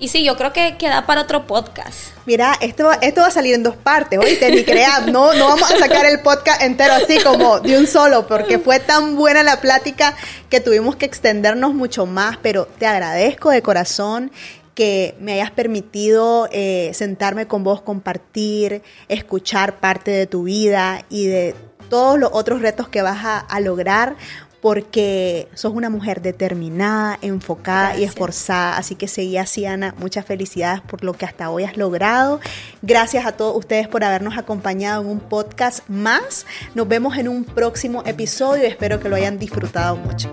Y 0.00 0.08
sí, 0.08 0.22
yo 0.24 0.36
creo 0.36 0.52
que 0.52 0.76
queda 0.76 1.06
para 1.06 1.22
otro 1.22 1.44
podcast. 1.48 1.96
Mira, 2.24 2.54
esto, 2.60 2.84
va- 2.84 2.98
esto 3.02 3.22
va 3.22 3.26
a 3.26 3.30
salir 3.32 3.54
en 3.54 3.64
dos 3.64 3.74
partes, 3.74 4.16
oíste, 4.18 4.48
ni 4.50 4.62
creas, 4.62 5.06
no, 5.08 5.34
no 5.34 5.48
vamos 5.48 5.68
a 5.72 5.76
sacar 5.76 6.06
el 6.06 6.20
podcast 6.20 6.62
entero 6.62 6.94
así 6.94 7.18
como 7.20 7.58
de 7.58 7.76
un 7.76 7.88
solo, 7.88 8.24
porque 8.28 8.60
fue 8.60 8.78
tan 8.78 9.16
buena 9.16 9.42
la 9.42 9.60
plática 9.60 10.14
que 10.50 10.60
tuvimos 10.60 10.94
que 10.94 11.04
extendernos 11.04 11.74
mucho 11.74 12.06
más, 12.06 12.36
pero 12.40 12.66
te 12.66 12.86
agradezco 12.86 13.50
de 13.50 13.60
corazón 13.60 14.30
que 14.76 15.16
me 15.18 15.32
hayas 15.32 15.50
permitido 15.50 16.48
eh, 16.52 16.92
sentarme 16.94 17.48
con 17.48 17.64
vos, 17.64 17.80
compartir, 17.82 18.82
escuchar 19.08 19.80
parte 19.80 20.12
de 20.12 20.28
tu 20.28 20.44
vida 20.44 21.02
y 21.10 21.26
de 21.26 21.56
todos 21.90 22.20
los 22.20 22.30
otros 22.32 22.60
retos 22.62 22.88
que 22.88 23.02
vas 23.02 23.24
a, 23.24 23.38
a 23.40 23.58
lograr, 23.58 24.14
porque 24.60 25.48
sos 25.54 25.72
una 25.72 25.90
mujer 25.90 26.22
determinada, 26.22 27.18
enfocada 27.22 27.96
y 27.96 28.04
esforzada. 28.04 28.76
Así 28.76 28.94
que 28.94 29.08
seguí 29.08 29.36
así, 29.36 29.66
Ana. 29.66 29.94
Muchas 29.98 30.24
felicidades 30.26 30.80
por 30.80 31.04
lo 31.04 31.12
que 31.12 31.26
hasta 31.26 31.50
hoy 31.50 31.64
has 31.64 31.76
logrado. 31.76 32.40
Gracias 32.82 33.26
a 33.26 33.32
todos 33.32 33.56
ustedes 33.56 33.88
por 33.88 34.04
habernos 34.04 34.36
acompañado 34.36 35.02
en 35.02 35.08
un 35.08 35.20
podcast 35.20 35.88
más. 35.88 36.46
Nos 36.74 36.88
vemos 36.88 37.16
en 37.16 37.28
un 37.28 37.44
próximo 37.44 38.02
episodio. 38.06 38.64
Espero 38.64 39.00
que 39.00 39.08
lo 39.08 39.16
hayan 39.16 39.38
disfrutado 39.38 39.96
mucho. 39.96 40.30